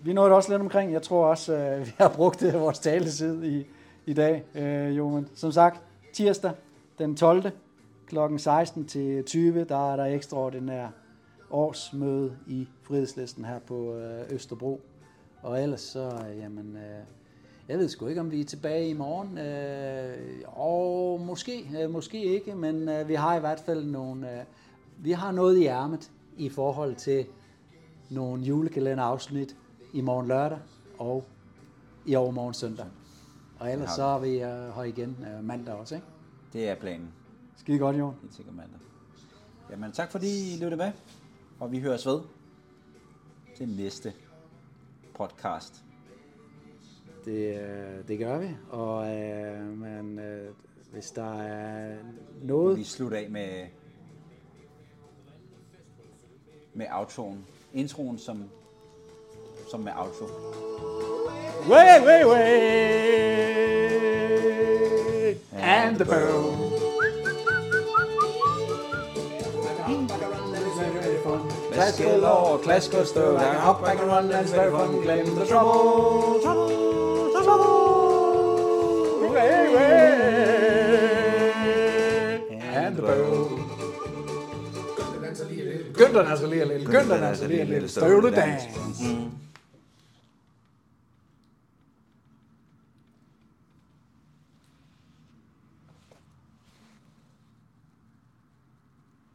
vi 0.04 0.12
nåede 0.12 0.32
også 0.32 0.50
lidt 0.52 0.60
omkring. 0.62 0.92
Jeg 0.92 1.02
tror 1.02 1.26
også, 1.26 1.56
øh, 1.56 1.80
vi 1.86 1.92
har 1.98 2.08
brugt 2.08 2.42
øh, 2.42 2.54
vores 2.60 2.78
taletid 2.78 3.44
i, 3.44 3.66
i 4.06 4.12
dag, 4.14 4.44
øh, 4.54 4.96
jo. 4.96 5.08
Men 5.08 5.28
som 5.34 5.52
sagt, 5.52 5.80
tirsdag 6.12 6.52
den 6.98 7.16
12. 7.16 7.42
kl. 8.06 8.16
16 8.36 8.86
til 8.86 9.24
20, 9.24 9.64
der 9.64 9.92
er 9.92 9.96
der 9.96 10.04
ekstraordinær 10.04 10.88
årsmøde 11.50 12.36
i 12.46 12.68
Frihedslisten 12.82 13.44
her 13.44 13.58
på 13.58 13.94
øh, 13.96 14.34
Østerbro. 14.34 14.80
Og 15.42 15.62
ellers 15.62 15.80
så, 15.80 16.24
øh, 16.30 16.38
jamen, 16.38 16.76
øh, 16.76 17.04
jeg 17.68 17.78
ved 17.78 17.88
sgu 17.88 18.06
ikke, 18.06 18.20
om 18.20 18.30
vi 18.30 18.40
er 18.40 18.44
tilbage 18.44 18.88
i 18.88 18.92
morgen. 18.92 19.38
Øh, 19.38 20.42
og 20.46 21.20
måske, 21.20 21.70
øh, 21.82 21.90
måske 21.90 22.24
ikke, 22.24 22.54
men 22.54 22.88
øh, 22.88 23.08
vi 23.08 23.14
har 23.14 23.36
i 23.36 23.40
hvert 23.40 23.60
fald 23.60 23.84
nogle, 23.84 24.38
øh, 24.38 24.44
vi 24.98 25.12
har 25.12 25.32
noget 25.32 25.58
i 25.58 25.66
ærmet 25.66 26.10
i 26.36 26.48
forhold 26.48 26.94
til 26.94 27.26
nogle 28.10 28.42
julekalenderafsnit 28.42 29.56
i 29.92 30.00
morgen 30.00 30.28
lørdag 30.28 30.58
og 30.98 31.24
i 32.06 32.14
overmorgen 32.14 32.54
søndag. 32.54 32.86
Og 33.58 33.72
ellers 33.72 33.90
så 33.90 34.02
er 34.02 34.18
vi 34.18 34.28
øh, 34.28 34.74
her 34.74 34.82
igen 34.82 35.16
øh, 35.20 35.44
mandag 35.44 35.74
også, 35.74 35.94
ikke? 35.94 36.06
Det 36.52 36.68
er 36.68 36.74
planen. 36.74 37.08
Skide 37.56 37.78
godt, 37.78 37.98
Jon. 37.98 38.14
Helt 38.22 38.34
sikkert 38.34 38.54
mandag. 38.54 38.80
Jamen 39.70 39.92
tak 39.92 40.10
fordi 40.10 40.54
I 40.54 40.56
lyttede 40.56 40.76
med, 40.76 40.92
og 41.60 41.72
vi 41.72 41.80
høres 41.80 42.06
ved 42.06 42.20
til 43.56 43.68
næste 43.68 44.12
podcast. 45.14 45.84
Det, 47.24 47.56
øh, 47.56 48.08
det 48.08 48.18
gør 48.18 48.38
vi. 48.38 48.48
Og 48.70 49.16
øh, 49.16 49.78
men, 49.78 50.18
øh, 50.18 50.50
hvis 50.92 51.10
der 51.10 51.42
er 51.42 51.94
noget... 52.42 52.78
Vi 52.78 52.84
slutter 52.84 53.18
af 53.18 53.30
med 53.30 53.66
med 56.74 56.86
outroen. 56.92 57.46
Introen 57.74 58.18
som 58.18 58.44
som 59.70 59.80
med 59.80 59.92
outro. 59.96 60.24
Way, 61.70 62.00
way, 62.06 62.24
way! 62.24 62.62
And 65.52 65.96
the 65.96 66.04
bow. 66.04 66.72
Classical 71.72 72.24
or 72.24 72.58
classical 72.62 73.06
stone. 73.06 73.38
Hop, 73.38 73.82
I 73.82 73.96
can 73.96 74.06
run, 74.06 74.30
and 74.30 74.46
it's 74.46 74.52
very 74.52 74.70
fun. 74.70 75.02
Claim 75.02 75.24
the 75.34 75.46
trouble, 75.46 76.40
trouble, 76.42 76.71
trouble. 77.44 79.30
Way, 79.32 79.74
way. 79.74 80.12
And 82.60 82.96
the 82.96 83.02
bow. 83.02 83.58
Günther 85.98 86.36
så 86.36 86.46
lige 86.46 86.64
lidt. 86.64 86.78
lille. 86.88 87.20
danser 87.20 87.48
lige 87.48 87.64
lidt. 87.64 87.90
Støvledans. 87.90 88.62